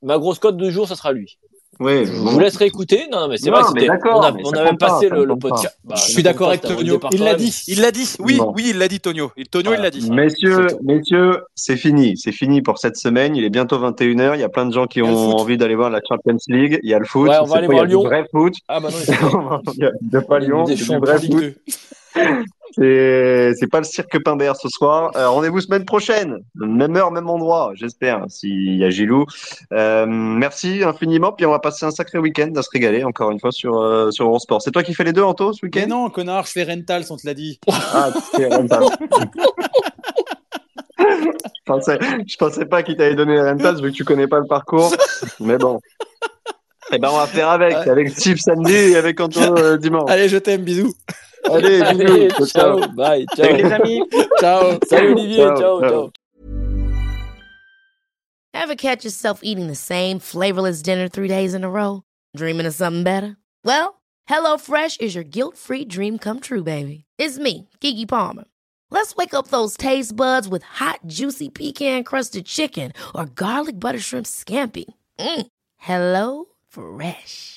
ma 0.01 0.17
grosse 0.17 0.39
cote 0.39 0.57
du 0.57 0.71
jour, 0.71 0.87
ça 0.87 0.95
sera 0.95 1.13
lui. 1.13 1.37
Oui, 1.79 2.05
Je 2.05 2.11
bon. 2.11 2.31
vous 2.31 2.39
laisse 2.39 2.55
réécouter. 2.57 3.07
Non, 3.11 3.21
non, 3.21 3.27
mais 3.29 3.37
c'est 3.37 3.49
vrai, 3.49 3.61
mais 3.73 3.81
c'était, 3.81 3.87
d'accord, 3.87 4.19
on 4.19 4.21
a, 4.23 4.31
on 4.31 4.41
compte 4.41 4.79
pas, 4.79 4.87
passé 4.87 5.09
le, 5.09 5.25
le 5.25 5.27
compte 5.33 5.41
pas. 5.41 5.49
podcast. 5.49 5.77
Bah, 5.83 5.95
Je 5.97 6.11
suis 6.11 6.23
d'accord 6.23 6.49
avec 6.49 6.61
Tonio. 6.61 6.99
Il 7.11 7.19
l'a 7.19 7.25
même. 7.31 7.35
dit. 7.37 7.63
Il 7.67 7.81
l'a 7.81 7.91
dit. 7.91 8.07
Oui, 8.19 8.39
oui, 8.55 8.67
il 8.71 8.77
l'a 8.77 8.87
dit, 8.87 8.99
Tonio. 8.99 9.31
Et 9.37 9.45
Tonio, 9.45 9.73
il 9.75 9.81
l'a 9.81 9.89
dit. 9.91 10.09
Messieurs, 10.11 10.67
messieurs, 10.83 11.41
c'est 11.55 11.77
fini. 11.77 12.17
C'est 12.17 12.31
fini 12.31 12.61
pour 12.61 12.77
cette 12.79 12.97
semaine. 12.97 13.35
Il 13.35 13.43
est 13.43 13.49
bientôt 13.49 13.77
21h. 13.77 14.35
Il 14.35 14.41
y 14.41 14.43
a 14.43 14.49
plein 14.49 14.65
de 14.65 14.73
gens 14.73 14.87
qui 14.87 14.99
Il 14.99 15.05
y 15.05 15.07
a 15.07 15.11
le 15.11 15.15
ont 15.15 15.31
foot. 15.31 15.39
envie 15.41 15.57
d'aller 15.57 15.75
voir 15.75 15.89
la 15.89 16.01
Champions 16.07 16.37
League. 16.47 16.79
Il 16.83 16.89
y 16.89 16.93
a 16.93 16.99
le 16.99 17.05
foot. 17.05 17.29
Ouais, 17.29 17.35
on 17.41 17.45
va 17.45 17.57
aller 17.57 17.67
voir 17.67 17.77
il 17.77 17.79
y 17.79 17.83
a 17.83 17.85
Lyon. 17.85 18.01
du 18.01 18.07
vrai 18.07 18.25
foot? 18.31 18.53
Ah, 18.67 18.79
bah 18.79 18.89
non, 18.91 18.97
il 19.07 19.13
faut- 19.13 19.59
Il 19.77 19.91
y 20.13 20.15
a 20.15 20.21
pas 20.21 20.39
Lyon. 20.39 20.63
Des 20.63 20.75
c'est 20.75 20.79
du 20.79 20.85
champions 20.85 20.99
vrai 21.01 21.19
foot. 21.19 21.55
2. 22.17 23.53
C'est 23.57 23.67
pas 23.71 23.79
le 23.79 23.85
cirque 23.85 24.21
Pimbert 24.23 24.55
ce 24.55 24.69
soir. 24.69 25.11
Euh, 25.15 25.29
Rendez-vous 25.29 25.61
semaine 25.61 25.85
prochaine, 25.85 26.37
même 26.55 26.95
heure, 26.95 27.11
même 27.11 27.29
endroit, 27.29 27.71
j'espère, 27.75 28.25
s'il 28.29 28.77
y 28.77 28.83
a 28.83 28.89
Gilou. 28.89 29.25
Euh, 29.73 30.05
merci 30.07 30.83
infiniment. 30.83 31.31
Puis 31.31 31.45
on 31.45 31.51
va 31.51 31.59
passer 31.59 31.85
un 31.85 31.91
sacré 31.91 32.19
week-end 32.19 32.51
à 32.55 32.61
se 32.61 32.69
régaler 32.71 33.03
encore 33.03 33.31
une 33.31 33.39
fois 33.39 33.51
sur 33.51 33.77
euh, 33.79 34.11
sur 34.11 34.25
Eurosport. 34.25 34.61
C'est 34.61 34.71
toi 34.71 34.83
qui 34.83 34.93
fais 34.93 35.03
les 35.03 35.13
deux, 35.13 35.23
Anto, 35.23 35.53
ce 35.53 35.65
week-end? 35.65 35.85
Non, 35.87 36.09
connard, 36.09 36.45
je 36.45 36.51
fais 36.51 36.63
Rentals, 36.63 37.05
on 37.09 37.17
te 37.17 37.25
l'a 37.25 37.33
dit. 37.33 37.59
Ah, 37.69 38.11
c'est 38.35 38.53
Rental. 38.53 38.83
je 40.99 41.61
pensais, 41.65 41.99
je 42.27 42.35
pensais 42.37 42.65
pas 42.65 42.83
qu'il 42.83 42.97
t'avait 42.97 43.15
donné 43.15 43.39
Rental 43.39 43.81
vu 43.81 43.91
que 43.91 43.95
tu 43.95 44.03
connais 44.03 44.27
pas 44.27 44.39
le 44.39 44.47
parcours. 44.47 44.93
Mais 45.39 45.57
bon. 45.57 45.79
Eh 46.91 46.99
ben, 46.99 47.09
on 47.11 47.17
va 47.17 47.27
faire 47.27 47.49
avec, 47.49 47.75
avec 47.75 48.09
Steve 48.09 48.37
samedi 48.37 48.73
et 48.73 48.95
avec 48.95 49.19
Anto 49.19 49.39
euh, 49.41 49.77
dimanche. 49.77 50.09
Allez, 50.09 50.29
je 50.29 50.37
t'aime, 50.37 50.63
bisous. 50.63 50.93
Allez, 51.45 51.81
Allez, 51.81 52.27
bisous. 52.33 52.51
ciao, 52.53 52.87
bye, 52.89 53.25
ciao. 53.35 53.45
Salut 53.45 53.57
les 53.63 53.71
amis. 53.71 54.03
Ciao. 54.39 54.79
Salut 54.87 55.11
Olivier, 55.11 55.35
Ciao, 55.37 55.57
ciao, 55.57 55.79
ciao. 55.81 55.89
ciao. 55.89 56.11
Ever 58.53 58.75
catch 58.75 59.03
yourself 59.05 59.39
eating 59.43 59.67
the 59.67 59.75
same 59.75 60.19
flavorless 60.19 60.81
dinner 60.81 61.07
three 61.07 61.27
days 61.27 61.53
in 61.53 61.63
a 61.63 61.69
row? 61.69 62.03
Dreaming 62.35 62.65
of 62.65 62.73
something 62.73 63.03
better? 63.03 63.37
Well, 63.63 64.01
HelloFresh 64.29 64.99
is 64.99 65.15
your 65.15 65.23
guilt-free 65.23 65.85
dream 65.85 66.17
come 66.17 66.39
true, 66.39 66.63
baby. 66.63 67.05
It's 67.17 67.37
me, 67.37 67.69
Kiki 67.79 68.05
Palmer. 68.05 68.45
Let's 68.89 69.15
wake 69.15 69.33
up 69.33 69.47
those 69.49 69.75
taste 69.77 70.15
buds 70.15 70.47
with 70.47 70.63
hot, 70.63 70.99
juicy 71.07 71.49
pecan-crusted 71.49 72.45
chicken 72.45 72.93
or 73.13 73.25
garlic 73.25 73.79
butter 73.79 73.99
shrimp 73.99 74.25
scampi. 74.25 74.85
Mm. 75.19 75.47
Hello 75.77 76.45
Fresh. 76.69 77.56